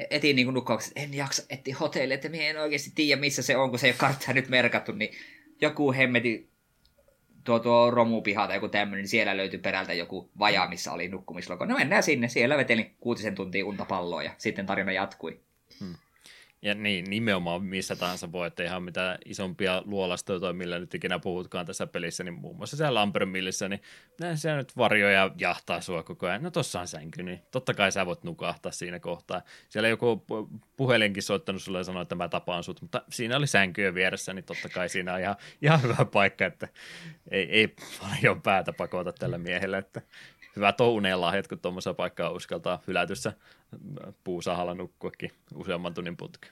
[0.09, 3.69] etin niin nukkaukset, en jaksa etsiä hotelli, että minä en oikeasti tiedä missä se on,
[3.69, 5.13] kun se ei ole karttaa nyt merkattu, niin
[5.61, 6.49] joku hemmeti
[7.43, 11.65] tuo, tuo romupiha tai joku tämmöinen, niin siellä löytyi perältä joku vaja, missä oli nukkumisloko.
[11.65, 15.39] No mennään sinne, siellä vetelin kuutisen tuntia untapalloa ja sitten tarina jatkui.
[15.79, 15.95] Hmm.
[16.61, 21.65] Ja niin, nimenomaan missä tahansa voi, että ihan mitä isompia luolastoja millä nyt ikinä puhutkaan
[21.65, 23.81] tässä pelissä, niin muun muassa siellä Lampermillissä, niin
[24.19, 26.43] näin siellä nyt varjoja jahtaa sua koko ajan.
[26.43, 29.41] No tossa on sänky, niin totta kai sä voit nukahtaa siinä kohtaa.
[29.69, 30.25] Siellä joku
[30.77, 34.45] puhelinkin soittanut sulle ja sanoi, että mä tapaan sut, mutta siinä oli sänkyä vieressä, niin
[34.45, 36.67] totta kai siinä on ihan, ihan hyvä paikka, että
[37.31, 40.01] ei, ei paljon päätä pakota tällä miehellä, että
[40.55, 43.33] hyvä touneen lahjat, kun tuommoisessa paikkaa uskaltaa hylätyssä
[44.23, 46.49] puusahalla nukkuakin useamman tunnin putki.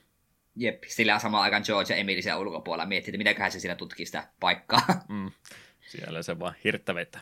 [0.55, 4.05] Jep, sillä samaan aikaan George ja Emily siellä ulkopuolella miettii, että mitäköhän se siinä tutkii
[4.05, 4.81] sitä paikkaa.
[5.09, 5.31] Mm,
[5.81, 7.21] siellä se vaan hirttä vetää.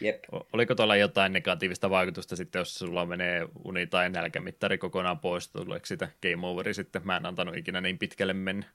[0.00, 0.24] Jep.
[0.52, 5.86] Oliko tuolla jotain negatiivista vaikutusta sitten, jos sulla menee uni- tai nälkämittari kokonaan pois, tuleeko
[5.86, 7.02] sitä game overi sitten?
[7.04, 8.66] Mä en antanut ikinä niin pitkälle mennä.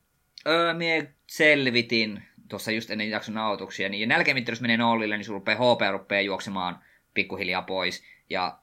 [0.47, 5.39] Öö, mie selvitin tuossa just ennen jakson nautuksia, niin nälkämittari jos menee nollille, niin sulla
[5.39, 6.79] rupeaa HP rupeaa juoksemaan
[7.13, 8.03] pikkuhiljaa pois.
[8.29, 8.59] Ja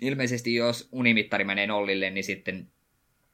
[0.00, 2.68] ilmeisesti jos unimittari menee nollille, niin sitten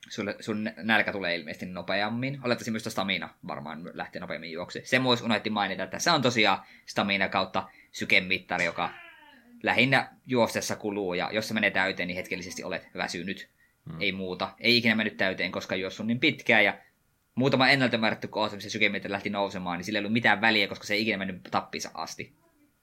[0.08, 2.38] sulle, sun nälkä tulee ilmeisesti nopeammin.
[2.44, 4.80] Olettaisin myös stamina varmaan lähtee nopeammin juoksi.
[4.84, 8.90] Se myös unohti mainita, että se on tosiaan stamina kautta sykemittari, joka
[9.62, 13.48] lähinnä juostessa kuluu, ja jos se menee täyteen, niin hetkellisesti olet väsynyt.
[13.90, 14.00] Hmm.
[14.00, 14.54] Ei muuta.
[14.60, 16.78] Ei ikinä mennyt täyteen, koska juossut niin pitkään, ja
[17.34, 20.86] muutama ennalta määrätty kohta, missä sykemeitä lähti nousemaan, niin sillä ei ollut mitään väliä, koska
[20.86, 22.32] se ei ikinä mennyt tappissa asti.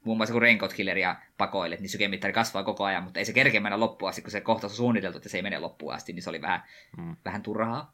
[0.10, 3.62] Muun muassa kun Raincoat Killeria pakoilet, niin sykemittari kasvaa koko ajan, mutta ei se kerkeä
[3.62, 6.24] mennä loppuun asti, kun se kohtaus on suunniteltu, että se ei mene loppuun asti, niin
[6.24, 6.64] se oli vähän,
[6.98, 7.16] hmm.
[7.26, 7.94] vähän turhaa.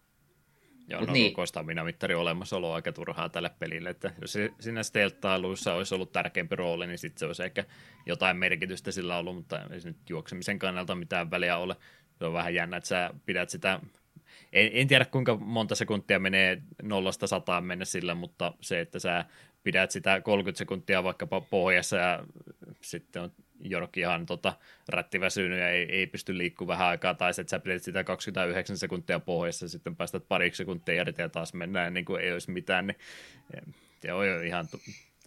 [0.88, 1.34] Joo, Mut no niin.
[1.46, 6.88] stamina-mittari olemassaolo on aika turhaa tälle pelille, että jos siinä stelttailuissa olisi ollut tärkeämpi rooli,
[6.88, 7.66] niin sitten se olisi ehkä
[8.06, 11.76] jotain merkitystä sillä ollut, mutta ei se nyt juoksemisen kannalta mitään väliä ole.
[12.20, 13.80] Se on vähän jännä, että sä pidät sitä
[14.54, 19.26] en, en tiedä kuinka monta sekuntia menee nollasta sataan mennä sillä, mutta se, että sä
[19.66, 22.24] pidät sitä 30 sekuntia vaikkapa pohjassa ja
[22.82, 24.54] sitten on Jorki ihan tota,
[24.90, 29.20] rättiväsynyt ja ei, ei pysty liikkumaan vähän aikaa, tai että sä pidät sitä 29 sekuntia
[29.20, 32.88] pohjassa ja sitten päästät pariksi sekuntia irti ja taas mennään niin kuin ei olisi mitään,
[32.88, 32.98] niin
[34.02, 34.68] se on ihan,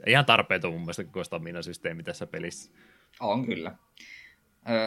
[0.06, 2.70] ihan tarpeeton mun mielestä koko stamina-systeemi tässä pelissä.
[3.20, 3.74] On kyllä.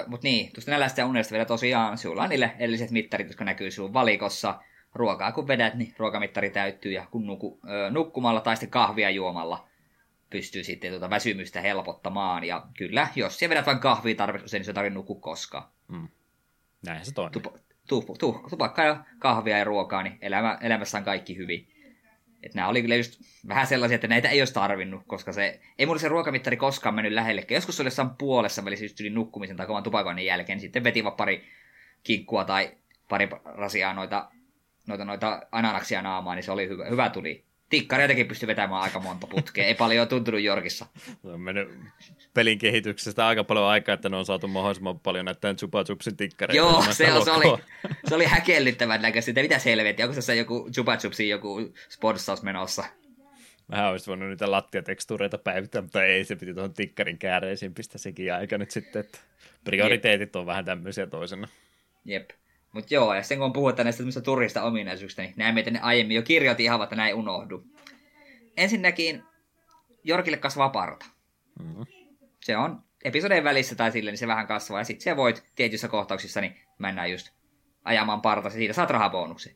[0.08, 3.72] Mutta niin, tuosta nälästä ja unesta vielä tosiaan, sulla on niille edelliset mittarit, jotka näkyy
[3.72, 4.60] sinun valikossa.
[4.96, 9.68] Ruokaa kun vedät, niin ruokamittari täyttyy ja kun nuku, öö, nukkumalla tai sitten kahvia juomalla
[10.30, 12.44] pystyy sitten tuota väsymystä helpottamaan.
[12.44, 15.64] Ja kyllä, jos siellä vedät vain kahvia tarpeeksi niin se tarvitse nukkua koskaan.
[15.88, 16.08] Mm.
[16.86, 17.32] Näinhän se toimii.
[17.32, 17.46] Tup,
[17.88, 21.68] tup, tup, tupakka ja kahvia ja ruokaa, niin elämä, elämässä on kaikki hyvin.
[22.44, 25.86] Et nämä oli kyllä just vähän sellaisia, että näitä ei olisi tarvinnut, koska se, ei
[25.86, 27.58] mulla se ruokamittari koskaan mennyt lähellekään.
[27.58, 30.84] Joskus se oli jossain puolessa välissä just yli nukkumisen tai kovan tupakoinnin jälkeen, niin sitten
[30.84, 31.44] veti vaan pari
[32.04, 32.78] kinkkua tai
[33.10, 34.32] pari rasiaa noita,
[34.88, 37.44] noita, noita ananaksia naamaan, niin se oli hyvä, hyvä tuli.
[37.70, 40.86] Tikkareitakin pystyi vetämään aika monta putkea, ei paljon tuntunut Jorkissa.
[41.22, 41.70] Se on mennyt
[42.34, 46.58] pelin kehityksestä aika paljon aikaa, että ne on saatu mahdollisimman paljon näitä Chupa Chupsin tikkareita.
[46.58, 46.94] Joo, se,
[47.24, 47.62] se, oli,
[48.08, 49.42] se oli häkellyttävän näköistä.
[49.42, 52.84] Mitä selviä, onko se joku Chupa Chupsin joku sponssaus menossa?
[53.72, 58.34] Vähän olisi voinut niitä lattiatekstuureita päivittää, mutta ei, se piti tuohon tikkarin kääreisiin pistää sekin
[58.34, 59.20] aika nyt sitten, että
[59.64, 60.36] prioriteetit Jep.
[60.36, 61.48] on vähän tämmöisiä toisena.
[62.06, 62.30] Jep.
[62.72, 66.22] Mutta joo, ja sitten kun puhutaan näistä turista ominaisuuksista, niin näemme, että ne aiemmin jo
[66.22, 67.64] kirjoitin ihan, että näin unohdu.
[68.58, 69.24] Ensinnäkin
[70.04, 71.06] Jorkille kasvaa parta.
[71.60, 71.86] Mm-hmm.
[72.40, 74.80] Se on episodien välissä tai silleen, niin se vähän kasvaa.
[74.80, 77.30] Ja sitten se voit tietyissä kohtauksissa, niin mennään just
[77.84, 79.56] ajamaan parta, ja siitä saat rahabonuksen.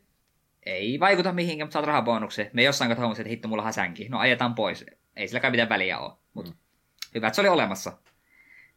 [0.63, 2.49] Ei vaikuta mihinkään, mutta saat rahabonuksen.
[2.53, 4.09] Me jossain kohtaa että hitto, mulla hasänki.
[4.09, 4.85] No ajetaan pois.
[5.15, 6.13] Ei silläkään mitään väliä ole.
[6.33, 6.57] Mutta mm.
[7.15, 7.97] hyvä, että se oli olemassa.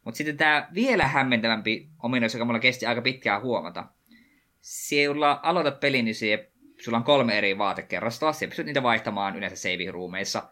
[0.05, 3.85] Mutta sitten tämä vielä hämmentävämpi ominaisuus, joka mulla kesti aika pitkään huomata,
[4.61, 6.45] siellä aloitat pelin, niin siellä,
[6.79, 10.43] sulla on kolme eri vaatekerrastoa, siellä pystyt niitä vaihtamaan yleensä save-ruumeissa.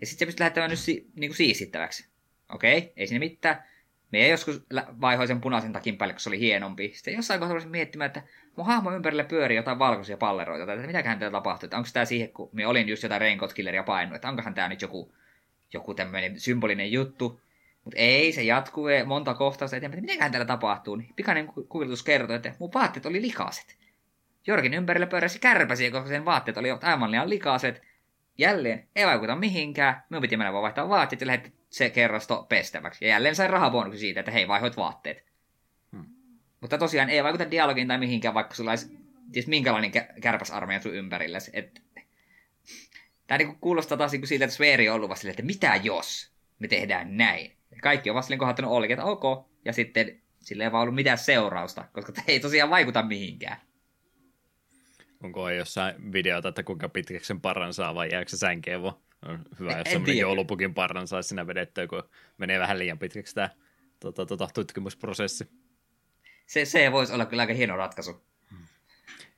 [0.00, 2.08] Ja sitten pystyt lähettämään nyt si, niin kuin siisittäväksi.
[2.48, 3.64] Okei, okay, ei siinä mitään.
[4.12, 4.62] Me joskus
[5.00, 6.92] vaihoin sen punaisen takin päälle, kun se oli hienompi.
[6.94, 8.22] Sitten jossain kohtaa olisin miettimään, että
[8.56, 12.32] mun hahmo ympärille pyörii jotain valkoisia palleroita, tai mitäköhän täällä tapahtuu, että onko tämä siihen,
[12.32, 15.14] kun me olin just jotain Raincoat Killeria painunut, että onkohan tämä nyt joku,
[15.72, 17.40] joku tämmöinen symbolinen juttu.
[17.84, 20.96] Mutta ei, se jatkuu monta kohtausta eteenpäin, mitenköhän täällä tapahtuu.
[20.96, 23.78] Niin pikainen kuvitus kertoi, että mun vaatteet oli likaiset.
[24.46, 27.82] Jorkin ympärillä pyöräsi kärpäsiä, koska sen vaatteet oli aivan liian likaiset.
[28.38, 30.02] Jälleen, ei vaikuta mihinkään.
[30.10, 33.04] Minun piti mennä vaan vaihtaa vaatteet ja lähettää se kerrasto pestäväksi.
[33.04, 35.24] Ja jälleen sain rahabonuksen siitä, että hei, vaihoit vaatteet.
[35.92, 36.04] Hmm.
[36.60, 38.98] Mutta tosiaan ei vaikuta dialogiin tai mihinkään, vaikka sulla olisi
[39.32, 41.38] ties minkälainen kärpäsarmeija sun ympärillä.
[41.52, 41.82] Et...
[43.26, 46.68] Tämä niinku kuulostaa taas niinku siltä, että Sveeri on ollut vasta että mitä jos me
[46.68, 47.52] tehdään näin.
[47.82, 49.48] Kaikki on vasta kohdattanut ollenkin, että ok.
[49.64, 53.56] Ja sitten sillä ei vaan ollut mitään seurausta, koska ei tosiaan vaikuta mihinkään.
[55.22, 58.94] Onko jossain videota, että kuinka pitkäksi sen parran saa vai jääkö se sänkeen vaan?
[59.26, 62.02] On hyvä, jos semmoinen joulupukin parran saisi sinä vedettyä, kun
[62.38, 63.50] menee vähän liian pitkäksi tämä
[64.00, 65.48] tota, tota, tutkimusprosessi.
[66.46, 68.24] Se, se voisi olla kyllä aika hieno ratkaisu.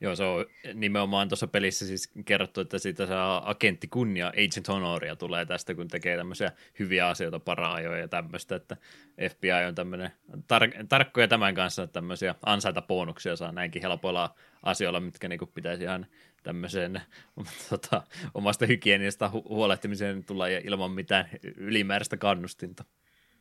[0.00, 5.16] Joo, se on nimenomaan tuossa pelissä siis kerrottu, että siitä saa agentti kunnia, agent honoria
[5.16, 8.76] tulee tästä, kun tekee tämmöisiä hyviä asioita paraajoja ja tämmöistä, että
[9.30, 15.00] FBI on tämmöinen tar- tarkkoja tämän kanssa, että tämmöisiä ansaita bonuksia saa näinkin helpoilla asioilla,
[15.00, 16.06] mitkä niinku pitäisi ihan
[16.42, 17.00] tämmöiseen
[17.70, 18.02] tota,
[18.34, 22.84] omasta hygieniasta hu- huolehtimiseen tulla ilman mitään ylimääräistä kannustinta.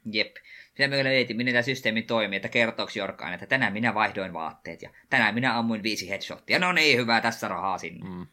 [0.06, 0.36] Jep.
[0.70, 4.82] Sitä me löydettiin, miten tämä systeemi toimii, että kertooks Jorkaan, että tänään minä vaihdoin vaatteet
[4.82, 6.60] ja tänään minä ammuin viisi headshottia.
[6.60, 8.10] No niin, hyvä, tässä rahaa sinne.
[8.10, 8.28] Mm.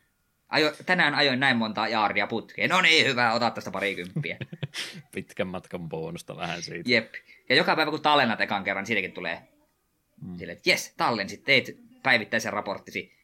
[0.49, 2.70] Ajo, tänään ajoin näin monta jaaria putkeen.
[2.70, 4.36] No niin, hyvä, ota tästä parikymppiä.
[5.15, 6.90] Pitkän matkan bonusta vähän siitä.
[6.90, 7.15] Jep.
[7.49, 9.42] Ja joka päivä kun tallennat ekan kerran, niin siitäkin tulee
[10.23, 10.39] mm.
[10.39, 13.19] sille, että jes, tallensit, teit päivittäisen raporttisi.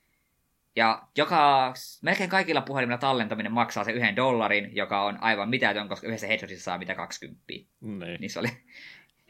[0.76, 6.06] Ja joka, melkein kaikilla puhelimilla tallentaminen maksaa se yhden dollarin, joka on aivan mitätön, koska
[6.06, 7.42] yhdessä headshotissa saa mitä 20.
[7.48, 7.66] Niin.
[8.20, 8.48] niin se oli.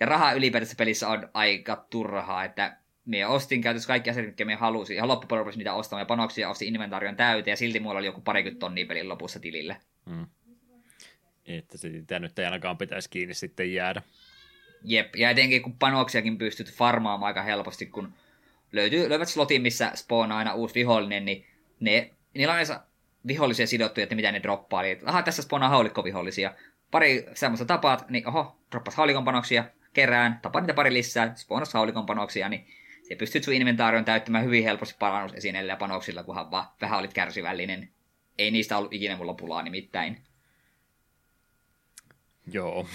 [0.00, 4.54] Ja raha ylipäätänsä pelissä on aika turhaa, että me ostin käytössä kaikki asiat, mitkä me
[4.54, 4.96] halusin.
[4.96, 8.20] Ja loppujen lopuksi niitä ostamaan ja panoksia ostin inventaarion täyteen ja silti mulla oli joku
[8.20, 9.76] parikymmentä tonnia pelin lopussa tilille.
[10.10, 10.26] Hmm.
[11.46, 14.02] Että sitä nyt ei ainakaan pitäisi kiinni sitten jäädä.
[14.84, 18.12] Jep, ja etenkin kun panoksiakin pystyt farmaamaan aika helposti, kun
[18.72, 21.46] löytyy, löyvät slotin, missä spawnaa aina uusi vihollinen, niin
[21.80, 22.80] ne, niillä on
[23.26, 24.84] vihollisia sidottuja, että mitä ne droppaa.
[24.84, 26.54] Eli, aha, tässä spawnaa haulikkovihollisia.
[26.90, 32.06] Pari semmoista tapaat, niin oho, droppas haulikon panoksia, kerään, tapaa niitä pari lisää, spawnas haulikon
[32.06, 32.66] panoksia, niin
[33.02, 37.88] se pystyt sun inventaarion täyttämään hyvin helposti parannusesineillä ja panoksilla, kunhan vaan vähän olit kärsivällinen.
[38.38, 40.22] Ei niistä ollut ikinä mulla pulaa nimittäin.
[42.52, 42.86] Joo.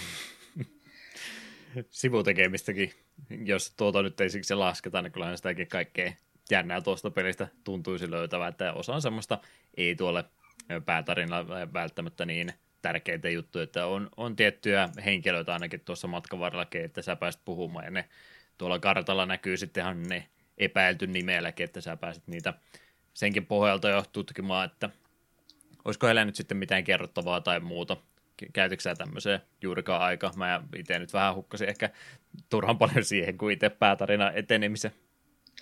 [1.90, 2.92] Sivutekemistäkin,
[3.44, 6.12] jos tuota nyt ei siksi lasketa, niin kyllähän sitäkin kaikkea
[6.50, 9.38] jännää tuosta pelistä tuntuisi löytävää, että osa on semmoista
[9.76, 10.24] ei tuolle
[10.84, 12.52] päätarinalla välttämättä niin
[12.82, 17.84] tärkeitä juttuja, että on, on tiettyjä henkilöitä ainakin tuossa matkan varrellakin, että sä pääset puhumaan
[17.84, 18.08] ja ne
[18.58, 20.28] tuolla kartalla näkyy sittenhan ne
[20.58, 22.54] epäilty nimelläkin, että sä pääset niitä
[23.14, 24.90] senkin pohjalta jo tutkimaan, että
[25.84, 27.96] olisiko heillä nyt sitten mitään kerrottavaa tai muuta.
[28.52, 30.30] Käytitkö sä tämmöiseen juurikaan aika?
[30.36, 31.90] Mä itse nyt vähän hukkasin ehkä
[32.50, 34.92] turhan paljon siihen, kuin itse päätarina etenemisen.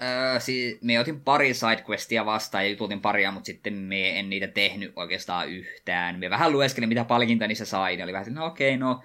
[0.02, 4.46] Öö, siis me otin pari sidequestia vastaan ja jututin paria, mutta sitten me en niitä
[4.46, 6.18] tehnyt oikeastaan yhtään.
[6.18, 7.96] Me vähän lueskelin, mitä palkinta niissä sai.
[7.96, 9.02] Ne oli vähän, no okei, no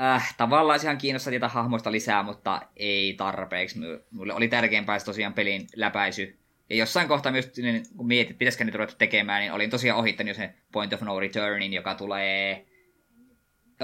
[0.00, 3.78] äh, tavallaan ihan kiinnostaa tietää hahmoista lisää, mutta ei tarpeeksi.
[4.10, 6.38] Mulle oli tärkeämpää tosiaan pelin läpäisy.
[6.70, 10.28] Ja jossain kohtaa myös, niin, kun mietit, pitäisikö nyt ruveta tekemään, niin olin tosiaan ohittanut
[10.28, 12.66] jo sen Point of No Returnin, joka tulee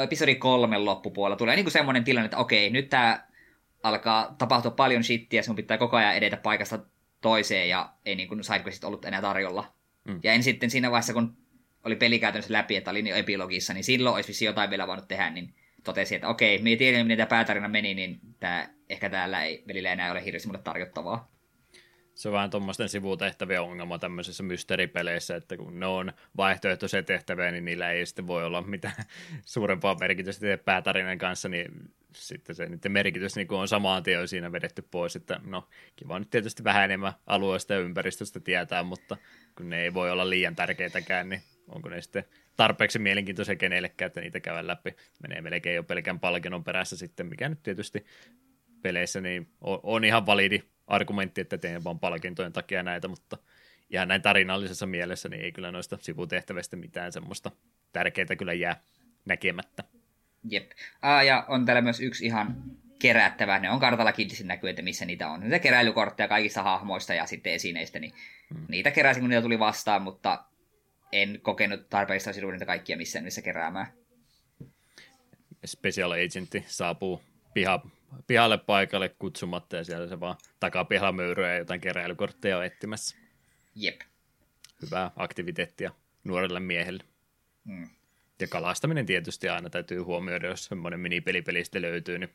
[0.03, 1.37] episodi kolmen loppupuolella.
[1.37, 3.27] Tulee niin kuin semmoinen tilanne, että okei, nyt tämä
[3.83, 6.79] alkaa tapahtua paljon shittiä, sun pitää koko ajan edetä paikasta
[7.21, 9.73] toiseen, ja ei niin kuin sidequestit ollut enää tarjolla.
[10.05, 10.21] Mm.
[10.23, 11.37] Ja en sitten siinä vaiheessa, kun
[11.85, 15.31] oli peli käytännössä läpi, että oli jo epilogissa, niin silloin olisi jotain vielä voinut tehdä,
[15.31, 19.65] niin totesi, että okei, me tiedän, miten tämä päätarina meni, niin tää, ehkä täällä ei
[19.69, 21.36] välillä enää ole hirveästi mulle tarjottavaa.
[22.17, 27.65] Se on vähän tuommoisten sivutehtävien ongelma tämmöisissä mysteeripeleissä, että kun ne on vaihtoehtoisia tehtäviä, niin
[27.65, 28.95] niillä ei sitten voi olla mitään
[29.45, 34.83] suurempaa merkitystä päätarinan kanssa, niin sitten se niiden merkitys niin on samaan tien siinä vedetty
[34.91, 39.17] pois, että no kiva nyt tietysti vähän enemmän alueesta ja ympäristöstä tietää, mutta
[39.57, 42.25] kun ne ei voi olla liian tärkeitäkään, niin onko ne sitten
[42.57, 44.97] tarpeeksi mielenkiintoisia kenellekään, että niitä käydään läpi.
[45.23, 48.07] Menee melkein jo pelkän palkinnon perässä sitten, mikä nyt tietysti
[48.83, 53.39] peleissä niin on ihan validi argumentti, että teen vaan palkintojen takia näitä, mutta
[53.91, 57.51] ihan näin tarinallisessa mielessä niin ei kyllä noista sivutehtävistä mitään semmoista
[57.93, 58.81] tärkeää kyllä jää
[59.25, 59.85] näkemättä.
[60.51, 60.71] Jep.
[61.03, 62.63] Ah, ja on täällä myös yksi ihan
[62.99, 65.41] kerättävä, ne on kartalla kiltisin näkyy, että missä niitä on.
[65.41, 68.13] Niitä keräilykortteja kaikista hahmoista ja sitten esineistä, niin
[68.55, 68.67] hmm.
[68.69, 70.45] niitä keräsin, kun niitä tuli vastaan, mutta
[71.13, 71.81] en kokenut
[72.33, 73.87] sinuun niitä kaikkia missään missä keräämään.
[75.65, 77.23] Special Agentti saapuu
[77.55, 77.87] piha,
[78.27, 83.17] pihalle paikalle kutsumatta ja siellä se vaan takapihalla möyryä ja jotain keräilykortteja on etsimässä.
[83.75, 84.01] Jep.
[84.83, 85.91] Hyvää aktiviteettia
[86.25, 87.05] nuorelle miehelle.
[87.65, 87.89] Mm.
[88.41, 92.35] Ja kalastaminen tietysti aina täytyy huomioida, jos semmoinen minipeli sitten löytyy, niin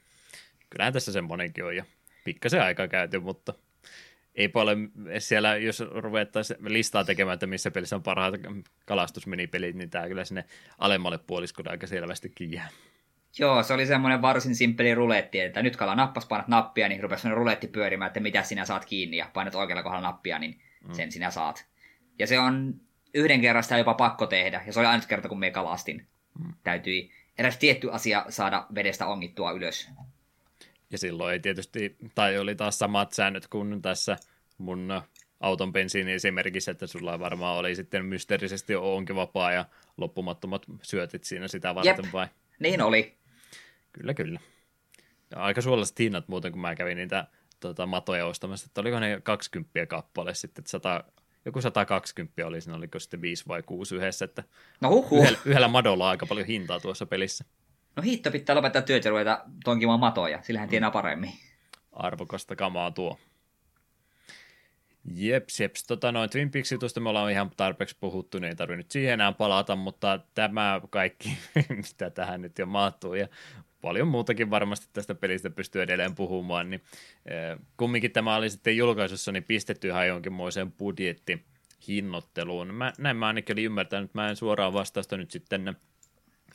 [0.69, 1.85] kyllähän tässä semmoinenkin on ja
[2.23, 3.53] pikkasen aikaa käyty, mutta
[4.35, 8.35] ei paljon siellä, jos ruvettaisiin listaa tekemään, että missä pelissä on parhaat
[8.85, 10.45] kalastusminipelit, niin tämä kyllä sinne
[10.77, 12.69] alemmalle puoliskolle aika selvästikin jää.
[13.39, 17.29] Joo, se oli semmoinen varsin simppeli ruletti, että nyt kala nappas, painat nappia, niin rupesi
[17.29, 20.93] ruletti pyörimään, että mitä sinä saat kiinni, ja painat oikealla kohdalla nappia, niin mm.
[20.93, 21.65] sen sinä saat.
[22.19, 22.75] Ja se on
[23.13, 26.07] yhden kerran sitä jopa pakko tehdä, ja se oli ainut kerta, kun me kalastin.
[26.39, 26.53] Mm.
[26.63, 29.89] Täytyi eräs tietty asia saada vedestä ongittua ylös.
[30.91, 34.17] Ja silloin ei tietysti, tai oli taas samat säännöt kuin tässä
[34.57, 35.01] mun
[35.39, 39.65] auton bensiini esimerkiksi, että sulla varmaan oli sitten mysteerisesti onkin vapaa ja
[39.97, 42.13] loppumattomat syötit siinä sitä varten Jep.
[42.13, 42.27] vai?
[42.59, 43.20] niin oli.
[43.91, 44.39] Kyllä, kyllä.
[45.31, 47.27] Ja aika suolaiset hinnat muuten, kun mä kävin niitä
[47.59, 51.03] tota, matoja ostamassa, että oliko ne 20 kappale sitten, että 100,
[51.45, 54.43] joku 120 oli siinä, oliko sitten 5 vai 6 yhdessä, että
[54.81, 55.19] no huhhuh.
[55.19, 57.45] yhdellä, yhdellä madolla on aika paljon hintaa tuossa pelissä.
[57.95, 60.93] No hitto pitää lopettaa työt ja ruveta tonkimaan matoja, sillähän tienaa mm.
[60.93, 61.31] paremmin.
[61.91, 63.19] Arvokasta kamaa tuo.
[65.15, 65.83] Jeps, jeps.
[65.83, 69.13] Tota, noin Twin Peaks jutusta me ollaan ihan tarpeeksi puhuttu, niin ei tarvitse nyt siihen
[69.13, 71.37] enää palata, mutta tämä kaikki,
[71.77, 73.27] mitä tähän nyt jo mahtuu, ja
[73.81, 76.81] paljon muutakin varmasti tästä pelistä pystyy edelleen puhumaan, niin
[77.77, 81.45] kumminkin tämä oli sitten julkaisussa niin pistetty ihan jonkinmoiseen budjetti
[81.87, 82.73] hinnoitteluun.
[82.73, 85.75] Mä, näin mä ainakin olin ymmärtänyt, mä en suoraan vastausta nyt sitten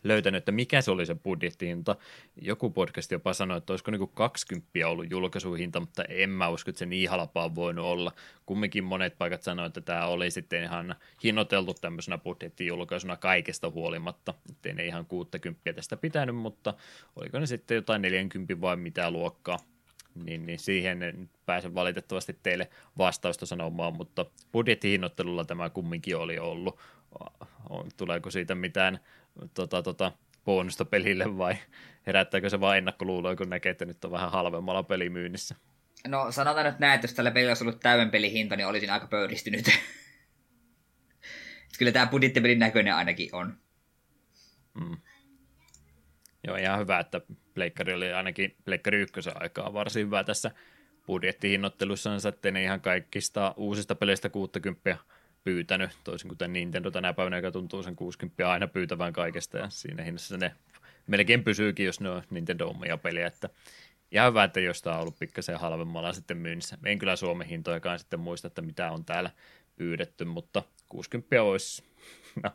[0.04, 1.96] löytänyt, että mikä se oli se budjettihinta.
[2.42, 6.78] Joku podcast jopa sanoi, että olisiko niin 20 ollut julkaisuhinta, mutta en mä usko, että
[6.78, 8.12] se niin halpaa voinut olla.
[8.46, 10.94] Kumminkin monet paikat sanoivat, että tämä oli sitten ihan
[11.24, 14.34] hinnoiteltu tämmöisenä budjettijulkaisuna kaikesta huolimatta.
[14.50, 16.74] Että ne ihan 60 tästä pitänyt, mutta
[17.16, 19.58] oliko ne sitten jotain 40 vai mitä luokkaa
[20.24, 26.78] niin, niin siihen en pääse valitettavasti teille vastausta sanomaan, mutta budjettihinnoittelulla tämä kumminkin oli ollut.
[27.96, 28.98] Tuleeko siitä mitään
[29.54, 30.12] tota, tota,
[30.44, 31.56] bonusta pelille vai
[32.06, 35.54] herättääkö se vain ennakkoluuloja, kun näkee, että nyt on vähän halvemmalla pelimyynnissä?
[36.08, 39.06] No sanotaan nyt näin, että jos tällä pelillä olisi ollut täyden pelihinta, niin olisin aika
[39.06, 39.66] pöyristynyt.
[41.78, 43.58] kyllä tämä budjettipelin näköinen ainakin on.
[44.74, 44.96] Mm.
[46.46, 47.20] Joo, ihan hyvä, että
[47.54, 50.50] Pleikkari oli ainakin Pleikkari ykkösen aikaa varsin hyvä tässä
[51.06, 54.96] budjettihinnoittelussa, että ne ihan kaikista uusista peleistä 60
[55.46, 60.02] pyytänyt, toisin kuin Nintendo tänä päivänä, joka tuntuu sen 60 aina pyytävän kaikesta, ja siinä
[60.02, 60.52] hinnassa ne
[61.06, 63.48] melkein pysyykin, jos ne on Nintendo omia pelejä, että
[64.10, 66.78] ihan hyvä, että jostain on ollut pikkasen halvemmalla sitten myynnissä.
[66.84, 69.30] En kyllä Suomen hintojakaan sitten muista, että mitä on täällä
[69.76, 71.82] pyydetty, mutta 60 olisi,
[72.42, 72.50] no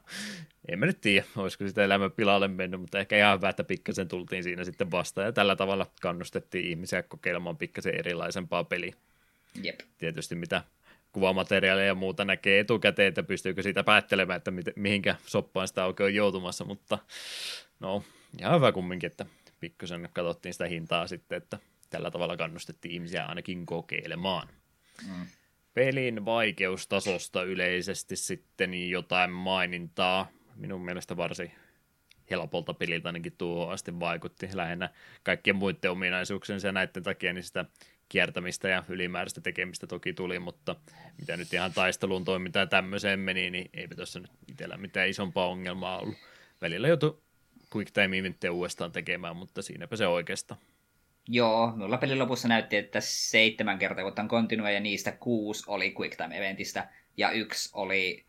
[0.68, 4.08] en mä nyt tiedä, olisiko sitä elämä pilalle mennyt, mutta ehkä ihan hyvä, että pikkasen
[4.08, 8.94] tultiin siinä sitten vastaan ja tällä tavalla kannustettiin ihmisiä kokeilemaan pikkasen erilaisempaa peliä.
[9.64, 9.80] Jep.
[9.98, 10.64] Tietysti mitä
[11.12, 16.16] kuvamateriaalia ja muuta näkee etukäteen, että pystyykö siitä päättelemään, että mihinkä soppaan sitä oikein on
[16.16, 16.98] joutumassa, mutta
[17.80, 18.04] no
[18.40, 19.26] ihan hyvä kumminkin, että
[19.60, 21.60] pikkusen katsottiin sitä hintaa sitten, että
[21.90, 24.48] tällä tavalla kannustettiin ihmisiä ainakin kokeilemaan.
[25.08, 25.26] Mm
[25.74, 30.28] pelin vaikeustasosta yleisesti sitten jotain mainintaa.
[30.56, 31.52] Minun mielestä varsin
[32.30, 34.50] helpolta peliltä ainakin tuo asti vaikutti.
[34.54, 34.90] Lähinnä
[35.24, 37.66] kaikkien muiden ominaisuuksien ja näiden takia niin sitä
[38.12, 40.76] kiertämistä ja ylimääräistä tekemistä toki tuli, mutta
[41.20, 46.00] mitä nyt ihan taisteluun toimintaan tämmöiseen meni, niin eipä tuossa nyt itsellä mitään isompaa ongelmaa
[46.00, 46.18] ollut.
[46.62, 47.22] Välillä joutui
[47.76, 50.60] quick time uudestaan tekemään, mutta siinäpä se oikeastaan.
[51.28, 56.18] Joo, minulla pelin lopussa näytti, että seitsemän kertaa kun continue ja niistä kuusi oli Quick
[56.18, 58.26] Time Eventistä ja yksi oli,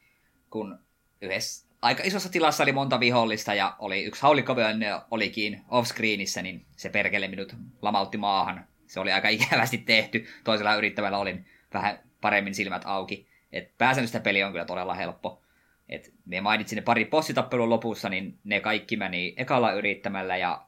[0.50, 0.78] kun
[1.20, 6.88] yhdessä aika isossa tilassa oli monta vihollista ja oli yksi haulikkovyönne olikin off-screenissä, niin se
[6.88, 8.71] perkele minut lamautti maahan.
[8.92, 10.26] Se oli aika ikävästi tehty.
[10.44, 13.26] Toisella yrittävällä olin vähän paremmin silmät auki.
[13.52, 15.42] Et pääsäännöstä peli on kyllä todella helppo.
[15.88, 20.66] Et me mainitsin ne pari bossitappelun lopussa, niin ne kaikki meni ekalla yrittämällä ja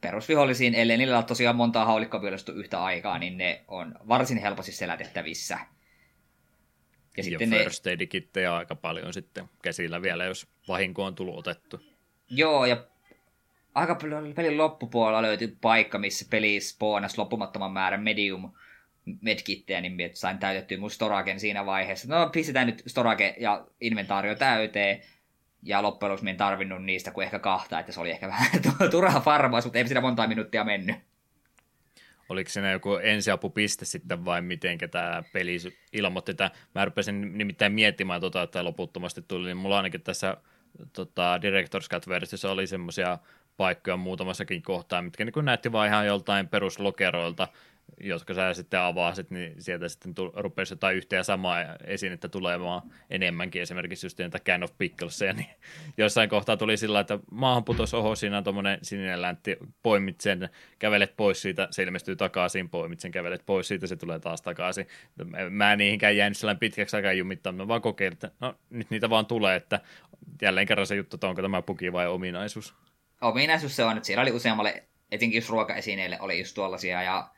[0.00, 2.20] perusvihollisiin, ellei niillä ole tosiaan montaa haulikkoa
[2.54, 5.54] yhtä aikaa, niin ne on varsin helposti selätettävissä.
[5.54, 5.60] Ja,
[7.16, 7.58] ja sitten ne...
[7.58, 11.80] first aid aika paljon sitten käsillä vielä, jos vahinko on tullut otettu.
[12.30, 12.86] Joo, ja
[13.74, 18.52] aika paljon pelin loppupuolella löytyi paikka, missä peli spoonasi loppumattoman määrän medium
[19.20, 22.08] medkittejä, niin sain täytettyä mun storagen siinä vaiheessa.
[22.08, 25.02] No, pistetään nyt storage ja inventaario täyteen,
[25.62, 28.50] ja loppujen lopuksi en tarvinnut niistä kuin ehkä kahta, että se oli ehkä vähän
[28.90, 30.96] turha farmaus, mutta ei siinä monta minuuttia mennyt.
[32.28, 35.56] Oliko siinä joku ensiapupiste sitten vai miten tämä peli
[35.92, 40.36] ilmoitti, että mä rupesin nimittäin miettimään, tota, että loputtomasti tuli, niin mulla ainakin tässä
[40.92, 43.18] tota, Director's Cut-versiossa oli semmoisia
[43.62, 47.48] paikkoja muutamassakin kohtaa, mitkä niin näytti vaan ihan joltain peruslokeroilta,
[48.00, 52.82] jotka sä sitten avasit, niin sieltä sitten tu- rupesi jotain yhtä ja samaa esinettä tulemaan
[53.10, 55.46] enemmänkin, esimerkiksi just niitä Can of Picklesia, niin
[55.98, 60.48] jossain kohtaa tuli sillä että maahan putosi oho, siinä on tuommoinen sininen läntti, poimit sen,
[60.78, 64.86] kävelet pois siitä, se ilmestyy takaisin, poimit sen, kävelet pois siitä, se tulee taas takaisin.
[65.50, 69.10] Mä en niihinkään jäänyt sellainen pitkäksi aikaa jumittaa, mä vaan kokeilin, että no nyt niitä
[69.10, 69.80] vaan tulee, että
[70.42, 72.74] jälleen kerran se juttu, että onko tämä puki vai ominaisuus.
[73.22, 77.30] Ominaisuus se on, että siellä oli useammalle, etenkin just ruokaesineille oli just tuollaisia, ja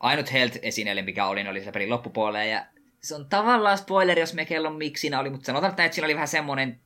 [0.00, 2.66] ainut health-esineelle, mikä oli, oli se pelin loppupuolella, ja
[3.00, 6.14] se on tavallaan spoileri, jos me kellon miksi siinä oli, mutta sanotaan, että siinä oli
[6.14, 6.80] vähän semmoinen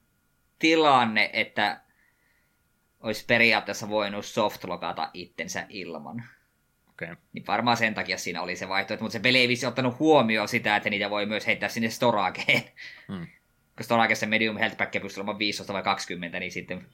[0.59, 1.81] tilanne, että
[3.00, 6.25] olisi periaatteessa voinut softlogata itsensä ilman.
[6.91, 7.17] Okay.
[7.33, 10.49] Niin varmaan sen takia siinä oli se vaihtoehto, mutta se peli ei vissi ottanut huomioon
[10.49, 12.62] sitä, että niitä voi myös heittää sinne storageen.
[13.09, 13.26] Hmm.
[13.68, 16.86] Koska storagessa medium health pack pystyy olemaan 15 vai 20, niin sitten...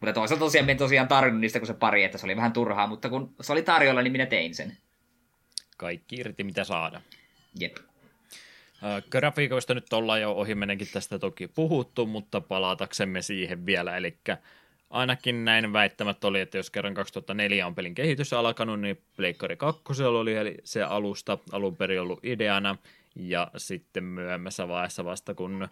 [0.00, 2.86] Mutta toisaalta tosiaan en tosiaan tarvinnut niistä kuin se pari, että se oli vähän turhaa,
[2.86, 4.76] mutta kun se oli tarjolla, niin minä tein sen
[5.76, 7.00] kaikki irti mitä saada.
[7.60, 7.76] Jep.
[9.10, 14.18] Grafiikoista nyt ollaan jo ohimenenkin tästä toki puhuttu, mutta palataksemme siihen vielä, eli
[14.90, 20.04] ainakin näin väittämät oli, että jos kerran 2004 on pelin kehitys alkanut, niin Pleikkari 2
[20.04, 22.76] oli eli se alusta alun perin ollut ideana,
[23.16, 25.68] ja sitten myöhemmässä vaiheessa vasta kun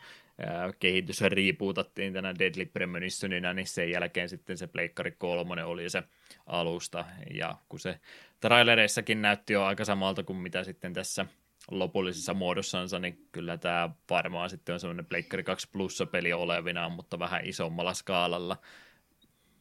[0.81, 6.03] kehitys riipuutattiin tänä Deadly Premonitionina, niin sen jälkeen sitten se Pleikkari 3 oli se
[6.47, 8.01] alusta, ja kun se
[8.41, 11.27] trailereissakin näytti jo aika samalta kuin mitä sitten tässä
[11.71, 17.19] lopullisessa muodossansa, niin kyllä tämä varmaan sitten on semmoinen Pleikkari 2 plussa peli olevinaan, mutta
[17.19, 18.57] vähän isommalla skaalalla.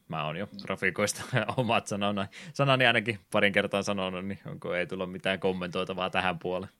[0.07, 1.23] Mä oon jo grafiikoista
[1.57, 2.21] omat sanoni,
[2.53, 6.73] sanani ainakin parin kertaa sanonut, niin onko ei tullut mitään kommentoitavaa tähän puoleen.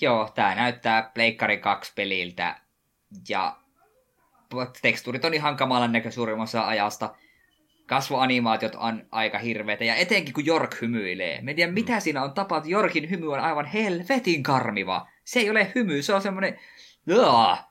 [0.00, 2.60] Joo, tämä näyttää Pleikkari 2 peliltä
[3.28, 3.56] ja
[4.82, 7.14] tekstuurit on ihan kamalan näkö suurimmassa ajasta
[7.86, 11.42] kasvoanimaatiot on aika hirveitä, ja etenkin kun Jork hymyilee.
[11.42, 12.00] Me en tiedä, mitä mm.
[12.00, 12.70] siinä on tapahtunut.
[12.70, 15.08] Jorkin hymy on aivan helvetin karmiva.
[15.24, 16.58] Se ei ole hymy, se on semmoinen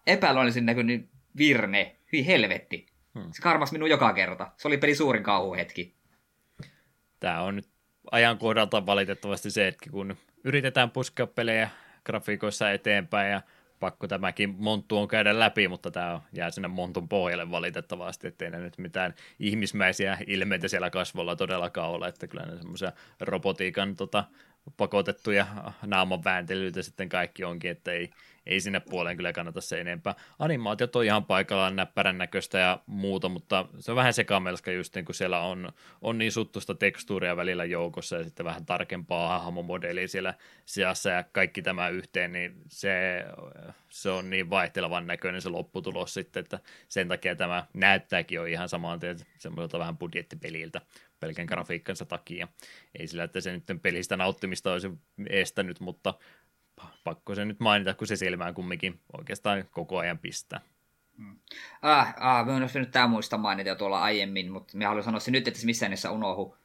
[0.07, 1.95] epäluonnollisen näköinen virne.
[2.11, 2.90] Hyi helvetti.
[3.19, 3.31] Hmm.
[3.31, 4.51] Se karmas minun joka kerta.
[4.57, 5.95] Se oli peli suurin kauhuhetki.
[7.19, 7.69] Tämä on nyt
[8.11, 11.69] ajankohdalta valitettavasti se hetki, kun yritetään puskea pelejä
[12.05, 13.41] grafiikoissa eteenpäin ja
[13.79, 18.59] pakko tämäkin monttu on käydä läpi, mutta tämä jää sinne montun pohjalle valitettavasti, ettei ne
[18.59, 24.23] nyt mitään ihmismäisiä ilmeitä siellä kasvolla todellakaan ole, että kyllä ne semmoisia robotiikan tota,
[24.77, 25.47] pakotettuja
[25.85, 28.09] naaman vääntelyitä sitten kaikki onkin, että ei,
[28.45, 30.15] ei sinne puoleen kyllä kannata se enempää.
[30.39, 35.05] Animaatiot on ihan paikallaan näppärän näköistä ja muuta, mutta se on vähän sekamelska just niin
[35.05, 35.71] kun siellä on,
[36.01, 40.33] on niin suttusta tekstuuria välillä joukossa ja sitten vähän tarkempaa hahmomodelia siellä
[40.65, 43.25] sijassa ja kaikki tämä yhteen, niin se,
[43.89, 48.69] se on niin vaihtelevan näköinen se lopputulos sitten, että sen takia tämä näyttääkin jo ihan
[48.69, 48.99] samaan
[49.37, 50.81] semmoiselta vähän budjettipeliltä
[51.21, 52.47] pelkän grafiikkansa takia.
[52.99, 54.89] Ei sillä, että se nyt pelistä nauttimista olisi
[55.29, 56.13] estänyt, mutta
[57.03, 60.61] pakko se nyt mainita, kun se silmään kumminkin oikeastaan koko ajan pistää.
[61.17, 61.39] Hmm.
[61.81, 65.19] Ah, ah, mä olisi nyt tämä muista mainita jo tuolla aiemmin, mutta mä haluan sanoa
[65.19, 66.57] se nyt, että se missään nimessä unohu.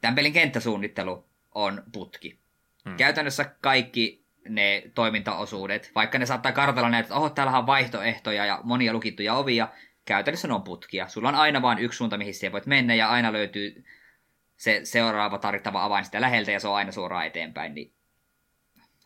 [0.00, 1.24] Tämän pelin kenttäsuunnittelu
[1.54, 2.38] on putki.
[2.84, 2.96] Hmm.
[2.96, 8.60] Käytännössä kaikki ne toimintaosuudet, vaikka ne saattaa kartalla näitä, että oho, täällä on vaihtoehtoja ja
[8.64, 9.68] monia lukittuja ovia,
[10.04, 11.08] käytännössä ne on putkia.
[11.08, 13.84] Sulla on aina vain yksi suunta, mihin siihen voit mennä, ja aina löytyy
[14.56, 17.74] se seuraava tarvittava avain sitä läheltä, ja se on aina suoraan eteenpäin.
[17.74, 17.92] Niin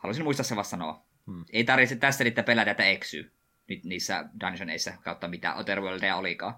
[0.00, 1.06] haluaisin muistaa se vasta sanoa.
[1.26, 1.44] Hmm.
[1.52, 3.32] Ei tarvitse tässä niitä pelätä, että eksyy
[3.68, 6.54] nyt niissä dungeoneissa kautta mitä Otherworldia olikaan.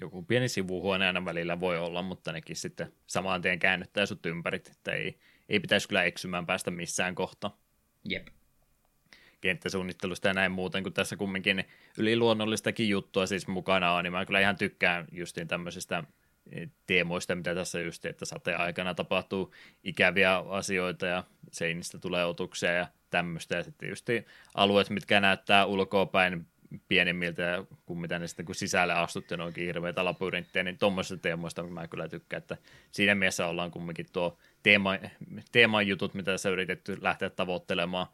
[0.00, 4.68] Joku pieni sivuhuone aina välillä voi olla, mutta nekin sitten samaan tien käännyttää sut ympärit,
[4.68, 7.50] että ei, ei pitäisi kyllä eksymään päästä missään kohta.
[8.04, 8.26] Jep
[9.40, 11.64] kenttäsuunnittelusta ja näin muuten, kun tässä kumminkin
[11.98, 16.04] yliluonnollistakin juttua siis mukana on, niin mä kyllä ihan tykkään justiin tämmöisistä eh,
[16.86, 19.54] teemoista, mitä tässä just, että sateen aikana tapahtuu
[19.84, 23.56] ikäviä asioita ja seinistä tulee otuksia ja tämmöistä.
[23.56, 24.06] Ja sitten just
[24.54, 26.46] alueet, mitkä näyttää ulkoapäin
[26.88, 31.88] pienemmiltä kuin mitä ne sitten kun sisälle astutte noinkin hirveitä labyrintteja, niin tuommoisista teemoista mä
[31.88, 32.56] kyllä tykkään, että
[32.90, 34.98] siinä mielessä ollaan kumminkin tuo teema,
[35.52, 38.06] teeman jutut, mitä tässä yritetty lähteä tavoittelemaan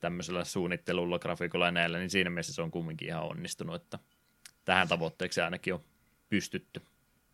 [0.00, 3.98] tämmöisellä suunnittelulla, grafiikolla ja näillä, niin siinä mielessä se on kumminkin ihan onnistunut, että
[4.64, 5.84] tähän tavoitteeksi ainakin on
[6.28, 6.82] pystytty.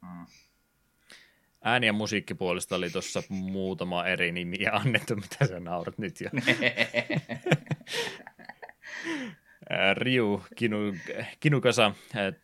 [0.02, 0.26] Mm.
[1.68, 6.30] Ääni- ja musiikkipuolesta oli tuossa muutama eri nimi annettu, mitä sä naurat nyt jo.
[9.94, 10.76] Ryu, Kinu,
[11.40, 11.92] Kinukasa,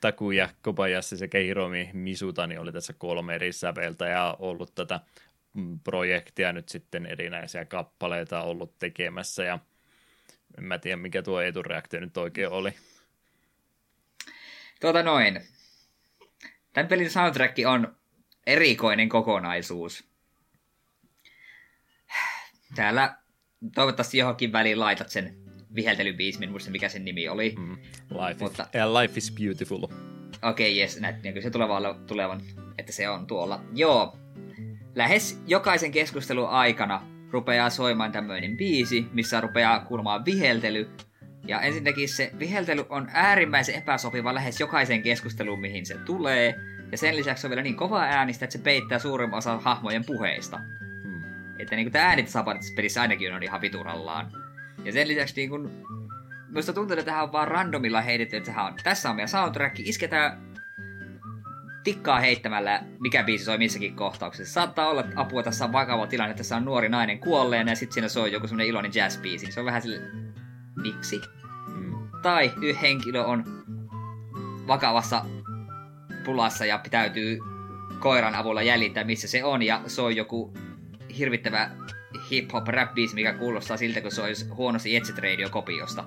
[0.01, 5.01] Taku ja Kobayashi sekä Hiromi Misutani oli tässä kolme eri säveltä ja ollut tätä
[5.55, 9.59] mm, projektia nyt sitten erinäisiä kappaleita ollut tekemässä ja
[10.59, 12.75] en mä tiedä, mikä tuo etureaktio nyt oikein oli.
[14.81, 15.41] Tuota noin.
[16.73, 18.02] Tämän pelin soundtrack on
[18.47, 20.05] erikoinen kokonaisuus.
[22.75, 23.17] Täällä
[23.75, 25.37] toivottavasti johonkin väliin laitat sen
[25.75, 27.55] viheltelybiismin, muista mikä sen nimi oli.
[27.59, 27.77] Mm,
[28.11, 28.63] life, Mutta...
[28.63, 29.83] is, yeah, life is beautiful.
[29.83, 32.43] Okei, okay, yes, näet, niin se tulevan, tulevan,
[32.79, 33.65] että se on tuolla.
[33.75, 34.17] Joo,
[34.95, 40.91] lähes jokaisen keskustelun aikana rupeaa soimaan tämmöinen biisi, missä rupeaa kuulumaan viheltely.
[41.47, 46.55] Ja ensinnäkin se viheltely on äärimmäisen epäsopiva lähes jokaiseen keskusteluun, mihin se tulee.
[46.93, 50.05] Ja sen lisäksi se on vielä niin kova äänistä, että se peittää suurimman osan hahmojen
[50.05, 50.61] puheista.
[51.03, 51.23] Hmm.
[51.59, 52.27] Että niin tämä äänit
[52.77, 54.33] pelissä ainakin on ihan viturallaan.
[54.85, 55.71] Ja sen lisäksi niin kuin,
[56.53, 60.39] Minusta tuntuu, että tähän on vaan randomilla heitetty, että on, tässä on meidän soundtrack, isketään
[61.85, 64.53] tikkaa heittämällä, mikä biisi soi missäkin kohtauksessa.
[64.55, 67.95] Saattaa olla apua, tässä on vakava tilanne, että tässä on nuori nainen kuolleena ja sitten
[67.95, 69.53] siinä soi joku semmonen iloinen jazz-biisi.
[69.53, 70.01] Se on vähän sille,
[70.83, 71.21] miksi?
[71.75, 72.09] Mm.
[72.23, 73.45] Tai yksi henkilö on
[74.67, 75.25] vakavassa
[76.25, 77.39] pulassa ja täytyy
[77.99, 80.55] koiran avulla jäljittää, missä se on, ja soi joku
[81.19, 81.71] hirvittävä
[82.31, 86.05] hip-hop rap-biisi, mikä kuulostaa siltä, kun se olisi huonosti Etsit Radio-kopiosta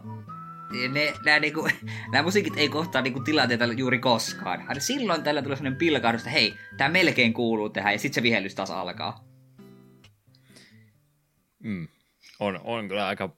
[0.91, 1.69] ne, nämä, niinku,
[2.11, 4.65] nämä musiikit ei kohtaa niinku tilanteita juuri koskaan.
[4.67, 8.23] Aina silloin tällä tulee sellainen pilkahdus, että hei, tämä melkein kuuluu tähän, ja sitten se
[8.23, 9.25] vihellys taas alkaa.
[11.63, 11.87] Mm.
[12.39, 13.29] On, on kyllä aika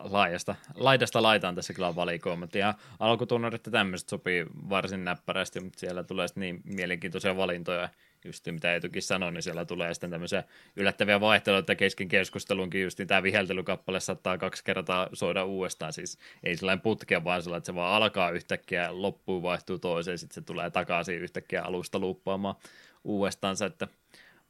[0.00, 2.54] laajasta, laidasta laitaan tässä kyllä valikoimat.
[2.54, 7.88] Ja alkutunnarit ja tämmöiset sopii varsin näppärästi, mutta siellä tulee sitten niin mielenkiintoisia valintoja,
[8.24, 10.44] just mitä Etukin sanoi, niin siellä tulee sitten tämmöisiä
[10.76, 16.56] yllättäviä vaihteluita kesken keskustelunkin, just niin tämä viheltelykappale saattaa kaksi kertaa soida uudestaan, siis ei
[16.56, 20.70] sellainen putkea, vaan sellainen, että se vaan alkaa yhtäkkiä, loppuu, vaihtuu toiseen, sitten se tulee
[20.70, 22.54] takaisin yhtäkkiä alusta luuppaamaan
[23.04, 23.88] uudestaan, että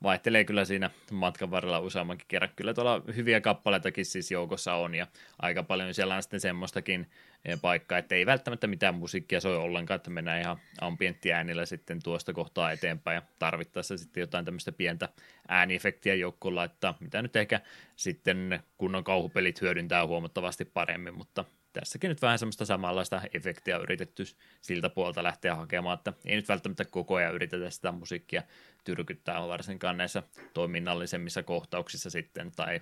[0.02, 2.50] vaihtelee kyllä siinä matkan varrella useammankin kerran.
[2.56, 5.06] Kyllä tuolla hyviä kappaleitakin siis joukossa on ja
[5.38, 7.10] aika paljon siellä on sitten semmoistakin
[7.44, 12.32] eh, paikkaa, että ei välttämättä mitään musiikkia soi ollenkaan, että mennään ihan ambienttiäänillä sitten tuosta
[12.32, 15.08] kohtaa eteenpäin ja tarvittaessa sitten jotain tämmöistä pientä
[15.48, 17.60] ääniefektiä joukkoon laittaa, mitä nyt ehkä
[17.96, 24.24] sitten kunnon kauhupelit hyödyntää huomattavasti paremmin, mutta tässäkin nyt vähän semmoista samanlaista efektiä yritetty
[24.60, 28.42] siltä puolta lähteä hakemaan, että ei nyt välttämättä koko ajan yritetä sitä musiikkia
[28.84, 30.22] tyrkyttää varsinkaan näissä
[30.54, 32.80] toiminnallisemmissa kohtauksissa sitten, tai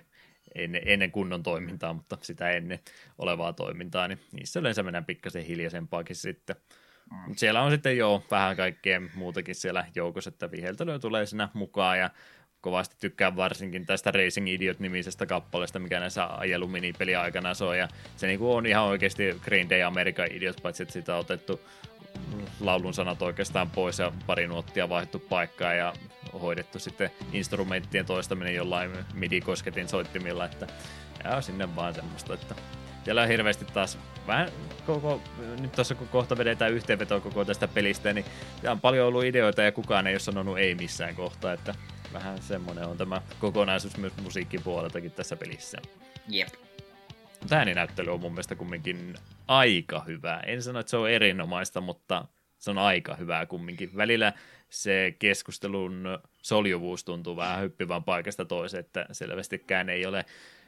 [0.55, 2.79] ennen, ennen kunnon toimintaa, mutta sitä ennen
[3.17, 6.55] olevaa toimintaa, niin niissä yleensä mennään pikkasen hiljaisempaakin sitten.
[7.11, 7.35] Mm.
[7.35, 12.09] Siellä on sitten jo vähän kaikkea muutakin siellä joukossa, että viheltelyä tulee siinä mukaan ja
[12.61, 17.79] kovasti tykkään varsinkin tästä Racing Idiot-nimisestä kappaleesta, mikä näissä ajeluminipeli aikana soi.
[17.79, 21.61] Ja se niinku on ihan oikeasti Green Day American Idiot, paitsi että sitä on otettu
[22.59, 25.93] laulun sanat oikeastaan pois ja pari nuottia vaihdettu paikkaa ja
[26.41, 30.67] hoidettu sitten instrumenttien toistaminen jollain midi-kosketin soittimilla, että
[31.23, 32.55] ja sinne vaan semmoista, että
[33.03, 33.97] siellä on hirveästi taas
[34.27, 34.49] vähän
[34.85, 35.21] koko,
[35.59, 38.25] nyt tuossa kun kohta vedetään yhteenvetoa koko tästä pelistä, niin
[38.67, 41.75] on paljon ollut ideoita ja kukaan ei ole sanonut ei missään kohtaa, että
[42.13, 45.77] vähän semmoinen on tämä kokonaisuus myös musiikkipuoleltakin tässä pelissä.
[46.27, 46.49] Jep.
[47.39, 49.15] Mutta ääninäyttely on mun mielestä kumminkin
[49.47, 50.39] aika hyvä.
[50.45, 52.25] En sano, että se on erinomaista, mutta
[52.57, 53.97] se on aika hyvää kumminkin.
[53.97, 54.33] Välillä
[54.69, 60.25] se keskustelun soljuvuus tuntuu vähän hyppivän paikasta toiseen, että selvästikään ei ole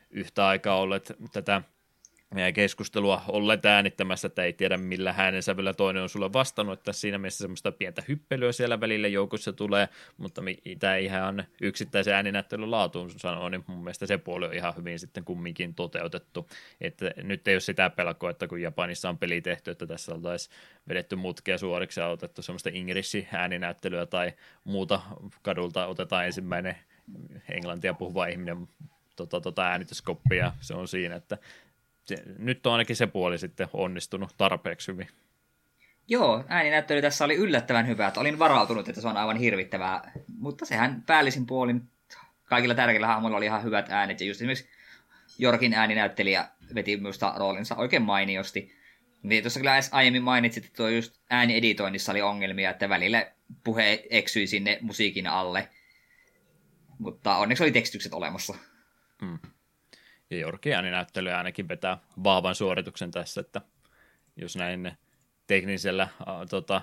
[0.09, 1.61] yhtä aikaa olleet tätä
[2.53, 7.41] keskustelua olleet äänittämässä, että ei tiedä millä sävyllä toinen on sulle vastannut, että siinä mielessä
[7.41, 13.63] semmoista pientä hyppelyä siellä välillä joukossa tulee, mutta mitä ihan yksittäisen ääninäyttelyn laatuun sanoo, niin
[13.67, 16.49] mun mielestä se puoli on ihan hyvin sitten kumminkin toteutettu,
[16.81, 20.55] että nyt ei ole sitä pelkoa, että kun Japanissa on peli tehty, että tässä oltaisiin
[20.89, 25.01] vedetty mutkia suoriksi ja otettu semmoista ingrissi ääninäyttelyä tai muuta
[25.41, 26.75] kadulta otetaan ensimmäinen
[27.49, 28.67] englantia puhuva ihminen
[29.15, 31.37] tota, tota äänityskoppia, se on siinä, että
[32.17, 35.07] se, nyt on ainakin se puoli sitten onnistunut tarpeeksi hyvin.
[36.07, 40.65] Joo, ääninäyttely tässä oli yllättävän hyvä, että olin varautunut, että se on aivan hirvittävää, mutta
[40.65, 41.81] sehän päällisin puolin
[42.43, 44.69] kaikilla tärkeillä hahmoilla oli ihan hyvät äänet, ja just esimerkiksi
[45.39, 48.75] Jorkin ääninäyttelijä veti minusta roolinsa oikein mainiosti.
[49.23, 53.31] Niin tuossa kyllä aiemmin mainitsit, että tuo just äänieditoinnissa oli ongelmia, että välillä
[53.63, 55.69] puhe eksyi sinne musiikin alle,
[56.99, 58.55] mutta onneksi oli tekstitykset olemassa.
[59.21, 59.39] Mm.
[60.31, 63.61] Ja Jorki ääninäyttely ainakin vetää vahvan suorituksen tässä, että
[64.35, 64.91] jos näin
[65.47, 66.09] teknisellä äh,
[66.49, 66.81] tota,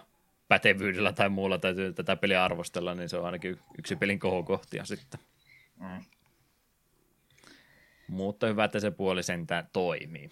[0.48, 5.20] pätevyydellä tai muulla täytyy tätä peliä arvostella, niin se on ainakin yksi pelin kohokohtia sitten.
[5.80, 6.04] Mm.
[8.08, 10.30] Mutta hyvä, että se puoli sentään toimii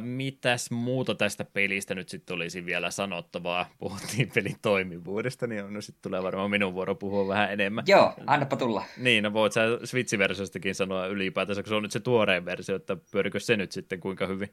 [0.00, 3.66] mitäs muuta tästä pelistä nyt sitten olisi vielä sanottavaa?
[3.78, 7.84] Puhuttiin pelin toimivuudesta, niin no sitten tulee varmaan minun vuoro puhua vähän enemmän.
[7.86, 8.84] Joo, annapa tulla.
[8.96, 12.96] Niin, no voit sä Switch-versiostakin sanoa ylipäätänsä, kun se on nyt se tuoreen versio, että
[13.12, 14.48] pyörikö se nyt sitten kuinka hyvin?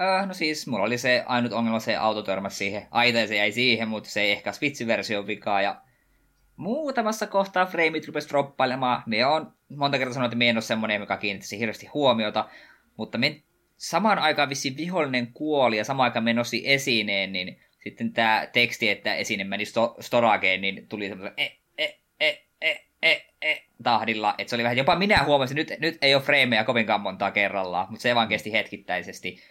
[0.00, 2.86] Öö, no siis, mulla oli se ainut ongelma, se auto törmäsi siihen.
[2.90, 5.82] Aita se jäi siihen, mutta se ei ehkä Switch-versio vikaa, ja
[6.56, 9.02] muutamassa kohtaa frameit rupesi droppailemaan.
[9.06, 12.48] Me on monta kertaa sanonut, että me en ole semmoinen, joka kiinnittäisi hirveästi huomiota,
[12.96, 13.42] mutta me
[13.88, 19.14] samaan aikaan vissi vihollinen kuoli ja samaan aikaan menosi esineen, niin sitten tämä teksti, että
[19.14, 21.46] esine meni sto- storageen, niin tuli semmoisen e,
[21.78, 22.28] e, e,
[22.60, 22.70] e,
[23.02, 24.34] e, e, tahdilla.
[24.38, 27.86] Että se oli vähän, jopa minä huomasin, nyt, nyt ei ole frameja kovinkaan montaa kerrallaan,
[27.90, 29.42] mutta se vaan kesti hetkittäisesti.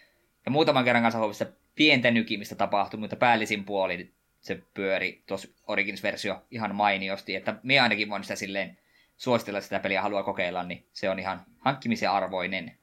[0.45, 5.47] Ja muutaman kerran kanssa huomasi, että pientä nykimistä tapahtui, mutta päällisin puoli se pyöri tuossa
[5.67, 8.77] Origins-versio ihan mainiosti, että minä ainakin voin sitä silleen
[9.17, 12.77] suositella, sitä peliä haluaa kokeilla, niin se on ihan hankkimisen arvoinen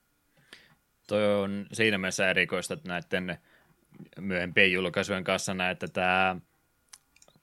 [1.11, 3.39] toi on siinä mielessä erikoista, että näiden
[4.21, 6.37] myöhempien julkaisujen kanssa näette tämä,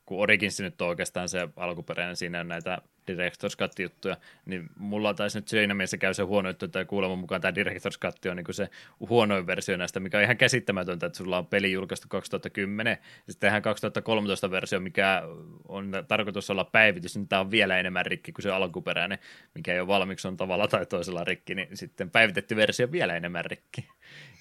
[0.06, 5.38] kun Origins nyt on oikeastaan se alkuperäinen, siinä on näitä Director's Cut-juttuja, niin mulla taisi
[5.38, 8.46] nyt siinä mielessä käy se huono juttu, että kuuleman mukaan tämä Director's Cut on niin
[8.54, 8.70] se
[9.00, 13.48] huonoin versio näistä, mikä on ihan käsittämätöntä, että sulla on peli julkaistu 2010, ja sitten
[13.48, 15.22] tehdään 2013 versio, mikä
[15.68, 19.20] on tarkoitus olla päivitys, niin tämä on vielä enemmän rikki kuin se alkuperäinen,
[19.56, 23.46] mikä ei ole valmiiksi on tavalla tai toisella rikki, niin sitten päivitetty versio vielä enemmän
[23.46, 23.88] rikki.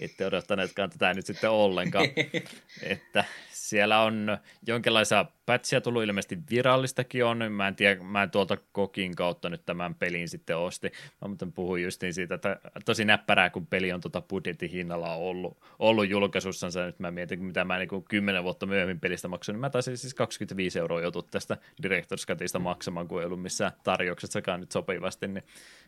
[0.01, 2.07] Ette odottaneetkaan tätä nyt sitten ollenkaan.
[2.83, 7.53] että siellä on jonkinlaisia pätsiä tullut ilmeisesti virallistakin on.
[7.53, 10.93] Mä en tiedä, mä en tuolta kokin kautta nyt tämän pelin sitten osti.
[11.23, 15.59] Mä muuten puhuin justiin siitä, että tosi näppärää, kun peli on tuota budjetin hinnalla ollut,
[15.79, 16.87] ollut julkaisussansa.
[16.87, 20.15] Nyt mä mietin, mitä mä niin kymmenen vuotta myöhemmin pelistä maksoin, niin mä taisin siis
[20.15, 25.45] 25 euroa jotut tästä Director's Cutista maksamaan, kun ei ollut missään tarjouksessakaan nyt sopivasti, niin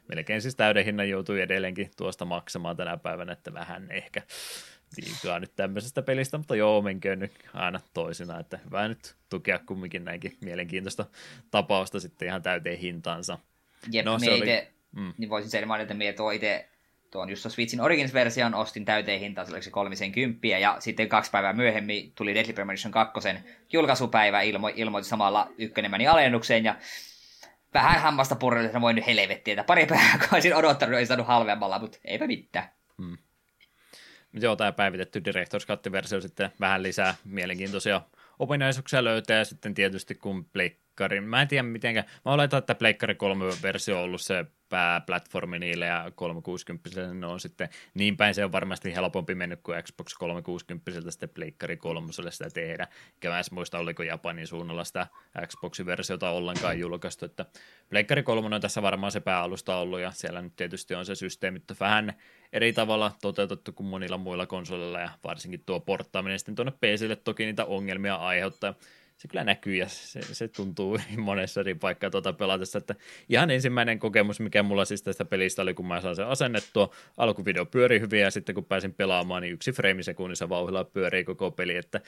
[0.08, 4.22] melkein siis täyden hinnan joutui edelleenkin tuosta maksamaan tänä päivänä, että vähän ehkä
[4.96, 10.04] liikaa nyt tämmöisestä pelistä, mutta joo, menköön nyt aina toisina, että hyvä nyt tukea kumminkin
[10.04, 11.06] näinkin mielenkiintoista
[11.50, 13.38] tapausta sitten ihan täyteen hintaansa.
[13.92, 14.38] Jep, no, se oli...
[14.38, 15.12] ite, mm.
[15.18, 16.68] niin voisin sen mainita, että minä tuo itse
[17.10, 21.52] tuon just Switchin Origins-version ostin täyteen hintaan, se se kolmisen kymppiä, ja sitten kaksi päivää
[21.52, 23.28] myöhemmin tuli Deadly Premonition 2
[23.72, 26.76] julkaisupäivä, ilmo, ilmoitti samalla ykkönen meni alennukseen, ja
[27.74, 31.26] vähän hammasta purrelle, että voin nyt helvettiä, että pari päivää kun olisin odottanut, ei saanut
[31.26, 32.68] halvemmalla, mutta eipä mitään.
[33.02, 33.18] Hmm.
[34.32, 38.00] Joo, tämä päivitetty Director's Cut-versio sitten vähän lisää mielenkiintoisia
[38.38, 43.14] ominaisuuksia löytää, ja sitten tietysti kun Pleikkarin, mä en tiedä mitenkä, mä oletan, että Pleikkari
[43.14, 48.44] 3 versio on ollut se pääplatformi niille ja 360 ne on sitten niin päin se
[48.44, 52.88] on varmasti helpompi mennyt kuin Xbox 360 sitten Pleikkari 3 sitä tehdä.
[53.14, 55.06] Eikä mä muista, oliko Japanin suunnalla sitä
[55.46, 57.46] Xbox-versiota ollenkaan julkaistu, että
[57.88, 61.56] Pleikkari 3 on tässä varmaan se pääalusta ollut ja siellä nyt tietysti on se systeemi,
[61.56, 62.14] että vähän
[62.52, 67.44] eri tavalla toteutettu kuin monilla muilla konsoleilla ja varsinkin tuo porttaaminen sitten tuonne PClle toki
[67.44, 68.74] niitä ongelmia aiheuttaa
[69.18, 72.94] se kyllä näkyy ja se, se tuntuu monessa eri paikkaa tuota pelatessa, että
[73.28, 77.66] ihan ensimmäinen kokemus, mikä mulla siis tästä pelistä oli, kun mä saan sen asennettua, alkuvideo
[77.66, 81.76] pyöri hyvin ja sitten kun pääsin pelaamaan, niin yksi frame sekunnissa vauhdilla pyörii koko peli,
[81.76, 82.00] että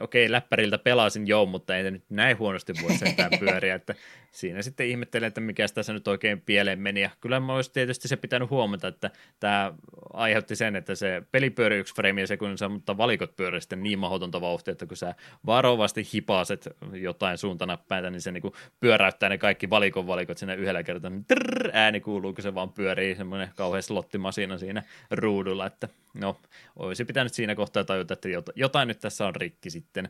[0.00, 3.94] okei, okay, läppäriltä pelasin joo, mutta ei nyt näin huonosti voi sentään pyöriä, että
[4.30, 8.08] siinä sitten ihmettelen, että mikä tässä nyt oikein pieleen meni, ja kyllä mä olisi tietysti
[8.08, 9.72] se pitänyt huomata, että tämä
[10.12, 14.40] aiheutti sen, että se peli pyörii yksi frame sekunnissa, mutta valikot pyörii sitten niin mahdotonta
[14.40, 15.14] vauhtia, että kun sä
[15.46, 20.82] varovasti hipaset jotain suuntana päätä, niin se niinku pyöräyttää ne kaikki valikon valikot sinne yhdellä
[20.82, 25.88] kertaa, niin trrr, ääni kuuluu, kun se vaan pyörii semmoinen kauhean slottimasina siinä ruudulla, että
[26.14, 26.36] no,
[26.76, 30.08] olisi pitänyt siinä kohtaa tajuta, että jotain nyt tässä on rikki sitten.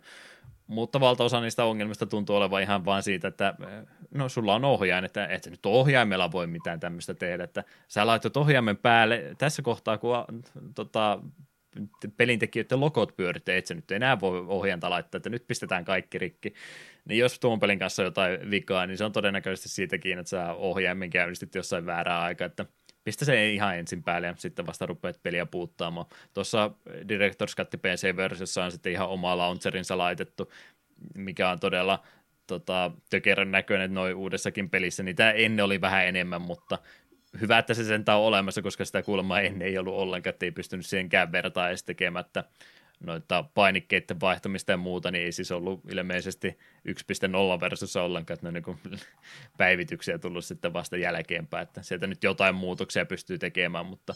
[0.67, 3.55] Mutta valtaosa niistä ongelmista tuntuu olevan ihan vain siitä, että
[4.15, 8.37] no sulla on ohjain, että et nyt ohjaimella voi mitään tämmöistä tehdä, että sä laitat
[8.37, 10.15] ohjaimen päälle tässä kohtaa, kun
[10.75, 11.19] tota,
[12.17, 16.55] pelintekijöiden logot pyörittää, et sä nyt enää voi ohjainta laittaa, että nyt pistetään kaikki rikki.
[17.05, 20.53] Niin jos tuon pelin kanssa on jotain vikaa, niin se on todennäköisesti siitäkin, että sä
[20.53, 22.67] ohjaimen käynnistit jossain väärää aikaa, että
[23.05, 26.07] pistä se ihan ensin päälle ja sitten vasta rupeat peliä puuttaamaan.
[26.35, 30.53] Tuossa Director's Cut PC-versiossa on sitten ihan oma launcherinsa laitettu,
[31.15, 32.03] mikä on todella
[32.47, 36.79] tota, tökerän näköinen, että noin uudessakin pelissä, niin tämä ennen oli vähän enemmän, mutta
[37.41, 40.51] hyvä, että se sentään on olemassa, koska sitä kuulemma ennen ei ollut ollenkaan, että ei
[40.51, 42.45] pystynyt siihenkään vertaa edes tekemättä
[43.01, 48.63] noita painikkeiden vaihtamista ja muuta, niin ei siis ollut ilmeisesti 1.0 versiossa ollenkaan, että ne
[48.67, 49.01] on niin
[49.59, 54.15] päivityksiä tullut sitten vasta jälkeenpäin, että sieltä nyt jotain muutoksia pystyy tekemään, mutta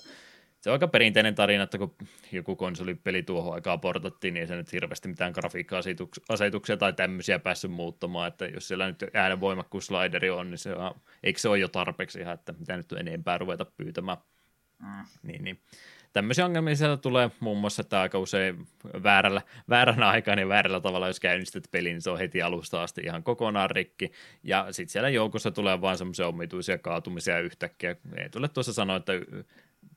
[0.66, 1.94] se on aika perinteinen tarina, että kun
[2.32, 7.70] joku konsolipeli tuohon aikaan portattiin, niin ei se nyt hirveästi mitään grafiikka-asetuksia tai tämmöisiä päässyt
[7.70, 11.68] muuttamaan, että jos siellä nyt äänen voimakkuuslaideri on, niin se on, eikö se ole jo
[11.68, 14.18] tarpeeksi ihan, että mitä nyt enempää ruveta pyytämään.
[14.82, 15.04] Mm.
[15.22, 15.60] Niin, niin
[16.12, 18.66] tämmöisiä ongelmia sieltä tulee muun muassa, että aika usein
[19.02, 23.00] väärällä, väärän aikaan ja väärällä tavalla, jos käynnistät pelin, niin se on heti alusta asti
[23.04, 24.12] ihan kokonaan rikki.
[24.42, 27.96] Ja sitten siellä joukossa tulee vaan semmoisia omituisia kaatumisia yhtäkkiä.
[28.16, 29.12] Ei tule tuossa sanoa, että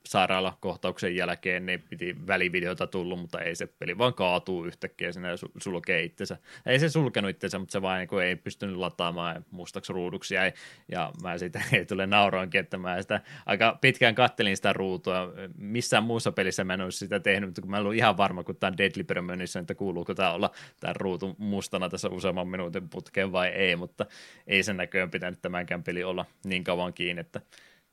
[0.09, 5.13] sairaalakohtauksen jälkeen niin piti välivideota tullut, mutta ei se peli vaan kaatuu yhtäkkiä ja
[5.61, 6.37] sulkee itsensä.
[6.65, 10.53] Ei se sulkenut itsensä, mutta se vaan niin ei pystynyt lataamaan mustaksi ruuduksi jäi.
[10.91, 15.33] Ja mä siitä ei tule nauroinkin, että mä sitä aika pitkään kattelin sitä ruutua.
[15.57, 18.43] Missään muussa pelissä mä en olisi sitä tehnyt, mutta kun mä en ollut ihan varma,
[18.43, 23.31] kun tämä Deadly Premonition, että kuuluuko tämä olla tämä ruutu mustana tässä useamman minuutin putkeen
[23.31, 24.05] vai ei, mutta
[24.47, 27.41] ei sen näköjään pitänyt tämänkään peli olla niin kauan kiinni, että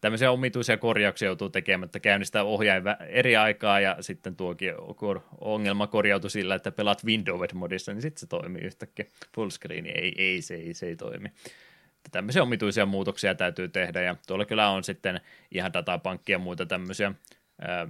[0.06, 4.74] tämmöisiä omituisia korjauksia joutuu tekemään, että käynnistää ohjain eri aikaa ja sitten tuokin
[5.40, 9.06] ongelma korjautui sillä, että pelaat Windows-modissa, niin sitten se toimii yhtäkkiä.
[9.34, 11.32] Fullscreen ei, ei, se ei, se ei toimi.
[12.12, 15.20] Tämmöisiä omituisia muutoksia täytyy tehdä ja tuolla kyllä on sitten
[15.50, 17.12] ihan datapankkia ja muita tämmöisiä
[17.60, 17.88] ää,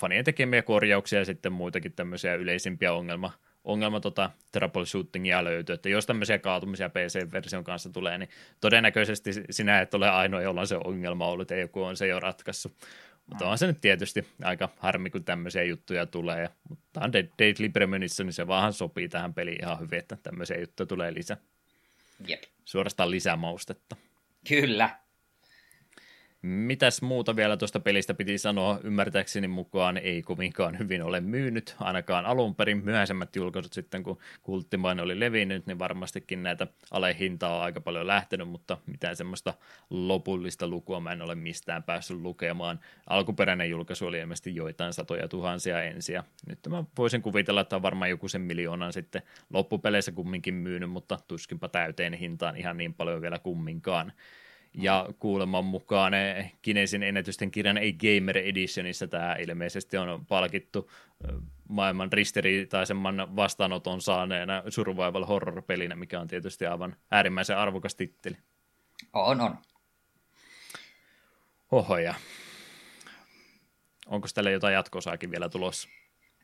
[0.00, 3.32] fanien tekemiä korjauksia ja sitten muitakin tämmöisiä yleisimpiä ongelma
[3.64, 8.28] ongelma tota troubleshootingia löytyy, että jos tämmöisiä kaatumisia PC-version kanssa tulee, niin
[8.60, 12.20] todennäköisesti sinä et ole ainoa, jolla on se ongelma ollut, ja joku on se jo
[12.20, 12.72] ratkaissut.
[13.26, 16.48] Mutta on se nyt tietysti aika harmi, kun tämmöisiä juttuja tulee.
[16.68, 20.86] Mutta on Deadly Premonition, niin se vaan sopii tähän peliin ihan hyvin, että tämmöisiä juttuja
[20.86, 21.36] tulee lisää.
[22.26, 22.42] Jep.
[22.64, 23.96] Suorastaan lisämaustetta.
[24.48, 24.90] Kyllä.
[26.42, 28.80] Mitäs muuta vielä tuosta pelistä piti sanoa?
[28.84, 32.84] Ymmärtääkseni mukaan ei kovinkaan hyvin ole myynyt, ainakaan alun perin.
[32.84, 38.48] Myöhäisemmät julkaisut sitten, kun kulttimainen oli levinnyt, niin varmastikin näitä alehintaa on aika paljon lähtenyt,
[38.48, 39.54] mutta mitään semmoista
[39.90, 42.80] lopullista lukua mä en ole mistään päässyt lukemaan.
[43.06, 47.82] Alkuperäinen julkaisu oli ilmeisesti joitain satoja tuhansia ensin, ja nyt mä voisin kuvitella, että on
[47.82, 53.22] varmaan joku sen miljoonan sitten loppupeleissä kumminkin myynyt, mutta tuskinpa täyteen hintaan ihan niin paljon
[53.22, 54.12] vielä kumminkaan.
[54.74, 56.12] Ja kuuleman mukaan
[56.62, 60.90] Kinesin ennätysten kirjan ei Gamer Editionissa tämä ilmeisesti on palkittu
[61.68, 68.36] maailman ristiriitaisemman vastaanoton saaneena survival horror-pelinä, mikä on tietysti aivan äärimmäisen arvokas titteli.
[69.12, 69.58] On, on.
[71.72, 72.14] Oho, ja
[74.06, 75.88] onko tällä jotain jatkosaakin vielä tulossa?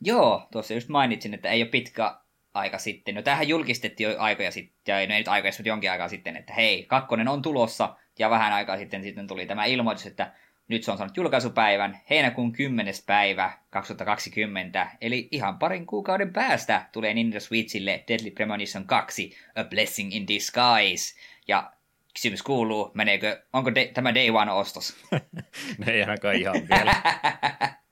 [0.00, 2.23] Joo, tuossa just mainitsin, että ei ole pitkä
[2.54, 3.14] aika sitten.
[3.14, 6.52] No tämähän julkistettiin jo aikoja sitten, ja ei nyt aikoja, mutta jonkin aikaa sitten, että
[6.52, 10.32] hei, kakkonen on tulossa, ja vähän aikaa sitten sitten tuli tämä ilmoitus, että
[10.68, 12.94] nyt se on saanut julkaisupäivän, heinäkuun 10.
[13.06, 20.14] päivä 2020, eli ihan parin kuukauden päästä tulee Nintendo Switchille Deadly Premonition 2, A Blessing
[20.14, 21.20] in Disguise.
[21.48, 21.72] Ja
[22.14, 24.96] kysymys kuuluu, meneekö, onko de, tämä Day One-ostos?
[25.78, 26.94] ne ei ainakaan ihan vielä.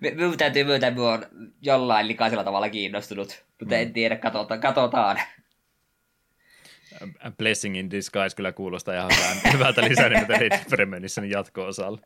[0.00, 1.26] Minun täytyy myöntää, että on
[1.62, 3.80] jollain likaisella tavalla kiinnostunut, mutta mm.
[3.80, 4.60] en tiedä, katsotaan.
[4.60, 5.20] katsotaan.
[7.38, 12.00] Blessing in Disguise kyllä kuulostaa ihan hyvältä, hyvältä lisänimeltä Dead Premonitionin jatko-osalle.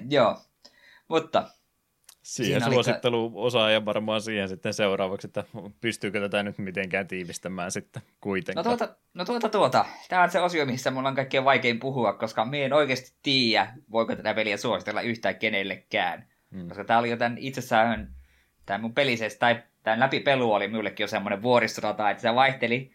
[0.10, 0.40] Joo,
[1.08, 1.57] mutta...
[2.28, 5.44] Siihen suosittelu osaa ja varmaan siihen sitten seuraavaksi, että
[5.80, 8.64] pystyykö tätä nyt mitenkään tiivistämään sitten kuitenkaan.
[8.64, 9.84] No tuota, no tuota, tuota.
[10.08, 13.72] Tämä on se osio, missä mulla on kaikkein vaikein puhua, koska me en oikeasti tiedä,
[13.90, 16.26] voiko tätä peliä suositella yhtään kenellekään.
[16.54, 16.68] Hmm.
[16.68, 18.14] Koska tämä oli jo tämän itsessään,
[18.66, 22.92] tämä mun pelisestä, tai tämän läpipelu oli minullekin jo semmoinen vuoristorata, että se vaihteli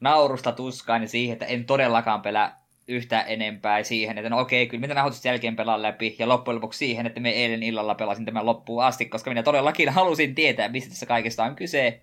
[0.00, 4.80] naurusta tuskaan ja siihen, että en todellakaan pelää yhtä enempää siihen, että no okei, kyllä
[4.80, 8.46] mitä nauhoitusta jälkeen pelaan läpi, ja loppujen lopuksi siihen, että me eilen illalla pelasin tämän
[8.46, 12.02] loppuun asti, koska minä todellakin halusin tietää, mistä tässä kaikesta on kyse.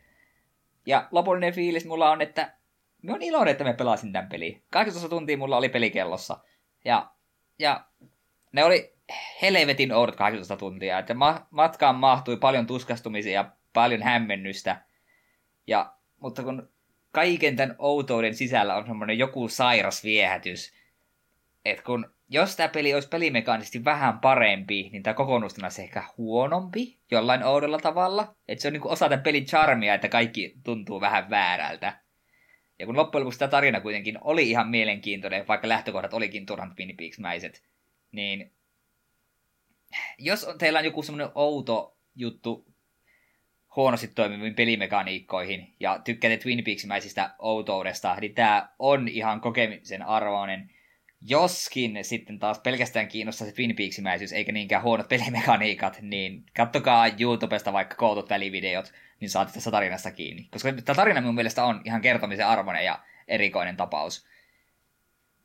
[0.85, 2.53] Ja lopullinen fiilis mulla on, että
[3.01, 4.61] me on iloinen, että me pelasin tämän peli.
[4.69, 6.37] 12 tuntia mulla oli pelikellossa.
[6.85, 7.11] Ja,
[7.59, 7.85] ja
[8.51, 8.93] ne oli
[9.41, 14.81] helvetin oudot 12 tuntia, että ma- matkaan mahtui paljon tuskastumisia ja paljon hämmennystä.
[15.67, 16.70] Ja, mutta kun
[17.11, 20.73] kaiken tämän outouden sisällä on semmoinen joku sairas viehätys,
[21.65, 26.99] että kun jos tämä peli olisi pelimekaanisesti vähän parempi, niin tämä kokonaisuutena se ehkä huonompi
[27.11, 28.35] jollain oudolla tavalla.
[28.47, 31.99] Että se on niin osa tämän pelin charmia, että kaikki tuntuu vähän väärältä.
[32.79, 36.97] Ja kun loppujen lopuksi tämä tarina kuitenkin oli ihan mielenkiintoinen, vaikka lähtökohdat olikin turhan Twin
[36.97, 37.63] Peaks-mäiset,
[38.11, 38.51] niin
[40.17, 42.70] jos teillä on joku semmoinen outo juttu
[43.75, 50.69] huonosti toimiviin pelimekaniikkoihin ja tykkäätte Twin Peaksmäisistä outoudesta, niin tämä on ihan kokemisen arvoinen.
[51.21, 57.73] Joskin sitten taas pelkästään kiinnostaa se Twin Peaksimäisyys, eikä niinkään huonot pelimekaniikat, niin kattokaa YouTubesta
[57.73, 60.47] vaikka kootut välivideot, niin saatte tässä tarinasta kiinni.
[60.51, 64.27] Koska tämä tarina mun mielestä on ihan kertomisen arvoinen ja erikoinen tapaus.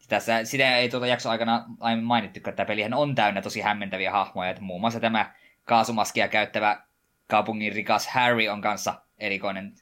[0.08, 4.10] Tässä sitä ei tuota jakso aikana aiemmin mainittu, että tämä pelihän on täynnä tosi hämmentäviä
[4.10, 6.86] hahmoja, että muun muassa tämä kaasumaskia käyttävä
[7.26, 9.74] kaupungin rikas Harry on kanssa erikoinen.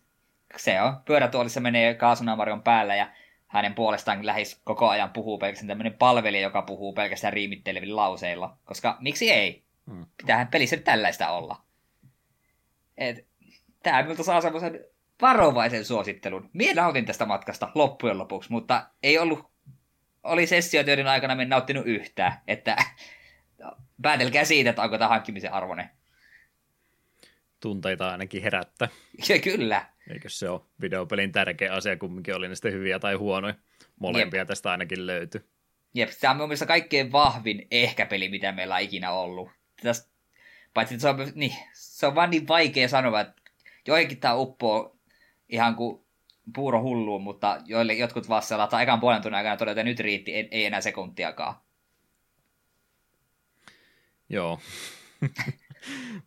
[0.56, 3.10] Se on, pyörätuolissa menee kaasunamarion päällä ja
[3.47, 8.56] hänen puolestaan lähes koko ajan puhuu pelkästään tämmöinen palvelija, joka puhuu pelkästään riimittelevillä lauseilla.
[8.64, 9.64] Koska miksi ei?
[9.90, 10.06] Hmm.
[10.16, 11.62] Pitäähän pelissä tällaista olla.
[12.98, 13.26] Et,
[13.82, 14.81] tää minulta saa semmoisen
[15.23, 16.50] varovaisen suosittelun.
[16.52, 19.55] Mie nautin tästä matkasta loppujen lopuksi, mutta ei ollut...
[20.23, 22.32] Oli sessioita, joiden aikana en nauttinut yhtään.
[22.47, 22.76] Että
[24.02, 25.90] päätelkää siitä, että onko tämä hankkimisen arvoinen
[27.65, 28.89] tunteita ainakin herättä.
[29.28, 29.86] Ja kyllä.
[30.10, 33.55] Eikö se ole videopelin tärkeä asia, kumminkin oli ne sitten hyviä tai huonoja.
[34.01, 34.49] Molempia Jep.
[34.49, 35.41] tästä ainakin löytyi.
[35.94, 39.51] Jep, tämä on mun mielestä kaikkein vahvin ehkä-peli, mitä meillä on ikinä ollut.
[39.83, 40.10] Tästä,
[40.75, 43.43] paitsi se on, niin, se on vaan niin vaikea sanoa, että
[43.86, 44.97] joihinkin tämä uppoo
[45.49, 46.05] ihan kuin
[46.55, 50.34] puuro hulluun, mutta joille jotkut vaan tai ekan puolen tunnin aikana todeta, että nyt riitti,
[50.34, 51.55] ei, ei enää sekuntiakaan.
[54.28, 54.60] Joo.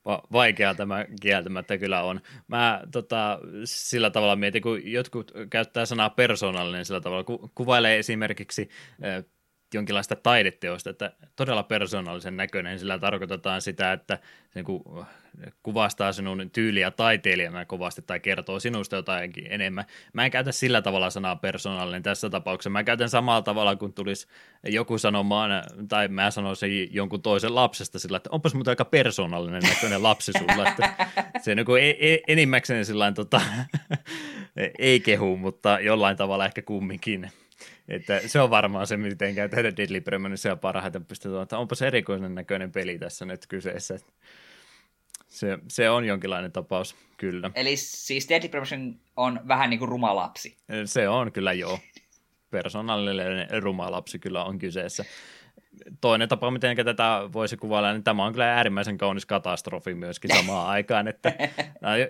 [0.05, 2.21] Va- vaikea tämä kieltämättä kyllä on.
[2.47, 8.69] Mä tota, sillä tavalla mietin, kun jotkut käyttää sanaa persoonallinen sillä tavalla, ku- kuvailee esimerkiksi
[9.73, 15.05] jonkinlaista taideteosta, että todella persoonallisen näköinen, sillä tarkoitetaan sitä, että se niin
[15.63, 19.85] kuvastaa sinun tyyliä taiteilijana kovasti tai kertoo sinusta jotain enemmän.
[20.13, 22.69] Mä en käytä sillä tavalla sanaa persoonallinen tässä tapauksessa.
[22.69, 24.27] Mä käytän samalla tavalla, kun tulisi
[24.63, 25.51] joku sanomaan,
[25.87, 30.69] tai mä sanoisin jonkun toisen lapsesta sillä, että onpas muuten aika persoonallinen näköinen lapsi sulla.
[30.69, 31.07] Että
[31.41, 33.41] se niin kuin e- e- enimmäkseen sillä tota,
[34.79, 37.31] ei kehu, mutta jollain tavalla ehkä kumminkin.
[37.87, 42.35] Että se on varmaan se, miten tehdä Deadly Premonition parhaiten pystytään, että onpa se erikoinen
[42.35, 43.99] näköinen peli tässä nyt kyseessä.
[45.27, 47.51] Se, se on jonkinlainen tapaus, kyllä.
[47.55, 50.57] Eli siis Deadly Premonition on vähän niin kuin ruma lapsi.
[50.85, 51.79] Se on kyllä joo.
[52.49, 55.05] Persoonallinen ruma lapsi kyllä on kyseessä
[56.01, 60.67] toinen tapa, miten tätä voisi kuvailla, niin tämä on kyllä äärimmäisen kaunis katastrofi myöskin samaan
[60.77, 61.33] aikaan, että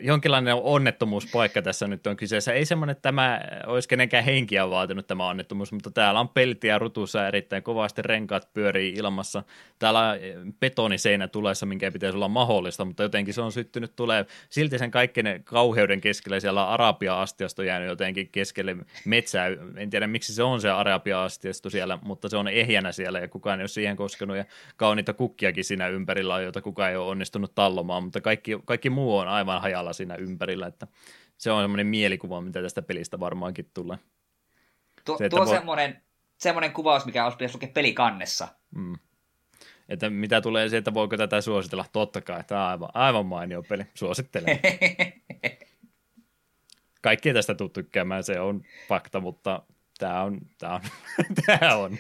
[0.01, 2.53] jonkinlainen onnettomuuspaikka tässä nyt on kyseessä.
[2.53, 7.27] Ei semmoinen, että tämä olisi kenenkään henkiä vaatinut tämä onnettomuus, mutta täällä on peltiä rutussa
[7.27, 9.43] erittäin kovasti, renkaat pyörii ilmassa.
[9.79, 14.25] Täällä on betoniseinä tulessa, minkä pitäisi olla mahdollista, mutta jotenkin se on syttynyt tulee.
[14.49, 19.47] Silti sen kaikkein kauheuden keskellä siellä Arabia-astiasto jäänyt jotenkin keskelle metsää.
[19.77, 23.56] En tiedä, miksi se on se Arabia-astiasto siellä, mutta se on ehjänä siellä ja kukaan
[23.57, 24.45] kukaan ei ole siihen koskenut ja
[24.75, 29.17] kauniita kukkiakin siinä ympärillä on, joita kukaan ei ole onnistunut tallomaan, mutta kaikki, kaikki muu
[29.17, 30.87] on aivan hajalla siinä ympärillä, että
[31.37, 33.97] se on semmoinen mielikuva, mitä tästä pelistä varmaankin tulee.
[35.05, 35.55] Tu- se, tuo voi...
[35.55, 36.01] semmoinen
[36.37, 38.47] semmoinen kuvaus, mikä olisi pitäisi lukea pelikannessa.
[38.75, 38.95] Mm.
[39.89, 41.85] Että mitä tulee se, että voiko tätä suositella?
[41.93, 43.83] Totta kai, tämä on aivan, aivan mainio peli.
[43.93, 44.59] Suosittelen.
[47.01, 49.63] Kaikki tästä tuu tykkäämään, se on fakta, mutta
[49.97, 50.81] tämä on, tämä on,
[51.45, 51.97] tämä on.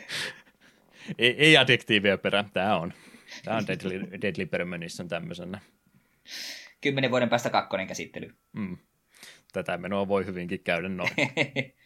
[1.17, 2.93] Ei, ei addiktiivia perä, tämä on.
[3.45, 5.59] Tämä on Deadly, Deadly Premonition tämmöisenä.
[6.81, 8.35] Kymmenen vuoden päästä kakkonen käsittely.
[8.53, 8.77] Mm.
[9.53, 11.11] Tätä menoa voi hyvinkin käydä noin.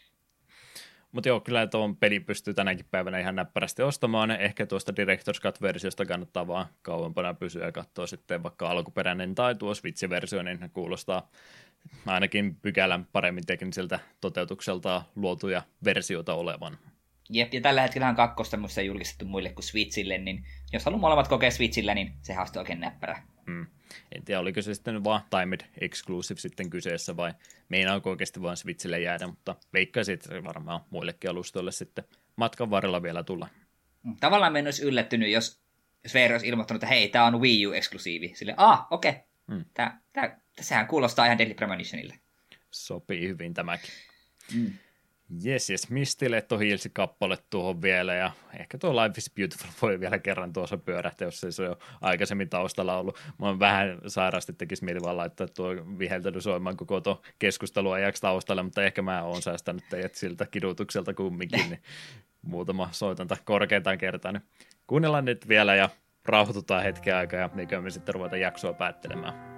[1.12, 4.30] Mutta joo, kyllä tuon peli pystyy tänäkin päivänä ihan näppärästi ostamaan.
[4.30, 9.74] Ehkä tuosta Director's Cut-versiosta kannattaa vaan kauempana pysyä ja katsoa sitten vaikka alkuperäinen tai tuo
[9.74, 11.30] Switch-versio, niin kuulostaa
[12.06, 16.78] ainakin pykälän paremmin tekniseltä toteutukselta luotuja versioita olevan.
[17.32, 21.28] Jep, ja tällä hetkellä on kakkosta muista julkistettu muille kuin Switchille, niin jos haluaa molemmat
[21.28, 23.22] kokea Switchillä, niin se on oikein näppärä.
[23.46, 23.66] Hmm.
[24.12, 27.32] En tiedä, oliko se sitten vaan Timed Exclusive sitten kyseessä vai
[27.68, 32.04] meinaako oikeasti vain Switchille jäädä, mutta veikkaisin, että se varmaan muillekin alustoille sitten
[32.36, 33.48] matkan varrella vielä tulla.
[34.04, 34.16] Hmm.
[34.20, 35.62] Tavallaan me en olisi yllättynyt, jos
[36.06, 38.32] Sfeer olisi ilmoittanut, että hei, tämä on Wii U-eksklusiivi.
[38.34, 39.22] Sille, ah, okei, okay.
[39.48, 39.64] hmm.
[39.74, 42.18] Tää, tää, sehän kuulostaa ihan Deadly Premonitionille.
[42.70, 43.90] Sopii hyvin tämäkin.
[44.54, 44.72] Mm.
[45.40, 50.18] Jes, jes, Mistiletto hiilsi kappale tuohon vielä ja ehkä tuo Life is Beautiful voi vielä
[50.18, 53.18] kerran tuossa pyörähtää, jos se on aikaisemmin taustalla ollut.
[53.38, 58.62] Mä vähän sairaasti tekisi mieli vaan laittaa tuo viheltänyt soimaan koko tuo keskustelua ajaksi taustalle,
[58.62, 61.82] mutta ehkä mä oon säästänyt teidät siltä kidutukselta kumminkin, niin
[62.42, 64.34] muutama soitanta korkeintaan kertaan.
[64.34, 64.44] Niin
[64.86, 65.88] kuunnellaan nyt vielä ja
[66.24, 69.51] rauhoitutaan hetken aikaa ja mikä me sitten ruveta jaksoa päättelemään.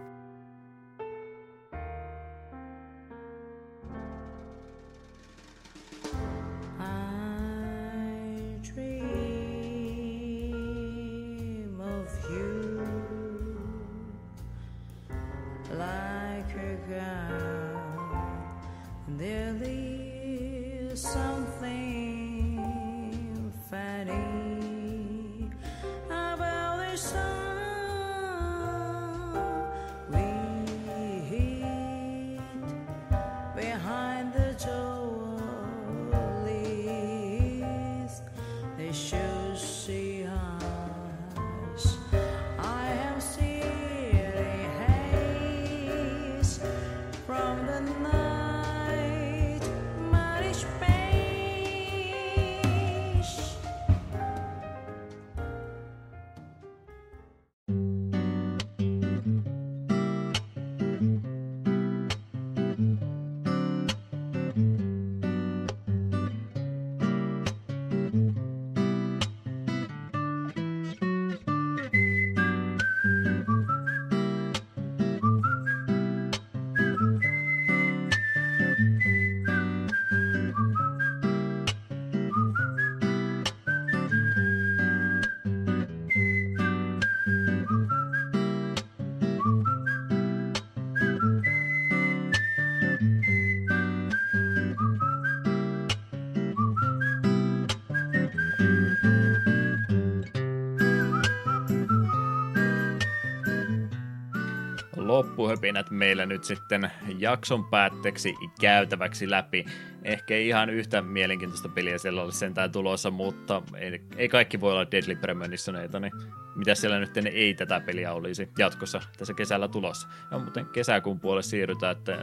[105.14, 109.64] Loppuhöpinät meillä nyt sitten jakson päätteeksi käytäväksi läpi.
[110.02, 114.90] Ehkä ihan yhtä mielenkiintoista peliä siellä olisi sentään tulossa, mutta ei, ei kaikki voi olla
[114.90, 116.12] Deadly Premonitioneita, niin
[116.56, 120.08] mitä siellä nyt ei tätä peliä olisi jatkossa tässä kesällä tulossa.
[120.30, 122.18] Ja muuten kesäkuun puolelle siirrytään, että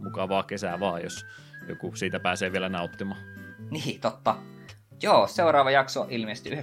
[0.00, 1.26] mukavaa kesää vaan, jos
[1.68, 3.20] joku siitä pääsee vielä nauttimaan.
[3.70, 4.36] Niin, totta.
[5.02, 6.56] Joo, seuraava jakso ilmeisesti 9.6.,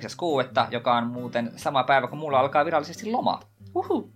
[0.72, 3.40] joka on muuten sama päivä, kun mulla alkaa virallisesti loma.
[3.76, 4.14] Uhu.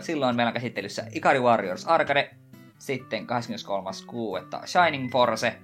[0.00, 2.30] Silloin meillä on käsittelyssä Ikari Warriors Arcade,
[2.78, 4.66] sitten 23.6.
[4.66, 5.56] Shining Force,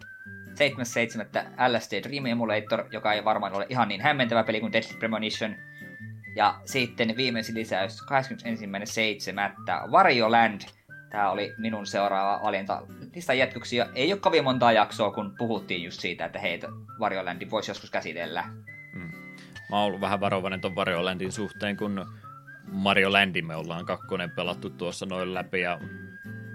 [0.51, 1.69] 7.7.
[1.69, 5.55] LSD Dream Emulator, joka ei varmaan ole ihan niin hämmentävä peli kuin Deadly Premonition.
[6.37, 9.91] Ja sitten viimeisin lisäys 21.7.
[9.91, 10.61] Wario Land.
[11.11, 12.83] Tämä oli minun seuraava valinta
[13.15, 13.77] listan jatkuksi.
[13.77, 16.69] Ja ei ole kovin montaa jaksoa, kun puhuttiin just siitä, että heitä
[17.01, 18.45] Wario Landi voisi joskus käsitellä.
[18.95, 19.13] Mm.
[19.71, 22.07] Mä oon ollut vähän varovainen ton Wario Landin suhteen, kun
[22.71, 25.81] Mario Landin me ollaan kakkonen pelattu tuossa noin läpi ja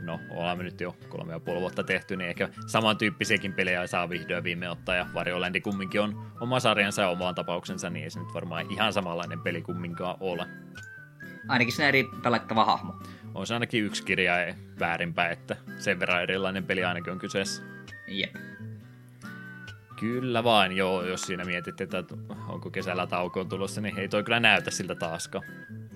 [0.04, 4.10] no, ollaan me nyt jo kolme ja puoli vuotta tehty, niin ehkä samantyyppisiäkin pelejä saa
[4.10, 8.10] vihdoin viime ottaa, ja Wario Landi kumminkin on oma sarjansa ja omaan tapauksensa, niin ei
[8.10, 10.46] se nyt varmaan ihan samanlainen peli kumminkaan ole.
[11.48, 12.94] Ainakin se eri pelattava hahmo.
[13.34, 14.34] On se ainakin yksi kirja
[14.80, 17.64] väärinpäin, että sen verran erilainen peli ainakin on kyseessä.
[18.08, 18.36] Jep.
[20.00, 22.04] Kyllä vain, joo, jos siinä mietit, että
[22.48, 25.44] onko kesällä taukoon tulossa, niin ei toi kyllä näytä siltä taaskaan.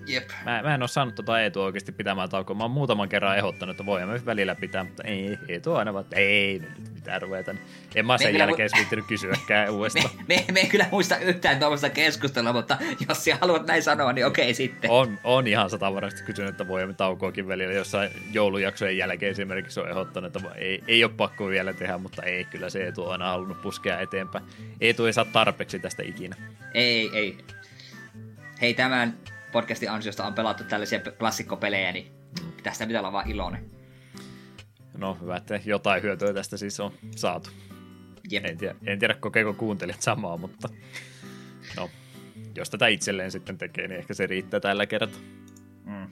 [0.06, 0.28] Jep.
[0.44, 2.56] Mä, mä en ole saanut tota Eetua oikeasti pitämään taukoa.
[2.56, 6.62] Mä oon muutaman kerran ehdottanut, että voimme välillä pitää, mutta ei, Eetu aina vaan, ei,
[6.94, 7.52] mitään ruveta.
[7.52, 7.62] Niin
[7.94, 10.10] en mä sen jälkeen mu- viittinyt kysyäkään uudestaan.
[10.16, 14.12] Me, me, me, ei kyllä muista yhtään tuommoista keskustelua, mutta jos sä haluat näin sanoa,
[14.12, 14.90] niin okei sitten.
[14.90, 20.36] On, on ihan satavarasti kysynyt, että voimme taukoakin välillä jossain joulujaksojen jälkeen esimerkiksi on ehdottanut,
[20.36, 23.62] että ei, ei ole pakko vielä tehdä, mutta ei, kyllä se Eetu on aina halunnut
[23.62, 24.44] puskea eteenpäin.
[24.80, 26.36] Eetu ei saa tarpeeksi tästä ikinä.
[26.74, 27.38] Ei, ei.
[28.60, 29.18] Hei, tämän
[29.52, 32.12] podcastin ansiosta on pelattu tällaisia klassikkopelejä, niin
[32.62, 33.70] tästä pitää olla vaan iloinen.
[34.98, 37.50] No hyvä, että jotain hyötyä tästä siis on saatu.
[38.30, 38.44] Jep.
[38.44, 40.68] En, tiedä, en tiedä, kokeeko kuuntelijat samaa, mutta
[41.76, 41.90] no,
[42.56, 45.20] jos tätä itselleen sitten tekee, niin ehkä se riittää tällä kertaa.
[45.84, 46.06] Mm.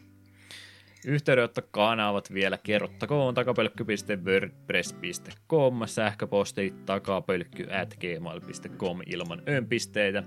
[1.07, 10.23] Yhteydenottokanavat vielä kerrottakoon takapölkky.wordpress.com, sähköposti takapölkky at gmail.com ilman önpisteitä.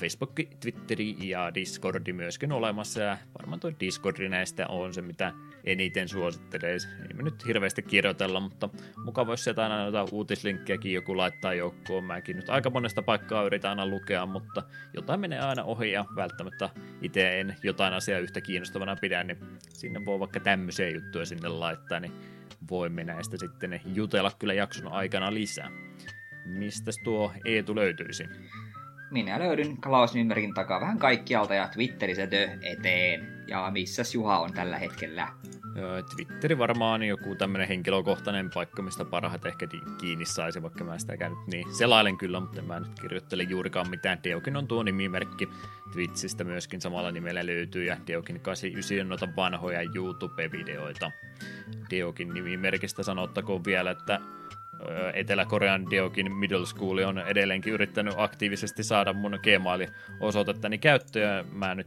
[0.00, 5.32] Facebook, Twitteri ja Discordi myöskin olemassa ja varmaan tuo Discordi näistä on se, mitä
[5.64, 6.72] eniten suosittelee.
[6.72, 8.68] Ei me nyt hirveästi kirjoitella, mutta
[9.04, 12.04] mukava, jos sieltä aina jotain uutislinkkiäkin joku laittaa joukkoon.
[12.04, 14.62] Mäkin nyt aika monesta paikkaa yritän aina lukea, mutta
[14.94, 16.70] jotain menee aina ohi ja välttämättä
[17.02, 22.00] itse en jotain asiaa yhtä kiinnostavana pidä, niin sinne voi vaikka tämmöisiä juttuja sinne laittaa,
[22.00, 22.12] niin
[22.70, 25.70] voimme näistä sitten jutella kyllä jakson aikana lisää.
[26.44, 28.24] Mistäs tuo Eetu löytyisi?
[29.10, 33.36] Minä löydyn Klaus Nymerin takaa vähän kaikkialta ja Twitterissä tö eteen.
[33.48, 35.28] Ja missä Juha on tällä hetkellä?
[36.14, 39.66] Twitteri varmaan joku tämmöinen henkilökohtainen paikka, mistä parhaat ehkä
[40.00, 44.18] kiinni saisi, vaikka mä sitä käynyt niin selailen kyllä, mutta mä nyt kirjoittele juurikaan mitään.
[44.24, 45.48] Deokin on tuo nimimerkki.
[45.92, 51.10] Twitchistä myöskin samalla nimellä löytyy ja Deokin 89 on noita vanhoja YouTube-videoita.
[51.90, 54.20] Deokin nimimerkistä sanottakoon vielä, että
[55.14, 61.46] Etelä-Korean Deokin Middle School on edelleenkin yrittänyt aktiivisesti saada mun Gmail-osoitettani käyttöön.
[61.52, 61.86] Mä nyt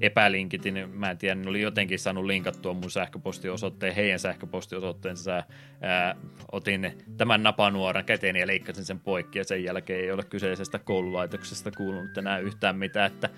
[0.00, 5.42] epälinkitin, mä en tiedä, ne oli jotenkin saanut linkattua mun sähköpostiosoitteen, heidän sähköpostiosoitteensa.
[5.80, 6.16] Ää,
[6.52, 11.70] otin tämän napanuoran käteen ja leikkasin sen poikki ja sen jälkeen ei ole kyseisestä koululaitoksesta
[11.70, 13.28] kuulunut enää yhtään mitään, että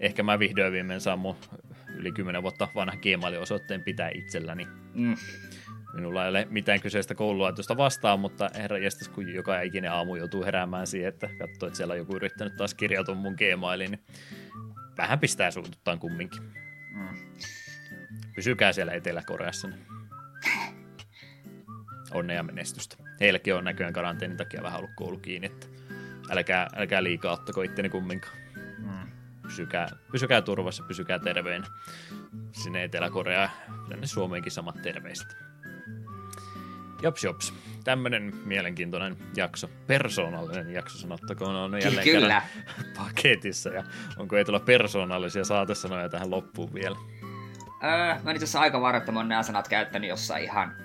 [0.00, 1.36] ehkä mä vihdoin viimein saan mun
[1.96, 4.66] yli 10 vuotta vanha Gmail-osoitteen pitää itselläni.
[4.94, 5.16] Mm.
[5.96, 10.44] Minulla ei ole mitään kyseistä koululaitosta vastaan, mutta herra jästäs, kun joka ikinen aamu joutuu
[10.44, 14.04] heräämään siihen, että katsoo, että siellä on joku yrittänyt taas kirjautua mun Gmailiin, niin
[14.98, 16.42] vähän pistää suututtaan kumminkin.
[16.90, 17.16] Mm.
[18.34, 19.68] Pysykää siellä Etelä-Koreassa.
[19.68, 19.86] Niin.
[22.14, 22.96] Onnea menestystä.
[23.20, 25.66] Heilläkin on näköjään karanteenin takia vähän ollut koulu kiinni, että
[26.30, 28.36] älkää, älkää liikaa ottako itteni kumminkaan.
[28.78, 29.10] Mm.
[29.42, 31.66] Pysykää, pysykää turvassa, pysykää terveinä.
[32.52, 33.50] Sinne Etelä-Koreaan,
[33.88, 35.45] tänne Suomeenkin samat terveiset.
[37.02, 37.54] Jops, jops.
[37.84, 42.42] Tämmönen mielenkiintoinen jakso, persoonallinen jakso sanottakoon, on jälleen Kyllä.
[42.98, 43.70] paketissa.
[43.70, 43.84] Ja
[44.16, 46.96] onko ei tulla persoonallisia saatesanoja tähän loppuun vielä?
[47.84, 50.76] Öö, mä itse asiassa aika varoittamon nämä sanat käyttänyt jossain ihan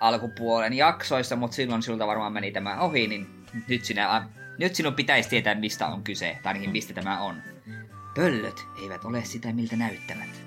[0.00, 5.28] alkupuolen jaksoissa, mutta silloin siltä varmaan meni tämä ohi, niin nyt, sinä, nyt sinun pitäisi
[5.28, 7.42] tietää, mistä on kyse, tai mistä tämä on.
[8.14, 10.42] Pöllöt eivät ole sitä, miltä näyttävät.